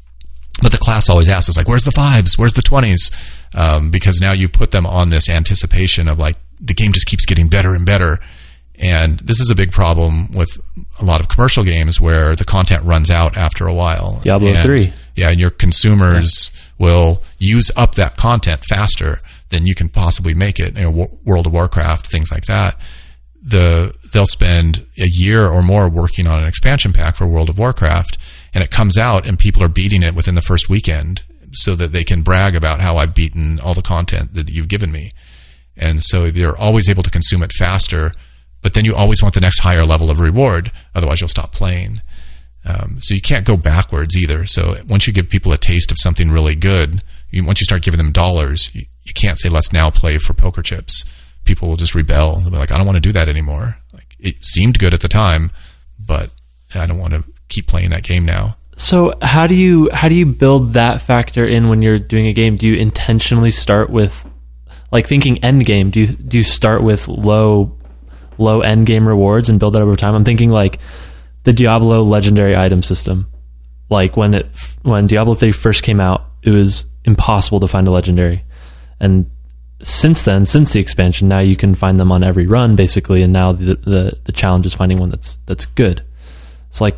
but 0.62 0.72
the 0.72 0.78
class 0.78 1.08
always 1.08 1.28
asks 1.28 1.48
us 1.48 1.56
like, 1.56 1.68
"Where's 1.68 1.84
the 1.84 1.90
fives? 1.92 2.36
Where's 2.36 2.52
the 2.52 2.61
20s? 2.62 3.56
Um, 3.58 3.90
because 3.90 4.20
now 4.20 4.32
you 4.32 4.48
put 4.48 4.70
them 4.72 4.86
on 4.86 5.08
this 5.08 5.28
anticipation 5.28 6.06
of 6.08 6.18
like 6.18 6.36
the 6.61 6.74
game 6.74 6.92
just 6.92 7.06
keeps 7.06 7.24
getting 7.24 7.48
better 7.48 7.74
and 7.74 7.86
better. 7.86 8.18
And 8.78 9.18
this 9.20 9.40
is 9.40 9.50
a 9.50 9.54
big 9.54 9.72
problem 9.72 10.32
with 10.32 10.58
a 11.00 11.04
lot 11.04 11.20
of 11.20 11.28
commercial 11.28 11.64
games 11.64 12.00
where 12.00 12.34
the 12.36 12.44
content 12.44 12.84
runs 12.84 13.11
out 13.11 13.36
after 13.36 13.66
a 13.66 13.74
while. 13.74 14.20
Diablo 14.22 14.48
And- 14.52 14.62
3. 14.62 14.92
Yeah, 15.16 15.30
and 15.30 15.40
your 15.40 15.50
consumers 15.50 16.50
will 16.78 17.22
use 17.41 17.72
up 17.76 17.97
that 17.97 18.16
content 18.16 18.64
faster 18.64 19.18
than 19.49 19.66
you 19.66 19.74
can 19.74 19.88
possibly 19.88 20.34
make 20.34 20.61
it. 20.61 20.76
You 20.76 20.91
know, 20.91 21.18
World 21.24 21.49
of 21.49 21.53
Warcraft, 21.53 22.07
things 22.07 22.30
like 22.30 22.45
that 22.45 22.80
the 23.43 23.95
they'll 24.12 24.26
spend 24.26 24.86
a 24.99 25.07
year 25.07 25.47
or 25.47 25.62
more 25.62 25.88
working 25.88 26.26
on 26.26 26.41
an 26.41 26.49
expansion 26.49 26.93
pack 26.93 27.16
for 27.16 27.26
World 27.26 27.49
of 27.49 27.59
Warcraft, 27.59 28.18
and 28.53 28.62
it 28.62 28.70
comes 28.70 28.99
out 28.99 29.26
and 29.26 29.38
people 29.38 29.62
are 29.62 29.68
beating 29.68 30.03
it 30.03 30.14
within 30.14 30.34
the 30.34 30.43
first 30.43 30.68
weekend, 30.68 31.22
so 31.53 31.74
that 31.74 31.93
they 31.93 32.05
can 32.05 32.22
brag 32.22 32.55
about 32.55 32.80
how 32.80 32.97
I've 32.97 33.14
beaten 33.14 33.59
all 33.61 33.74
the 33.74 33.82
content 33.82 34.34
that 34.34 34.51
you've 34.51 34.68
given 34.68 34.93
me, 34.93 35.12
and 35.76 36.03
so 36.03 36.30
they're 36.30 36.57
always 36.57 36.88
able 36.88 37.03
to 37.03 37.11
consume 37.11 37.43
it 37.43 37.53
faster. 37.53 38.12
But 38.62 38.74
then 38.74 38.84
you 38.84 38.95
always 38.95 39.22
want 39.22 39.34
the 39.34 39.41
next 39.41 39.61
higher 39.61 39.86
level 39.86 40.11
of 40.11 40.18
reward, 40.18 40.70
otherwise 40.95 41.22
you'll 41.22 41.28
stop 41.28 41.51
playing. 41.51 42.03
Um, 42.62 42.99
so 43.01 43.14
you 43.14 43.22
can't 43.22 43.47
go 43.47 43.57
backwards 43.57 44.14
either. 44.18 44.45
So 44.45 44.76
once 44.86 45.07
you 45.07 45.14
give 45.14 45.30
people 45.30 45.51
a 45.53 45.57
taste 45.57 45.91
of 45.91 45.97
something 45.97 46.30
really 46.30 46.55
good, 46.55 47.03
you, 47.31 47.45
once 47.45 47.61
you 47.61 47.64
start 47.64 47.83
giving 47.83 47.99
them 47.99 48.12
dollars, 48.12 48.74
you, 48.74 48.87
you 49.05 49.12
can't 49.14 49.39
say 49.39 49.49
let's 49.49 49.72
now 49.72 49.91
play 49.91 50.18
for 50.18 50.35
poker 50.35 50.62
chips. 50.62 51.05
People 51.45 51.68
will 51.68 51.76
just 51.76 51.95
rebel. 51.95 52.37
They'll 52.37 52.51
be 52.51 52.59
like, 52.59 52.70
I 52.70 52.76
don't 52.76 52.87
want 52.87 52.97
to 52.97 53.01
do 53.01 53.12
that 53.12 53.28
anymore. 53.28 53.78
Like 53.93 54.16
it 54.18 54.45
seemed 54.45 54.78
good 54.78 54.95
at 54.95 55.01
the 55.01 55.09
time, 55.09 55.51
but 55.99 56.31
I 56.74 56.87
don't 56.87 56.99
want 56.99 57.14
to 57.14 57.24
keep 57.49 57.66
playing 57.66 57.91
that 57.91 58.03
game 58.03 58.24
now. 58.24 58.57
So 58.76 59.12
how 59.20 59.47
do 59.47 59.55
you 59.55 59.91
how 59.93 60.09
do 60.09 60.14
you 60.14 60.24
build 60.24 60.72
that 60.72 61.03
factor 61.03 61.47
in 61.47 61.68
when 61.68 61.83
you're 61.83 61.99
doing 61.99 62.26
a 62.26 62.33
game? 62.33 62.57
Do 62.57 62.66
you 62.66 62.76
intentionally 62.76 63.51
start 63.51 63.91
with 63.91 64.24
like 64.91 65.07
thinking 65.07 65.45
end 65.45 65.66
game? 65.66 65.91
Do 65.91 66.01
you 66.01 66.07
do 66.07 66.39
you 66.39 66.43
start 66.43 66.83
with 66.83 67.07
low 67.07 67.76
low 68.39 68.61
end 68.61 68.87
game 68.87 69.07
rewards 69.07 69.51
and 69.51 69.61
build 69.61 69.74
that 69.74 69.83
over 69.83 69.97
time? 69.97 70.14
I'm 70.14 70.24
thinking 70.24 70.49
like 70.49 70.78
the 71.43 71.53
Diablo 71.53 72.03
legendary 72.03 72.57
item 72.57 72.83
system. 72.83 73.31
Like 73.91 74.16
when 74.16 74.35
it 74.35 74.47
when 74.83 75.07
Diablo 75.07 75.35
3 75.35 75.53
first 75.53 75.83
came 75.83 76.01
out, 76.01 76.24
it 76.43 76.51
was 76.51 76.87
impossible 77.11 77.61
to 77.61 77.68
find 77.68 77.86
a 77.86 77.90
legendary. 77.90 78.44
And 79.00 79.30
since 79.82 80.24
then, 80.24 80.46
since 80.46 80.72
the 80.72 80.80
expansion, 80.80 81.28
now 81.28 81.38
you 81.38 81.56
can 81.56 81.74
find 81.74 81.98
them 81.98 82.12
on 82.12 82.22
every 82.22 82.46
run 82.46 82.76
basically 82.76 83.22
and 83.22 83.32
now 83.32 83.52
the 83.52 83.74
the, 83.76 84.18
the 84.24 84.32
challenge 84.32 84.66
is 84.66 84.74
finding 84.74 84.98
one 84.98 85.11
that's 85.11 85.38
that's 85.46 85.64
good. 85.66 86.02
So 86.70 86.84
like 86.84 86.96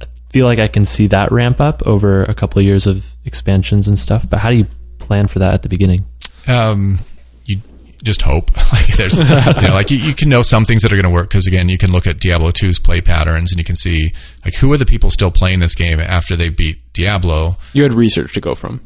I 0.00 0.06
feel 0.30 0.46
like 0.46 0.58
I 0.58 0.68
can 0.68 0.84
see 0.84 1.06
that 1.08 1.32
ramp 1.32 1.60
up 1.60 1.86
over 1.86 2.24
a 2.24 2.34
couple 2.34 2.58
of 2.60 2.66
years 2.66 2.86
of 2.86 3.04
expansions 3.24 3.88
and 3.88 3.98
stuff. 3.98 4.28
But 4.28 4.40
how 4.40 4.50
do 4.50 4.56
you 4.56 4.66
plan 4.98 5.26
for 5.26 5.38
that 5.40 5.54
at 5.54 5.62
the 5.62 5.68
beginning? 5.68 6.04
Um, 6.48 6.98
you 7.44 7.58
just 8.02 8.22
hope. 8.22 8.54
like 8.72 8.86
there's, 8.96 9.18
you 9.18 9.68
know, 9.68 9.74
like 9.74 9.90
you, 9.90 9.98
you 9.98 10.14
can 10.14 10.28
know 10.28 10.42
some 10.42 10.64
things 10.64 10.82
that 10.82 10.92
are 10.92 10.96
going 10.96 11.04
to 11.04 11.10
work 11.10 11.28
because 11.28 11.46
again, 11.46 11.68
you 11.68 11.78
can 11.78 11.92
look 11.92 12.06
at 12.06 12.20
Diablo 12.20 12.50
2's 12.50 12.78
play 12.78 13.00
patterns 13.00 13.52
and 13.52 13.58
you 13.58 13.64
can 13.64 13.76
see 13.76 14.12
like 14.44 14.54
who 14.56 14.72
are 14.72 14.76
the 14.76 14.86
people 14.86 15.10
still 15.10 15.30
playing 15.30 15.60
this 15.60 15.74
game 15.74 16.00
after 16.00 16.36
they 16.36 16.50
beat 16.50 16.82
Diablo. 16.92 17.56
You 17.72 17.84
had 17.84 17.94
research 17.94 18.34
to 18.34 18.40
go 18.40 18.54
from. 18.54 18.80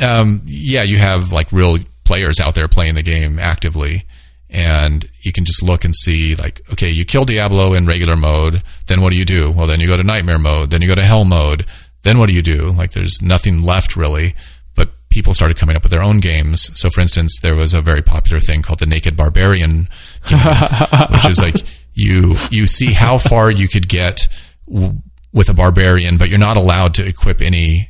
Um, 0.00 0.42
yeah, 0.44 0.82
you 0.82 0.98
have 0.98 1.32
like 1.32 1.52
real 1.52 1.78
players 2.04 2.40
out 2.40 2.54
there 2.54 2.68
playing 2.68 2.94
the 2.94 3.02
game 3.02 3.38
actively 3.38 4.04
and 4.52 5.08
you 5.22 5.32
can 5.32 5.44
just 5.44 5.62
look 5.62 5.84
and 5.84 5.94
see 5.94 6.34
like 6.36 6.60
okay 6.70 6.90
you 6.90 7.04
kill 7.04 7.24
diablo 7.24 7.72
in 7.72 7.86
regular 7.86 8.16
mode 8.16 8.62
then 8.86 9.00
what 9.00 9.10
do 9.10 9.16
you 9.16 9.24
do? 9.24 9.50
Well 9.50 9.66
then 9.66 9.80
you 9.80 9.86
go 9.86 9.96
to 9.96 10.02
nightmare 10.02 10.38
mode 10.38 10.70
then 10.70 10.82
you 10.82 10.88
go 10.88 10.94
to 10.94 11.04
hell 11.04 11.24
mode 11.24 11.64
then 12.02 12.18
what 12.18 12.26
do 12.26 12.34
you 12.34 12.42
do? 12.42 12.70
Like 12.70 12.92
there's 12.92 13.22
nothing 13.22 13.62
left 13.62 13.96
really. 13.96 14.34
But 14.74 14.90
people 15.08 15.32
started 15.34 15.56
coming 15.56 15.76
up 15.76 15.82
with 15.84 15.92
their 15.92 16.02
own 16.02 16.20
games. 16.20 16.70
So 16.78 16.90
for 16.90 17.00
instance 17.00 17.40
there 17.40 17.54
was 17.54 17.72
a 17.72 17.80
very 17.80 18.02
popular 18.02 18.40
thing 18.40 18.62
called 18.62 18.80
the 18.80 18.86
naked 18.86 19.16
barbarian 19.16 19.88
game, 20.28 20.38
which 21.10 21.26
is 21.26 21.40
like 21.40 21.56
you 21.94 22.36
you 22.50 22.66
see 22.66 22.92
how 22.92 23.16
far 23.18 23.50
you 23.50 23.68
could 23.68 23.88
get 23.88 24.28
w- 24.68 25.00
with 25.32 25.48
a 25.48 25.54
barbarian 25.54 26.18
but 26.18 26.28
you're 26.28 26.38
not 26.38 26.58
allowed 26.58 26.92
to 26.94 27.06
equip 27.06 27.40
any 27.40 27.88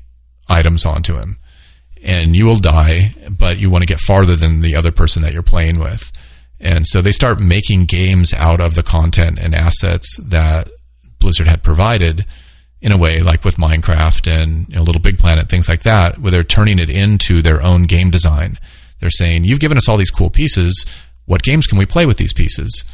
items 0.49 0.85
onto 0.85 1.17
him 1.17 1.39
and 2.03 2.35
you 2.35 2.45
will 2.45 2.57
die 2.57 3.15
but 3.31 3.59
you 3.59 3.71
want 3.71 3.83
to 3.83 3.87
get 3.87 4.01
farther 4.01 4.37
than 4.37 4.61
the 4.61 4.75
other 4.75 4.91
person 4.91 5.23
that 5.23 5.33
you're 5.33 5.43
playing 5.43 5.79
with 5.79 6.13
and 6.63 6.87
so 6.87 7.03
they 7.03 7.13
start 7.13 7.41
making 7.41 7.87
games 7.87 8.33
out 8.33 8.61
of 8.61 8.77
the 8.77 8.85
content 8.85 9.39
and 9.41 9.55
assets 9.55 10.17
that 10.19 10.69
Blizzard 11.19 11.49
had 11.49 11.65
provided 11.65 12.25
in 12.81 12.93
a 12.93 12.97
way 12.97 13.21
like 13.21 13.45
with 13.45 13.57
Minecraft 13.57 14.31
and 14.31 14.69
you 14.69 14.77
know, 14.77 14.83
Little 14.83 15.01
Big 15.01 15.19
Planet, 15.19 15.49
things 15.49 15.69
like 15.69 15.83
that, 15.83 16.19
where 16.21 16.31
they're 16.31 16.45
turning 16.45 16.79
it 16.79 16.89
into 16.89 17.43
their 17.43 17.61
own 17.61 17.85
game 17.85 18.11
design. 18.11 18.59
They're 19.01 19.11
saying, 19.11 19.43
you've 19.43 19.61
given 19.61 19.77
us 19.77 19.89
all 19.89 19.97
these 19.97 20.11
cool 20.11 20.31
pieces. 20.31 20.87
What 21.27 21.43
games 21.43 21.67
can 21.67 21.79
we 21.79 21.87
play 21.87 22.07
with 22.07 22.17
these 22.17 22.33
pieces? 22.33 22.85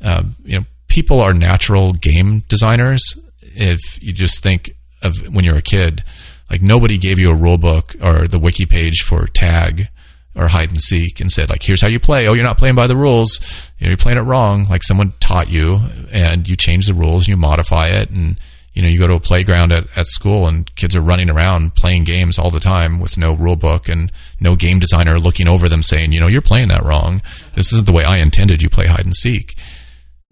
Uh, 0.00 0.24
you 0.44 0.60
know, 0.60 0.66
people 0.86 1.20
are 1.20 1.34
natural 1.34 1.94
game 1.94 2.44
designers. 2.48 3.18
If 3.40 3.80
you 4.00 4.12
just 4.12 4.40
think 4.40 4.76
of 5.02 5.16
when 5.34 5.44
you're 5.44 5.56
a 5.56 5.62
kid, 5.62 6.04
like 6.50 6.62
nobody 6.62 6.98
gave 6.98 7.18
you 7.18 7.30
a 7.30 7.34
rule 7.34 7.58
book 7.58 7.94
or 8.00 8.26
the 8.26 8.38
wiki 8.38 8.66
page 8.66 9.02
for 9.02 9.26
tag 9.26 9.88
or 10.34 10.48
hide 10.48 10.68
and 10.68 10.80
seek 10.80 11.20
and 11.20 11.32
said 11.32 11.48
like 11.48 11.62
here's 11.62 11.80
how 11.80 11.88
you 11.88 11.98
play. 11.98 12.28
Oh 12.28 12.34
you're 12.34 12.44
not 12.44 12.58
playing 12.58 12.74
by 12.74 12.86
the 12.86 12.96
rules. 12.96 13.40
You're 13.78 13.96
playing 13.96 14.18
it 14.18 14.22
wrong. 14.22 14.66
Like 14.66 14.82
someone 14.82 15.14
taught 15.20 15.50
you 15.50 15.78
and 16.12 16.48
you 16.48 16.56
change 16.56 16.86
the 16.86 16.94
rules 16.94 17.24
and 17.24 17.28
you 17.28 17.36
modify 17.36 17.88
it 17.88 18.10
and 18.10 18.38
you 18.74 18.82
know 18.82 18.88
you 18.88 18.98
go 18.98 19.06
to 19.06 19.14
a 19.14 19.20
playground 19.20 19.72
at, 19.72 19.86
at 19.96 20.06
school 20.06 20.46
and 20.46 20.72
kids 20.76 20.94
are 20.94 21.00
running 21.00 21.30
around 21.30 21.74
playing 21.74 22.04
games 22.04 22.38
all 22.38 22.50
the 22.50 22.60
time 22.60 23.00
with 23.00 23.16
no 23.16 23.34
rule 23.34 23.56
book 23.56 23.88
and 23.88 24.12
no 24.38 24.54
game 24.54 24.78
designer 24.78 25.18
looking 25.18 25.48
over 25.48 25.68
them 25.68 25.82
saying 25.82 26.12
you 26.12 26.20
know 26.20 26.26
you're 26.26 26.42
playing 26.42 26.68
that 26.68 26.82
wrong. 26.82 27.22
This 27.54 27.72
isn't 27.72 27.86
the 27.86 27.92
way 27.92 28.04
i 28.04 28.18
intended 28.18 28.62
you 28.62 28.68
play 28.68 28.86
hide 28.86 29.06
and 29.06 29.16
seek. 29.16 29.58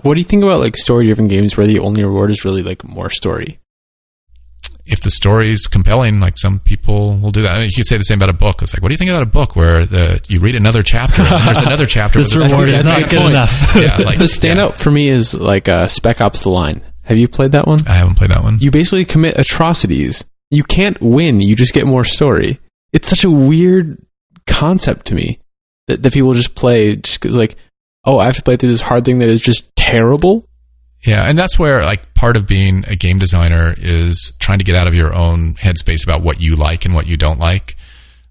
What 0.03 0.15
do 0.15 0.21
you 0.21 0.27
think 0.27 0.43
about 0.43 0.61
like 0.61 0.77
story 0.77 1.07
driven 1.07 1.29
games 1.29 1.57
where 1.57 1.67
the 1.67 1.79
only 1.79 2.05
reward 2.05 2.31
is 2.31 2.45
really 2.45 2.63
like 2.63 2.85
more 2.85 3.09
story? 3.09 3.59
If 4.87 5.01
the 5.01 5.11
story's 5.11 5.67
compelling, 5.67 6.21
like 6.21 6.37
some 6.37 6.59
people 6.59 7.19
will 7.19 7.31
do 7.31 7.43
that. 7.43 7.53
I 7.53 7.59
mean, 7.61 7.65
you 7.67 7.73
could 7.75 7.87
say 7.87 7.97
the 7.97 8.05
same 8.05 8.19
about 8.19 8.29
a 8.29 8.35
book. 8.39 8.61
It's 8.63 8.75
like, 8.75 8.83
what 8.83 8.89
do 8.89 8.95
you 8.95 8.99
think 8.99 9.11
about 9.11 9.23
a 9.23 9.27
book 9.27 9.57
where 9.57 9.87
the 9.87 10.21
you 10.29 10.41
read 10.41 10.55
another 10.55 10.83
chapter 10.83 11.23
and 11.23 11.47
there's 11.47 11.59
another 11.67 11.87
chapter? 11.87 12.19
This 12.19 12.35
with 12.35 12.43
a 12.45 12.47
reward 12.47 12.59
story 12.69 12.71
is 12.75 12.85
that's 12.85 12.89
not 13.01 13.11
very 13.11 13.11
good 13.11 13.19
close. 13.19 13.33
enough. 13.33 13.75
Yeah, 14.01 14.07
like 14.07 14.19
the 14.19 14.25
standout 14.27 14.71
yeah. 14.71 14.77
for 14.77 14.91
me 14.91 15.09
is 15.09 15.35
like 15.35 15.69
uh, 15.69 15.89
Spec 15.89 16.21
Ops: 16.21 16.43
The 16.43 16.51
Line. 16.51 16.83
Have 17.05 17.17
you 17.19 17.29
played 17.29 17.53
that 17.53 17.67
one? 17.67 17.81
I 17.87 17.95
haven't 17.95 18.17
played 18.17 18.31
that 18.31 18.43
one. 18.43 18.59
You 18.61 18.71
basically 18.71 19.05
commit 19.05 19.39
atrocities. 19.39 20.25
You 20.51 20.63
can't 20.63 21.01
win. 21.01 21.41
You 21.41 21.57
just 21.57 21.75
get 21.75 21.87
more 21.87 22.05
story. 22.05 22.61
It's 22.93 23.09
such 23.09 23.25
a 23.25 23.31
weird 23.31 23.97
concept 24.47 25.07
to 25.07 25.15
me 25.15 25.39
that, 25.89 26.03
that 26.03 26.13
people 26.13 26.33
just 26.35 26.55
play 26.55 26.97
just 26.97 27.21
'cause, 27.21 27.35
like, 27.37 27.57
oh, 28.05 28.19
I 28.19 28.27
have 28.27 28.37
to 28.37 28.43
play 28.43 28.57
through 28.57 28.71
this 28.71 28.81
hard 28.81 29.05
thing 29.05 29.19
that 29.19 29.29
is 29.29 29.43
just 29.43 29.75
terrible. 29.77 30.47
Yeah, 31.05 31.29
and 31.29 31.39
that's 31.39 31.59
where 31.59 31.83
like 31.83 32.15
part 32.15 32.37
of 32.37 32.47
being 32.47 32.85
a 32.89 32.97
game 32.97 33.19
designer 33.19 33.75
is 33.77 34.35
trying 34.39 34.59
to 34.59 34.65
get 34.65 34.75
out 34.75 34.87
of 34.87 34.95
your 34.95 35.13
own 35.13 35.55
headspace 35.55 36.03
about 36.03 36.23
what 36.23 36.41
you 36.41 36.57
like 36.57 36.85
and 36.87 36.95
what 36.95 37.07
you 37.07 37.19
don't 37.19 37.39
like. 37.39 37.77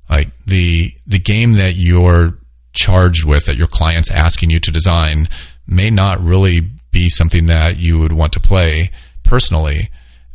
Like 0.09 0.29
the 0.45 0.93
the 1.05 1.19
game 1.19 1.53
that 1.53 1.75
you're 1.75 2.39
charged 2.73 3.25
with 3.25 3.45
that 3.45 3.57
your 3.57 3.67
client's 3.67 4.09
asking 4.09 4.49
you 4.49 4.59
to 4.59 4.71
design 4.71 5.29
may 5.67 5.91
not 5.91 6.19
really 6.19 6.61
be 6.91 7.09
something 7.09 7.45
that 7.45 7.77
you 7.77 7.99
would 7.99 8.11
want 8.11 8.33
to 8.33 8.39
play 8.39 8.89
personally 9.23 9.89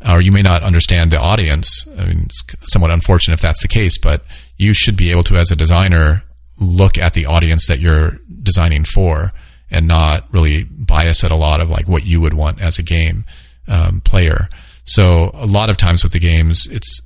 or 0.09 0.20
you 0.20 0.30
may 0.30 0.43
not 0.43 0.62
understand 0.62 1.11
the 1.11 1.20
audience. 1.20 1.89
I 1.99 2.05
mean, 2.05 2.22
it's 2.26 2.45
somewhat 2.70 2.93
unfortunate 2.93 3.34
if 3.34 3.41
that's 3.41 3.62
the 3.62 3.68
case, 3.68 3.99
but 3.99 4.22
you 4.57 4.72
should 4.72 4.97
be 4.97 5.11
able 5.11 5.24
to 5.24 5.36
as 5.36 5.51
a 5.51 5.57
designer 5.57 6.22
look 6.61 6.99
at 6.99 7.14
the 7.14 7.26
audience 7.26 7.66
that 7.66 7.80
you're 7.80 8.18
designing 8.43 8.84
for 8.84 9.32
and 9.71 9.87
not 9.87 10.25
really 10.33 10.64
bias 10.64 11.25
at 11.25 11.31
a 11.31 11.37
lot 11.37 11.61
of 11.61 11.71
like 11.71 11.89
what 11.89 12.05
you 12.05 12.21
would 12.21 12.35
want 12.35 12.61
as 12.61 12.79
a 12.79 12.83
game 12.83 13.25
um, 13.66 14.01
player. 14.01 14.49
So 14.85 15.31
a 15.35 15.47
lot 15.47 15.69
of 15.69 15.77
times 15.77 16.03
with 16.03 16.12
the 16.12 16.19
games, 16.19 16.66
it's 16.66 17.01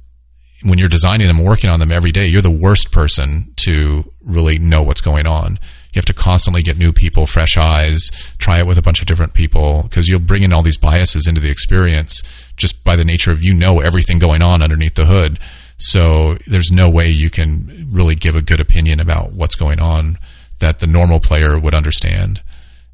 when 0.63 0.79
you're 0.79 0.89
designing 0.89 1.27
them, 1.27 1.43
working 1.43 1.69
on 1.71 1.81
them 1.81 1.91
every 1.91 2.13
day, 2.13 2.27
you're 2.27 2.43
the 2.43 2.51
worst 2.51 2.93
person 2.93 3.53
to 3.57 4.05
really 4.23 4.59
know 4.59 4.83
what's 4.83 5.01
going 5.01 5.27
on. 5.27 5.59
You 5.93 5.99
have 5.99 6.07
to 6.07 6.15
constantly 6.15 6.63
get 6.63 6.79
new 6.79 6.93
people, 6.93 7.27
fresh 7.27 7.57
eyes, 7.57 8.11
try 8.39 8.61
it 8.61 8.67
with 8.67 8.79
a 8.79 8.83
bunch 8.83 9.01
of 9.01 9.07
different 9.07 9.35
people 9.35 9.83
because 9.83 10.09
you'll 10.09 10.21
bring 10.21 10.43
in 10.43 10.53
all 10.53 10.63
these 10.63 10.79
biases 10.79 11.27
into 11.27 11.41
the 11.41 11.51
experience 11.51 12.23
just 12.57 12.83
by 12.85 12.97
the 12.97 13.05
nature 13.05 13.31
of 13.31 13.43
you 13.43 13.53
know 13.53 13.81
everything 13.81 14.19
going 14.19 14.41
on 14.41 14.63
underneath 14.63 14.95
the 14.95 15.05
hood. 15.05 15.39
So 15.77 16.39
there's 16.47 16.71
no 16.71 16.89
way 16.89 17.11
you 17.11 17.29
can 17.29 17.89
really 17.91 18.15
give 18.15 18.37
a 18.37 18.43
good 18.43 18.61
opinion 18.61 19.01
about 19.01 19.33
what's 19.33 19.57
going 19.57 19.81
on 19.81 20.19
that 20.61 20.79
the 20.79 20.87
normal 20.87 21.19
player 21.19 21.59
would 21.59 21.75
understand. 21.75 22.41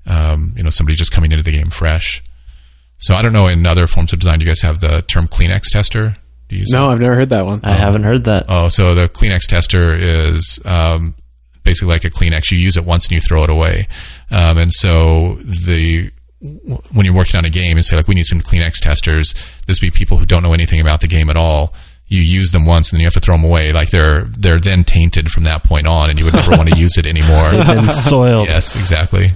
Um, 0.08 0.54
you 0.56 0.62
know, 0.64 0.70
somebody 0.70 0.96
just 0.96 1.12
coming 1.12 1.30
into 1.32 1.44
the 1.44 1.52
game 1.52 1.70
fresh. 1.70 2.22
So 2.96 3.14
I 3.14 3.22
don't 3.22 3.32
know. 3.32 3.46
In 3.46 3.64
other 3.66 3.86
forms 3.86 4.12
of 4.12 4.18
design, 4.18 4.38
do 4.40 4.44
you 4.44 4.50
guys 4.50 4.62
have 4.62 4.80
the 4.80 5.02
term 5.02 5.28
Kleenex 5.28 5.70
tester? 5.70 6.16
Do 6.48 6.56
you 6.56 6.62
use 6.62 6.70
No, 6.72 6.86
that? 6.88 6.94
I've 6.94 7.00
never 7.00 7.14
heard 7.14 7.28
that 7.30 7.44
one. 7.44 7.60
I 7.62 7.72
haven't 7.74 8.02
heard 8.04 8.24
that. 8.24 8.46
Oh, 8.48 8.68
so 8.70 8.94
the 8.94 9.08
Kleenex 9.08 9.46
tester 9.46 9.94
is 9.94 10.58
um, 10.64 11.14
basically 11.62 11.92
like 11.92 12.04
a 12.04 12.10
Kleenex. 12.10 12.50
You 12.50 12.58
use 12.58 12.76
it 12.76 12.84
once 12.84 13.04
and 13.04 13.12
you 13.12 13.20
throw 13.20 13.44
it 13.44 13.50
away. 13.50 13.86
Um, 14.30 14.56
and 14.58 14.72
so 14.72 15.34
the 15.34 16.10
when 16.92 17.04
you're 17.04 17.14
working 17.14 17.36
on 17.36 17.44
a 17.44 17.50
game 17.50 17.76
and 17.76 17.84
say 17.84 17.96
like 17.96 18.06
we 18.08 18.14
need 18.14 18.24
some 18.24 18.40
Kleenex 18.40 18.78
testers, 18.80 19.34
this 19.66 19.80
would 19.80 19.86
be 19.86 19.90
people 19.90 20.16
who 20.16 20.24
don't 20.26 20.42
know 20.42 20.52
anything 20.54 20.80
about 20.80 21.00
the 21.02 21.08
game 21.08 21.28
at 21.28 21.36
all. 21.36 21.74
You 22.06 22.22
use 22.22 22.52
them 22.52 22.64
once 22.64 22.90
and 22.90 22.96
then 22.96 23.00
you 23.02 23.06
have 23.06 23.14
to 23.14 23.20
throw 23.20 23.36
them 23.36 23.44
away. 23.44 23.72
Like 23.72 23.90
they're 23.90 24.22
they're 24.22 24.58
then 24.58 24.82
tainted 24.84 25.30
from 25.30 25.44
that 25.44 25.62
point 25.64 25.86
on, 25.86 26.08
and 26.10 26.18
you 26.18 26.24
would 26.24 26.34
never 26.34 26.50
want 26.56 26.68
to 26.70 26.76
use 26.76 26.96
it 26.96 27.06
anymore. 27.06 27.50
Been 27.50 27.88
soiled. 27.88 28.46
Yes, 28.48 28.74
exactly. 28.74 29.28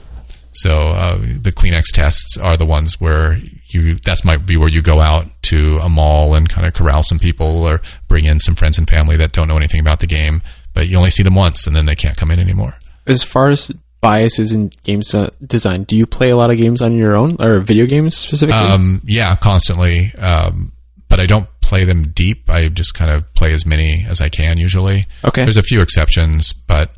So 0.53 0.89
uh, 0.89 1.17
the 1.17 1.53
Kleenex 1.53 1.85
tests 1.93 2.37
are 2.37 2.57
the 2.57 2.67
ones 2.67 3.01
where 3.01 3.41
you 3.69 3.95
that's 3.95 4.25
might 4.25 4.47
be 4.47 4.57
where 4.57 4.69
you 4.69 4.83
go 4.83 5.01
out 5.01 5.27
to 5.45 5.79
a 5.79 5.89
mall 5.89 6.35
and 6.35 6.49
kind 6.49 6.67
of 6.67 6.75
corral 6.75 7.03
some 7.03 7.19
people 7.19 7.65
or 7.65 7.81
bring 8.07 8.27
in 8.27 8.39
some 8.39 8.55
friends 8.55 8.79
and 8.79 8.89
family 8.89 9.17
that 9.17 9.33
don't 9.33 9.49
know 9.49 9.57
anything 9.57 9.81
about 9.81 10.01
the 10.01 10.07
game, 10.07 10.43
but 10.75 10.89
you 10.89 10.97
only 10.97 11.11
see 11.11 11.23
them 11.23 11.35
once 11.35 11.67
and 11.67 11.75
then 11.75 11.87
they 11.87 11.97
can't 11.97 12.17
come 12.17 12.31
in 12.31 12.39
anymore. 12.39 12.75
As 13.07 13.25
far 13.25 13.49
as 13.49 13.73
biases 14.01 14.53
in 14.53 14.71
games 14.83 15.15
uh, 15.15 15.31
design, 15.45 15.85
do 15.85 15.97
you 15.97 16.07
play 16.07 16.31
a 16.31 16.37
lot 16.37 16.51
of 16.51 16.59
games 16.59 16.83
on 16.83 16.97
your 16.97 17.17
own 17.17 17.37
or 17.41 17.61
video 17.61 17.87
games 17.87 18.17
specifically? 18.17 18.61
Um, 18.61 19.01
yeah, 19.05 19.35
constantly. 19.37 20.13
Um, 20.19 20.73
but 21.09 21.21
I 21.21 21.25
don't 21.25 21.49
play 21.61 21.85
them 21.85 22.11
deep. 22.11 22.51
I 22.51 22.69
just 22.69 22.95
kind 22.95 23.11
of 23.11 23.33
play 23.35 23.55
as 23.55 23.65
many 23.65 24.05
as 24.09 24.21
I 24.21 24.29
can 24.29 24.59
usually. 24.59 25.05
okay. 25.25 25.45
There's 25.45 25.57
a 25.57 25.63
few 25.63 25.81
exceptions, 25.81 26.53
but 26.53 26.91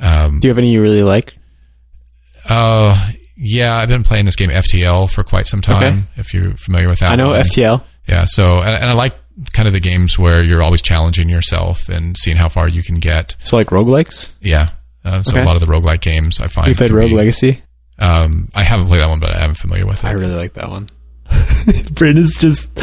um, 0.00 0.40
do 0.40 0.48
you 0.48 0.50
have 0.50 0.58
any 0.58 0.72
you 0.72 0.82
really 0.82 1.02
like? 1.02 1.37
Uh, 2.48 3.10
yeah, 3.36 3.76
I've 3.76 3.88
been 3.88 4.02
playing 4.04 4.24
this 4.24 4.36
game 4.36 4.50
FTL 4.50 5.10
for 5.10 5.22
quite 5.22 5.46
some 5.46 5.60
time. 5.60 5.76
Okay. 5.76 6.02
If 6.16 6.34
you're 6.34 6.56
familiar 6.56 6.88
with 6.88 7.00
that, 7.00 7.12
I 7.12 7.16
know 7.16 7.28
one. 7.30 7.40
FTL. 7.42 7.82
Yeah. 8.06 8.24
So, 8.24 8.58
and, 8.60 8.74
and 8.74 8.84
I 8.90 8.92
like 8.94 9.14
kind 9.52 9.68
of 9.68 9.72
the 9.74 9.80
games 9.80 10.18
where 10.18 10.42
you're 10.42 10.62
always 10.62 10.82
challenging 10.82 11.28
yourself 11.28 11.88
and 11.88 12.16
seeing 12.16 12.36
how 12.36 12.48
far 12.48 12.68
you 12.68 12.82
can 12.82 12.96
get. 12.98 13.36
So 13.42 13.56
like 13.56 13.68
roguelikes? 13.68 14.30
Yeah. 14.40 14.70
Uh, 15.04 15.22
so 15.22 15.32
Okay. 15.32 15.42
a 15.42 15.44
lot 15.44 15.54
of 15.54 15.60
the 15.60 15.66
roguelike 15.68 16.00
games 16.00 16.40
I 16.40 16.48
find. 16.48 16.68
You 16.68 16.74
played 16.74 16.90
Rogue 16.90 17.10
be- 17.10 17.16
Legacy? 17.16 17.62
Um, 18.00 18.48
I 18.54 18.62
haven't 18.64 18.86
played 18.86 19.00
that 19.00 19.08
one, 19.08 19.20
but 19.20 19.30
I 19.30 19.44
am 19.44 19.54
familiar 19.54 19.86
with 19.86 19.98
it. 20.02 20.04
I 20.06 20.12
really 20.12 20.34
like 20.34 20.54
that 20.54 20.68
one. 20.70 20.86
Brandon's 21.92 22.38
just 22.38 22.74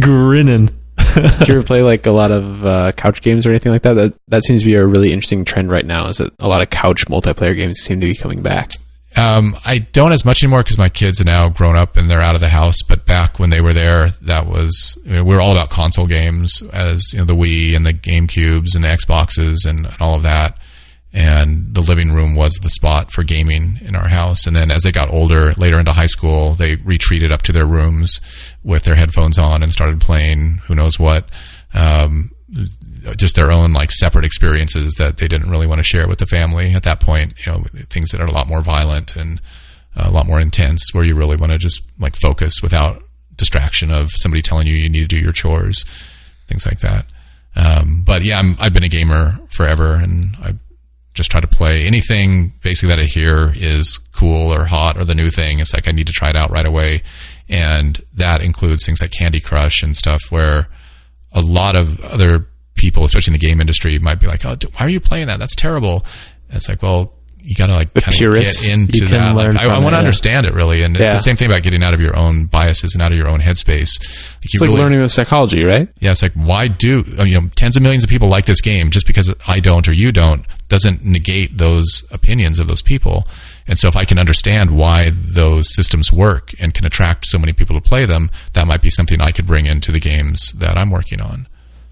grinning. 0.00 0.70
Did 1.14 1.48
you 1.48 1.54
ever 1.56 1.62
play 1.66 1.82
like 1.82 2.06
a 2.06 2.10
lot 2.10 2.30
of 2.30 2.64
uh, 2.64 2.92
couch 2.92 3.22
games 3.22 3.46
or 3.46 3.50
anything 3.50 3.72
like 3.72 3.82
that? 3.82 3.94
That 3.94 4.14
that 4.28 4.44
seems 4.44 4.60
to 4.60 4.66
be 4.66 4.74
a 4.74 4.86
really 4.86 5.12
interesting 5.12 5.44
trend 5.44 5.70
right 5.70 5.84
now. 5.86 6.08
Is 6.08 6.18
that 6.18 6.32
a 6.38 6.48
lot 6.48 6.62
of 6.62 6.70
couch 6.70 7.06
multiplayer 7.06 7.54
games 7.56 7.80
seem 7.80 8.00
to 8.00 8.06
be 8.06 8.14
coming 8.14 8.42
back? 8.42 8.72
Um, 9.18 9.56
I 9.64 9.78
don't 9.78 10.12
as 10.12 10.24
much 10.24 10.44
anymore 10.44 10.62
because 10.62 10.78
my 10.78 10.88
kids 10.88 11.20
are 11.20 11.24
now 11.24 11.48
grown 11.48 11.76
up 11.76 11.96
and 11.96 12.08
they're 12.08 12.20
out 12.20 12.36
of 12.36 12.40
the 12.40 12.48
house. 12.48 12.82
But 12.82 13.04
back 13.04 13.38
when 13.40 13.50
they 13.50 13.60
were 13.60 13.72
there, 13.72 14.10
that 14.22 14.46
was 14.46 14.96
you 15.04 15.16
know, 15.16 15.24
we 15.24 15.34
were 15.34 15.40
all 15.40 15.50
about 15.50 15.70
console 15.70 16.06
games, 16.06 16.62
as 16.72 17.12
you 17.12 17.18
know, 17.18 17.24
the 17.24 17.34
Wii 17.34 17.74
and 17.74 17.84
the 17.84 17.92
GameCubes 17.92 18.76
and 18.76 18.84
the 18.84 18.88
Xboxes 18.88 19.66
and, 19.66 19.86
and 19.86 20.00
all 20.00 20.14
of 20.14 20.22
that. 20.22 20.56
And 21.12 21.74
the 21.74 21.80
living 21.80 22.12
room 22.12 22.36
was 22.36 22.54
the 22.56 22.68
spot 22.68 23.10
for 23.10 23.24
gaming 23.24 23.78
in 23.82 23.96
our 23.96 24.08
house. 24.08 24.46
And 24.46 24.54
then 24.54 24.70
as 24.70 24.82
they 24.82 24.92
got 24.92 25.10
older, 25.10 25.52
later 25.54 25.80
into 25.80 25.92
high 25.92 26.06
school, 26.06 26.52
they 26.52 26.76
retreated 26.76 27.32
up 27.32 27.42
to 27.42 27.52
their 27.52 27.66
rooms 27.66 28.20
with 28.62 28.84
their 28.84 28.94
headphones 28.94 29.38
on 29.38 29.62
and 29.64 29.72
started 29.72 30.00
playing 30.00 30.58
who 30.66 30.74
knows 30.76 30.98
what. 30.98 31.28
Um, 31.74 32.30
just 33.14 33.36
their 33.36 33.52
own 33.52 33.72
like 33.72 33.90
separate 33.90 34.24
experiences 34.24 34.94
that 34.94 35.18
they 35.18 35.28
didn't 35.28 35.50
really 35.50 35.66
want 35.66 35.78
to 35.78 35.84
share 35.84 36.08
with 36.08 36.18
the 36.18 36.26
family 36.26 36.72
at 36.74 36.82
that 36.84 37.00
point. 37.00 37.34
You 37.44 37.52
know, 37.52 37.64
things 37.90 38.10
that 38.10 38.20
are 38.20 38.26
a 38.26 38.32
lot 38.32 38.48
more 38.48 38.62
violent 38.62 39.16
and 39.16 39.40
a 39.96 40.10
lot 40.10 40.26
more 40.26 40.40
intense, 40.40 40.92
where 40.92 41.04
you 41.04 41.14
really 41.14 41.36
want 41.36 41.52
to 41.52 41.58
just 41.58 41.82
like 41.98 42.16
focus 42.16 42.62
without 42.62 43.02
distraction 43.36 43.90
of 43.90 44.10
somebody 44.10 44.42
telling 44.42 44.66
you 44.66 44.74
you 44.74 44.88
need 44.88 45.00
to 45.00 45.06
do 45.06 45.18
your 45.18 45.32
chores, 45.32 45.84
things 46.46 46.66
like 46.66 46.80
that. 46.80 47.06
Um, 47.56 48.02
but 48.04 48.22
yeah, 48.22 48.38
I'm, 48.38 48.56
I've 48.60 48.72
been 48.72 48.84
a 48.84 48.88
gamer 48.88 49.38
forever, 49.50 49.94
and 49.94 50.36
I 50.42 50.54
just 51.14 51.30
try 51.30 51.40
to 51.40 51.48
play 51.48 51.86
anything 51.86 52.52
basically 52.62 52.94
that 52.94 53.00
I 53.00 53.04
hear 53.04 53.52
is 53.56 53.98
cool 54.12 54.52
or 54.52 54.66
hot 54.66 54.96
or 54.96 55.04
the 55.04 55.14
new 55.14 55.30
thing. 55.30 55.58
It's 55.58 55.74
like 55.74 55.88
I 55.88 55.92
need 55.92 56.06
to 56.06 56.12
try 56.12 56.30
it 56.30 56.36
out 56.36 56.50
right 56.50 56.66
away, 56.66 57.02
and 57.48 58.00
that 58.14 58.42
includes 58.42 58.86
things 58.86 59.00
like 59.00 59.10
Candy 59.10 59.40
Crush 59.40 59.82
and 59.82 59.96
stuff 59.96 60.22
where 60.30 60.68
a 61.32 61.40
lot 61.40 61.74
of 61.74 61.98
other 62.00 62.46
people, 62.78 63.04
especially 63.04 63.34
in 63.34 63.40
the 63.40 63.46
game 63.46 63.60
industry, 63.60 63.98
might 63.98 64.20
be 64.20 64.26
like, 64.26 64.44
"Oh, 64.46 64.56
why 64.76 64.86
are 64.86 64.88
you 64.88 65.00
playing 65.00 65.26
that? 65.26 65.38
That's 65.38 65.54
terrible." 65.56 66.04
And 66.48 66.56
it's 66.56 66.68
like, 66.68 66.82
well, 66.82 67.12
you 67.40 67.54
got 67.54 67.66
to 67.66 67.72
like 67.74 67.92
kind 67.94 68.08
of 68.08 68.18
get 68.34 68.68
into 68.70 69.06
that. 69.06 69.34
Like, 69.34 69.56
I, 69.56 69.64
I 69.64 69.78
want 69.78 69.86
to 69.86 69.90
yeah. 69.92 69.98
understand 69.98 70.44
it 70.46 70.52
really, 70.54 70.82
and 70.82 70.96
it's 70.96 71.02
Yeah. 71.04 71.12
the 71.14 71.18
same 71.18 71.36
thing 71.36 71.46
about 71.50 71.62
getting 71.62 71.82
out 71.82 71.94
of 71.94 72.00
your 72.00 72.16
own 72.16 72.46
biases 72.46 72.94
and 72.94 73.02
out 73.02 73.12
of 73.12 73.18
your 73.18 73.28
own 73.28 73.40
headspace. 73.40 73.98
Like, 74.00 74.44
It's 74.44 74.60
like 74.60 74.68
really- 74.68 74.80
learning 74.80 75.00
with 75.00 75.12
psychology, 75.12 75.64
right? 75.64 75.88
yeah, 76.00 76.10
it's 76.10 76.20
like 76.22 76.32
why 76.32 76.68
do 76.68 77.04
uh, 77.18 77.22
you 77.24 77.40
know 77.40 77.48
tens 77.54 77.76
of 77.76 77.82
millions 77.82 78.04
of 78.04 78.10
people 78.10 78.28
like 78.28 78.44
this 78.46 78.60
game 78.60 78.90
just 78.90 79.06
because 79.06 79.32
I 79.46 79.60
don't 79.60 79.86
or 79.88 79.92
you 79.92 80.12
don't 80.12 80.44
doesn't 80.68 81.04
negate 81.04 81.56
those 81.56 82.04
opinions 82.10 82.58
of 82.58 82.66
those 82.68 82.82
people. 82.82 83.26
And 83.66 83.78
so 83.78 83.88
if 83.88 83.96
I 83.96 84.04
can 84.04 84.18
understand 84.18 84.70
why 84.70 85.10
those 85.14 85.74
systems 85.74 86.10
work 86.12 86.54
and 86.58 86.72
can 86.74 86.86
attract 86.86 87.26
so 87.26 87.38
many 87.38 87.52
people 87.52 87.78
to 87.78 87.86
play 87.86 88.04
them, 88.06 88.30
that 88.54 88.66
might 88.66 88.80
be 88.82 88.90
something 88.90 89.20
I 89.20 89.30
could 89.32 89.46
bring 89.46 89.66
into 89.66 89.92
the 89.92 90.00
games 90.00 90.52
that 90.52 90.76
I'm 90.78 90.90
working 90.90 91.20
on. 91.20 91.46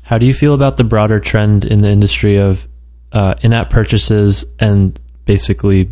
How 0.06 0.18
do 0.18 0.24
you 0.26 0.32
feel 0.32 0.54
about 0.54 0.76
the 0.76 0.84
broader 0.84 1.18
trend 1.18 1.64
in 1.64 1.80
the 1.80 1.90
industry 1.90 2.36
of 2.36 2.68
uh, 3.10 3.34
in-app 3.42 3.70
purchases 3.70 4.44
and 4.60 4.98
basically 5.24 5.90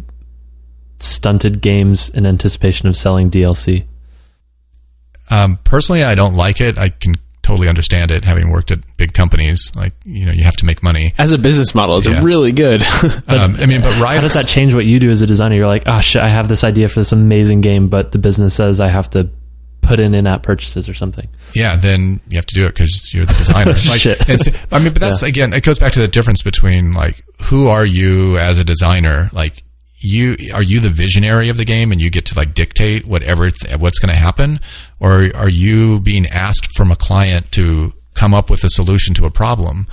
stunted 1.00 1.60
games 1.60 2.10
in 2.10 2.24
anticipation 2.24 2.86
of 2.86 2.94
selling 2.96 3.28
DLC? 3.28 3.86
Um, 5.30 5.58
personally, 5.64 6.04
I 6.04 6.14
don't 6.14 6.34
like 6.34 6.60
it. 6.60 6.78
I 6.78 6.90
can 6.90 7.16
totally 7.42 7.68
understand 7.68 8.12
it 8.12 8.22
having 8.22 8.50
worked 8.50 8.70
at 8.70 8.78
big 8.96 9.14
companies. 9.14 9.72
Like, 9.74 9.94
you 10.04 10.26
know, 10.26 10.32
you 10.32 10.44
have 10.44 10.56
to 10.58 10.64
make 10.64 10.80
money. 10.80 11.12
As 11.18 11.32
a 11.32 11.38
business 11.38 11.74
model, 11.74 11.98
it's 11.98 12.06
Yeah. 12.06 12.22
really 12.22 12.52
good. 12.52 12.82
um, 13.28 13.56
I 13.58 13.66
mean, 13.66 13.80
but 13.80 13.98
Riot 14.00 14.18
How 14.18 14.20
does 14.20 14.34
that 14.34 14.46
change 14.46 14.74
what 14.74 14.86
you 14.86 15.00
do 15.00 15.10
as 15.10 15.22
a 15.22 15.26
designer? 15.26 15.56
You're 15.56 15.66
like, 15.66 15.82
oh 15.86 16.00
shit, 16.00 16.22
I 16.22 16.28
have 16.28 16.46
this 16.46 16.62
idea 16.62 16.88
for 16.88 17.00
this 17.00 17.10
amazing 17.10 17.62
game, 17.62 17.88
but 17.88 18.12
the 18.12 18.18
business 18.18 18.54
says 18.54 18.80
I 18.80 18.88
have 18.88 19.10
to 19.10 19.28
put 19.84 20.00
in 20.00 20.14
in-app 20.14 20.42
purchases 20.42 20.88
or 20.88 20.94
something. 20.94 21.28
yeah, 21.54 21.76
then 21.76 22.20
you 22.28 22.36
have 22.38 22.46
to 22.46 22.54
do 22.54 22.66
it 22.66 22.70
because 22.70 23.12
you're 23.12 23.26
the 23.26 23.34
designer. 23.34 23.70
like, 23.88 24.00
Shit. 24.00 24.18
It's, 24.28 24.72
I 24.72 24.78
mean, 24.78 24.92
but 24.92 25.00
that's 25.00 25.22
again, 25.22 25.52
it 25.52 25.62
goes 25.62 25.78
back 25.78 25.92
to 25.92 26.00
the 26.00 26.08
difference 26.08 26.42
between 26.42 26.92
like 26.92 27.24
who 27.44 27.68
are 27.68 27.84
you 27.84 28.38
as 28.38 28.58
a 28.58 28.64
designer? 28.64 29.28
Like 29.32 29.62
you 29.98 30.36
are 30.52 30.62
you 30.62 30.80
the 30.80 30.90
visionary 30.90 31.48
of 31.48 31.56
the 31.56 31.64
game 31.64 31.92
and 31.92 32.00
you 32.00 32.10
get 32.10 32.26
to 32.26 32.36
like 32.36 32.54
dictate 32.54 33.06
whatever 33.06 33.50
th- 33.50 33.78
what's 33.78 33.98
going 33.98 34.14
to 34.14 34.20
happen, 34.20 34.60
or 35.00 35.30
are 35.34 35.48
you 35.48 36.00
being 36.00 36.26
asked 36.26 36.76
from 36.76 36.90
a 36.90 36.96
client 36.96 37.50
to 37.52 37.92
come 38.14 38.34
up 38.34 38.50
with 38.50 38.64
a 38.64 38.68
solution 38.68 39.14
to 39.14 39.26
a 39.26 39.30
problem? 39.30 39.86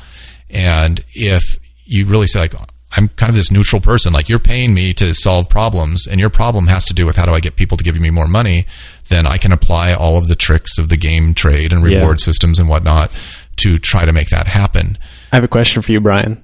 And 0.50 1.04
if 1.14 1.60
you 1.86 2.06
really 2.06 2.28
say 2.28 2.40
like 2.40 2.54
I'm 2.98 3.08
kind 3.10 3.30
of 3.30 3.36
this 3.36 3.52
neutral 3.52 3.82
person. 3.82 4.12
Like 4.14 4.28
you're 4.30 4.40
paying 4.40 4.74
me 4.74 4.94
to 4.96 5.14
solve 5.14 5.50
problems, 5.50 6.08
and 6.08 6.20
your 6.20 6.30
problem 6.30 6.68
has 6.68 6.86
to 6.86 6.94
do 6.94 7.06
with 7.06 7.16
how 7.16 7.26
do 7.26 7.34
I 7.34 7.40
get 7.40 7.56
people 7.56 7.78
to 7.78 7.84
give 7.84 8.00
me 8.00 8.10
more 8.10 8.28
money. 8.28 8.66
Then 9.10 9.26
I 9.26 9.38
can 9.38 9.52
apply 9.52 9.94
all 9.94 10.18
of 10.18 10.28
the 10.28 10.36
tricks 10.36 10.78
of 10.78 10.90
the 10.90 10.98
game 10.98 11.34
trade 11.34 11.72
and 11.74 11.82
Yeah. 11.90 12.00
reward 12.00 12.20
systems 12.20 12.60
and 12.60 12.68
whatnot 12.68 13.12
to 13.58 13.78
try 13.78 14.06
to 14.06 14.12
make 14.12 14.30
that 14.30 14.48
happen. 14.48 14.98
I 15.32 15.36
have 15.38 15.44
a 15.44 15.48
question 15.48 15.82
for 15.82 15.92
you, 15.92 16.02
Brian. 16.02 16.44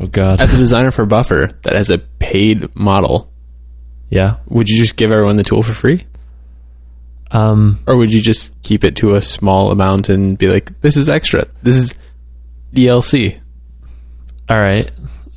Oh 0.00 0.06
god. 0.06 0.40
As 0.40 0.54
a 0.54 0.56
designer 0.64 0.90
for 0.90 1.04
Buffer 1.04 1.50
that 1.62 1.74
has 1.74 1.90
a 1.90 1.98
paid 1.98 2.74
model, 2.76 3.30
yeah. 4.10 4.36
would 4.46 4.68
you 4.68 4.78
just 4.78 4.96
give 4.96 5.10
everyone 5.12 5.36
the 5.36 5.42
tool 5.44 5.62
for 5.62 5.72
free? 5.74 6.04
Um 7.30 7.80
Or 7.86 7.96
would 7.96 8.12
you 8.12 8.20
just 8.22 8.60
keep 8.62 8.84
it 8.84 8.96
to 8.96 9.14
a 9.14 9.22
small 9.22 9.70
amount 9.70 10.08
and 10.08 10.38
be 10.38 10.48
like, 10.48 10.80
this 10.80 10.96
is 10.96 11.08
extra? 11.08 11.46
This 11.62 11.76
is 11.76 11.94
DLC. 12.74 13.40
All 14.52 14.60
right. 14.60 14.90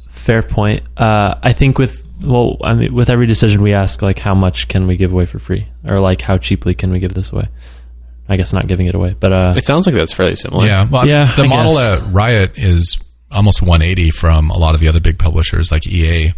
Fair 0.10 0.44
point. 0.44 0.84
Uh 0.98 1.36
I 1.42 1.54
think 1.54 1.78
with 1.78 2.02
well, 2.24 2.58
I 2.64 2.74
mean 2.74 2.94
with 2.94 3.10
every 3.10 3.28
decision 3.28 3.62
we 3.62 3.74
ask 3.74 4.02
like 4.02 4.20
how 4.20 4.34
much 4.36 4.68
can 4.68 4.88
we 4.88 4.98
give 4.98 5.12
away 5.12 5.26
for 5.26 5.40
free 5.40 5.68
or 5.86 6.00
like 6.00 6.22
how 6.22 6.38
cheaply 6.38 6.74
can 6.74 6.92
we 6.92 7.00
give 7.00 7.14
this 7.14 7.32
away? 7.32 7.48
I 8.28 8.38
guess 8.38 8.52
not 8.54 8.68
giving 8.68 8.88
it 8.88 8.96
away, 8.96 9.16
but 9.20 9.32
uh 9.32 9.54
It 9.58 9.64
sounds 9.64 9.86
like 9.86 9.96
that's 9.96 10.14
fairly 10.14 10.34
similar. 10.34 10.66
Yeah, 10.66 10.88
well, 10.90 11.08
Yeah, 11.08 11.32
the 11.36 11.44
I 11.44 11.48
model 11.48 11.74
guess. 11.74 12.02
at 12.02 12.14
Riot 12.14 12.58
is 12.58 12.98
almost 13.32 13.62
180 13.62 14.10
from 14.12 14.50
a 14.50 14.58
lot 14.58 14.74
of 14.76 14.80
the 14.82 14.88
other 14.88 15.00
big 15.00 15.20
publishers 15.20 15.72
like 15.72 15.86
EA, 15.88 16.34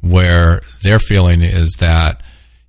where 0.00 0.62
their 0.82 0.98
feeling 0.98 1.42
is 1.42 1.76
that 1.80 2.22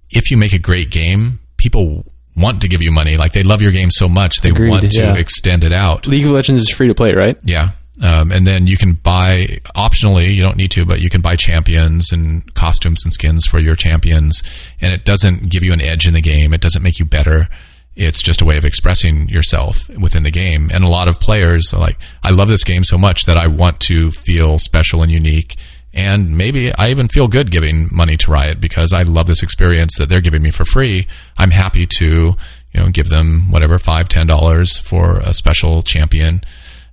if 0.09 0.31
you 0.31 0.37
make 0.37 0.53
a 0.53 0.59
great 0.59 0.89
game, 0.89 1.39
people 1.57 2.05
want 2.35 2.61
to 2.61 2.67
give 2.67 2.81
you 2.81 2.91
money. 2.91 3.17
Like 3.17 3.33
they 3.33 3.43
love 3.43 3.61
your 3.61 3.71
game 3.71 3.91
so 3.91 4.07
much, 4.09 4.41
they 4.41 4.49
Agreed, 4.49 4.69
want 4.69 4.91
to 4.91 5.01
yeah. 5.01 5.15
extend 5.15 5.63
it 5.63 5.71
out. 5.73 6.07
League 6.07 6.25
of 6.25 6.31
Legends 6.31 6.61
is 6.61 6.69
free 6.69 6.87
to 6.87 6.95
play, 6.95 7.13
right? 7.13 7.37
Yeah. 7.43 7.71
Um, 8.01 8.31
and 8.31 8.47
then 8.47 8.65
you 8.65 8.75
can 8.75 8.93
buy 8.93 9.59
optionally, 9.75 10.33
you 10.33 10.41
don't 10.41 10.57
need 10.57 10.71
to, 10.71 10.85
but 10.85 10.99
you 10.99 11.09
can 11.09 11.21
buy 11.21 11.35
champions 11.35 12.11
and 12.11 12.53
costumes 12.55 13.03
and 13.03 13.13
skins 13.13 13.45
for 13.45 13.59
your 13.59 13.75
champions. 13.75 14.41
And 14.81 14.93
it 14.93 15.05
doesn't 15.05 15.49
give 15.49 15.63
you 15.63 15.73
an 15.73 15.81
edge 15.81 16.07
in 16.07 16.13
the 16.13 16.21
game. 16.21 16.53
It 16.53 16.61
doesn't 16.61 16.81
make 16.81 16.97
you 16.97 17.05
better. 17.05 17.47
It's 17.95 18.23
just 18.23 18.41
a 18.41 18.45
way 18.45 18.57
of 18.57 18.65
expressing 18.65 19.29
yourself 19.29 19.87
within 19.89 20.23
the 20.23 20.31
game. 20.31 20.71
And 20.73 20.83
a 20.83 20.89
lot 20.89 21.07
of 21.07 21.19
players 21.19 21.71
are 21.73 21.79
like, 21.79 21.97
I 22.23 22.31
love 22.31 22.47
this 22.47 22.63
game 22.63 22.83
so 22.83 22.97
much 22.97 23.25
that 23.25 23.37
I 23.37 23.45
want 23.45 23.79
to 23.81 24.09
feel 24.09 24.57
special 24.57 25.03
and 25.03 25.11
unique. 25.11 25.55
And 25.93 26.35
maybe 26.35 26.73
I 26.73 26.89
even 26.89 27.07
feel 27.07 27.27
good 27.27 27.51
giving 27.51 27.87
money 27.91 28.17
to 28.17 28.31
Riot 28.31 28.59
because 28.59 28.93
I 28.93 29.03
love 29.03 29.27
this 29.27 29.43
experience 29.43 29.99
that 29.99 30.09
they're 30.09 30.21
giving 30.21 30.41
me 30.41 30.49
for 30.49 30.65
free. 30.65 31.05
I'm 31.37 31.51
happy 31.51 31.85
to, 31.85 32.33
you 32.71 32.79
know, 32.79 32.89
give 32.89 33.09
them 33.09 33.51
whatever, 33.51 33.77
five, 33.77 34.09
ten 34.09 34.25
dollars 34.25 34.79
for 34.79 35.19
a 35.19 35.35
special 35.35 35.83
champion 35.83 36.41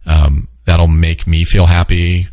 um, 0.05 0.48
that'll 0.70 0.86
make 0.86 1.26
me 1.26 1.42
feel 1.44 1.66
happy 1.66 2.28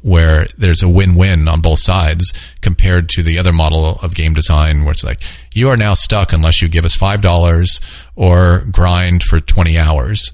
where 0.00 0.46
there's 0.56 0.82
a 0.82 0.88
win-win 0.88 1.46
on 1.46 1.60
both 1.60 1.78
sides 1.78 2.32
compared 2.62 3.06
to 3.10 3.22
the 3.22 3.38
other 3.38 3.52
model 3.52 3.98
of 4.02 4.14
game 4.14 4.32
design 4.32 4.84
where 4.84 4.92
it's 4.92 5.04
like 5.04 5.20
you 5.54 5.68
are 5.68 5.76
now 5.76 5.92
stuck 5.92 6.32
unless 6.32 6.62
you 6.62 6.68
give 6.68 6.86
us 6.86 6.96
$5 6.96 8.06
or 8.16 8.64
grind 8.70 9.22
for 9.22 9.40
20 9.40 9.76
hours 9.76 10.32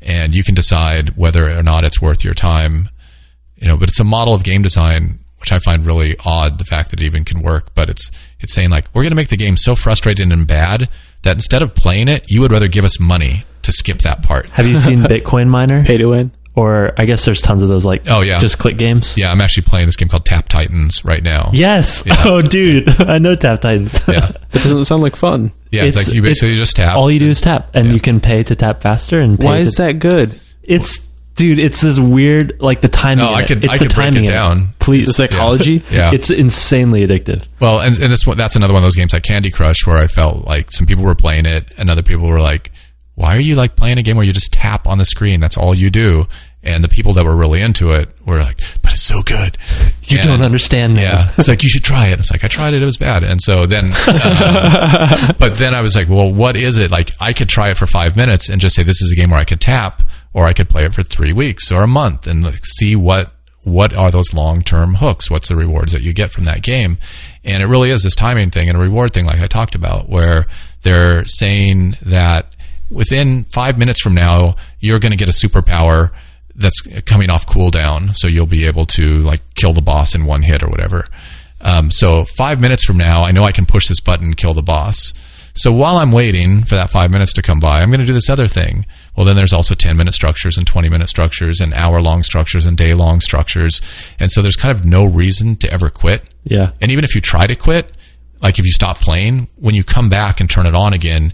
and 0.00 0.36
you 0.36 0.44
can 0.44 0.54
decide 0.54 1.16
whether 1.16 1.58
or 1.58 1.64
not 1.64 1.82
it's 1.82 2.00
worth 2.00 2.22
your 2.22 2.34
time 2.34 2.88
you 3.56 3.66
know 3.66 3.76
but 3.76 3.88
it's 3.88 3.98
a 3.98 4.04
model 4.04 4.32
of 4.32 4.44
game 4.44 4.62
design 4.62 5.18
which 5.40 5.50
I 5.50 5.58
find 5.58 5.84
really 5.84 6.14
odd 6.24 6.58
the 6.58 6.64
fact 6.64 6.92
that 6.92 7.02
it 7.02 7.06
even 7.06 7.24
can 7.24 7.42
work 7.42 7.74
but 7.74 7.90
it's 7.90 8.12
it's 8.38 8.54
saying 8.54 8.70
like 8.70 8.86
we're 8.94 9.02
going 9.02 9.10
to 9.10 9.16
make 9.16 9.28
the 9.28 9.36
game 9.36 9.56
so 9.56 9.74
frustrating 9.74 10.30
and 10.30 10.46
bad 10.46 10.88
that 11.22 11.34
instead 11.34 11.62
of 11.62 11.74
playing 11.74 12.06
it 12.06 12.30
you 12.30 12.40
would 12.40 12.52
rather 12.52 12.68
give 12.68 12.84
us 12.84 13.00
money 13.00 13.44
to 13.62 13.72
skip 13.72 13.98
that 13.98 14.22
part 14.22 14.48
have 14.50 14.66
you 14.66 14.76
seen 14.76 14.98
Bitcoin 15.14 15.48
Miner? 15.48 15.82
Pay 15.82 15.96
to 15.96 16.10
win. 16.10 16.30
Or 16.56 16.92
I 16.96 17.04
guess 17.04 17.24
there's 17.24 17.40
tons 17.42 17.62
of 17.62 17.68
those 17.68 17.84
like 17.84 18.04
Oh, 18.08 18.20
yeah. 18.20 18.38
just 18.38 18.58
click 18.60 18.76
games. 18.76 19.16
yeah 19.18 19.32
I'm 19.32 19.40
actually 19.40 19.64
playing 19.64 19.86
this 19.86 19.96
game 19.96 20.08
called 20.08 20.24
Tap 20.24 20.48
Titans 20.48 21.04
right 21.04 21.22
now 21.22 21.50
Yes. 21.52 22.04
Yeah. 22.06 22.14
Oh 22.24 22.40
dude, 22.42 22.88
I 23.02 23.18
know 23.18 23.34
Tap 23.34 23.60
Titans. 23.60 24.00
yeah 24.06 24.28
it 24.52 24.62
doesn't 24.62 24.84
sound 24.84 25.02
like 25.02 25.16
fun. 25.16 25.50
Yeah, 25.70 25.82
it's, 25.84 25.96
It's- 25.96 26.08
like 26.08 26.14
you 26.14 26.22
basically 26.22 26.54
just 26.54 26.76
tap. 26.76 26.96
All 26.96 27.10
you 27.10 27.18
do 27.18 27.28
is 27.30 27.40
tap, 27.40 27.70
and 27.74 27.88
Yeah. 27.88 27.94
you 27.94 28.00
can 28.00 28.20
pay 28.20 28.44
to 28.44 28.54
tap 28.54 28.82
faster. 28.82 29.18
And 29.20 29.38
pay 29.38 29.44
Why 29.46 29.56
to- 29.56 29.62
is 29.62 29.74
that 29.76 29.98
good? 29.98 30.38
It's 30.62 31.08
dude. 31.34 31.58
It's 31.58 31.80
this 31.80 31.98
weird 31.98 32.60
like 32.60 32.80
the 32.80 32.88
timing. 32.88 33.24
No, 33.24 33.32
in 33.32 33.38
I 33.38 33.40
it. 33.42 33.48
could- 33.48 33.64
It's 33.64 33.74
I 33.74 33.78
the 33.78 33.86
could 33.86 33.94
break 33.96 34.08
it 34.14 34.18
in 34.18 34.24
down. 34.24 34.68
Please, 34.78 35.08
The 35.08 35.12
psychology? 35.14 35.82
yeah. 35.90 36.12
It's 36.14 36.30
insanely 36.30 37.04
addictive. 37.04 37.46
well, 37.58 37.80
and, 37.80 37.98
and 37.98 38.12
this 38.12 38.24
one, 38.24 38.36
that's 38.36 38.54
another 38.54 38.72
one 38.74 38.82
of 38.82 38.86
those 38.86 38.94
games 38.96 39.12
like 39.12 39.24
Candy 39.24 39.50
Crush 39.50 39.84
where 39.86 39.96
I 39.98 40.06
felt 40.06 40.44
like 40.46 40.70
some 40.70 40.86
people 40.86 41.02
were 41.02 41.16
playing 41.16 41.46
it 41.46 41.66
and 41.76 41.90
other 41.90 42.02
people 42.02 42.28
were 42.28 42.40
like, 42.40 42.70
why 43.14 43.36
are 43.36 43.40
you 43.40 43.54
like 43.56 43.76
playing 43.76 43.98
a 43.98 44.02
game 44.02 44.16
where 44.16 44.26
you 44.26 44.32
just 44.32 44.52
tap 44.52 44.86
on 44.86 44.98
the 44.98 45.04
screen? 45.04 45.40
That's 45.40 45.56
all 45.56 45.74
you 45.74 45.90
do. 45.90 46.26
And 46.62 46.82
the 46.82 46.88
people 46.88 47.12
that 47.12 47.24
were 47.24 47.36
really 47.36 47.60
into 47.60 47.92
it 47.92 48.08
were 48.24 48.40
like, 48.40 48.58
but 48.82 48.92
it's 48.92 49.02
so 49.02 49.20
good. 49.22 49.58
You 50.04 50.18
And- 50.18 50.28
don't 50.28 50.42
understand 50.42 50.94
now. 50.94 51.02
yeah. 51.02 51.32
It's 51.36 51.46
like, 51.46 51.62
you 51.62 51.68
should 51.68 51.84
try 51.84 52.06
it. 52.08 52.18
It's 52.18 52.30
like, 52.30 52.42
I 52.42 52.48
tried 52.48 52.72
it. 52.72 52.80
It 52.82 52.86
was 52.86 52.96
bad. 52.96 53.22
And 53.22 53.40
so 53.40 53.66
then, 53.66 53.90
uh, 54.06 55.32
but 55.38 55.58
then 55.58 55.74
I 55.74 55.82
was 55.82 55.94
like, 55.94 56.08
well, 56.08 56.32
what 56.32 56.56
is 56.56 56.78
it? 56.78 56.90
Like, 56.90 57.10
I 57.20 57.32
could 57.34 57.48
try 57.48 57.70
it 57.70 57.76
for 57.76 57.86
five 57.86 58.16
minutes 58.16 58.48
and 58.48 58.60
just 58.60 58.74
say, 58.74 58.82
this 58.82 59.02
is 59.02 59.12
a 59.12 59.16
game 59.16 59.30
where 59.30 59.40
I 59.40 59.44
could 59.44 59.60
tap, 59.60 60.02
or 60.32 60.46
I 60.46 60.52
could 60.54 60.68
play 60.70 60.84
it 60.84 60.94
for 60.94 61.02
three 61.02 61.32
weeks 61.32 61.70
or 61.70 61.82
a 61.82 61.86
month 61.86 62.26
and 62.26 62.42
like, 62.42 62.64
see 62.64 62.96
what, 62.96 63.30
what 63.62 63.94
are 63.94 64.10
those 64.10 64.32
long-term 64.34 64.94
hooks? 64.96 65.30
What's 65.30 65.48
the 65.48 65.56
rewards 65.56 65.92
that 65.92 66.02
you 66.02 66.12
get 66.12 66.30
from 66.30 66.44
that 66.44 66.62
game? 66.62 66.98
And 67.44 67.62
it 67.62 67.66
really 67.66 67.90
is 67.90 68.02
this 68.02 68.16
timing 68.16 68.50
thing 68.50 68.68
and 68.68 68.76
a 68.76 68.80
reward 68.80 69.12
thing, 69.12 69.26
like 69.26 69.40
I 69.40 69.46
talked 69.46 69.74
about, 69.74 70.08
where 70.08 70.46
they're 70.82 71.24
saying 71.26 71.96
that 72.02 72.53
within 72.94 73.44
five 73.44 73.76
minutes 73.78 74.00
from 74.00 74.14
now, 74.14 74.56
you're 74.80 74.98
going 74.98 75.10
to 75.10 75.16
get 75.16 75.28
a 75.28 75.32
superpower 75.32 76.10
that's 76.54 76.80
coming 77.04 77.30
off 77.30 77.46
cooldown, 77.46 78.14
so 78.14 78.28
you'll 78.28 78.46
be 78.46 78.64
able 78.64 78.86
to 78.86 79.18
like 79.18 79.42
kill 79.54 79.72
the 79.72 79.82
boss 79.82 80.14
in 80.14 80.24
one 80.24 80.42
hit 80.42 80.62
or 80.62 80.68
whatever. 80.68 81.04
Um, 81.60 81.90
so 81.90 82.24
five 82.24 82.60
minutes 82.60 82.84
from 82.84 82.96
now, 82.96 83.24
I 83.24 83.32
know 83.32 83.44
I 83.44 83.52
can 83.52 83.66
push 83.66 83.88
this 83.88 84.00
button, 84.00 84.26
and 84.26 84.36
kill 84.36 84.54
the 84.54 84.62
boss. 84.62 85.12
So 85.56 85.72
while 85.72 85.96
I'm 85.96 86.10
waiting 86.10 86.62
for 86.62 86.74
that 86.74 86.90
five 86.90 87.12
minutes 87.12 87.32
to 87.34 87.42
come 87.42 87.60
by, 87.60 87.80
I'm 87.80 87.88
going 87.88 88.00
to 88.00 88.06
do 88.06 88.12
this 88.12 88.28
other 88.28 88.48
thing. 88.48 88.86
Well, 89.16 89.24
then 89.24 89.36
there's 89.36 89.52
also 89.52 89.74
10 89.74 89.96
minute 89.96 90.12
structures 90.12 90.58
and 90.58 90.66
20 90.66 90.88
minute 90.88 91.08
structures 91.08 91.60
and 91.60 91.72
hour 91.74 92.02
long 92.02 92.24
structures 92.24 92.66
and 92.66 92.76
day 92.76 92.92
long 92.92 93.20
structures. 93.20 93.80
And 94.18 94.32
so 94.32 94.42
there's 94.42 94.56
kind 94.56 94.76
of 94.76 94.84
no 94.84 95.04
reason 95.04 95.54
to 95.56 95.72
ever 95.72 95.90
quit. 95.90 96.24
Yeah. 96.42 96.72
And 96.80 96.90
even 96.90 97.04
if 97.04 97.14
you 97.14 97.20
try 97.20 97.46
to 97.46 97.54
quit, 97.54 97.92
like 98.42 98.58
if 98.58 98.64
you 98.64 98.72
stop 98.72 98.98
playing, 98.98 99.48
when 99.56 99.76
you 99.76 99.84
come 99.84 100.08
back 100.08 100.40
and 100.40 100.50
turn 100.50 100.66
it 100.66 100.74
on 100.74 100.92
again, 100.92 101.32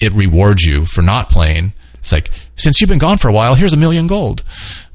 it 0.00 0.12
rewards 0.12 0.62
you 0.62 0.84
for 0.86 1.02
not 1.02 1.28
playing. 1.30 1.72
It's 1.98 2.12
like, 2.12 2.30
since 2.56 2.80
you've 2.80 2.88
been 2.90 2.98
gone 2.98 3.18
for 3.18 3.28
a 3.28 3.32
while, 3.32 3.54
here's 3.54 3.72
a 3.72 3.76
million 3.76 4.06
gold. 4.06 4.42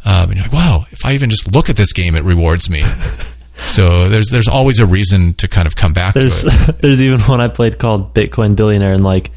Um, 0.04 0.30
and 0.30 0.36
you're 0.36 0.44
like, 0.44 0.54
wow, 0.54 0.86
if 0.92 1.06
I 1.06 1.14
even 1.14 1.30
just 1.30 1.52
look 1.52 1.70
at 1.70 1.76
this 1.76 1.94
game, 1.94 2.16
it 2.16 2.24
rewards 2.24 2.70
me. 2.70 2.84
so 3.56 4.10
there's 4.10 4.30
there's 4.30 4.48
always 4.48 4.80
a 4.80 4.86
reason 4.86 5.34
to 5.36 5.48
kind 5.48 5.66
of 5.68 5.76
come 5.76 5.94
back 5.94 6.14
There's 6.14 6.44
to 6.44 6.50
it. 6.70 6.78
there's 6.82 7.02
even 7.02 7.20
one 7.22 7.40
I 7.42 7.48
played 7.48 7.78
called 7.80 8.14
Bitcoin 8.14 8.56
Billionaire, 8.56 8.94
and 8.94 9.04
like 9.04 9.32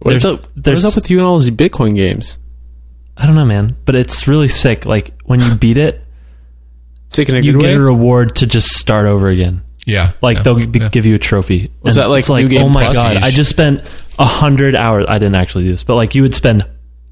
What's 0.00 0.22
There's- 0.22 0.38
up? 0.40 0.46
there's- 0.56 0.84
What's 0.84 0.96
up 0.96 1.02
with 1.02 1.10
you 1.10 1.18
and 1.18 1.26
all 1.26 1.38
these 1.38 1.50
Bitcoin 1.50 1.94
games? 1.94 2.38
I 3.16 3.26
don't 3.26 3.34
know, 3.34 3.44
man, 3.44 3.76
but 3.84 3.94
it's 3.94 4.26
really 4.26 4.48
sick. 4.48 4.86
Like 4.86 5.12
when 5.24 5.40
you 5.40 5.54
beat 5.54 5.76
it, 5.76 6.02
Sick 7.08 7.28
in 7.28 7.34
a 7.34 7.40
you 7.40 7.52
good 7.52 7.60
get 7.60 7.66
way. 7.68 7.74
a 7.74 7.80
reward 7.80 8.36
to 8.36 8.46
just 8.46 8.68
start 8.78 9.06
over 9.06 9.28
again. 9.28 9.62
Yeah. 9.84 10.12
Like 10.22 10.38
yeah, 10.38 10.42
they'll 10.44 10.66
be, 10.66 10.78
yeah. 10.78 10.88
give 10.90 11.04
you 11.06 11.16
a 11.16 11.18
trophy. 11.18 11.70
Was 11.82 11.96
And 11.96 12.04
that 12.04 12.08
like 12.08 12.20
it's 12.20 12.28
like 12.30 12.48
Game 12.48 12.62
oh 12.62 12.68
my 12.68 12.84
Plus? 12.84 12.94
god, 12.94 13.16
I 13.22 13.30
just 13.30 13.50
spent 13.50 13.80
a 14.20 14.24
hundred 14.26 14.76
hours. 14.76 15.06
I 15.08 15.18
didn't 15.18 15.34
actually 15.36 15.64
do 15.64 15.70
this, 15.72 15.82
but 15.82 15.96
like 15.96 16.14
you 16.14 16.22
would 16.22 16.34
spend 16.36 16.64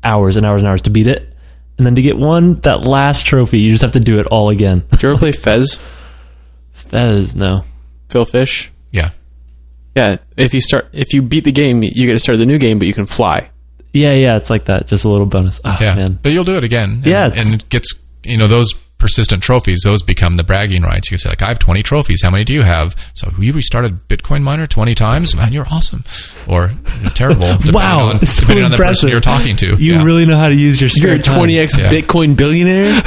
hours 0.04 0.36
and 0.36 0.46
hours 0.46 0.62
and 0.62 0.68
hours 0.68 0.82
to 0.82 0.90
beat 0.90 1.08
it, 1.08 1.34
and 1.76 1.84
then 1.86 1.96
to 1.96 2.02
get 2.02 2.16
one 2.16 2.54
that 2.60 2.82
last 2.82 3.26
trophy, 3.26 3.58
you 3.58 3.70
just 3.72 3.82
have 3.82 3.92
to 3.92 4.00
do 4.00 4.20
it 4.20 4.26
all 4.26 4.48
again. 4.50 4.84
Did 4.92 5.02
you 5.02 5.10
ever 5.10 5.18
play 5.18 5.32
Fez? 5.46 5.78
Fez, 6.72 7.34
no. 7.34 7.64
Phil 8.08 8.24
Fish. 8.24 8.70
Yeah. 8.92 9.10
Yeah, 9.96 10.18
if 10.36 10.54
you 10.54 10.60
start, 10.60 10.88
if 10.92 11.12
you 11.12 11.22
beat 11.22 11.44
the 11.44 11.52
game, 11.52 11.82
you 11.82 12.06
get 12.06 12.12
to 12.12 12.20
start 12.20 12.38
the 12.38 12.46
new 12.46 12.58
game, 12.58 12.78
but 12.78 12.86
you 12.86 12.94
can 12.94 13.06
fly. 13.06 13.50
Yeah, 13.92 14.12
yeah, 14.14 14.36
it's 14.36 14.50
like 14.50 14.66
that. 14.66 14.86
Just 14.86 15.04
a 15.04 15.08
little 15.08 15.26
bonus. 15.26 15.60
Ah, 15.64 15.76
Yeah. 15.80 15.94
man. 15.96 16.18
But 16.22 16.32
you'll 16.32 16.44
do 16.44 16.56
it 16.56 16.62
again. 16.64 16.90
And, 16.90 17.06
Yeah, 17.06 17.24
And 17.26 17.54
it 17.54 17.68
gets, 17.68 17.94
you 18.24 18.36
know, 18.36 18.46
those 18.46 18.72
persistent 18.98 19.42
trophies, 19.42 19.80
those 19.84 20.02
become 20.02 20.36
the 20.36 20.42
bragging 20.44 20.82
rights. 20.82 21.10
You 21.10 21.18
say, 21.18 21.28
like, 21.28 21.40
I 21.42 21.48
have 21.48 21.58
20 21.58 21.82
trophies. 21.82 22.22
How 22.22 22.30
many 22.30 22.44
do 22.44 22.52
you 22.52 22.62
have? 22.62 22.94
So 23.14 23.30
you 23.38 23.52
restarted 23.52 24.08
Bitcoin 24.08 24.42
Miner 24.42 24.66
20 24.66 24.94
times? 24.94 25.34
Man, 25.36 25.52
you're 25.52 25.66
awesome. 25.70 26.04
Or 26.48 26.72
you're 27.00 27.10
terrible. 27.10 27.46
depending 27.52 27.74
Wow, 27.74 28.08
On, 28.10 28.16
it's 28.16 28.32
so 28.32 28.40
depending 28.40 28.64
on 28.64 28.70
the 28.72 28.76
person 28.76 29.08
impressive. 29.08 29.10
you're 29.10 29.20
talking 29.20 29.56
to. 29.56 29.82
You 29.82 29.94
Yeah. 29.94 30.04
really 30.04 30.26
know 30.26 30.36
how 30.36 30.48
to 30.48 30.54
use 30.54 30.80
your 30.80 30.90
spare 30.90 31.10
You're 31.12 31.20
a 31.20 31.22
20x 31.22 31.78
Yeah. 31.78 31.90
Bitcoin 31.90 32.36
billionaire. 32.36 33.00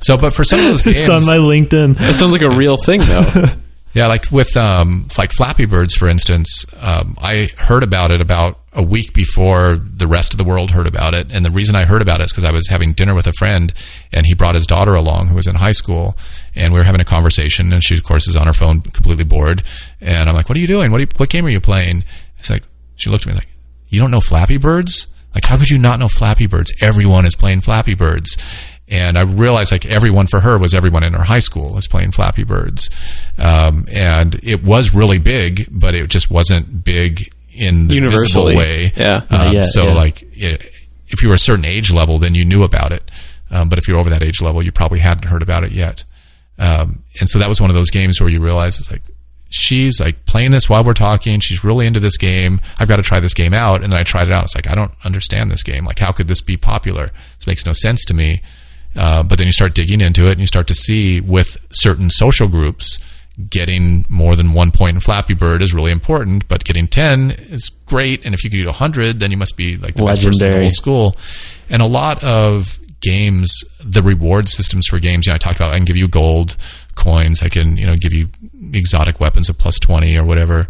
So, 0.00 0.16
but 0.16 0.32
for 0.32 0.44
some 0.44 0.60
of 0.60 0.64
those 0.66 0.82
games. 0.82 0.96
It's 1.00 1.08
on 1.08 1.26
my 1.26 1.36
LinkedIn. 1.36 1.98
that 1.98 2.14
sounds 2.14 2.32
like 2.32 2.42
a 2.42 2.50
real 2.50 2.76
thing, 2.78 3.00
though. 3.00 3.46
Yeah, 3.92 4.06
like 4.06 4.30
with 4.30 4.56
um, 4.56 5.08
like 5.18 5.32
Flappy 5.32 5.64
Birds, 5.64 5.96
for 5.96 6.06
instance, 6.08 6.64
um, 6.78 7.16
I 7.20 7.48
heard 7.58 7.82
about 7.82 8.12
it 8.12 8.20
about 8.20 8.59
a 8.80 8.82
week 8.82 9.12
before 9.12 9.76
the 9.76 10.06
rest 10.06 10.32
of 10.32 10.38
the 10.38 10.44
world 10.44 10.70
heard 10.70 10.86
about 10.86 11.12
it. 11.12 11.30
And 11.30 11.44
the 11.44 11.50
reason 11.50 11.76
I 11.76 11.84
heard 11.84 12.00
about 12.00 12.20
it 12.20 12.24
is 12.24 12.32
because 12.32 12.44
I 12.44 12.50
was 12.50 12.66
having 12.68 12.94
dinner 12.94 13.14
with 13.14 13.26
a 13.26 13.32
friend, 13.34 13.74
and 14.10 14.24
he 14.24 14.34
brought 14.34 14.54
his 14.54 14.66
daughter 14.66 14.94
along 14.94 15.28
who 15.28 15.34
was 15.34 15.46
in 15.46 15.56
high 15.56 15.72
school, 15.72 16.16
and 16.54 16.72
we 16.72 16.80
were 16.80 16.84
having 16.84 17.02
a 17.02 17.04
conversation. 17.04 17.70
And 17.74 17.84
she, 17.84 17.94
of 17.94 18.04
course, 18.04 18.26
is 18.26 18.36
on 18.36 18.46
her 18.46 18.54
phone, 18.54 18.80
completely 18.80 19.24
bored. 19.24 19.62
And 20.00 20.30
I'm 20.30 20.34
like, 20.34 20.48
"What 20.48 20.56
are 20.56 20.60
you 20.60 20.66
doing? 20.66 20.90
What 20.90 21.02
you, 21.02 21.08
what 21.18 21.28
game 21.28 21.44
are 21.44 21.50
you 21.50 21.60
playing?" 21.60 22.04
It's 22.38 22.48
like 22.48 22.64
she 22.96 23.10
looked 23.10 23.26
at 23.26 23.28
me 23.28 23.34
like, 23.34 23.48
"You 23.90 24.00
don't 24.00 24.10
know 24.10 24.20
Flappy 24.20 24.56
Birds? 24.56 25.08
Like, 25.34 25.44
how 25.44 25.58
could 25.58 25.68
you 25.68 25.78
not 25.78 25.98
know 25.98 26.08
Flappy 26.08 26.46
Birds? 26.46 26.72
Everyone 26.80 27.26
is 27.26 27.36
playing 27.36 27.60
Flappy 27.60 27.94
Birds." 27.94 28.38
And 28.88 29.16
I 29.16 29.20
realized 29.20 29.70
like 29.70 29.86
everyone 29.86 30.26
for 30.26 30.40
her 30.40 30.58
was 30.58 30.74
everyone 30.74 31.04
in 31.04 31.12
her 31.12 31.22
high 31.22 31.38
school 31.38 31.76
is 31.76 31.86
playing 31.86 32.10
Flappy 32.10 32.42
Birds. 32.42 32.90
Um, 33.38 33.86
and 33.92 34.40
it 34.42 34.64
was 34.64 34.92
really 34.92 35.18
big, 35.18 35.68
but 35.70 35.94
it 35.94 36.08
just 36.08 36.30
wasn't 36.30 36.82
big 36.82 37.30
in 37.60 37.88
the 37.88 37.94
Universally. 37.94 38.54
visible 38.54 38.56
way. 38.56 38.92
Yeah. 38.96 39.24
Um, 39.30 39.64
so 39.66 39.88
yeah. 39.88 39.94
like 39.94 40.22
if 40.32 41.22
you 41.22 41.28
were 41.28 41.34
a 41.34 41.38
certain 41.38 41.64
age 41.64 41.92
level, 41.92 42.18
then 42.18 42.34
you 42.34 42.44
knew 42.44 42.62
about 42.62 42.92
it. 42.92 43.10
Um, 43.50 43.68
but 43.68 43.78
if 43.78 43.86
you're 43.86 43.98
over 43.98 44.10
that 44.10 44.22
age 44.22 44.40
level, 44.40 44.62
you 44.62 44.72
probably 44.72 45.00
hadn't 45.00 45.24
heard 45.24 45.42
about 45.42 45.64
it 45.64 45.72
yet. 45.72 46.04
Um, 46.58 47.04
and 47.18 47.28
so 47.28 47.38
that 47.38 47.48
was 47.48 47.60
one 47.60 47.70
of 47.70 47.74
those 47.74 47.90
games 47.90 48.20
where 48.20 48.28
you 48.28 48.40
realize 48.40 48.78
it's 48.78 48.90
like, 48.90 49.02
she's 49.48 49.98
like 50.00 50.24
playing 50.26 50.52
this 50.52 50.68
while 50.68 50.84
we're 50.84 50.94
talking. 50.94 51.40
She's 51.40 51.64
really 51.64 51.86
into 51.86 51.98
this 52.00 52.16
game. 52.16 52.60
I've 52.78 52.86
got 52.86 52.96
to 52.96 53.02
try 53.02 53.18
this 53.18 53.34
game 53.34 53.52
out. 53.52 53.82
And 53.82 53.92
then 53.92 53.98
I 53.98 54.04
tried 54.04 54.28
it 54.28 54.32
out. 54.32 54.44
It's 54.44 54.54
like, 54.54 54.70
I 54.70 54.74
don't 54.74 54.92
understand 55.04 55.50
this 55.50 55.64
game. 55.64 55.84
Like, 55.84 55.98
how 55.98 56.12
could 56.12 56.28
this 56.28 56.40
be 56.40 56.56
popular? 56.56 57.10
This 57.36 57.46
makes 57.46 57.66
no 57.66 57.72
sense 57.72 58.04
to 58.06 58.14
me. 58.14 58.42
Uh, 58.94 59.22
but 59.22 59.38
then 59.38 59.46
you 59.46 59.52
start 59.52 59.74
digging 59.74 60.00
into 60.00 60.26
it 60.28 60.32
and 60.32 60.40
you 60.40 60.46
start 60.46 60.66
to 60.68 60.74
see 60.74 61.20
with 61.20 61.56
certain 61.70 62.10
social 62.10 62.48
groups, 62.48 62.98
getting 63.48 64.04
more 64.08 64.36
than 64.36 64.52
one 64.52 64.70
point 64.70 64.94
in 64.94 65.00
Flappy 65.00 65.34
Bird 65.34 65.62
is 65.62 65.72
really 65.72 65.90
important, 65.90 66.46
but 66.48 66.64
getting 66.64 66.86
10 66.86 67.30
is 67.30 67.68
great. 67.86 68.24
And 68.24 68.34
if 68.34 68.44
you 68.44 68.50
could 68.50 68.56
get 68.56 68.66
100, 68.66 69.20
then 69.20 69.30
you 69.30 69.36
must 69.36 69.56
be 69.56 69.76
like 69.76 69.94
the 69.94 70.04
best 70.04 70.22
person 70.22 70.46
in 70.46 70.52
the 70.52 70.60
whole 70.60 70.70
school. 70.70 71.16
And 71.68 71.82
a 71.82 71.86
lot 71.86 72.22
of 72.22 72.78
games, 73.00 73.64
the 73.82 74.02
reward 74.02 74.48
systems 74.48 74.86
for 74.86 74.98
games, 74.98 75.26
you 75.26 75.30
know, 75.30 75.36
I 75.36 75.38
talked 75.38 75.56
about, 75.56 75.72
I 75.72 75.76
can 75.76 75.86
give 75.86 75.96
you 75.96 76.08
gold 76.08 76.56
coins. 76.94 77.42
I 77.42 77.48
can, 77.48 77.76
you 77.76 77.86
know, 77.86 77.96
give 77.96 78.12
you 78.12 78.28
exotic 78.72 79.20
weapons 79.20 79.48
of 79.48 79.58
plus 79.58 79.78
20 79.78 80.16
or 80.18 80.24
whatever. 80.24 80.68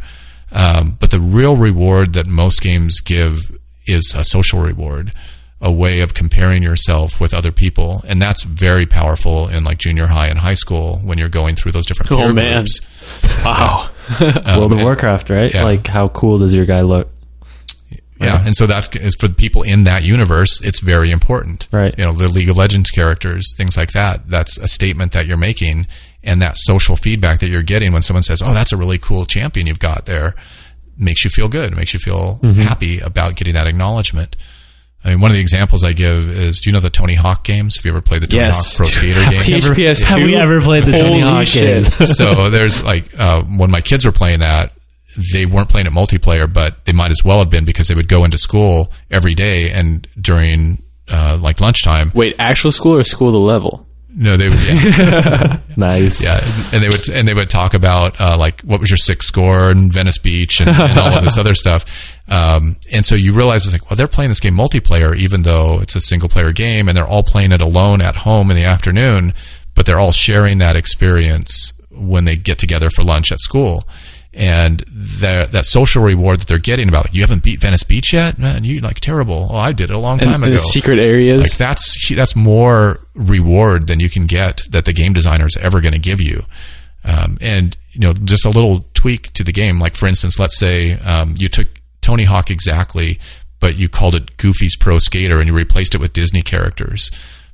Um, 0.52 0.96
but 0.98 1.10
the 1.10 1.20
real 1.20 1.56
reward 1.56 2.14
that 2.14 2.26
most 2.26 2.60
games 2.60 3.00
give 3.00 3.56
is 3.86 4.14
a 4.14 4.24
social 4.24 4.60
reward, 4.60 5.12
a 5.60 5.70
way 5.70 6.00
of 6.00 6.14
comparing 6.14 6.62
yourself 6.62 7.20
with 7.20 7.34
other 7.34 7.52
people. 7.52 8.02
And 8.06 8.20
that's 8.20 8.44
very 8.44 8.86
powerful 8.86 9.48
in 9.48 9.62
like 9.62 9.78
junior 9.78 10.06
high 10.06 10.28
and 10.28 10.38
high 10.38 10.54
school 10.54 10.98
when 10.98 11.18
you're 11.18 11.28
going 11.28 11.54
through 11.54 11.72
those 11.72 11.86
different 11.86 12.08
peer 12.08 12.18
Oh, 12.18 12.32
man. 12.32 12.62
groups. 12.64 12.80
Wow. 13.44 13.90
World 14.20 14.36
of 14.36 14.46
um, 14.46 14.72
and- 14.72 14.82
Warcraft, 14.82 15.30
right? 15.30 15.52
yeah. 15.52 15.64
Like, 15.64 15.86
how 15.86 16.08
cool 16.08 16.38
does 16.38 16.54
your 16.54 16.64
guy 16.64 16.80
look? 16.80 17.10
Yeah, 18.20 18.44
and 18.44 18.54
so 18.54 18.66
that 18.66 18.94
is 18.96 19.14
for 19.14 19.28
the 19.28 19.34
people 19.34 19.62
in 19.62 19.84
that 19.84 20.02
universe. 20.04 20.60
It's 20.62 20.80
very 20.80 21.10
important, 21.10 21.66
Right. 21.72 21.96
You 21.96 22.04
know, 22.04 22.12
the 22.12 22.28
League 22.28 22.50
of 22.50 22.56
Legends 22.56 22.90
characters, 22.90 23.54
things 23.56 23.78
like 23.78 23.92
that. 23.92 24.28
That's 24.28 24.58
a 24.58 24.68
statement 24.68 25.12
that 25.12 25.26
you're 25.26 25.38
making, 25.38 25.86
and 26.22 26.42
that 26.42 26.58
social 26.58 26.96
feedback 26.96 27.38
that 27.38 27.48
you're 27.48 27.62
getting 27.62 27.92
when 27.94 28.02
someone 28.02 28.22
says, 28.22 28.42
"Oh, 28.42 28.52
that's 28.52 28.72
a 28.72 28.76
really 28.76 28.98
cool 28.98 29.24
champion 29.24 29.66
you've 29.66 29.78
got 29.78 30.04
there," 30.04 30.34
makes 30.98 31.24
you 31.24 31.30
feel 31.30 31.48
good, 31.48 31.74
makes 31.74 31.94
you 31.94 31.98
feel 31.98 32.38
mm-hmm. 32.42 32.60
happy 32.60 33.00
about 33.00 33.36
getting 33.36 33.54
that 33.54 33.66
acknowledgement. 33.66 34.36
I 35.04 35.10
mean, 35.10 35.20
one 35.20 35.30
of 35.30 35.34
the 35.34 35.40
examples 35.40 35.82
I 35.82 35.92
give 35.94 36.28
is, 36.28 36.60
do 36.60 36.68
you 36.68 36.74
know 36.74 36.80
the 36.80 36.90
Tony 36.90 37.14
Hawk 37.14 37.42
games? 37.44 37.76
Have 37.76 37.84
you 37.86 37.90
ever 37.90 38.02
played 38.02 38.22
the 38.22 38.26
Tony 38.26 38.42
Yes. 38.42 38.76
Hawk 38.76 38.76
Pro 38.76 38.86
Skater 38.86 39.20
game? 39.30 39.40
THPS2. 39.42 40.04
Have 40.04 40.22
we 40.22 40.36
ever 40.36 40.60
played 40.60 40.84
the 40.84 40.92
Tony 40.92 41.20
Hawk 41.20 41.46
shit. 41.46 41.90
games? 41.90 42.16
so 42.18 42.50
there's 42.50 42.82
like 42.84 43.18
uh, 43.18 43.42
when 43.42 43.70
my 43.70 43.80
kids 43.80 44.04
were 44.04 44.12
playing 44.12 44.40
that 44.40 44.72
they 45.32 45.44
weren't 45.46 45.68
playing 45.68 45.86
it 45.88 45.92
multiplayer 45.92 46.52
but 46.52 46.84
they 46.84 46.92
might 46.92 47.10
as 47.10 47.24
well 47.24 47.40
have 47.40 47.50
been 47.50 47.64
because 47.64 47.88
they 47.88 47.96
would 47.96 48.06
go 48.08 48.24
into 48.24 48.38
school 48.38 48.92
every 49.10 49.34
day 49.34 49.70
and 49.72 50.06
during 50.20 50.80
uh, 51.08 51.36
like 51.40 51.60
lunchtime 51.60 52.12
Wait, 52.14 52.36
actual 52.38 52.70
school 52.70 52.94
or 52.96 53.02
school 53.02 53.32
the 53.32 53.38
level? 53.38 53.86
No 54.14 54.36
they 54.36 54.48
would 54.48 54.62
yeah, 54.64 55.58
Nice. 55.76 56.24
yeah 56.24 56.40
and 56.72 56.82
they 56.82 56.88
would 56.88 57.08
and 57.08 57.26
they 57.28 57.34
would 57.34 57.48
talk 57.50 57.74
about 57.74 58.20
uh, 58.20 58.36
like 58.36 58.60
what 58.62 58.80
was 58.80 58.90
your 58.90 58.96
sixth 58.96 59.28
score 59.28 59.70
in 59.70 59.90
Venice 59.90 60.18
Beach 60.18 60.60
and, 60.60 60.68
and 60.68 60.98
all 60.98 61.16
of 61.18 61.24
this 61.24 61.38
other 61.38 61.54
stuff. 61.54 62.16
Um, 62.28 62.76
and 62.92 63.04
so 63.04 63.14
you 63.14 63.32
realize 63.32 63.64
it's 63.64 63.72
like 63.72 63.88
well 63.90 63.96
they're 63.96 64.06
playing 64.08 64.30
this 64.30 64.40
game 64.40 64.54
multiplayer 64.56 65.16
even 65.16 65.42
though 65.42 65.80
it's 65.80 65.94
a 65.94 66.00
single 66.00 66.28
player 66.28 66.52
game 66.52 66.88
and 66.88 66.96
they're 66.96 67.06
all 67.06 67.22
playing 67.22 67.52
it 67.52 67.60
alone 67.62 68.00
at 68.00 68.16
home 68.16 68.50
in 68.50 68.56
the 68.56 68.64
afternoon 68.64 69.32
but 69.74 69.86
they're 69.86 70.00
all 70.00 70.12
sharing 70.12 70.58
that 70.58 70.76
experience 70.76 71.72
when 71.90 72.24
they 72.24 72.36
get 72.36 72.58
together 72.58 72.88
for 72.90 73.02
lunch 73.04 73.30
at 73.32 73.38
school 73.38 73.84
and 74.32 74.84
that 74.88 75.50
that 75.52 75.64
social 75.64 76.02
reward 76.02 76.38
that 76.40 76.46
they're 76.46 76.58
getting 76.58 76.88
about 76.88 77.06
like, 77.06 77.14
you 77.14 77.20
haven't 77.20 77.42
beat 77.42 77.60
Venice 77.60 77.82
Beach 77.82 78.12
yet 78.12 78.38
man 78.38 78.62
you 78.62 78.78
like 78.78 79.00
terrible 79.00 79.48
oh 79.50 79.56
I 79.56 79.72
did 79.72 79.90
it 79.90 79.94
a 79.94 79.98
long 79.98 80.20
time 80.20 80.42
in 80.44 80.50
ago 80.50 80.52
the 80.52 80.58
secret 80.58 81.00
areas. 81.00 81.40
like 81.40 81.58
that's 81.58 82.08
that's 82.14 82.36
more 82.36 83.00
reward 83.14 83.86
than 83.86 84.00
you 84.00 84.08
can 84.08 84.26
get 84.26 84.66
that 84.70 84.84
the 84.84 84.92
game 84.92 85.12
designer 85.12 85.46
is 85.46 85.56
ever 85.56 85.80
going 85.80 85.92
to 85.92 85.98
give 85.98 86.20
you. 86.20 86.42
Um, 87.04 87.38
and 87.40 87.76
you 87.92 88.00
know, 88.00 88.12
just 88.12 88.44
a 88.44 88.50
little 88.50 88.84
tweak 88.94 89.32
to 89.34 89.44
the 89.44 89.52
game. 89.52 89.78
Like 89.78 89.94
for 89.94 90.06
instance, 90.06 90.38
let's 90.38 90.58
say 90.58 90.98
um, 91.00 91.34
you 91.36 91.48
took 91.48 91.66
Tony 92.00 92.24
Hawk 92.24 92.50
exactly, 92.50 93.18
but 93.58 93.76
you 93.76 93.88
called 93.88 94.14
it 94.14 94.36
Goofy's 94.36 94.76
Pro 94.76 94.98
Skater 94.98 95.38
and 95.38 95.48
you 95.48 95.54
replaced 95.54 95.94
it 95.94 96.00
with 96.00 96.12
Disney 96.12 96.42
characters. 96.42 97.10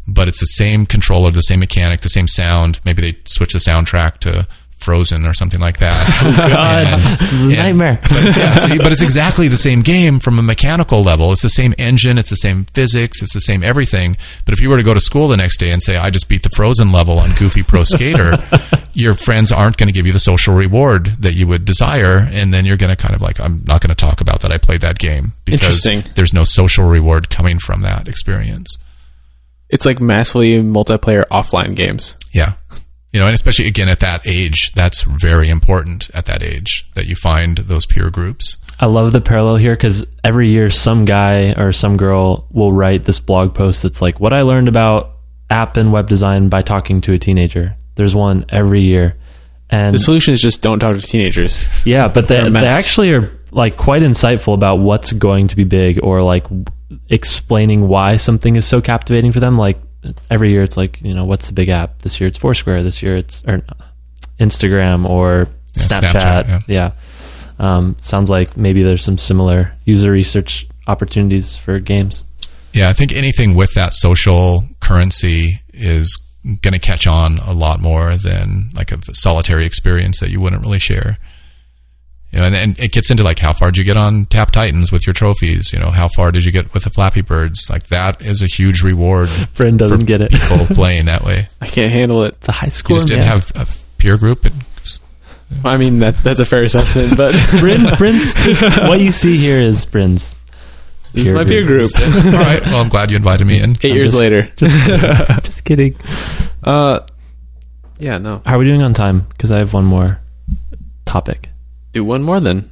But 0.08 0.28
it's 0.28 0.40
the 0.40 0.46
same 0.46 0.86
controller, 0.86 1.32
the 1.32 1.40
same 1.40 1.58
mechanic, 1.58 2.00
the 2.00 2.08
same 2.08 2.28
sound. 2.28 2.80
Maybe 2.84 3.02
they 3.02 3.18
switch 3.24 3.52
the 3.52 3.58
soundtrack 3.58 4.18
to 4.18 4.46
Frozen 4.78 5.24
or 5.26 5.34
something 5.34 5.60
like 5.60 5.78
that. 5.78 5.96
Oh, 6.26 6.48
God, 6.48 7.18
this 7.20 7.32
is 7.32 7.42
a 7.42 7.46
and- 7.46 7.56
nightmare. 7.56 7.98
yeah, 8.10 8.54
see, 8.66 8.78
but 8.78 8.92
it's 8.92 9.02
exactly 9.02 9.48
the 9.48 9.56
same 9.56 9.82
game 9.82 10.18
from 10.20 10.38
a 10.38 10.42
mechanical 10.42 11.02
level. 11.02 11.32
It's 11.32 11.42
the 11.42 11.48
same 11.48 11.74
engine, 11.78 12.18
it's 12.18 12.30
the 12.30 12.36
same 12.36 12.64
physics, 12.66 13.22
it's 13.22 13.32
the 13.34 13.40
same 13.40 13.62
everything. 13.62 14.16
But 14.44 14.54
if 14.54 14.60
you 14.60 14.68
were 14.70 14.76
to 14.76 14.82
go 14.82 14.94
to 14.94 15.00
school 15.00 15.28
the 15.28 15.36
next 15.36 15.58
day 15.58 15.70
and 15.70 15.82
say, 15.82 15.96
I 15.96 16.10
just 16.10 16.28
beat 16.28 16.42
the 16.42 16.48
Frozen 16.50 16.92
level 16.92 17.18
on 17.18 17.30
Goofy 17.38 17.62
Pro 17.62 17.84
Skater, 17.84 18.36
your 18.94 19.14
friends 19.14 19.50
aren't 19.52 19.76
going 19.76 19.88
to 19.88 19.92
give 19.92 20.06
you 20.06 20.12
the 20.12 20.18
social 20.18 20.54
reward 20.54 21.06
that 21.22 21.34
you 21.34 21.46
would 21.46 21.64
desire. 21.64 22.18
And 22.30 22.52
then 22.54 22.64
you're 22.64 22.76
going 22.76 22.94
to 22.94 23.00
kind 23.00 23.14
of 23.14 23.22
like, 23.22 23.40
I'm 23.40 23.62
not 23.66 23.80
going 23.80 23.88
to 23.90 23.94
talk 23.96 24.20
about 24.20 24.40
that 24.42 24.52
I 24.52 24.58
played 24.58 24.80
that 24.82 24.98
game 24.98 25.32
because 25.44 25.84
Interesting. 25.86 26.12
there's 26.14 26.32
no 26.32 26.44
social 26.44 26.84
reward 26.86 27.28
coming 27.30 27.58
from 27.58 27.82
that 27.82 28.08
experience. 28.08 28.76
It's 29.68 29.84
like 29.84 30.00
massively 30.00 30.62
multiplayer 30.62 31.24
offline 31.26 31.74
games. 31.74 32.16
Yeah. 32.32 32.52
You 33.12 33.20
know, 33.20 33.26
and 33.26 33.34
especially 33.34 33.66
again 33.66 33.88
at 33.88 34.00
that 34.00 34.22
age, 34.26 34.72
that's 34.74 35.02
very 35.02 35.48
important 35.48 36.10
at 36.12 36.26
that 36.26 36.42
age 36.42 36.90
that 36.94 37.06
you 37.06 37.16
find 37.16 37.58
those 37.58 37.86
peer 37.86 38.10
groups. 38.10 38.58
I 38.78 38.86
love 38.86 39.12
the 39.12 39.22
parallel 39.22 39.56
here 39.56 39.74
because 39.74 40.04
every 40.22 40.50
year 40.50 40.68
some 40.68 41.06
guy 41.06 41.52
or 41.52 41.72
some 41.72 41.96
girl 41.96 42.46
will 42.50 42.72
write 42.72 43.04
this 43.04 43.18
blog 43.20 43.54
post 43.54 43.82
that's 43.82 44.02
like 44.02 44.20
what 44.20 44.34
I 44.34 44.42
learned 44.42 44.68
about 44.68 45.12
app 45.48 45.78
and 45.78 45.92
web 45.92 46.08
design 46.08 46.48
by 46.50 46.60
talking 46.60 47.00
to 47.02 47.12
a 47.12 47.18
teenager. 47.18 47.76
There's 47.94 48.14
one 48.14 48.44
every 48.50 48.82
year. 48.82 49.16
And 49.70 49.94
The 49.94 49.98
solution 49.98 50.34
is 50.34 50.42
just 50.42 50.60
don't 50.60 50.78
talk 50.80 50.94
to 50.96 51.00
teenagers. 51.00 51.66
yeah, 51.86 52.08
but 52.08 52.28
They're 52.28 52.42
they, 52.42 52.48
a 52.48 52.50
they 52.50 52.60
mess. 52.60 52.74
actually 52.74 53.12
are 53.14 53.32
like 53.50 53.78
quite 53.78 54.02
insightful 54.02 54.52
about 54.52 54.76
what's 54.80 55.12
going 55.14 55.48
to 55.48 55.56
be 55.56 55.64
big 55.64 56.00
or 56.02 56.22
like 56.22 56.44
explaining 57.08 57.88
why 57.88 58.16
something 58.16 58.56
is 58.56 58.66
so 58.66 58.80
captivating 58.80 59.32
for 59.32 59.40
them. 59.40 59.56
Like 59.56 59.78
every 60.30 60.50
year 60.50 60.62
it's 60.62 60.76
like, 60.76 61.00
you 61.02 61.14
know, 61.14 61.24
what's 61.24 61.46
the 61.48 61.52
big 61.52 61.68
app? 61.68 62.00
This 62.00 62.20
year 62.20 62.28
it's 62.28 62.38
Foursquare. 62.38 62.82
This 62.82 63.02
year 63.02 63.16
it's 63.16 63.42
or 63.46 63.62
Instagram 64.38 65.08
or 65.08 65.48
Yeah, 65.76 65.82
Snapchat. 65.82 66.44
Snapchat, 66.44 66.68
yeah. 66.68 66.92
Um, 67.58 67.96
sounds 68.00 68.28
like 68.28 68.56
maybe 68.56 68.82
there's 68.82 69.02
some 69.02 69.18
similar 69.18 69.72
user 69.84 70.10
research 70.10 70.66
opportunities 70.86 71.56
for 71.56 71.78
games. 71.78 72.24
Yeah, 72.72 72.90
I 72.90 72.92
think 72.92 73.12
anything 73.12 73.54
with 73.54 73.72
that 73.74 73.94
social 73.94 74.62
currency 74.80 75.60
is 75.72 76.18
going 76.62 76.72
to 76.72 76.78
catch 76.78 77.06
on 77.06 77.38
a 77.38 77.52
lot 77.52 77.80
more 77.80 78.16
than 78.16 78.70
like 78.74 78.92
a 78.92 78.98
solitary 79.14 79.64
experience 79.64 80.20
that 80.20 80.30
you 80.30 80.40
wouldn't 80.40 80.62
really 80.62 80.78
share. 80.78 81.18
You 82.36 82.42
know, 82.42 82.48
and, 82.48 82.54
and 82.54 82.78
it 82.78 82.92
gets 82.92 83.10
into 83.10 83.22
like 83.22 83.38
how 83.38 83.54
far 83.54 83.70
did 83.70 83.78
you 83.78 83.84
get 83.84 83.96
on 83.96 84.26
Tap 84.26 84.50
Titans 84.52 84.92
with 84.92 85.06
your 85.06 85.14
trophies? 85.14 85.72
You 85.72 85.78
know, 85.78 85.90
how 85.90 86.06
far 86.08 86.30
did 86.30 86.44
you 86.44 86.52
get 86.52 86.74
with 86.74 86.84
the 86.84 86.90
Flappy 86.90 87.22
Birds? 87.22 87.70
Like 87.70 87.86
that 87.86 88.20
is 88.20 88.42
a 88.42 88.46
huge 88.46 88.82
reward 88.82 89.30
Bryn 89.56 89.78
doesn't 89.78 90.04
get 90.04 90.20
it. 90.20 90.30
people 90.32 90.66
playing 90.74 91.06
that 91.06 91.24
way. 91.24 91.48
I 91.62 91.66
can't 91.66 91.90
handle 91.90 92.24
it. 92.24 92.34
It's 92.34 92.48
a 92.48 92.52
high 92.52 92.66
You 92.66 92.70
score. 92.72 92.96
just 92.98 93.08
didn't 93.08 93.24
man. 93.26 93.40
have 93.40 93.52
a 93.54 93.66
peer 93.96 94.18
group. 94.18 94.44
And, 94.44 94.52
I 95.64 95.78
mean 95.78 96.00
that 96.00 96.22
that's 96.22 96.40
a 96.40 96.44
fair 96.44 96.62
assessment, 96.64 97.16
but 97.16 97.32
Bryn, 97.60 97.86
Bryn's, 97.96 98.34
what 98.86 99.00
you 99.00 99.10
see 99.12 99.38
here 99.38 99.60
is 99.62 99.86
Bryn's. 99.86 100.34
this 101.14 101.28
is 101.28 101.32
my 101.32 101.44
peer 101.44 101.64
group. 101.64 101.88
all 101.98 102.04
right, 102.32 102.60
well, 102.66 102.82
I'm 102.82 102.88
glad 102.90 103.10
you 103.12 103.16
invited 103.16 103.46
me 103.46 103.60
in. 103.60 103.76
Eight 103.82 103.94
years 103.94 104.08
just- 104.08 104.18
later. 104.18 104.52
Just, 104.56 105.44
just 105.44 105.64
kidding. 105.64 105.96
Uh, 106.62 107.00
yeah, 107.98 108.18
no. 108.18 108.42
How 108.44 108.56
are 108.56 108.58
we 108.58 108.66
doing 108.66 108.82
on 108.82 108.92
time? 108.92 109.20
Because 109.20 109.50
I 109.50 109.56
have 109.58 109.72
one 109.72 109.84
more 109.86 110.20
topic. 111.06 111.48
Do 111.96 112.04
one 112.04 112.22
more 112.22 112.40
then. 112.40 112.70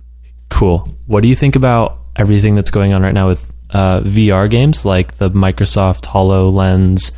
Cool. 0.50 0.86
What 1.06 1.22
do 1.22 1.28
you 1.28 1.34
think 1.34 1.56
about 1.56 1.98
everything 2.14 2.54
that's 2.56 2.70
going 2.70 2.92
on 2.92 3.02
right 3.02 3.14
now 3.14 3.26
with 3.28 3.50
uh, 3.70 4.00
VR 4.00 4.50
games 4.50 4.84
like 4.84 5.16
the 5.16 5.30
Microsoft 5.30 6.02
HoloLens 6.02 7.10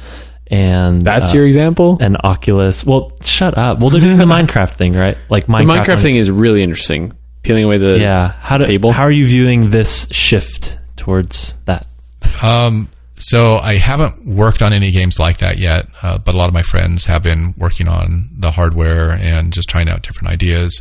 and 0.47 1.03
That's 1.03 1.33
uh, 1.33 1.39
your 1.39 1.47
example. 1.49 1.99
and 2.01 2.17
Oculus? 2.23 2.85
Well, 2.85 3.11
shut 3.23 3.59
up. 3.59 3.81
Well, 3.81 3.91
they're 3.91 4.01
doing 4.01 4.19
the 4.19 4.25
Minecraft 4.37 4.77
thing, 4.77 4.95
right? 4.95 5.19
Like 5.29 5.47
The 5.47 5.53
Minecraft. 5.55 5.85
Minecraft 5.85 5.97
on- 5.97 5.99
thing 6.03 6.15
is 6.17 6.31
really 6.31 6.63
interesting. 6.63 7.13
Peeling 7.43 7.65
away 7.65 7.79
the 7.79 7.99
Yeah. 7.99 8.29
How 8.39 8.57
do, 8.59 8.67
table. 8.67 8.93
How 8.93 9.03
are 9.03 9.11
you 9.11 9.27
viewing 9.27 9.71
this 9.71 10.07
shift 10.13 10.79
towards 10.97 11.55
that? 11.65 11.89
Um, 12.41 12.89
so 13.19 13.57
I 13.59 13.75
haven't 13.79 14.25
worked 14.27 14.63
on 14.63 14.73
any 14.73 14.93
games 14.93 15.19
like 15.19 15.39
that 15.39 15.59
yet, 15.59 15.87
uh, 16.03 16.19
but 16.19 16.37
a 16.37 16.39
lot 16.39 16.47
of 16.47 16.55
my 16.55 16.63
friends 16.63 17.07
have 17.07 17.25
been 17.25 17.55
working 17.59 17.89
on 17.89 18.29
the 18.39 18.53
hardware 18.53 19.11
and 19.11 19.53
just 19.53 19.69
trying 19.69 19.89
out 19.89 20.03
different 20.03 20.33
ideas. 20.33 20.81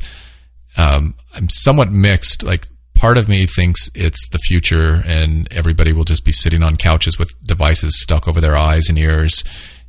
Um, 0.77 1.15
I'm 1.33 1.49
somewhat 1.49 1.91
mixed. 1.91 2.43
Like 2.43 2.67
part 2.95 3.17
of 3.17 3.27
me 3.29 3.45
thinks 3.45 3.89
it's 3.93 4.29
the 4.29 4.39
future 4.39 5.03
and 5.05 5.51
everybody 5.51 5.93
will 5.93 6.05
just 6.05 6.25
be 6.25 6.31
sitting 6.31 6.63
on 6.63 6.77
couches 6.77 7.19
with 7.19 7.35
devices 7.45 8.01
stuck 8.01 8.27
over 8.27 8.41
their 8.41 8.55
eyes 8.55 8.89
and 8.89 8.97
ears 8.97 9.43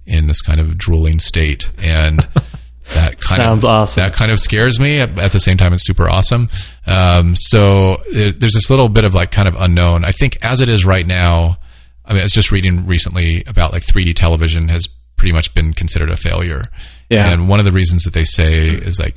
in 0.05 0.27
this 0.27 0.43
kind 0.43 0.61
of 0.61 0.77
drooling 0.77 1.19
state. 1.19 1.71
And 1.83 2.19
that 2.95 3.21
kind 3.21 3.41
Sounds 3.43 3.65
of, 3.65 3.71
awesome. 3.71 4.03
That 4.03 4.13
kind 4.13 4.31
of 4.31 4.39
scares 4.39 4.79
me. 4.79 5.01
At, 5.01 5.33
the 5.33 5.41
same 5.41 5.57
time, 5.57 5.73
it's 5.73 5.85
super 5.87 6.09
awesome. 6.09 6.51
Um, 6.87 7.37
so 7.37 8.03
it, 8.07 8.41
there's 8.41 8.55
this 8.55 8.71
little 8.71 8.89
bit 8.89 9.05
of 9.05 9.15
like 9.15 9.31
kind 9.31 9.49
of 9.49 9.55
unknown. 9.59 10.05
I 10.05 10.11
think 10.13 10.37
as 10.45 10.61
it 10.61 10.69
is 10.69 10.85
right 10.85 11.07
now, 11.07 11.59
I 12.05 12.13
mean, 12.13 12.21
I 12.21 12.25
was 12.25 12.33
just 12.33 12.53
reading 12.53 12.87
recently 12.87 13.43
about 13.47 13.73
like 13.73 13.85
3D 13.85 14.15
television 14.15 14.69
has 14.69 14.89
pretty 15.17 15.33
much 15.33 15.55
been 15.55 15.73
considered 15.73 16.11
a 16.11 16.17
failure. 16.17 16.63
Yeah. 17.11 17.31
And 17.31 17.49
one 17.49 17.59
of 17.59 17.65
the 17.65 17.73
reasons 17.73 18.05
that 18.05 18.15
they 18.15 18.25
say 18.25 18.67
is 18.67 19.01
like, 19.01 19.17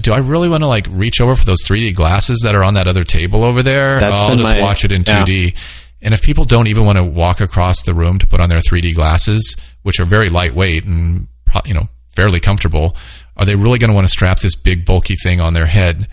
do 0.00 0.12
I 0.12 0.18
really 0.18 0.48
want 0.48 0.62
to 0.62 0.66
like 0.68 0.86
reach 0.90 1.20
over 1.20 1.36
for 1.36 1.44
those 1.44 1.62
3D 1.64 1.94
glasses 1.94 2.40
that 2.44 2.54
are 2.54 2.64
on 2.64 2.74
that 2.74 2.86
other 2.88 3.04
table 3.04 3.44
over 3.44 3.62
there? 3.62 3.98
That's 4.00 4.22
I'll 4.22 4.36
just 4.36 4.42
my- 4.54 4.60
watch 4.60 4.84
it 4.84 4.92
in 4.92 5.02
yeah. 5.06 5.24
2D. 5.24 5.56
And 6.02 6.12
if 6.14 6.22
people 6.22 6.44
don't 6.44 6.66
even 6.68 6.84
want 6.84 6.96
to 6.98 7.04
walk 7.04 7.40
across 7.40 7.82
the 7.82 7.94
room 7.94 8.18
to 8.18 8.26
put 8.26 8.38
on 8.40 8.48
their 8.48 8.58
3D 8.60 8.94
glasses, 8.94 9.56
which 9.82 9.98
are 9.98 10.04
very 10.04 10.28
lightweight 10.28 10.84
and 10.84 11.26
you 11.64 11.74
know 11.74 11.88
fairly 12.14 12.38
comfortable, 12.40 12.96
are 13.36 13.44
they 13.44 13.54
really 13.54 13.78
going 13.78 13.90
to 13.90 13.94
want 13.94 14.06
to 14.06 14.12
strap 14.12 14.40
this 14.40 14.54
big 14.54 14.84
bulky 14.84 15.16
thing 15.16 15.40
on 15.40 15.54
their 15.54 15.66
head? 15.66 16.06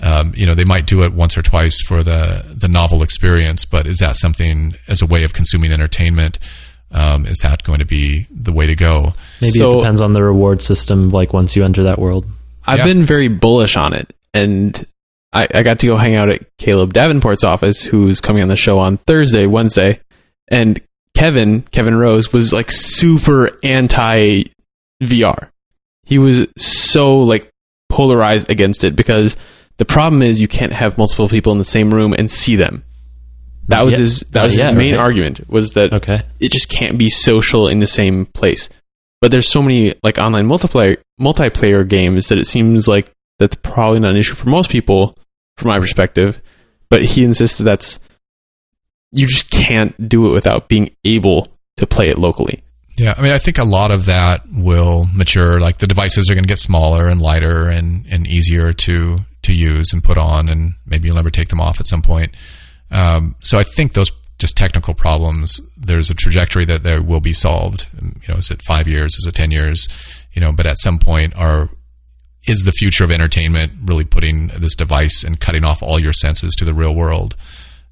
Um, 0.00 0.32
you 0.36 0.46
know, 0.46 0.54
they 0.54 0.64
might 0.64 0.86
do 0.86 1.02
it 1.02 1.12
once 1.12 1.36
or 1.36 1.42
twice 1.42 1.80
for 1.80 2.02
the 2.02 2.44
the 2.54 2.68
novel 2.68 3.02
experience, 3.02 3.64
but 3.64 3.86
is 3.86 3.98
that 3.98 4.16
something 4.16 4.74
as 4.86 5.02
a 5.02 5.06
way 5.06 5.24
of 5.24 5.32
consuming 5.34 5.72
entertainment? 5.72 6.38
Um, 6.90 7.26
is 7.26 7.38
that 7.38 7.62
going 7.64 7.80
to 7.80 7.84
be 7.84 8.26
the 8.30 8.52
way 8.52 8.66
to 8.66 8.74
go? 8.74 9.12
Maybe 9.42 9.58
So- 9.58 9.72
it 9.74 9.76
depends 9.82 10.00
on 10.00 10.12
the 10.14 10.22
reward 10.22 10.62
system. 10.62 11.10
Like 11.10 11.32
once 11.32 11.54
you 11.56 11.64
enter 11.64 11.82
that 11.84 11.98
world. 11.98 12.26
I've 12.68 12.78
Yeah. 12.78 12.84
been 12.84 13.04
very 13.06 13.28
bullish 13.28 13.76
on 13.76 13.94
it, 13.94 14.12
and 14.34 14.84
I, 15.32 15.46
I 15.54 15.62
got 15.62 15.78
to 15.80 15.86
go 15.86 15.96
hang 15.96 16.14
out 16.14 16.28
at 16.28 16.42
Caleb 16.58 16.92
Davenport's 16.92 17.44
office, 17.44 17.82
who's 17.84 18.20
coming 18.20 18.42
on 18.42 18.48
the 18.48 18.56
show 18.56 18.78
on 18.78 18.96
Thursday, 18.98 19.46
Wednesday, 19.46 20.00
and 20.48 20.80
Kevin, 21.14 21.62
Kevin 21.62 21.94
Rose, 21.96 22.32
was 22.32 22.52
like 22.52 22.70
super 22.70 23.50
anti 23.62 24.44
VR. 25.02 25.50
He 26.04 26.18
was 26.18 26.46
so 26.56 27.18
like 27.20 27.50
polarized 27.88 28.50
against 28.50 28.84
it 28.84 28.96
because 28.96 29.36
the 29.76 29.84
problem 29.84 30.22
is 30.22 30.40
you 30.40 30.48
can't 30.48 30.72
have 30.72 30.96
multiple 30.98 31.28
people 31.28 31.52
in 31.52 31.58
the 31.58 31.64
same 31.64 31.92
room 31.92 32.14
and 32.16 32.30
see 32.30 32.56
them. 32.56 32.84
That 33.68 33.82
was 33.84 33.96
his 33.98 34.20
that 34.30 34.44
was 34.44 34.56
yet, 34.56 34.68
his 34.70 34.78
main 34.78 34.94
right? 34.94 35.00
argument 35.00 35.48
was 35.50 35.74
that 35.74 35.92
Okay. 35.92 36.22
it 36.40 36.50
just 36.50 36.70
can't 36.70 36.96
be 36.98 37.10
social 37.10 37.68
in 37.68 37.80
the 37.80 37.86
same 37.86 38.24
place. 38.26 38.70
But 39.20 39.30
there's 39.30 39.48
so 39.48 39.62
many 39.62 39.94
like 40.02 40.18
online 40.18 40.46
multiplayer 40.46 40.98
multiplayer 41.20 41.88
games 41.88 42.28
that 42.28 42.38
it 42.38 42.46
seems 42.46 42.86
like 42.86 43.12
that's 43.38 43.56
probably 43.56 44.00
not 44.00 44.12
an 44.12 44.16
issue 44.16 44.34
for 44.34 44.48
most 44.48 44.70
people, 44.70 45.16
from 45.56 45.68
my 45.68 45.80
perspective. 45.80 46.40
But 46.88 47.04
he 47.04 47.24
insists 47.24 47.58
that 47.58 47.64
that's 47.64 48.00
you 49.12 49.26
just 49.26 49.50
can't 49.50 50.08
do 50.08 50.28
it 50.30 50.32
without 50.32 50.68
being 50.68 50.90
able 51.04 51.48
to 51.78 51.86
play 51.86 52.08
it 52.08 52.18
locally. 52.18 52.62
Yeah, 52.96 53.14
I 53.16 53.22
mean, 53.22 53.32
I 53.32 53.38
think 53.38 53.58
a 53.58 53.64
lot 53.64 53.92
of 53.92 54.06
that 54.06 54.42
will 54.52 55.06
mature. 55.14 55.60
Like 55.60 55.78
the 55.78 55.86
devices 55.86 56.28
are 56.28 56.34
going 56.34 56.44
to 56.44 56.48
get 56.48 56.58
smaller 56.58 57.06
and 57.06 57.22
lighter 57.22 57.68
and, 57.68 58.06
and 58.10 58.26
easier 58.26 58.72
to 58.72 59.18
to 59.42 59.54
use 59.54 59.92
and 59.92 60.02
put 60.02 60.18
on, 60.18 60.48
and 60.48 60.74
maybe 60.84 61.06
you'll 61.06 61.16
never 61.16 61.30
take 61.30 61.48
them 61.48 61.60
off 61.60 61.80
at 61.80 61.86
some 61.86 62.02
point. 62.02 62.34
Um, 62.90 63.36
so 63.40 63.58
I 63.58 63.62
think 63.62 63.92
those 63.92 64.10
just 64.38 64.56
technical 64.56 64.94
problems. 64.94 65.60
There's 65.76 66.10
a 66.10 66.14
trajectory 66.14 66.64
that 66.66 66.82
there 66.82 67.02
will 67.02 67.20
be 67.20 67.32
solved. 67.32 67.88
You 68.00 68.28
know, 68.28 68.38
is 68.38 68.50
it 68.50 68.62
five 68.62 68.86
years? 68.86 69.14
Is 69.16 69.26
it 69.26 69.34
ten 69.34 69.50
years? 69.50 69.88
You 70.32 70.40
know, 70.40 70.52
but 70.52 70.66
at 70.66 70.78
some 70.78 70.98
point, 70.98 71.34
are 71.36 71.70
is 72.46 72.64
the 72.64 72.72
future 72.72 73.04
of 73.04 73.10
entertainment 73.10 73.72
really 73.84 74.04
putting 74.04 74.48
this 74.48 74.74
device 74.74 75.22
and 75.22 75.40
cutting 75.40 75.64
off 75.64 75.82
all 75.82 75.98
your 75.98 76.12
senses 76.12 76.54
to 76.54 76.64
the 76.64 76.72
real 76.72 76.94
world? 76.94 77.36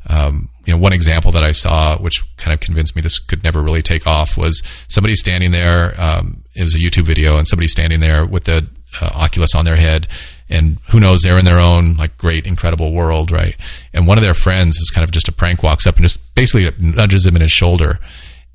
Um, 0.08 0.50
you 0.64 0.72
know, 0.72 0.78
one 0.78 0.92
example 0.92 1.32
that 1.32 1.42
I 1.42 1.52
saw, 1.52 1.98
which 1.98 2.22
kind 2.36 2.54
of 2.54 2.60
convinced 2.60 2.94
me 2.94 3.02
this 3.02 3.18
could 3.18 3.42
never 3.42 3.62
really 3.62 3.82
take 3.82 4.06
off, 4.06 4.36
was 4.36 4.62
somebody 4.88 5.14
standing 5.14 5.50
there. 5.50 6.00
Um, 6.00 6.44
it 6.54 6.62
was 6.62 6.74
a 6.74 6.78
YouTube 6.78 7.04
video, 7.04 7.36
and 7.36 7.46
somebody 7.46 7.66
standing 7.66 8.00
there 8.00 8.24
with 8.24 8.44
the 8.44 8.68
uh, 9.00 9.10
Oculus 9.14 9.54
on 9.54 9.64
their 9.64 9.76
head, 9.76 10.06
and 10.48 10.78
who 10.90 11.00
knows, 11.00 11.22
they're 11.22 11.38
in 11.38 11.44
their 11.44 11.58
own 11.58 11.94
like 11.94 12.16
great, 12.18 12.46
incredible 12.46 12.92
world, 12.92 13.30
right? 13.30 13.56
And 13.92 14.06
one 14.06 14.18
of 14.18 14.22
their 14.22 14.34
friends 14.34 14.76
is 14.76 14.90
kind 14.90 15.04
of 15.04 15.10
just 15.10 15.28
a 15.28 15.32
prank, 15.32 15.62
walks 15.62 15.86
up 15.86 15.96
and 15.96 16.04
just 16.04 16.34
basically 16.34 16.70
nudges 16.78 17.26
him 17.26 17.36
in 17.36 17.42
his 17.42 17.52
shoulder, 17.52 17.98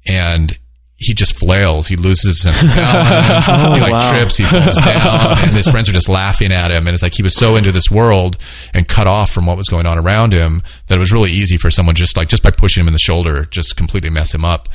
and 0.07 0.57
he 1.01 1.15
just 1.15 1.35
flails. 1.35 1.87
He 1.87 1.95
loses 1.95 2.23
his 2.23 2.41
sense 2.41 2.61
of 2.61 2.69
balance. 2.75 3.47
he 3.47 3.81
like 3.81 3.89
oh, 3.89 3.91
wow. 3.91 4.13
trips. 4.13 4.37
He 4.37 4.45
falls 4.45 4.77
down, 4.77 5.37
and 5.39 5.51
his 5.51 5.67
friends 5.67 5.89
are 5.89 5.93
just 5.93 6.07
laughing 6.07 6.51
at 6.51 6.69
him. 6.69 6.85
And 6.85 6.93
it's 6.93 7.01
like 7.01 7.15
he 7.15 7.23
was 7.23 7.35
so 7.35 7.55
into 7.55 7.71
this 7.71 7.89
world 7.89 8.37
and 8.73 8.87
cut 8.87 9.07
off 9.07 9.31
from 9.31 9.47
what 9.47 9.57
was 9.57 9.67
going 9.67 9.87
on 9.87 9.97
around 9.97 10.31
him 10.31 10.61
that 10.87 10.95
it 10.95 10.99
was 10.99 11.11
really 11.11 11.31
easy 11.31 11.57
for 11.57 11.71
someone 11.71 11.95
just 11.95 12.15
like 12.15 12.27
just 12.27 12.43
by 12.43 12.51
pushing 12.51 12.81
him 12.81 12.87
in 12.87 12.93
the 12.93 12.99
shoulder, 12.99 13.45
just 13.45 13.75
completely 13.75 14.11
mess 14.11 14.33
him 14.33 14.45
up. 14.45 14.69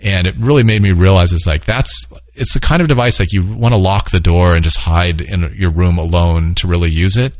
And 0.00 0.26
it 0.26 0.36
really 0.36 0.62
made 0.62 0.80
me 0.80 0.92
realize 0.92 1.32
it's 1.32 1.46
like 1.46 1.64
that's 1.64 2.12
it's 2.34 2.54
the 2.54 2.60
kind 2.60 2.80
of 2.80 2.88
device 2.88 3.18
like 3.18 3.32
you 3.32 3.44
want 3.44 3.74
to 3.74 3.78
lock 3.78 4.10
the 4.10 4.20
door 4.20 4.54
and 4.54 4.62
just 4.62 4.78
hide 4.78 5.20
in 5.20 5.52
your 5.56 5.70
room 5.70 5.98
alone 5.98 6.54
to 6.56 6.68
really 6.68 6.90
use 6.90 7.16
it. 7.16 7.34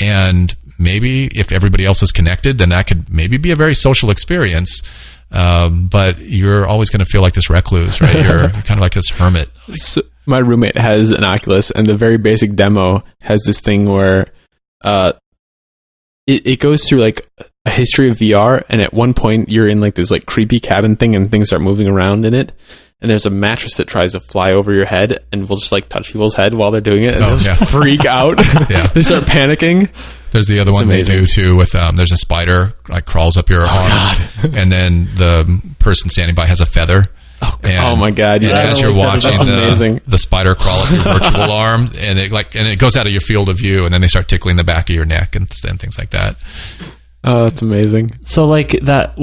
And 0.00 0.54
maybe 0.78 1.26
if 1.26 1.50
everybody 1.50 1.84
else 1.84 2.02
is 2.02 2.12
connected, 2.12 2.58
then 2.58 2.68
that 2.68 2.86
could 2.86 3.10
maybe 3.10 3.36
be 3.36 3.50
a 3.50 3.56
very 3.56 3.74
social 3.74 4.10
experience. 4.10 5.18
Um, 5.30 5.88
but 5.88 6.20
you're 6.20 6.66
always 6.66 6.88
going 6.88 7.00
to 7.00 7.04
feel 7.04 7.20
like 7.20 7.34
this 7.34 7.50
recluse, 7.50 8.00
right? 8.00 8.14
You're, 8.24 8.48
kind 8.48 8.72
of 8.72 8.78
like 8.78 8.94
this 8.94 9.10
hermit. 9.10 9.50
So 9.74 10.00
my 10.24 10.38
roommate 10.38 10.78
has 10.78 11.10
an 11.10 11.22
Oculus, 11.22 11.70
and 11.70 11.86
the 11.86 11.96
very 11.96 12.16
basic 12.16 12.54
demo 12.54 13.02
has 13.20 13.42
this 13.44 13.60
thing 13.60 13.84
where 13.84 14.28
uh, 14.82 15.12
it, 16.28 16.46
it 16.46 16.60
goes 16.60 16.88
through 16.88 17.00
like 17.00 17.26
a 17.66 17.70
history 17.70 18.08
of 18.10 18.18
VR, 18.18 18.62
and 18.68 18.80
at 18.80 18.92
one 18.92 19.14
point 19.14 19.48
you're 19.48 19.66
in 19.66 19.80
like 19.80 19.94
this 19.94 20.10
like 20.12 20.26
creepy 20.26 20.60
cabin 20.60 20.94
thing, 20.96 21.16
and 21.16 21.30
things 21.30 21.48
start 21.48 21.62
moving 21.62 21.88
around 21.88 22.24
in 22.24 22.34
it. 22.34 22.52
And 23.00 23.08
there's 23.08 23.26
a 23.26 23.30
mattress 23.30 23.76
that 23.76 23.86
tries 23.86 24.12
to 24.12 24.20
fly 24.20 24.52
over 24.52 24.72
your 24.72 24.84
head, 24.84 25.24
and 25.32 25.48
will 25.48 25.56
just 25.56 25.70
like 25.72 25.88
touch 25.88 26.08
people's 26.12 26.34
head 26.34 26.52
while 26.54 26.70
they're 26.70 26.80
doing 26.80 27.04
it, 27.04 27.14
and 27.14 27.24
Oh, 27.24 27.28
they'll 27.30 27.38
just 27.38 27.60
yeah. 27.60 27.66
freak 27.80 28.04
out. 28.04 28.38
Yeah. 28.70 28.86
they 28.94 29.02
start 29.02 29.24
panicking. 29.24 29.90
There's 30.30 30.46
the 30.46 30.58
other 30.60 30.72
one 30.72 30.82
amazing. 30.84 31.14
they 31.14 31.20
do 31.22 31.26
too 31.26 31.56
with 31.56 31.74
um, 31.74 31.96
there's 31.96 32.12
a 32.12 32.16
spider 32.16 32.74
like 32.88 33.06
crawls 33.06 33.36
up 33.38 33.48
your 33.48 33.64
arm, 33.64 34.18
and 34.54 34.70
then 34.70 35.04
the 35.14 35.62
person 35.78 36.10
standing 36.10 36.34
by 36.34 36.46
has 36.46 36.60
a 36.60 36.66
feather. 36.66 37.04
And, 37.62 37.78
oh 37.84 37.96
my 37.96 38.10
God, 38.10 38.42
yeah. 38.42 38.58
as 38.62 38.80
you're 38.80 38.92
That's 38.92 39.24
watching 39.24 39.40
amazing. 39.40 39.94
the, 39.96 40.10
the 40.12 40.18
spider 40.18 40.54
crawl 40.54 40.78
up 40.80 40.90
your 40.90 41.02
virtual 41.02 41.40
arm, 41.52 41.90
and 41.98 42.18
it 42.18 42.32
like 42.32 42.54
and 42.54 42.66
it 42.66 42.78
goes 42.78 42.96
out 42.96 43.06
of 43.06 43.12
your 43.12 43.20
field 43.20 43.48
of 43.48 43.58
view, 43.58 43.84
and 43.84 43.92
then 43.94 44.00
they 44.00 44.06
start 44.08 44.28
tickling 44.28 44.56
the 44.56 44.64
back 44.64 44.88
of 44.90 44.94
your 44.96 45.04
neck 45.04 45.34
and, 45.36 45.50
and 45.66 45.78
things 45.80 45.98
like 45.98 46.10
that. 46.10 46.36
Oh, 47.24 47.44
that's 47.44 47.62
amazing. 47.62 48.10
So 48.22 48.46
like 48.46 48.70
that 48.82 49.16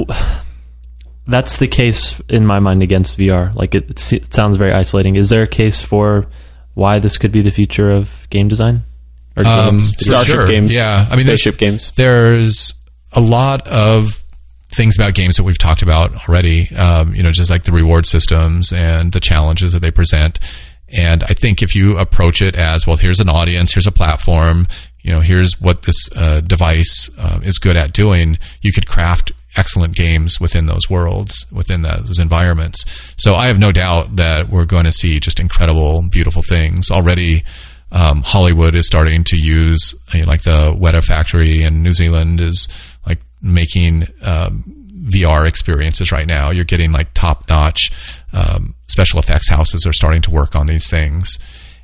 that's 1.26 1.56
the 1.56 1.66
case 1.66 2.20
in 2.28 2.46
my 2.46 2.60
mind 2.60 2.82
against 2.82 3.18
VR. 3.18 3.54
Like 3.54 3.74
it, 3.74 4.12
it, 4.12 4.32
sounds 4.32 4.56
very 4.56 4.72
isolating. 4.72 5.16
Is 5.16 5.28
there 5.30 5.42
a 5.42 5.48
case 5.48 5.82
for 5.82 6.26
why 6.74 6.98
this 6.98 7.18
could 7.18 7.32
be 7.32 7.40
the 7.40 7.50
future 7.50 7.90
of 7.90 8.26
game 8.30 8.48
design? 8.48 8.82
Or 9.36 9.46
Um, 9.46 9.78
games? 9.78 9.94
for 9.96 10.04
Starship 10.04 10.34
sure. 10.34 10.46
games. 10.48 10.72
Yeah, 10.74 11.06
I 11.10 11.16
mean, 11.16 11.26
there's- 11.26 11.40
spaceship 11.40 11.58
games. 11.58 11.92
there's 11.96 12.74
a 13.12 13.20
lot 13.20 13.66
of 13.66 14.22
things 14.76 14.96
about 14.96 15.14
games 15.14 15.36
that 15.36 15.44
we've 15.44 15.58
talked 15.58 15.82
about 15.82 16.28
already. 16.28 16.74
Um, 16.76 17.14
you 17.14 17.22
know, 17.22 17.32
just 17.32 17.50
like 17.50 17.64
the 17.64 17.72
reward 17.72 18.06
systems 18.06 18.72
and 18.72 19.12
the 19.12 19.20
challenges 19.20 19.72
that 19.72 19.80
they 19.80 19.90
present. 19.90 20.38
And 20.88 21.24
I 21.24 21.32
think 21.32 21.62
if 21.62 21.74
you 21.74 21.98
approach 21.98 22.40
it 22.40 22.54
as 22.54 22.86
well, 22.86 22.96
here's 22.96 23.20
an 23.20 23.28
audience, 23.28 23.72
here's 23.72 23.88
a 23.88 23.92
platform, 23.92 24.68
you 25.02 25.10
know, 25.10 25.20
here's 25.20 25.60
what 25.60 25.82
this 25.82 26.08
uh, 26.14 26.40
device 26.40 27.10
uh, 27.18 27.40
is 27.42 27.58
good 27.58 27.76
at 27.76 27.92
doing, 27.92 28.38
you 28.60 28.72
could 28.72 28.86
craft 28.86 29.32
excellent 29.56 29.96
games 29.96 30.40
within 30.40 30.66
those 30.66 30.88
worlds, 30.90 31.46
within 31.50 31.82
those 31.82 32.18
environments. 32.18 33.14
So 33.16 33.34
I 33.34 33.46
have 33.46 33.58
no 33.58 33.72
doubt 33.72 34.16
that 34.16 34.48
we're 34.48 34.66
going 34.66 34.84
to 34.84 34.92
see 34.92 35.18
just 35.18 35.40
incredible, 35.40 36.02
beautiful 36.10 36.42
things 36.42 36.90
already. 36.90 37.42
Um, 37.90 38.22
Hollywood 38.24 38.74
is 38.74 38.86
starting 38.86 39.24
to 39.24 39.36
use, 39.36 39.94
you 40.12 40.22
know, 40.22 40.26
like 40.26 40.42
the 40.42 40.72
Weta 40.72 41.02
factory 41.02 41.62
in 41.62 41.82
New 41.82 41.92
Zealand 41.92 42.40
is 42.40 42.68
making 43.52 44.04
um, 44.22 44.64
VR 45.08 45.46
experiences 45.46 46.12
right 46.12 46.26
now. 46.26 46.50
You're 46.50 46.64
getting 46.64 46.92
like 46.92 47.14
top 47.14 47.48
notch 47.48 47.90
um, 48.32 48.74
special 48.86 49.18
effects 49.18 49.48
houses 49.48 49.86
are 49.86 49.92
starting 49.92 50.22
to 50.22 50.30
work 50.30 50.54
on 50.54 50.66
these 50.66 50.88
things, 50.88 51.38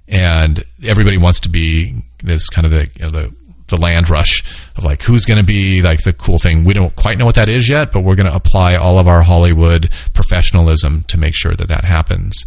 and 0.08 0.64
everybody 0.84 1.18
wants 1.18 1.40
to 1.40 1.48
be 1.48 2.02
this 2.22 2.48
kind 2.48 2.64
of 2.64 2.70
the 2.70 2.88
you 2.96 3.02
know, 3.02 3.08
the 3.08 3.34
the 3.68 3.80
land 3.80 4.10
rush 4.10 4.44
of 4.76 4.84
like 4.84 5.02
who's 5.02 5.24
going 5.24 5.38
to 5.38 5.44
be 5.44 5.82
like 5.82 6.02
the 6.04 6.12
cool 6.12 6.38
thing. 6.38 6.64
We 6.64 6.74
don't 6.74 6.94
quite 6.94 7.18
know 7.18 7.24
what 7.24 7.36
that 7.36 7.48
is 7.48 7.68
yet, 7.68 7.90
but 7.92 8.02
we're 8.02 8.16
going 8.16 8.30
to 8.30 8.34
apply 8.34 8.76
all 8.76 8.98
of 8.98 9.08
our 9.08 9.22
Hollywood 9.22 9.90
professionalism 10.12 11.04
to 11.04 11.18
make 11.18 11.34
sure 11.34 11.54
that 11.54 11.68
that 11.68 11.84
happens. 11.84 12.44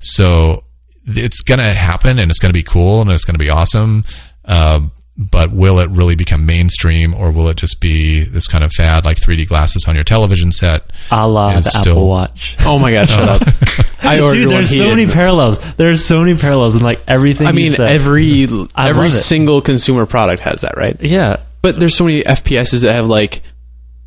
So 0.00 0.64
it's 1.04 1.42
going 1.42 1.58
to 1.58 1.72
happen 1.72 2.18
and 2.18 2.30
it's 2.30 2.40
going 2.40 2.50
to 2.50 2.58
be 2.58 2.62
cool 2.62 3.02
and 3.02 3.10
it's 3.10 3.24
going 3.24 3.34
to 3.34 3.38
be 3.38 3.50
awesome. 3.50 4.04
Uh, 4.44 4.80
but 5.16 5.52
will 5.52 5.78
it 5.78 5.90
really 5.90 6.16
become 6.16 6.46
mainstream 6.46 7.12
or 7.14 7.30
will 7.30 7.46
it 7.48 7.56
just 7.58 7.80
be 7.82 8.24
this 8.24 8.48
kind 8.48 8.64
of 8.64 8.72
fad 8.72 9.04
like 9.04 9.18
3D 9.18 9.46
glasses 9.46 9.84
on 9.86 9.94
your 9.94 10.04
television 10.04 10.50
set? 10.52 10.84
a 11.10 11.28
la 11.28 11.52
the 11.52 11.58
It's 11.58 11.68
Apple 11.68 11.80
still- 11.82 12.08
Watch. 12.08 12.56
Oh 12.64 12.78
my 12.78 12.92
God, 12.92 13.08
shut 13.10 13.28
up. 13.28 13.42
I 14.02 14.20
ordered 14.20 14.36
Dude, 14.38 14.46
one 14.46 14.54
there's 14.56 14.70
so 14.70 14.74
heated. 14.76 14.88
many 14.96 15.06
parallels. 15.06 15.58
There's 15.74 16.04
so 16.04 16.20
many 16.20 16.36
parallels 16.38 16.74
and 16.74 16.82
like 16.82 17.00
everything. 17.06 17.46
I 17.46 17.52
mean, 17.52 17.72
said. 17.72 17.92
every 17.92 18.46
I 18.74 18.88
every 18.88 19.10
single 19.10 19.60
consumer 19.60 20.06
product 20.06 20.42
has 20.42 20.62
that, 20.62 20.76
right? 20.76 20.96
yeah, 21.00 21.36
But 21.60 21.78
there's 21.78 21.94
so 21.94 22.04
many 22.04 22.22
FPSs 22.22 22.82
that 22.82 22.94
have 22.94 23.06
like 23.08 23.42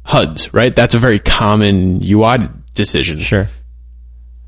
HUDs, 0.06 0.54
right? 0.54 0.76
That's 0.76 0.96
a 0.96 1.00
very 1.00 1.20
common 1.20 2.02
UI 2.04 2.40
decision. 2.74 3.20
sure. 3.20 3.48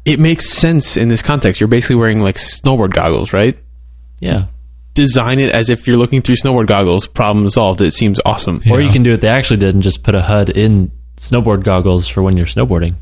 It 0.05 0.19
makes 0.19 0.49
sense 0.49 0.95
in 0.97 1.07
this 1.09 1.21
context. 1.21 1.59
You're 1.61 1.67
basically 1.67 1.97
wearing 1.97 2.19
like 2.21 2.35
snowboard 2.35 2.93
goggles, 2.93 3.31
right? 3.33 3.57
Yeah. 4.19 4.47
Design 4.97 5.39
it 5.39 5.51
as 5.51 5.69
if 5.69 5.87
you're 5.87 5.97
looking 5.97 6.21
through 6.21 6.35
snowboard 6.35 6.67
goggles. 6.67 7.07
Problem 7.07 7.47
solved. 7.49 7.81
It 7.81 7.93
seems 7.93 8.19
awesome. 8.25 8.61
Or 8.69 8.81
you 8.81 8.89
can 8.89 9.03
do 9.03 9.11
what 9.11 9.21
they 9.21 9.27
actually 9.27 9.57
did 9.59 9.75
and 9.75 9.83
just 9.83 10.03
put 10.03 10.15
a 10.15 10.21
HUD 10.23 10.49
in 10.49 10.91
snowboard 11.17 11.63
goggles 11.63 12.07
for 12.07 12.21
when 12.23 12.35
you're 12.35 12.47
snowboarding. 12.47 12.95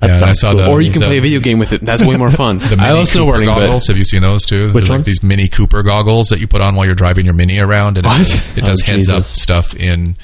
That 0.00 0.20
Yeah, 0.20 0.26
I 0.28 0.32
saw 0.32 0.52
cool. 0.52 0.60
the- 0.64 0.70
Or 0.70 0.80
you 0.80 0.90
can 0.90 1.00
the- 1.00 1.06
play 1.06 1.18
a 1.18 1.20
video 1.20 1.40
game 1.40 1.58
with 1.58 1.72
it. 1.72 1.80
That's 1.80 2.02
way 2.04 2.16
more 2.16 2.30
fun. 2.30 2.58
The 2.58 2.66
I 2.66 2.70
mini 2.76 2.92
love 2.98 3.10
Cooper 3.12 3.32
snowboarding, 3.38 3.44
goggles. 3.46 3.86
but 3.86 3.92
Have 3.92 3.98
you 3.98 4.04
seen 4.04 4.22
those 4.22 4.46
too? 4.46 4.72
Which 4.72 4.72
They're 4.72 4.82
like 4.82 4.90
ones? 4.98 5.06
these 5.06 5.22
mini 5.22 5.48
Cooper 5.48 5.82
goggles 5.82 6.28
that 6.28 6.38
you 6.40 6.46
put 6.48 6.60
on 6.60 6.74
while 6.76 6.86
you're 6.86 6.94
driving 6.94 7.24
your 7.24 7.34
mini 7.34 7.58
around, 7.58 7.98
and 7.98 8.06
it, 8.06 8.10
What? 8.10 8.52
it 8.56 8.64
does 8.64 8.82
Oh, 8.82 8.86
heads 8.86 9.10
up 9.12 9.24
stuff 9.24 9.74
in 9.76 10.16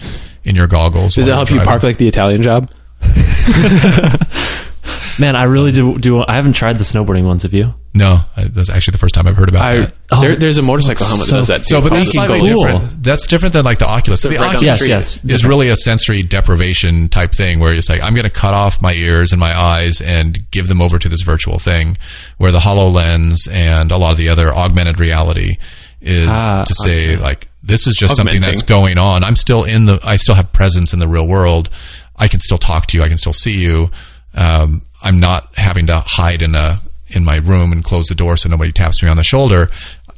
in 0.45 0.55
your 0.57 0.67
goggles. 0.67 1.15
does 1.15 1.27
while 1.27 1.35
it 1.35 1.37
help 1.37 1.51
you're 1.51 1.59
you 1.61 1.65
driving. 1.65 1.81
park 1.81 1.83
like 1.85 1.97
the 1.99 2.09
Italian 2.09 2.43
job? 2.43 2.71
Man, 5.21 5.37
I 5.37 5.45
really 5.45 5.71
do. 5.73 5.97
Do 5.99 6.25
I 6.27 6.35
haven't 6.37 6.55
tried 6.55 6.79
the 6.79 6.85
snowboarding 6.85 7.25
ones. 7.25 7.43
Have 7.45 7.55
you? 7.55 7.75
No, 7.97 8.19
I, 8.37 8.45
that's 8.45 8.71
actually 8.71 8.93
the 8.93 8.99
first 8.99 9.15
time 9.15 9.29
I've 9.29 9.37
heard 9.37 9.49
about 9.49 9.63
I 9.63 9.77
that. 9.77 9.95
Oh, 10.11 10.21
there, 10.21 10.35
there's 10.35 10.59
a 10.59 10.63
motorcycle 10.63 11.07
helmet 11.07 11.27
so- 11.27 11.37
that 11.37 11.39
does 11.39 11.47
that 11.47 11.59
too. 11.59 11.65
So, 11.65 11.81
but 11.81 11.91
that's 11.91 12.11
slightly 12.11 12.41
cool. 12.41 12.65
different. 12.65 13.03
That's 13.05 13.27
different 13.29 13.53
than 13.53 13.65
like 13.65 13.79
the 13.79 13.89
Oculus. 13.89 14.21
So 14.21 14.29
the 14.29 14.37
right 14.37 14.53
down 14.53 14.63
the 14.63 14.71
Oculus 14.71 14.81
street. 14.81 14.89
Yes, 14.89 15.21
yes. 15.23 15.35
is 15.39 15.45
really 15.45 15.69
a 15.69 15.77
sensory 15.77 16.23
deprivation 16.23 17.09
type 17.09 17.31
thing 17.33 17.61
where 17.61 17.73
it's 17.73 17.89
like 17.89 18.03
I'm 18.03 18.15
going 18.15 18.25
to 18.25 18.31
cut 18.31 18.53
off 18.53 18.83
my 18.83 18.93
ears 18.95 19.33
and 19.33 19.39
my 19.39 19.57
eyes 19.57 20.01
and 20.01 20.39
give 20.51 20.67
them 20.67 20.83
over 20.83 20.99
to 20.99 21.09
this 21.09 21.23
virtual 21.23 21.61
thing. 21.61 21.97
Where 22.39 22.51
the 22.51 22.59
Hololens 22.59 23.49
and 23.51 23.93
a 23.93 23.97
lot 23.97 24.11
of 24.11 24.17
the 24.17 24.29
other 24.29 24.53
augmented 24.53 24.99
reality 24.99 25.59
is 26.01 26.29
Ah, 26.29 26.65
to 26.67 26.75
say 26.75 27.17
like 27.17 27.49
this 27.63 27.87
is 27.87 27.95
just 27.95 28.17
something 28.17 28.41
that's 28.41 28.63
going 28.63 28.99
on. 28.99 29.23
I'm 29.23 29.37
still 29.37 29.63
in 29.63 29.87
the. 29.87 30.01
I 30.03 30.17
still 30.17 30.35
have 30.35 30.53
presence 30.53 30.93
in 30.93 30.99
the 30.99 31.09
real 31.09 31.29
world. 31.29 31.71
I 32.17 32.27
can 32.27 32.41
still 32.41 32.59
talk 32.59 32.87
to 32.89 32.99
you. 32.99 33.05
I 33.05 33.09
can 33.09 33.19
still 33.19 33.33
see 33.33 33.59
you. 33.59 33.91
Um, 34.35 34.83
I'm 35.01 35.21
not 35.21 35.57
having 35.57 35.87
to 35.87 35.99
hide 35.99 36.43
in 36.43 36.57
a 36.57 36.81
in 37.15 37.25
my 37.25 37.37
room 37.37 37.73
and 37.73 37.85
close 37.85 38.09
the 38.09 38.15
door 38.15 38.37
so 38.37 38.49
nobody 38.49 38.73
taps 38.73 39.03
me 39.03 39.09
on 39.09 39.17
the 39.17 39.25
shoulder. 39.25 39.69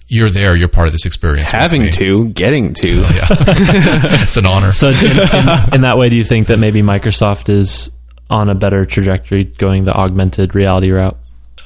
You're 0.08 0.30
there. 0.30 0.54
You're 0.54 0.68
part 0.68 0.86
of 0.86 0.92
this 0.92 1.04
experience. 1.04 1.50
Having 1.50 1.90
to, 1.92 2.28
getting 2.28 2.74
to. 2.74 3.00
Yeah, 3.00 3.26
it's 3.30 4.36
an 4.36 4.46
honor. 4.46 4.70
So, 4.70 4.90
in, 4.90 4.94
in, 4.96 5.48
in 5.74 5.80
that 5.80 5.96
way, 5.98 6.08
do 6.08 6.16
you 6.16 6.24
think 6.24 6.46
that 6.46 6.58
maybe 6.60 6.80
Microsoft 6.82 7.48
is 7.48 7.90
on 8.30 8.48
a 8.48 8.54
better 8.54 8.86
trajectory 8.86 9.44
going 9.44 9.84
the 9.84 9.92
augmented 9.92 10.54
reality 10.54 10.90
route? 10.90 11.16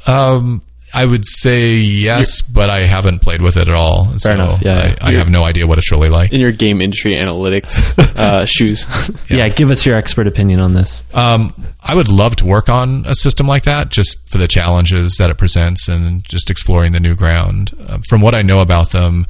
Um, 0.07 0.63
I 0.93 1.05
would 1.05 1.25
say 1.27 1.75
yes, 1.77 2.43
but 2.43 2.69
I 2.71 2.81
haven't 2.81 3.21
played 3.21 3.43
with 3.43 3.57
it 3.57 3.69
at 3.69 3.75
all. 3.75 4.07
so 4.19 4.33
enough, 4.33 4.63
yeah, 4.63 4.89
yeah. 4.89 4.95
I, 5.01 5.09
I 5.11 5.13
have 5.13 5.31
no 5.31 5.45
idea 5.45 5.67
what 5.67 5.79
it's 5.79 5.91
really 5.93 6.09
like. 6.09 6.33
in 6.33 6.41
your 6.41 6.53
game 6.53 6.81
industry 6.81 7.13
analytics 7.13 7.97
uh, 8.17 8.45
shoes. 8.47 8.87
Yeah. 9.31 9.49
give 9.49 9.71
us 9.71 9.87
your 9.87 9.97
expert 9.97 10.27
opinion 10.27 10.61
on 10.61 10.75
this. 10.75 11.05
Um, 11.15 11.55
I 11.81 11.95
would 11.95 12.09
love 12.09 12.37
to 12.37 12.45
work 12.45 12.69
on 12.69 13.05
a 13.07 13.15
system 13.15 13.47
like 13.47 13.63
that, 13.65 13.91
just 13.91 14.29
for 14.31 14.39
the 14.39 14.49
challenges 14.49 15.17
that 15.17 15.31
it 15.31 15.39
presents 15.39 15.89
and 15.89 16.25
just 16.25 16.51
exploring 16.51 16.93
the 16.93 17.01
new 17.01 17.15
ground. 17.15 17.73
Uh, 17.87 17.99
from 18.09 18.21
what 18.21 18.35
I 18.35 18.43
know 18.43 18.61
about 18.61 18.91
them, 18.91 19.27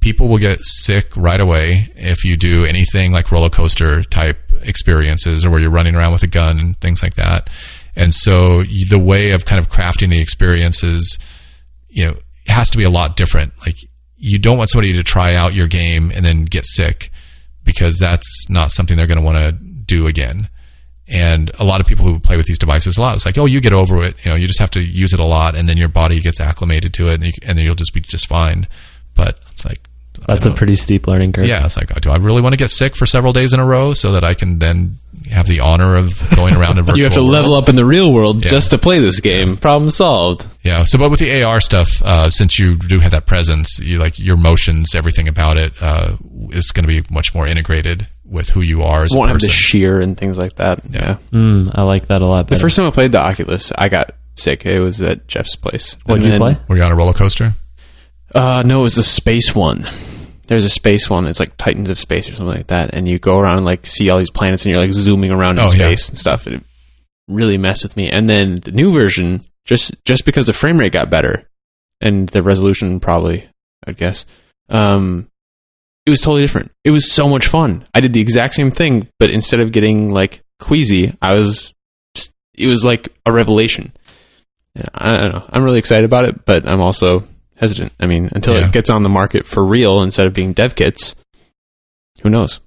people 0.00 0.28
will 0.28 0.38
get 0.38 0.58
sick 0.62 1.16
right 1.16 1.40
away 1.40 1.88
if 1.96 2.24
you 2.24 2.36
do 2.36 2.64
anything 2.64 3.12
like 3.12 3.30
roller 3.32 3.50
coaster 3.50 4.02
type 4.02 4.38
experiences 4.62 5.44
or 5.44 5.50
where 5.50 5.60
you're 5.60 5.70
running 5.70 5.94
around 5.94 6.12
with 6.12 6.22
a 6.22 6.28
gun 6.28 6.58
and 6.58 6.80
things 6.80 7.02
like 7.02 7.14
that. 7.14 7.48
And 7.98 8.14
so 8.14 8.62
the 8.62 8.98
way 8.98 9.32
of 9.32 9.44
kind 9.44 9.58
of 9.58 9.68
crafting 9.68 10.08
the 10.08 10.20
experiences, 10.20 11.18
you 11.88 12.06
know, 12.06 12.14
has 12.46 12.70
to 12.70 12.78
be 12.78 12.84
a 12.84 12.90
lot 12.90 13.16
different. 13.16 13.52
Like 13.60 13.74
you 14.16 14.38
don't 14.38 14.56
want 14.56 14.70
somebody 14.70 14.92
to 14.92 15.02
try 15.02 15.34
out 15.34 15.52
your 15.52 15.66
game 15.66 16.12
and 16.14 16.24
then 16.24 16.44
get 16.44 16.64
sick 16.64 17.10
because 17.64 17.98
that's 17.98 18.48
not 18.48 18.70
something 18.70 18.96
they're 18.96 19.08
going 19.08 19.18
to 19.18 19.24
want 19.24 19.36
to 19.38 19.52
do 19.52 20.06
again. 20.06 20.48
And 21.08 21.50
a 21.58 21.64
lot 21.64 21.80
of 21.80 21.86
people 21.86 22.04
who 22.04 22.20
play 22.20 22.36
with 22.36 22.46
these 22.46 22.58
devices 22.58 22.98
a 22.98 23.00
lot, 23.00 23.14
it's 23.16 23.26
like, 23.26 23.36
oh, 23.36 23.46
you 23.46 23.60
get 23.60 23.72
over 23.72 24.04
it. 24.04 24.14
You 24.24 24.30
know, 24.30 24.36
you 24.36 24.46
just 24.46 24.60
have 24.60 24.70
to 24.72 24.80
use 24.80 25.12
it 25.12 25.20
a 25.20 25.24
lot, 25.24 25.56
and 25.56 25.66
then 25.68 25.78
your 25.78 25.88
body 25.88 26.20
gets 26.20 26.38
acclimated 26.38 26.92
to 26.94 27.08
it, 27.08 27.14
and, 27.14 27.24
you, 27.24 27.32
and 27.42 27.56
then 27.58 27.64
you'll 27.64 27.74
just 27.74 27.94
be 27.94 28.00
just 28.00 28.28
fine. 28.28 28.68
But 29.14 29.38
it's 29.50 29.64
like, 29.64 29.88
That's 30.26 30.44
a 30.44 30.50
pretty 30.50 30.76
steep 30.76 31.06
learning 31.06 31.32
curve. 31.32 31.46
yeah. 31.46 31.64
It's 31.64 31.78
like, 31.78 31.98
do 32.00 32.10
I 32.10 32.16
really 32.16 32.42
want 32.42 32.52
to 32.52 32.58
get 32.58 32.68
sick 32.68 32.94
for 32.94 33.06
several 33.06 33.32
days 33.32 33.54
in 33.54 33.60
a 33.60 33.64
row 33.64 33.94
so 33.94 34.12
that 34.12 34.22
I 34.22 34.34
can 34.34 34.58
then 34.58 34.98
have 35.28 35.46
the 35.46 35.60
honor 35.60 35.96
of 35.96 36.28
going 36.36 36.54
around 36.54 36.78
a 36.78 36.82
virtual 36.82 36.96
You 36.98 37.04
have 37.04 37.14
to 37.14 37.22
level 37.22 37.52
world. 37.52 37.64
up 37.64 37.68
in 37.68 37.76
the 37.76 37.84
real 37.84 38.12
world 38.12 38.44
Yeah. 38.44 38.50
just 38.50 38.70
to 38.70 38.78
play 38.78 38.98
this 39.00 39.20
game. 39.20 39.56
Problem 39.56 39.90
solved. 39.90 40.46
Yeah. 40.62 40.84
So, 40.84 40.98
but 40.98 41.10
with 41.10 41.20
the 41.20 41.42
AR 41.42 41.60
stuff, 41.60 42.02
uh, 42.02 42.30
since 42.30 42.58
you 42.58 42.76
do 42.76 43.00
have 43.00 43.12
that 43.12 43.26
presence, 43.26 43.78
you 43.80 43.98
like 43.98 44.18
your 44.18 44.36
motions, 44.36 44.94
everything 44.94 45.28
about 45.28 45.56
it 45.56 45.72
uh, 45.80 46.16
is 46.50 46.70
going 46.72 46.86
to 46.86 47.02
be 47.02 47.06
much 47.12 47.34
more 47.34 47.46
integrated 47.46 48.06
with 48.24 48.50
who 48.50 48.60
you 48.60 48.82
are 48.82 49.04
as 49.04 49.14
Won't 49.14 49.30
a 49.30 49.32
have 49.32 49.40
the 49.40 49.46
person. 49.46 49.58
shear 49.58 50.00
and 50.00 50.16
things 50.16 50.36
like 50.36 50.56
that. 50.56 50.80
Yeah. 50.90 51.00
Yeah. 51.00 51.16
Mm, 51.38 51.70
I 51.74 51.82
like 51.82 52.08
that 52.08 52.20
a 52.22 52.26
lot. 52.26 52.48
The 52.48 52.56
first 52.58 52.76
time 52.76 52.86
I 52.86 52.90
played 52.90 53.12
the 53.12 53.20
Oculus, 53.20 53.72
I 53.76 53.88
got 53.88 54.12
sick. 54.36 54.66
It 54.66 54.80
was 54.80 55.00
at 55.00 55.26
Jeff's 55.28 55.56
place. 55.56 55.96
what 56.04 56.16
did 56.16 56.24
you 56.24 56.30
then- 56.32 56.40
play? 56.40 56.58
Were 56.68 56.76
you 56.76 56.82
on 56.82 56.92
a 56.92 56.96
roller 56.96 57.14
coaster? 57.14 57.54
Uh, 58.34 58.62
no, 58.66 58.80
it 58.80 58.82
was 58.82 58.94
the 58.96 59.02
space 59.02 59.54
one. 59.54 59.88
There's 60.48 60.64
a 60.64 60.70
space 60.70 61.08
one. 61.08 61.26
It's 61.26 61.40
like 61.40 61.56
Titans 61.56 61.90
of 61.90 61.98
Space 61.98 62.28
or 62.28 62.34
something 62.34 62.56
like 62.56 62.66
that. 62.68 62.94
And 62.94 63.06
you 63.08 63.18
go 63.18 63.38
around 63.38 63.58
and 63.58 63.64
like 63.66 63.86
see 63.86 64.10
all 64.10 64.18
these 64.18 64.30
planets 64.30 64.64
and 64.64 64.72
you're 64.72 64.80
like 64.82 64.92
zooming 64.92 65.30
around 65.30 65.58
in 65.58 65.64
Oh, 65.64 65.68
yeah. 65.68 65.86
space 65.86 66.08
and 66.08 66.18
stuff. 66.18 66.46
It 66.46 66.62
really 67.28 67.58
messed 67.58 67.82
with 67.84 67.96
me. 67.96 68.08
And 68.10 68.28
then 68.28 68.56
the 68.56 68.72
new 68.72 68.92
version, 68.92 69.42
just 69.64 69.94
just 70.04 70.24
because 70.24 70.46
the 70.46 70.52
frame 70.52 70.78
rate 70.78 70.92
got 70.92 71.10
better 71.10 71.48
and 72.00 72.28
the 72.30 72.42
resolution 72.42 72.98
probably, 73.00 73.46
I 73.86 73.92
guess, 73.92 74.24
um, 74.70 75.28
it 76.06 76.10
was 76.10 76.20
totally 76.22 76.40
different. 76.42 76.72
It 76.84 76.90
was 76.90 77.10
so 77.12 77.28
much 77.28 77.46
fun. 77.46 77.84
I 77.94 78.00
did 78.00 78.14
the 78.14 78.20
exact 78.22 78.54
same 78.54 78.70
thing, 78.70 79.08
but 79.18 79.30
instead 79.30 79.60
of 79.60 79.72
getting 79.72 80.10
like 80.14 80.42
queasy, 80.58 81.12
I 81.20 81.34
was 81.34 81.74
just, 82.14 82.34
it 82.56 82.66
was 82.66 82.84
like 82.84 83.08
a 83.26 83.32
revelation. 83.32 83.92
Yeah, 84.74 84.84
I 84.94 85.16
don't 85.18 85.32
know. 85.32 85.44
I'm 85.50 85.62
really 85.64 85.78
excited 85.78 86.06
about 86.06 86.24
it, 86.24 86.46
but 86.46 86.66
I'm 86.66 86.80
also 86.80 87.24
hesitant. 87.58 87.92
I 88.00 88.06
mean, 88.06 88.28
until 88.32 88.54
Yeah. 88.54 88.66
it 88.66 88.72
gets 88.72 88.90
on 88.90 89.02
the 89.02 89.08
market 89.08 89.46
for 89.46 89.64
real 89.64 90.02
instead 90.02 90.26
of 90.26 90.34
being 90.34 90.52
dev 90.52 90.74
kits, 90.74 91.14
who 92.22 92.30
knows? 92.30 92.60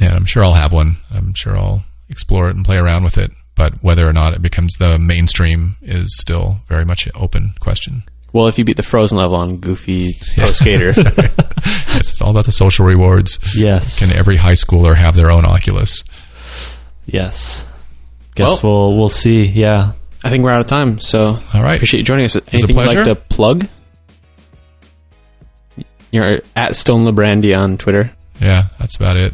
Yeah, 0.00 0.14
I'm 0.14 0.26
sure 0.26 0.44
I'll 0.44 0.54
have 0.54 0.72
one. 0.72 0.96
I'm 1.12 1.34
sure 1.34 1.56
I'll 1.56 1.84
explore 2.08 2.48
it 2.48 2.56
and 2.56 2.64
play 2.64 2.76
around 2.76 3.04
with 3.04 3.18
it. 3.18 3.30
But 3.56 3.82
whether 3.82 4.08
or 4.08 4.12
not 4.12 4.34
it 4.34 4.40
becomes 4.42 4.74
the 4.76 4.98
mainstream 4.98 5.76
is 5.82 6.16
still 6.16 6.60
very 6.68 6.84
much 6.84 7.06
an 7.06 7.12
open 7.16 7.54
question. 7.58 8.04
Well, 8.32 8.46
if 8.46 8.58
you 8.58 8.64
beat 8.64 8.76
the 8.76 8.82
Frozen 8.84 9.18
level 9.18 9.36
on 9.36 9.56
Goofy 9.56 10.14
Pro 10.36 10.46
Yeah. 10.46 10.52
Skater, 10.52 10.92
yes, 10.96 12.10
it's 12.10 12.22
all 12.22 12.30
about 12.30 12.44
the 12.44 12.52
social 12.52 12.84
rewards. 12.86 13.38
Yes. 13.56 13.98
Can 13.98 14.16
every 14.16 14.36
high 14.36 14.52
schooler 14.52 14.94
have 14.94 15.16
their 15.16 15.30
own 15.30 15.44
Oculus? 15.44 16.04
yes. 17.06 17.64
Guess 18.36 18.62
we'll 18.62 18.96
we'll 18.96 19.08
see. 19.08 19.46
Yeah. 19.46 19.92
I 20.28 20.30
think 20.30 20.44
we're 20.44 20.50
out 20.50 20.60
of 20.60 20.66
time. 20.66 20.98
So 20.98 21.38
All 21.54 21.62
right. 21.62 21.76
appreciate 21.76 22.00
you 22.00 22.04
joining 22.04 22.26
us. 22.26 22.36
Anything 22.36 22.68
you'd 22.68 22.76
like 22.76 22.84
pleasure. 22.90 23.04
to 23.06 23.14
plug? 23.14 23.66
You're 26.12 26.40
at 26.54 26.76
Stone 26.76 27.06
Librande 27.06 27.58
on 27.58 27.78
Twitter. 27.78 28.12
Yeah, 28.38 28.64
that's 28.78 28.96
about 28.96 29.16
it. 29.16 29.32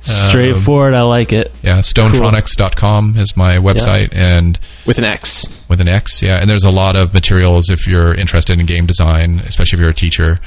Straightforward. 0.00 0.94
I 0.94 1.02
like 1.02 1.32
it. 1.32 1.52
Yeah, 1.62 1.78
stonetronix.com 1.80 3.16
is 3.16 3.36
my 3.36 3.56
website 3.56 4.10
and 4.14 4.56
with 4.86 4.98
an 4.98 5.04
X. 5.04 5.64
with 5.68 5.80
an 5.80 5.88
X. 5.88 6.22
Yeah, 6.22 6.38
and 6.40 6.48
there's 6.48 6.62
a 6.62 6.70
lot 6.70 6.94
of 6.94 7.12
materials 7.12 7.68
if 7.68 7.88
you're 7.88 8.14
interested 8.14 8.60
in 8.60 8.64
game 8.66 8.86
design, 8.86 9.40
especially 9.40 9.76
if 9.76 9.80
you're 9.80 9.90
a 9.90 9.94
teacher. 9.94 10.38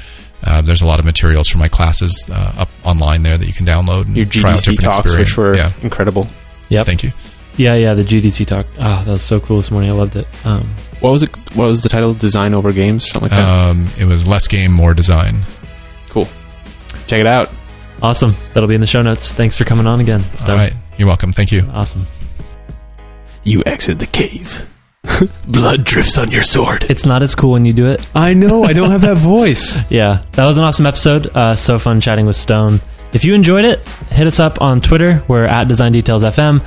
Uh, 0.44 0.62
there's 0.62 0.82
a 0.82 0.86
lot 0.88 1.00
of 1.00 1.06
materials 1.06 1.50
for 1.50 1.58
my 1.58 1.68
classes 1.68 2.30
uh, 2.32 2.54
up 2.60 2.70
online 2.86 3.24
there 3.24 3.38
that 3.38 3.46
you 3.46 3.54
can 3.54 3.66
download 3.66 4.06
and 4.06 4.16
Your 4.16 4.26
try 4.26 4.54
out 4.54 4.58
different 4.60 4.80
talks, 4.80 5.00
experience. 5.00 5.30
which 5.32 5.38
were 5.38 5.56
yeah, 5.56 5.72
incredible. 5.82 6.28
Yeah, 6.70 6.84
thank 6.86 7.04
you. 7.04 7.12
Yeah, 7.58 7.76
yeah. 7.76 7.94
The 7.94 8.04
GDC 8.04 8.46
talk. 8.48 8.66
Oh, 8.80 9.04
that 9.06 9.08
was 9.12 9.24
so 9.24 9.40
cool 9.40 9.58
this 9.58 9.72
morning. 9.72 9.90
I 9.92 9.94
loved 9.94 10.16
it. 10.16 10.28
Um, 10.46 10.64
What 11.02 11.12
was 11.12 11.24
it? 11.24 11.36
What 11.56 11.66
was 11.66 11.84
the 11.84 11.90
title? 11.90 12.14
Design 12.14 12.54
over 12.54 12.72
games, 12.72 13.08
something 13.10 13.30
like 13.30 13.38
that. 13.40 13.50
Um, 13.70 13.88
it 14.00 14.06
was 14.06 14.28
less 14.28 14.48
game, 14.48 14.72
more 14.72 14.94
design. 14.94 15.38
cool. 16.10 16.28
Check 17.08 17.20
it 17.20 17.28
out. 17.28 17.50
awesome. 18.02 18.34
That'll 18.54 18.70
be 18.70 18.76
in 18.76 18.82
the 18.82 18.88
show 18.88 19.02
notes. 19.02 19.34
Thanks 19.34 19.58
for 19.58 19.66
coming 19.66 19.86
on 19.88 20.00
again. 20.00 20.22
Stone. 20.36 20.52
All 20.52 20.58
right, 20.58 20.74
you're 20.98 21.08
welcome. 21.08 21.32
Thank 21.34 21.52
you. 21.52 21.62
Awesome. 21.74 22.06
You 23.44 23.64
exit 23.66 24.00
the 24.00 24.06
cave. 24.08 24.68
Blood 25.48 25.84
drips 25.84 26.18
on 26.18 26.30
your 26.32 26.44
sword. 26.44 26.86
It's 26.90 27.06
not 27.06 27.24
as 27.24 27.34
cool 27.36 27.52
when 27.54 27.66
you 27.66 27.74
do 27.74 27.88
it. 27.88 28.08
I 28.16 28.34
know. 28.34 28.64
I 28.64 28.74
don't 28.74 28.92
have 28.92 29.02
that 29.02 29.18
voice. 29.18 29.80
Yeah, 29.92 30.24
that 30.34 30.46
was 30.46 30.58
an 30.58 30.64
awesome 30.64 30.86
episode. 30.86 31.28
Uh, 31.36 31.56
so 31.56 31.80
fun 31.80 32.00
chatting 32.02 32.26
with 32.28 32.36
Stone. 32.36 32.80
If 33.14 33.26
you 33.26 33.34
enjoyed 33.34 33.66
it, 33.66 33.86
hit 34.10 34.26
us 34.28 34.40
up 34.40 34.62
on 34.62 34.80
Twitter. 34.80 35.24
We're 35.28 35.46
at 35.46 35.68
Design 35.68 35.92
Details 35.92 36.24
FM, 36.24 36.66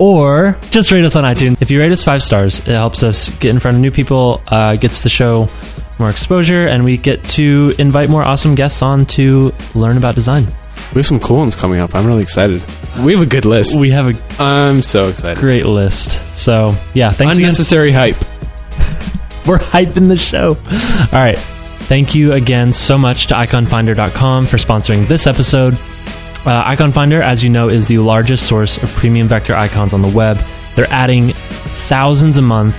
or 0.00 0.58
just 0.70 0.90
rate 0.90 1.04
us 1.04 1.14
on 1.14 1.22
iTunes. 1.22 1.58
If 1.62 1.70
you 1.70 1.78
rate 1.78 1.92
us 1.92 2.02
five 2.02 2.22
stars, 2.22 2.58
it 2.60 2.66
helps 2.74 3.04
us 3.04 3.28
get 3.38 3.50
in 3.50 3.60
front 3.60 3.76
of 3.76 3.80
new 3.80 3.92
people, 3.92 4.42
uh, 4.48 4.74
gets 4.76 5.04
the 5.04 5.08
show 5.10 5.48
more 6.00 6.10
exposure, 6.10 6.66
and 6.66 6.82
we 6.84 6.96
get 6.96 7.22
to 7.24 7.72
invite 7.78 8.08
more 8.08 8.24
awesome 8.24 8.54
guests 8.54 8.82
on 8.82 9.04
to 9.06 9.52
learn 9.74 9.96
about 9.96 10.14
design. 10.16 10.46
We 10.94 10.98
have 11.00 11.06
some 11.06 11.20
cool 11.20 11.36
ones 11.36 11.54
coming 11.54 11.78
up. 11.78 11.94
I'm 11.94 12.06
really 12.06 12.22
excited. 12.22 12.64
We 13.04 13.12
have 13.12 13.22
a 13.22 13.26
good 13.26 13.44
list. 13.44 13.78
We 13.78 13.90
have 13.90 14.08
a 14.08 14.42
I'm 14.42 14.82
so 14.82 15.08
excited. 15.08 15.38
great 15.38 15.66
list. 15.66 16.10
So 16.36 16.74
yeah, 16.94 17.10
thanks 17.10 17.34
again. 17.36 17.44
Unnecessary 17.44 17.92
hype. 17.92 18.16
We're 19.46 19.58
hyping 19.58 20.08
the 20.08 20.16
show. 20.16 20.48
All 21.16 21.22
right. 21.24 21.38
Thank 21.38 22.14
you 22.14 22.32
again 22.32 22.72
so 22.72 22.96
much 22.96 23.28
to 23.28 23.34
iconfinder.com 23.34 24.46
for 24.46 24.56
sponsoring 24.56 25.06
this 25.06 25.26
episode. 25.26 25.74
Uh, 26.46 26.62
Icon 26.66 26.90
Finder, 26.90 27.20
as 27.20 27.44
you 27.44 27.50
know, 27.50 27.68
is 27.68 27.86
the 27.86 27.98
largest 27.98 28.48
source 28.48 28.82
of 28.82 28.88
premium 28.96 29.28
vector 29.28 29.54
icons 29.54 29.92
on 29.92 30.00
the 30.00 30.08
web. 30.08 30.38
They're 30.74 30.90
adding 30.90 31.28
thousands 31.28 32.38
a 32.38 32.42
month. 32.42 32.74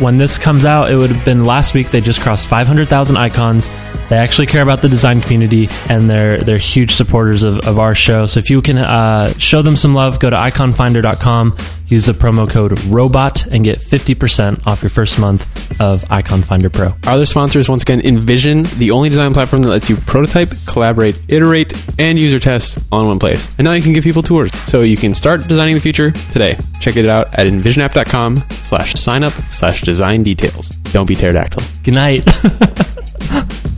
When 0.00 0.16
this 0.16 0.38
comes 0.38 0.64
out, 0.64 0.90
it 0.90 0.96
would 0.96 1.10
have 1.10 1.24
been 1.24 1.44
last 1.44 1.74
week. 1.74 1.90
They 1.90 2.00
just 2.00 2.20
crossed 2.20 2.46
500,000 2.46 3.16
icons. 3.16 3.68
They 4.10 4.16
actually 4.16 4.48
care 4.48 4.62
about 4.62 4.82
the 4.82 4.88
design 4.88 5.20
community, 5.20 5.68
and 5.88 6.10
they're 6.10 6.38
they're 6.38 6.58
huge 6.58 6.94
supporters 6.94 7.44
of, 7.44 7.60
of 7.60 7.78
our 7.78 7.94
show. 7.94 8.26
So 8.26 8.40
if 8.40 8.50
you 8.50 8.60
can 8.60 8.76
uh, 8.76 9.32
show 9.38 9.62
them 9.62 9.76
some 9.76 9.94
love, 9.94 10.18
go 10.18 10.28
to 10.28 10.34
iconfinder.com, 10.34 11.56
use 11.86 12.06
the 12.06 12.12
promo 12.12 12.50
code 12.50 12.72
ROBOT, 12.72 13.52
and 13.52 13.62
get 13.62 13.78
50% 13.78 14.66
off 14.66 14.82
your 14.82 14.90
first 14.90 15.20
month 15.20 15.80
of 15.80 16.04
Icon 16.10 16.42
Finder 16.42 16.68
Pro. 16.68 16.88
Our 16.88 17.12
other 17.12 17.24
sponsors, 17.26 17.68
once 17.68 17.84
again, 17.84 18.00
InVision, 18.00 18.68
the 18.78 18.90
only 18.90 19.10
design 19.10 19.32
platform 19.32 19.62
that 19.62 19.68
lets 19.68 19.88
you 19.88 19.96
prototype, 19.96 20.50
collaborate, 20.66 21.16
iterate, 21.28 21.72
and 22.00 22.18
user 22.18 22.40
test 22.40 22.78
on 22.90 23.06
one 23.06 23.20
place. 23.20 23.48
And 23.58 23.64
now 23.64 23.74
you 23.74 23.82
can 23.82 23.92
give 23.92 24.02
people 24.02 24.24
tours. 24.24 24.52
So 24.68 24.80
you 24.80 24.96
can 24.96 25.14
start 25.14 25.46
designing 25.46 25.76
the 25.76 25.80
future 25.80 26.10
today. 26.10 26.56
Check 26.80 26.96
it 26.96 27.08
out 27.08 27.38
at 27.38 27.46
invisionapp.com 27.46 28.38
slash 28.64 28.94
sign 28.94 29.22
up 29.22 29.34
slash 29.50 29.82
design 29.82 30.24
details. 30.24 30.68
Don't 30.90 31.06
be 31.06 31.14
pterodactyl. 31.14 31.62
Good 31.84 31.94
night. 31.94 32.24